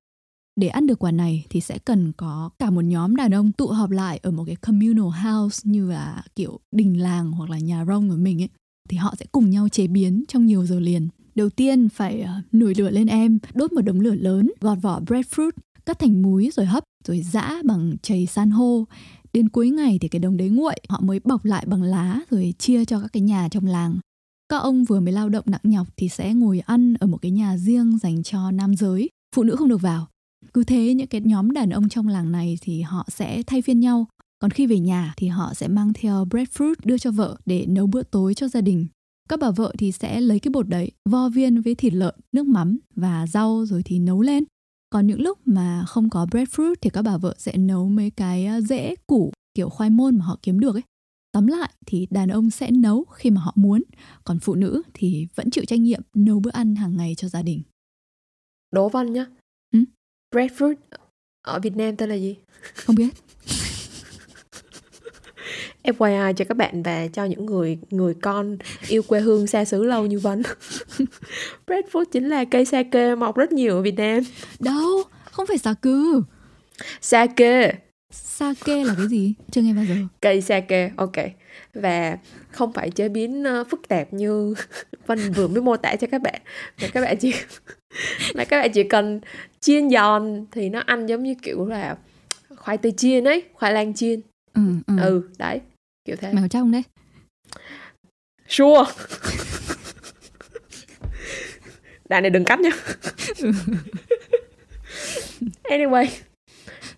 Để 0.57 0.69
ăn 0.69 0.87
được 0.87 0.99
quả 0.99 1.11
này 1.11 1.47
thì 1.51 1.61
sẽ 1.61 1.79
cần 1.79 2.13
có 2.17 2.51
cả 2.59 2.71
một 2.71 2.85
nhóm 2.85 3.17
đàn 3.17 3.35
ông 3.35 3.53
tụ 3.53 3.67
họp 3.67 3.91
lại 3.91 4.21
ở 4.23 4.31
một 4.31 4.45
cái 4.47 4.57
communal 4.57 5.25
house 5.25 5.61
như 5.65 5.91
là 5.91 6.23
kiểu 6.37 6.61
đình 6.73 7.01
làng 7.01 7.33
hoặc 7.33 7.51
là 7.51 7.59
nhà 7.59 7.85
rông 7.85 8.09
của 8.11 8.17
mình 8.17 8.43
ấy 8.43 8.49
thì 8.89 8.97
họ 8.97 9.15
sẽ 9.19 9.27
cùng 9.33 9.51
nhau 9.51 9.69
chế 9.69 9.87
biến 9.87 10.25
trong 10.29 10.47
nhiều 10.47 10.67
giờ 10.67 10.81
liền 10.81 11.09
Đầu 11.37 11.51
tiên 11.51 11.89
phải 11.89 12.23
uh, 12.23 12.55
nổi 12.55 12.75
lửa 12.77 12.91
lên 12.91 13.07
em, 13.07 13.39
đốt 13.55 13.73
một 13.73 13.81
đống 13.81 14.01
lửa 14.01 14.15
lớn, 14.15 14.53
gọt 14.61 14.79
vỏ 14.83 15.01
breadfruit, 15.01 15.51
cắt 15.87 15.99
thành 15.99 16.23
múi 16.23 16.51
rồi 16.53 16.67
hấp, 16.67 16.85
rồi 17.07 17.23
giã 17.23 17.63
bằng 17.65 17.97
chày 18.03 18.27
san 18.27 18.51
hô. 18.51 18.85
Đến 19.33 19.49
cuối 19.49 19.71
ngày 19.71 19.99
thì 20.01 20.09
cái 20.09 20.21
đống 20.21 20.37
đấy 20.37 20.49
nguội, 20.49 20.75
họ 20.89 21.01
mới 21.01 21.21
bọc 21.25 21.45
lại 21.45 21.65
bằng 21.67 21.83
lá 21.83 22.21
rồi 22.31 22.55
chia 22.59 22.85
cho 22.85 23.01
các 23.01 23.13
cái 23.13 23.21
nhà 23.21 23.49
trong 23.51 23.67
làng. 23.67 23.99
Các 24.49 24.57
ông 24.57 24.85
vừa 24.85 25.01
mới 25.01 25.13
lao 25.13 25.29
động 25.29 25.45
nặng 25.47 25.61
nhọc 25.63 25.87
thì 25.97 26.09
sẽ 26.09 26.35
ngồi 26.35 26.61
ăn 26.61 26.95
ở 27.01 27.07
một 27.07 27.19
cái 27.23 27.31
nhà 27.31 27.57
riêng 27.57 27.99
dành 27.99 28.23
cho 28.23 28.51
nam 28.51 28.77
giới, 28.77 29.09
phụ 29.35 29.43
nữ 29.43 29.57
không 29.57 29.69
được 29.69 29.81
vào. 29.81 30.09
Cứ 30.55 30.65
thế 30.65 30.95
những 30.95 31.07
cái 31.07 31.21
nhóm 31.21 31.51
đàn 31.51 31.71
ông 31.71 31.89
trong 31.89 32.09
làng 32.09 32.33
này 32.33 32.59
thì 32.61 32.83
họ 32.83 33.07
sẽ 33.09 33.43
thay 33.43 33.63
phiên 33.63 33.81
nhau. 33.81 34.07
Còn 34.39 34.51
khi 34.51 34.67
về 34.67 34.79
nhà 34.79 35.15
thì 35.17 35.29
họ 35.29 35.55
sẽ 35.55 35.69
mang 35.69 35.93
theo 35.93 36.25
breadfruit 36.25 36.75
đưa 36.85 36.99
cho 36.99 37.11
vợ 37.11 37.37
để 37.47 37.67
nấu 37.69 37.87
bữa 37.87 38.03
tối 38.03 38.35
cho 38.35 38.49
gia 38.49 38.61
đình. 38.61 38.87
Các 39.29 39.41
bà 39.41 39.51
vợ 39.51 39.73
thì 39.79 39.93
sẽ 39.93 40.21
lấy 40.21 40.41
cái 40.41 40.51
bột 40.51 40.69
đấy, 40.69 40.91
vo 41.09 41.29
viên 41.29 41.61
với 41.61 41.75
thịt 41.75 41.93
lợn, 41.93 42.15
nước 42.33 42.47
mắm 42.47 42.79
và 42.95 43.27
rau 43.27 43.67
rồi 43.67 43.83
thì 43.83 43.99
nấu 43.99 44.23
lên. 44.23 44.45
Còn 44.91 45.07
những 45.07 45.21
lúc 45.21 45.39
mà 45.45 45.85
không 45.87 46.11
có 46.11 46.27
breadfruit 46.31 46.75
thì 46.81 46.91
các 46.91 47.03
bà 47.03 47.17
vợ 47.17 47.35
sẽ 47.39 47.57
nấu 47.57 47.89
mấy 47.89 48.11
cái 48.11 48.47
à, 48.47 48.61
rễ 48.61 48.95
củ 49.07 49.33
kiểu 49.55 49.69
khoai 49.69 49.91
môn 49.91 50.19
mà 50.19 50.25
họ 50.25 50.39
kiếm 50.43 50.61
được 50.61 50.75
ấy. 50.75 50.83
Tóm 51.33 51.47
lại 51.47 51.73
thì 51.87 52.07
đàn 52.11 52.29
ông 52.29 52.51
sẽ 52.51 52.71
nấu 52.71 53.05
khi 53.05 53.31
mà 53.31 53.41
họ 53.41 53.53
muốn, 53.57 53.83
còn 54.25 54.39
phụ 54.39 54.55
nữ 54.55 54.83
thì 54.95 55.27
vẫn 55.35 55.51
chịu 55.51 55.65
trách 55.65 55.81
nhiệm 55.81 56.01
nấu 56.15 56.41
bữa 56.41 56.51
ăn 56.51 56.77
hàng 56.77 56.97
ngày 56.97 57.15
cho 57.15 57.29
gia 57.29 57.43
đình. 57.43 57.63
Đố 58.71 58.89
Văn 58.89 59.13
nhá. 59.13 59.27
Breadfruit 60.37 60.75
ở 61.43 61.59
Việt 61.59 61.77
Nam 61.77 61.97
tên 61.97 62.09
là 62.09 62.15
gì? 62.15 62.37
Không 62.75 62.97
biết. 62.97 63.09
FYI 65.99 66.33
cho 66.33 66.45
các 66.45 66.57
bạn 66.57 66.83
và 66.83 67.09
cho 67.13 67.25
những 67.25 67.47
người 67.47 67.79
người 67.91 68.15
con 68.15 68.59
yêu 68.89 69.03
quê 69.03 69.21
hương 69.21 69.47
xa 69.47 69.65
xứ 69.65 69.85
lâu 69.85 70.07
như 70.07 70.19
Vân. 70.19 70.43
Breadfruit 71.67 72.05
chính 72.13 72.29
là 72.29 72.45
cây 72.45 72.65
sake 72.65 73.15
mọc 73.15 73.37
rất 73.37 73.53
nhiều 73.53 73.77
ở 73.77 73.83
Việt 73.83 73.97
Nam. 73.97 74.21
Đâu, 74.61 75.03
không 75.31 75.47
phải 75.47 75.59
cừ. 75.83 76.23
Sake. 77.01 77.86
Sake 78.11 78.85
là 78.85 78.95
cái 78.97 79.09
gì? 79.09 79.35
Chưa 79.51 79.63
nghe 79.63 79.73
bao 79.73 79.85
giờ. 79.85 79.95
Cây 80.21 80.41
sake, 80.41 80.91
ok. 80.97 81.17
Và 81.75 82.19
không 82.51 82.73
phải 82.73 82.91
chế 82.91 83.09
biến 83.09 83.45
uh, 83.61 83.69
phức 83.71 83.89
tạp 83.89 84.13
như 84.13 84.55
Vân 85.07 85.33
vừa 85.33 85.49
mới 85.49 85.63
mô 85.63 85.77
tả 85.77 85.97
cho 85.97 86.07
các 86.11 86.23
bạn. 86.23 86.41
Mà 86.83 86.89
các 86.93 87.01
bạn 87.01 87.17
chỉ 87.19 87.33
là 88.35 88.45
các 88.45 88.61
bạn 88.61 88.73
chỉ 88.73 88.83
cần 88.83 89.21
chiên 89.61 89.91
giòn 89.91 90.47
thì 90.53 90.69
nó 90.69 90.83
ăn 90.87 91.07
giống 91.07 91.23
như 91.23 91.35
kiểu 91.43 91.67
là 91.67 91.97
khoai 92.57 92.79
tây 92.79 92.93
chiên 92.97 93.25
ấy, 93.25 93.43
khoai 93.55 93.73
lang 93.73 93.95
chiên. 93.95 94.21
Ừ, 94.57 94.63
ừ. 94.87 94.95
ừ 95.03 95.23
đấy 95.39 95.61
kiểu 96.05 96.17
thế 96.17 96.33
mèo 96.33 96.49
trong 96.49 96.73
đấy 96.73 96.83
sure 98.49 98.93
đoạn 102.09 102.23
này 102.23 102.31
đừng 102.31 102.45
cắt 102.45 102.61
nhá 102.61 102.71
anyway 105.65 106.07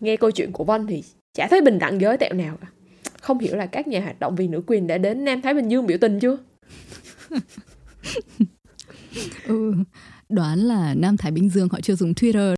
nghe 0.01 0.16
câu 0.16 0.31
chuyện 0.31 0.53
của 0.53 0.65
Vân 0.65 0.87
thì 0.87 1.05
chả 1.35 1.49
thấy 1.51 1.61
bình 1.61 1.79
đẳng 1.79 2.01
giới 2.01 2.16
tẹo 2.16 2.35
nào 2.35 2.57
cả. 2.61 2.66
Không 3.20 3.39
hiểu 3.39 3.57
là 3.57 3.66
các 3.66 3.89
nhà 3.89 4.01
hoạt 4.01 4.20
động 4.20 4.37
vì 4.37 4.49
nữ 4.49 4.62
quyền 4.66 4.87
đã 4.87 4.99
đến 4.99 5.25
Nam 5.25 5.43
Thái 5.43 5.55
Bình 5.55 5.70
Dương 5.70 5.87
biểu 5.87 5.99
tình 6.01 6.20
chưa? 6.20 6.39
Ừ 9.47 9.73
đoán 10.29 10.59
là 10.59 10.95
Nam 10.95 11.16
Thái 11.16 11.33
Bình 11.33 11.51
Dương 11.51 11.69
họ 11.69 11.81
chưa 11.81 11.95
dùng 11.95 12.12
Twitter 12.12 12.55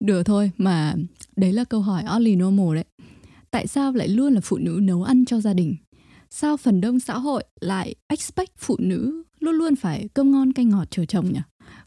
được 0.00 0.22
thôi, 0.22 0.50
mà 0.56 0.94
đấy 1.36 1.52
là 1.52 1.64
câu 1.64 1.80
hỏi 1.80 2.04
oddly 2.16 2.36
normal 2.36 2.74
đấy. 2.74 2.84
Tại 3.50 3.66
sao 3.66 3.92
lại 3.92 4.08
luôn 4.08 4.32
là 4.32 4.40
phụ 4.40 4.58
nữ 4.58 4.80
nấu 4.82 5.02
ăn 5.02 5.24
cho 5.24 5.40
gia 5.40 5.52
đình? 5.52 5.76
Sao 6.30 6.56
phần 6.56 6.80
đông 6.80 7.00
xã 7.00 7.18
hội 7.18 7.44
lại 7.60 7.94
expect 8.08 8.50
phụ 8.58 8.76
nữ 8.78 9.22
luôn 9.40 9.54
luôn 9.54 9.76
phải 9.76 10.08
cơm 10.14 10.32
ngon 10.32 10.52
canh 10.52 10.68
ngọt 10.68 10.88
chờ 10.90 11.04
chồng 11.04 11.32
nhỉ? 11.32 11.40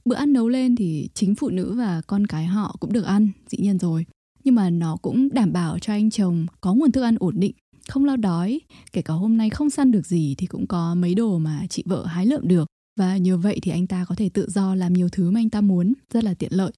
Bữa 0.09 0.15
ăn 0.15 0.33
nấu 0.33 0.49
lên 0.49 0.75
thì 0.75 1.09
chính 1.13 1.35
phụ 1.35 1.49
nữ 1.49 1.73
và 1.77 2.01
con 2.07 2.27
cái 2.27 2.45
họ 2.45 2.75
cũng 2.79 2.93
được 2.93 3.05
ăn 3.05 3.29
dĩ 3.49 3.57
nhiên 3.57 3.79
rồi 3.79 4.05
nhưng 4.43 4.55
mà 4.55 4.69
nó 4.69 4.97
cũng 5.01 5.29
đảm 5.33 5.53
bảo 5.53 5.79
cho 5.79 5.93
anh 5.93 6.09
chồng 6.09 6.45
có 6.61 6.73
nguồn 6.73 6.91
thức 6.91 7.01
ăn 7.01 7.15
ổn 7.19 7.39
định 7.39 7.53
không 7.87 8.05
lo 8.05 8.15
đói 8.15 8.59
kể 8.91 9.01
cả 9.01 9.13
hôm 9.13 9.37
nay 9.37 9.49
không 9.49 9.69
săn 9.69 9.91
được 9.91 10.05
gì 10.05 10.35
thì 10.37 10.47
cũng 10.47 10.67
có 10.67 10.95
mấy 10.95 11.15
đồ 11.15 11.37
mà 11.37 11.67
chị 11.69 11.83
vợ 11.85 12.05
hái 12.05 12.25
lượm 12.25 12.47
được 12.47 12.67
và 12.99 13.17
nhờ 13.17 13.37
vậy 13.37 13.59
thì 13.61 13.71
anh 13.71 13.87
ta 13.87 14.05
có 14.05 14.15
thể 14.15 14.29
tự 14.29 14.49
do 14.49 14.75
làm 14.75 14.93
nhiều 14.93 15.09
thứ 15.11 15.31
mà 15.31 15.39
anh 15.39 15.49
ta 15.49 15.61
muốn 15.61 15.93
rất 16.13 16.23
là 16.23 16.33
tiện 16.33 16.53
lợi 16.53 16.71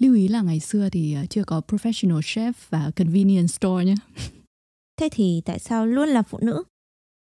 Lưu 0.00 0.14
ý 0.14 0.28
là 0.28 0.42
ngày 0.42 0.60
xưa 0.60 0.88
thì 0.88 1.14
ờ, 1.14 1.26
chưa 1.26 1.44
có 1.44 1.60
professional 1.68 2.20
chef 2.20 2.52
và 2.70 2.90
convenience 2.96 3.46
store 3.46 3.84
nhé. 3.84 3.94
Thế 4.96 5.08
thì 5.12 5.42
tại 5.44 5.58
sao 5.58 5.86
luôn 5.86 6.08
là 6.08 6.22
phụ 6.22 6.38
nữ? 6.42 6.62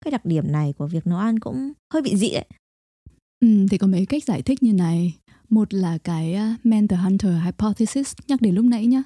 Cái 0.05 0.11
đặc 0.11 0.25
điểm 0.25 0.51
này 0.51 0.73
của 0.77 0.87
việc 0.87 1.07
nấu 1.07 1.19
ăn 1.19 1.39
cũng 1.39 1.71
hơi 1.93 2.01
bị 2.01 2.15
dị 2.15 2.29
ấy. 2.29 2.45
Ừ, 3.39 3.47
thì 3.71 3.77
có 3.77 3.87
mấy 3.87 4.05
cách 4.05 4.23
giải 4.23 4.41
thích 4.41 4.63
như 4.63 4.73
này 4.73 5.13
một 5.49 5.73
là 5.73 5.97
cái 5.97 6.33
mentor 6.33 6.63
man 6.63 6.87
the 6.87 6.97
hunter 6.97 7.31
hypothesis 7.45 8.13
nhắc 8.27 8.41
đến 8.41 8.55
lúc 8.55 8.65
nãy 8.65 8.85
nhá 8.85 9.03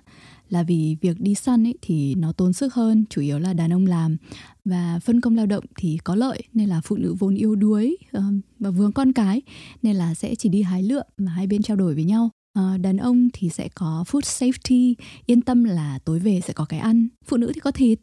là 0.49 0.63
vì 0.63 0.97
việc 1.01 1.21
đi 1.21 1.35
săn 1.35 1.67
ấy 1.67 1.75
thì 1.81 2.15
nó 2.15 2.31
tốn 2.31 2.53
sức 2.53 2.73
hơn 2.73 3.05
chủ 3.09 3.21
yếu 3.21 3.39
là 3.39 3.53
đàn 3.53 3.73
ông 3.73 3.85
làm. 3.85 4.17
Và 4.65 4.99
phân 5.03 5.21
công 5.21 5.35
lao 5.35 5.45
động 5.45 5.63
thì 5.77 5.97
có 6.03 6.15
lợi 6.15 6.43
nên 6.53 6.69
là 6.69 6.81
phụ 6.81 6.95
nữ 6.95 7.15
vốn 7.19 7.35
yêu 7.35 7.55
đuối 7.55 7.97
ờ, 8.11 8.23
và 8.59 8.69
vướng 8.69 8.91
con 8.91 9.13
cái 9.13 9.41
nên 9.81 9.95
là 9.95 10.13
sẽ 10.13 10.35
chỉ 10.35 10.49
đi 10.49 10.61
hái 10.61 10.83
lượm 10.83 11.05
mà 11.17 11.31
hai 11.31 11.47
bên 11.47 11.61
trao 11.61 11.77
đổi 11.77 11.95
với 11.95 12.03
nhau. 12.03 12.29
À, 12.53 12.77
đàn 12.77 12.97
ông 12.97 13.29
thì 13.33 13.49
sẽ 13.49 13.69
có 13.75 14.03
food 14.07 14.21
safety 14.21 14.93
yên 15.25 15.41
tâm 15.41 15.63
là 15.63 15.99
tối 16.05 16.19
về 16.19 16.41
sẽ 16.47 16.53
có 16.53 16.65
cái 16.65 16.79
ăn 16.79 17.07
phụ 17.25 17.37
nữ 17.37 17.51
thì 17.53 17.59
có 17.59 17.71
thịt 17.71 17.99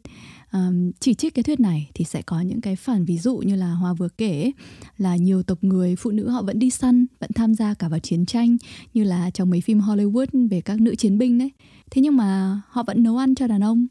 um, 0.53 0.91
chỉ 0.99 1.13
trích 1.13 1.33
cái 1.33 1.43
thuyết 1.43 1.59
này 1.59 1.89
thì 1.93 2.05
sẽ 2.05 2.21
có 2.21 2.41
những 2.41 2.61
cái 2.61 2.75
phản 2.75 3.05
ví 3.05 3.17
dụ 3.17 3.37
như 3.37 3.55
là 3.55 3.73
Hoa 3.73 3.93
vừa 3.93 4.09
kể 4.09 4.51
là 4.97 5.15
nhiều 5.15 5.43
tộc 5.43 5.57
người 5.61 5.95
phụ 5.95 6.11
nữ 6.11 6.29
họ 6.29 6.41
vẫn 6.41 6.59
đi 6.59 6.69
săn 6.69 7.05
vẫn 7.19 7.29
tham 7.35 7.55
gia 7.55 7.73
cả 7.73 7.89
vào 7.89 7.99
chiến 7.99 8.25
tranh 8.25 8.57
như 8.93 9.03
là 9.03 9.29
trong 9.29 9.49
mấy 9.49 9.61
phim 9.61 9.79
Hollywood 9.79 10.49
về 10.49 10.61
các 10.61 10.81
nữ 10.81 10.95
chiến 10.95 11.17
binh 11.17 11.37
đấy 11.37 11.51
thế 11.91 12.01
nhưng 12.01 12.17
mà 12.17 12.61
họ 12.67 12.83
vẫn 12.83 13.03
nấu 13.03 13.17
ăn 13.17 13.35
cho 13.35 13.47
đàn 13.47 13.63
ông 13.63 13.87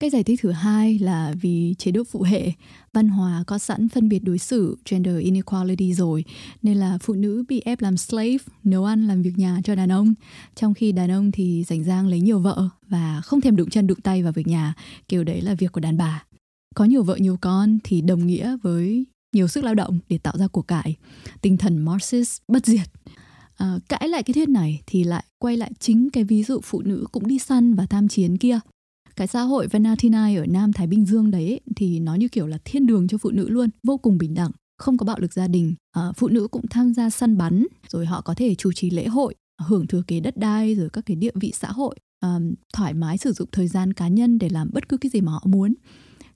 cái 0.00 0.10
giải 0.10 0.24
thích 0.24 0.40
thứ 0.42 0.50
hai 0.50 0.98
là 0.98 1.34
vì 1.40 1.74
chế 1.78 1.90
độ 1.90 2.02
phụ 2.04 2.22
hệ, 2.22 2.52
văn 2.92 3.08
hóa 3.08 3.44
có 3.46 3.58
sẵn 3.58 3.88
phân 3.88 4.08
biệt 4.08 4.18
đối 4.18 4.38
xử 4.38 4.78
gender 4.90 5.18
inequality 5.18 5.94
rồi, 5.94 6.24
nên 6.62 6.76
là 6.76 6.98
phụ 7.02 7.14
nữ 7.14 7.44
bị 7.48 7.60
ép 7.64 7.80
làm 7.80 7.96
slave, 7.96 8.38
nấu 8.64 8.84
ăn 8.84 9.06
làm 9.06 9.22
việc 9.22 9.32
nhà 9.38 9.60
cho 9.64 9.74
đàn 9.74 9.92
ông, 9.92 10.14
trong 10.54 10.74
khi 10.74 10.92
đàn 10.92 11.10
ông 11.10 11.32
thì 11.32 11.64
rảnh 11.68 11.84
rang 11.84 12.06
lấy 12.06 12.20
nhiều 12.20 12.38
vợ 12.38 12.68
và 12.88 13.20
không 13.24 13.40
thèm 13.40 13.56
đụng 13.56 13.70
chân 13.70 13.86
đụng 13.86 14.00
tay 14.00 14.22
vào 14.22 14.32
việc 14.32 14.46
nhà, 14.46 14.74
kiểu 15.08 15.24
đấy 15.24 15.40
là 15.40 15.54
việc 15.54 15.72
của 15.72 15.80
đàn 15.80 15.96
bà. 15.96 16.24
Có 16.74 16.84
nhiều 16.84 17.02
vợ 17.02 17.16
nhiều 17.16 17.38
con 17.40 17.78
thì 17.84 18.00
đồng 18.00 18.26
nghĩa 18.26 18.56
với 18.62 19.04
nhiều 19.32 19.48
sức 19.48 19.64
lao 19.64 19.74
động 19.74 19.98
để 20.08 20.18
tạo 20.18 20.34
ra 20.38 20.48
của 20.48 20.62
cải, 20.62 20.96
tinh 21.40 21.56
thần 21.56 21.78
Marxist 21.78 22.40
bất 22.48 22.66
diệt. 22.66 22.90
À, 23.56 23.78
cãi 23.88 24.08
lại 24.08 24.22
cái 24.22 24.34
thuyết 24.34 24.48
này 24.48 24.82
thì 24.86 25.04
lại 25.04 25.24
quay 25.38 25.56
lại 25.56 25.70
chính 25.80 26.10
cái 26.10 26.24
ví 26.24 26.42
dụ 26.42 26.60
phụ 26.64 26.82
nữ 26.82 27.06
cũng 27.12 27.26
đi 27.26 27.38
săn 27.38 27.74
và 27.74 27.86
tham 27.86 28.08
chiến 28.08 28.38
kia 28.38 28.60
cái 29.16 29.26
xã 29.26 29.40
hội 29.40 29.66
Venatinai 29.66 30.36
ở 30.36 30.46
Nam 30.46 30.72
Thái 30.72 30.86
Bình 30.86 31.04
Dương 31.04 31.30
đấy 31.30 31.48
ấy, 31.48 31.60
thì 31.76 32.00
nó 32.00 32.14
như 32.14 32.28
kiểu 32.28 32.46
là 32.46 32.58
thiên 32.64 32.86
đường 32.86 33.08
cho 33.08 33.18
phụ 33.18 33.30
nữ 33.30 33.48
luôn, 33.48 33.70
vô 33.82 33.96
cùng 33.96 34.18
bình 34.18 34.34
đẳng, 34.34 34.50
không 34.78 34.96
có 34.96 35.06
bạo 35.06 35.16
lực 35.18 35.32
gia 35.32 35.48
đình. 35.48 35.74
À, 35.92 36.12
phụ 36.16 36.28
nữ 36.28 36.48
cũng 36.48 36.66
tham 36.70 36.94
gia 36.94 37.10
săn 37.10 37.36
bắn, 37.36 37.66
rồi 37.88 38.06
họ 38.06 38.20
có 38.20 38.34
thể 38.34 38.54
chủ 38.54 38.72
trì 38.72 38.90
lễ 38.90 39.06
hội, 39.06 39.34
hưởng 39.58 39.86
thừa 39.86 40.02
kế 40.06 40.20
đất 40.20 40.36
đai 40.36 40.74
rồi 40.74 40.90
các 40.92 41.06
cái 41.06 41.16
địa 41.16 41.32
vị 41.34 41.52
xã 41.54 41.68
hội, 41.72 41.96
à, 42.20 42.38
thoải 42.74 42.94
mái 42.94 43.18
sử 43.18 43.32
dụng 43.32 43.48
thời 43.52 43.68
gian 43.68 43.92
cá 43.92 44.08
nhân 44.08 44.38
để 44.38 44.48
làm 44.48 44.70
bất 44.72 44.88
cứ 44.88 44.96
cái 44.96 45.10
gì 45.10 45.20
mà 45.20 45.32
họ 45.32 45.42
muốn. 45.44 45.74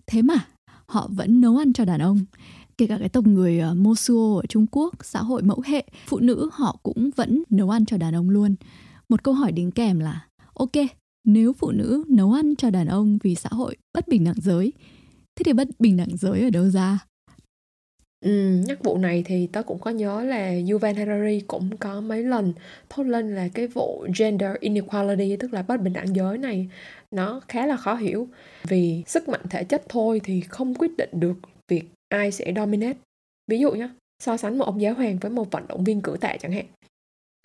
Thế 0.07 0.23
mà 0.23 0.47
họ 0.87 1.11
vẫn 1.13 1.41
nấu 1.41 1.57
ăn 1.57 1.73
cho 1.73 1.85
đàn 1.85 2.01
ông 2.01 2.19
kể 2.79 2.87
cả 2.87 2.99
cái 2.99 3.09
tộc 3.09 3.27
người 3.27 3.63
uh, 3.71 3.77
Mosuo 3.77 4.37
ở 4.37 4.47
Trung 4.49 4.67
Quốc, 4.71 4.95
xã 5.03 5.23
hội 5.23 5.43
mẫu 5.43 5.63
hệ, 5.67 5.85
phụ 6.07 6.19
nữ 6.19 6.51
họ 6.53 6.79
cũng 6.83 7.11
vẫn 7.17 7.43
nấu 7.51 7.71
ăn 7.71 7.87
cho 7.87 7.97
đàn 7.97 8.15
ông 8.15 8.31
luôn. 8.31 8.55
Một 9.09 9.23
câu 9.23 9.35
hỏi 9.35 9.53
đính 9.53 9.71
kèm 9.71 9.99
là, 9.99 10.27
ok, 10.55 10.71
nếu 11.25 11.53
phụ 11.53 11.71
nữ 11.71 12.05
nấu 12.09 12.33
ăn 12.33 12.57
cho 12.57 12.71
đàn 12.71 12.87
ông 12.87 13.19
vì 13.23 13.35
xã 13.35 13.49
hội 13.53 13.77
bất 13.95 14.09
bình 14.09 14.25
đẳng 14.25 14.41
giới 14.41 14.73
thế 15.37 15.43
thì 15.45 15.53
bất 15.53 15.69
bình 15.79 15.97
đẳng 15.97 16.17
giới 16.17 16.43
ở 16.43 16.51
đâu 16.51 16.69
ra? 16.69 16.99
Ừ, 18.25 18.63
nhắc 18.67 18.85
vụ 18.85 18.99
này 18.99 19.23
thì 19.27 19.47
tớ 19.53 19.63
cũng 19.63 19.79
có 19.79 19.91
nhớ 19.91 20.23
là 20.25 20.55
Yuval 20.71 20.95
Harari 20.95 21.41
cũng 21.41 21.77
có 21.77 22.01
mấy 22.01 22.23
lần 22.23 22.53
thốt 22.89 23.03
lên 23.03 23.35
là 23.35 23.49
cái 23.55 23.67
vụ 23.67 24.07
gender 24.19 24.51
inequality 24.61 25.37
tức 25.37 25.53
là 25.53 25.63
bất 25.63 25.81
bình 25.81 25.93
đẳng 25.93 26.17
giới 26.17 26.39
này 26.39 26.69
nó 27.11 27.41
khá 27.49 27.67
là 27.67 27.77
khó 27.77 27.95
hiểu. 27.95 28.29
Vì 28.69 29.03
sức 29.07 29.29
mạnh 29.29 29.41
thể 29.51 29.65
chất 29.65 29.83
thôi 29.89 30.21
thì 30.25 30.41
không 30.41 30.75
quyết 30.75 30.91
định 30.99 31.11
được 31.13 31.37
việc 31.69 31.85
ai 32.09 32.33
sẽ 32.33 32.53
dominate. 32.57 32.99
Ví 33.49 33.59
dụ 33.59 33.73
nhé 33.73 33.89
so 34.23 34.37
sánh 34.37 34.59
một 34.59 34.65
ông 34.65 34.81
giáo 34.81 34.95
hoàng 34.95 35.19
với 35.19 35.31
một 35.31 35.51
vận 35.51 35.69
động 35.69 35.85
viên 35.85 36.01
cử 36.01 36.17
tạ 36.21 36.37
chẳng 36.41 36.53
hạn 36.53 36.65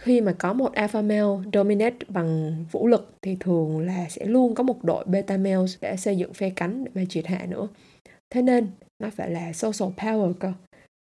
khi 0.02 0.22
mà 0.22 0.36
có 0.40 0.54
một 0.54 0.74
alpha 0.74 1.02
male 1.02 1.50
dominate 1.54 2.06
bằng 2.08 2.56
vũ 2.72 2.88
lực 2.88 3.14
thì 3.22 3.38
thường 3.40 3.80
là 3.80 4.10
sẽ 4.10 4.26
luôn 4.26 4.56
có 4.56 4.64
một 4.64 4.84
đội 4.84 5.06
beta 5.06 5.38
males 5.38 5.78
để 5.82 5.98
xây 5.98 6.18
dựng 6.18 6.34
phe 6.34 6.50
cánh 6.50 6.84
để 6.84 6.92
mà 6.96 7.02
triệt 7.10 7.28
hạ 7.28 7.46
nữa. 7.50 7.68
Thế 8.30 8.42
nên, 8.42 8.68
nó 9.00 9.10
phải 9.10 9.30
là 9.30 9.54
social 9.54 9.94
power 9.98 10.34
cơ. 10.34 10.54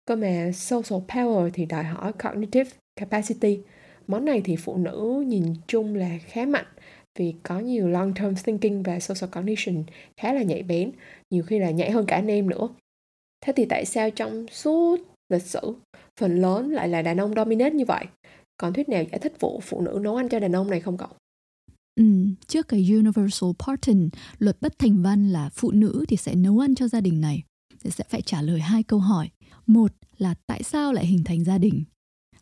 Cơ 0.07 0.17
mà 0.17 0.51
social 0.55 1.03
power 1.09 1.51
thì 1.53 1.67
đòi 1.67 1.85
hỏi 1.85 2.13
cognitive 2.13 2.71
capacity. 2.97 3.61
Món 4.07 4.25
này 4.25 4.41
thì 4.45 4.57
phụ 4.57 4.77
nữ 4.77 5.25
nhìn 5.27 5.55
chung 5.67 5.95
là 5.95 6.19
khá 6.27 6.47
mạnh 6.47 6.67
vì 7.19 7.35
có 7.43 7.59
nhiều 7.59 7.89
long 7.89 8.15
term 8.15 8.35
thinking 8.35 8.83
và 8.83 9.01
social 9.01 9.31
cognition 9.31 9.85
khá 10.17 10.33
là 10.33 10.43
nhạy 10.43 10.63
bén, 10.63 10.93
nhiều 11.31 11.43
khi 11.43 11.59
là 11.59 11.71
nhạy 11.71 11.91
hơn 11.91 12.07
cả 12.07 12.17
anh 12.17 12.31
em 12.31 12.51
nữa. 12.51 12.69
Thế 13.41 13.53
thì 13.57 13.65
tại 13.65 13.85
sao 13.85 14.11
trong 14.11 14.47
suốt 14.49 14.97
lịch 15.29 15.43
sử, 15.43 15.75
phần 16.21 16.41
lớn 16.41 16.71
lại 16.71 16.89
là 16.89 17.03
đàn 17.03 17.21
ông 17.21 17.35
dominate 17.35 17.71
như 17.71 17.85
vậy? 17.85 18.05
còn 18.61 18.73
thuyết 18.73 18.89
nào 18.89 19.05
giải 19.13 19.19
thích 19.19 19.41
vụ 19.41 19.61
phụ 19.63 19.81
nữ 19.81 19.99
nấu 20.03 20.17
ăn 20.17 20.29
cho 20.29 20.39
đàn 20.39 20.57
ông 20.57 20.71
này 20.71 20.81
không 20.81 20.97
cậu 20.97 21.09
Ừ, 21.95 22.05
trước 22.47 22.69
cái 22.69 22.91
Universal 22.91 23.51
Pardon, 23.59 24.09
luật 24.39 24.57
bất 24.61 24.79
thành 24.79 25.03
văn 25.03 25.29
là 25.29 25.49
phụ 25.49 25.71
nữ 25.71 26.05
thì 26.09 26.17
sẽ 26.17 26.35
nấu 26.35 26.59
ăn 26.59 26.75
cho 26.75 26.89
gia 26.89 27.01
đình 27.01 27.21
này. 27.21 27.43
Thì 27.85 27.91
sẽ 27.91 28.05
phải 28.09 28.23
trả 28.23 28.43
lời 28.43 28.61
hai 28.61 28.83
câu 28.83 28.99
hỏi. 28.99 29.29
Một 29.67 29.93
là 30.19 30.35
tại 30.47 30.63
sao 30.63 30.93
lại 30.93 31.07
hình 31.07 31.25
thành 31.25 31.45
gia 31.45 31.59
đình? 31.59 31.85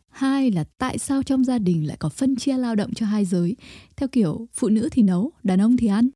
Hai 0.08 0.50
là 0.50 0.64
tại 0.78 0.98
sao 0.98 1.22
trong 1.22 1.44
gia 1.44 1.58
đình 1.58 1.86
lại 1.86 1.96
có 2.00 2.08
phân 2.08 2.36
chia 2.36 2.56
lao 2.56 2.74
động 2.74 2.94
cho 2.94 3.06
hai 3.06 3.24
giới, 3.24 3.56
theo 3.96 4.08
kiểu 4.08 4.48
phụ 4.52 4.68
nữ 4.68 4.88
thì 4.92 5.02
nấu, 5.02 5.32
đàn 5.42 5.60
ông 5.60 5.76
thì 5.76 5.86
ăn? 5.86 6.08